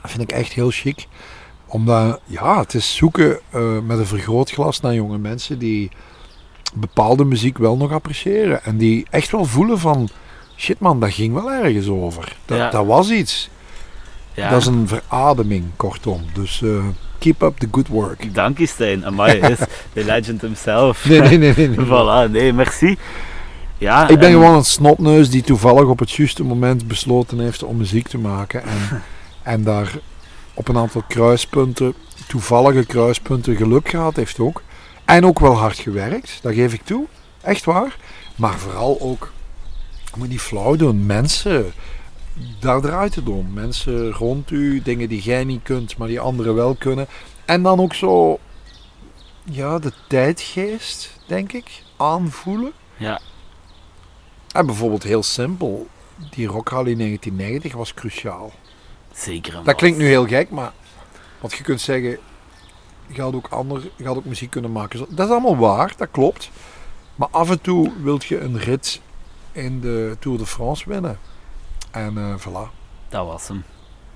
Dat 0.01 0.11
vind 0.11 0.21
ik 0.23 0.31
echt 0.31 0.53
heel 0.53 0.69
chic. 0.71 1.07
Omdat, 1.65 2.19
ja, 2.25 2.59
het 2.59 2.73
is 2.73 2.95
zoeken 2.95 3.39
met 3.85 3.97
een 3.99 4.05
vergrootglas 4.05 4.79
naar 4.79 4.93
jonge 4.93 5.17
mensen 5.17 5.59
die 5.59 5.91
bepaalde 6.73 7.25
muziek 7.25 7.57
wel 7.57 7.77
nog 7.77 7.91
appreciëren. 7.91 8.63
En 8.63 8.77
die 8.77 9.05
echt 9.09 9.31
wel 9.31 9.45
voelen 9.45 9.79
van, 9.79 10.09
shit 10.63 10.79
man, 10.79 10.99
dat 10.99 11.11
ging 11.13 11.33
wel 11.33 11.51
ergens 11.51 11.87
over. 11.87 12.35
Dat, 12.45 12.57
Ja. 12.57 12.69
dat 12.69 12.85
was 12.85 13.09
iets. 13.11 13.49
Ja. 14.33 14.49
Dat 14.49 14.61
is 14.61 14.65
een 14.67 14.87
verademing, 14.87 15.65
kortom. 15.75 16.21
Dus 16.33 16.61
eh, 16.61 16.85
keep 17.19 17.41
up 17.41 17.57
the 17.57 17.67
good 17.71 17.87
work. 17.87 18.33
Dank 18.33 18.57
je, 18.57 18.65
Stijn. 18.67 19.05
Amai, 19.05 19.39
is 19.51 19.57
de 19.93 20.03
legend 20.05 20.41
himself. 20.41 21.05
Nee, 21.05 21.19
nee, 21.19 21.37
nee. 21.37 21.53
nee, 21.57 21.67
nee. 21.69 21.85
voilà, 22.27 22.31
nee, 22.31 22.53
merci. 22.53 22.97
Ja, 23.77 24.07
Ik 24.07 24.19
ben 24.19 24.27
en- 24.27 24.33
gewoon 24.33 24.55
een 24.55 24.63
snotneus 24.65 25.29
die 25.29 25.41
toevallig 25.41 25.85
op 25.85 25.99
het 25.99 26.11
juiste 26.11 26.43
moment 26.43 26.87
besloten 26.87 27.39
heeft 27.39 27.63
om 27.63 27.77
muziek 27.77 28.07
te 28.07 28.17
maken. 28.17 28.63
En, 28.63 29.01
en 29.53 29.63
daar 29.63 29.91
op 30.53 30.67
een 30.67 30.77
aantal 30.77 31.03
kruispunten, 31.07 31.93
toevallige 32.27 32.85
kruispunten, 32.85 33.55
geluk 33.55 33.89
gehad 33.89 34.15
heeft 34.15 34.39
ook. 34.39 34.61
En 35.05 35.25
ook 35.25 35.39
wel 35.39 35.57
hard 35.57 35.77
gewerkt, 35.77 36.39
dat 36.41 36.53
geef 36.53 36.73
ik 36.73 36.81
toe. 36.83 37.05
Echt 37.41 37.65
waar. 37.65 37.95
Maar 38.35 38.57
vooral 38.59 38.97
ook, 39.01 39.31
ik 40.13 40.19
moet 40.19 40.29
niet 40.29 40.41
flauw 40.41 40.75
doen, 40.75 41.05
mensen. 41.05 41.73
Daar 42.59 42.81
draait 42.81 43.15
het 43.15 43.29
om. 43.29 43.53
Mensen 43.53 44.11
rond 44.11 44.51
u, 44.51 44.81
dingen 44.81 45.09
die 45.09 45.21
jij 45.21 45.43
niet 45.43 45.63
kunt, 45.63 45.97
maar 45.97 46.07
die 46.07 46.19
anderen 46.19 46.55
wel 46.55 46.75
kunnen. 46.75 47.07
En 47.45 47.63
dan 47.63 47.79
ook 47.79 47.93
zo, 47.93 48.39
ja, 49.43 49.79
de 49.79 49.91
tijdgeest, 50.07 51.17
denk 51.27 51.51
ik, 51.53 51.83
aanvoelen. 51.97 52.71
Ja, 52.97 53.21
En 54.51 54.65
bijvoorbeeld 54.65 55.03
heel 55.03 55.23
simpel, 55.23 55.87
die 56.29 56.47
Rock 56.47 56.69
Rally 56.69 56.95
1990 56.95 57.73
was 57.73 57.93
cruciaal. 57.93 58.51
zeker. 59.13 59.63
Dat 59.63 59.75
klinkt 59.75 59.97
nu 59.97 60.05
heel 60.05 60.27
gek, 60.27 60.49
maar 60.49 60.71
want 61.39 61.53
je 61.53 61.63
kunt 61.63 61.81
zeggen, 61.81 62.17
je 63.07 63.21
had 63.21 63.33
ook, 63.33 63.47
ander, 63.47 63.89
je 63.95 64.05
had 64.05 64.17
ook 64.17 64.25
muziek 64.25 64.49
kunnen 64.49 64.71
maken. 64.71 65.05
Dat 65.09 65.25
is 65.27 65.31
allemaal 65.31 65.57
waar, 65.57 65.93
dat 65.97 66.07
klopt. 66.11 66.49
Maar 67.15 67.27
af 67.31 67.49
en 67.49 67.61
toe 67.61 67.91
wilt 68.03 68.25
je 68.25 68.39
een 68.39 68.59
rit 68.59 69.01
in 69.53 69.79
de 69.81 70.15
Tour 70.19 70.37
de 70.37 70.45
France 70.45 70.89
winnen. 70.89 71.17
En 71.91 72.17
eh 72.17 72.33
voilà. 72.39 72.69
Dat 73.09 73.25
was 73.25 73.47
hem. 73.47 73.63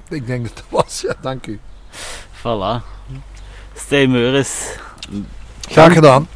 Ik 0.09 0.27
denk 0.27 0.43
dat 0.47 0.55
dat 0.55 0.65
was. 0.69 1.01
Ja, 1.01 1.15
dank 1.21 1.47
u. 1.47 1.59
Voilà. 2.37 2.83
Stijn 3.73 4.11
Meuris, 4.11 4.75
Graag 5.69 5.93
gedaan. 5.93 6.27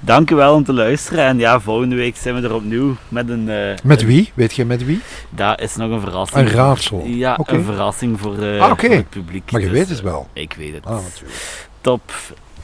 dank 0.00 0.30
u 0.30 0.34
wel 0.34 0.54
om 0.54 0.64
te 0.64 0.72
luisteren. 0.72 1.24
En 1.24 1.38
ja, 1.38 1.60
volgende 1.60 1.96
week 1.96 2.16
zijn 2.16 2.34
we 2.34 2.48
er 2.48 2.54
opnieuw 2.54 2.96
met 3.08 3.28
een... 3.28 3.48
eh, 3.48 3.76
Met 3.82 4.02
wie? 4.04 4.32
Weet 4.34 4.54
je 4.54 4.64
met 4.64 4.84
wie? 4.84 5.00
Dat 5.30 5.60
is 5.60 5.76
nog 5.76 5.90
een 5.90 6.00
verrassing. 6.00 6.40
Een 6.48 6.54
raadsel. 6.54 7.02
Ja, 7.06 7.34
Oké. 7.38 7.54
een 7.54 7.64
verrassing 7.64 8.20
voor, 8.20 8.38
eh, 8.42 8.60
Ah, 8.60 8.78
voor 8.78 8.88
het 8.90 9.08
publiek. 9.08 9.50
Maar 9.52 9.60
je 9.60 9.68
Dus, 9.68 9.78
weet 9.78 9.88
het 9.88 10.00
wel. 10.00 10.28
Ik 10.32 10.52
weet 10.52 10.74
het. 10.74 10.86
Ah, 10.86 10.92
natuurlijk. 11.02 11.68
Top. 11.80 12.12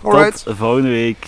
Alright. 0.03 0.45
Tot 0.45 0.57
volgende 0.57 0.89
week. 0.89 1.27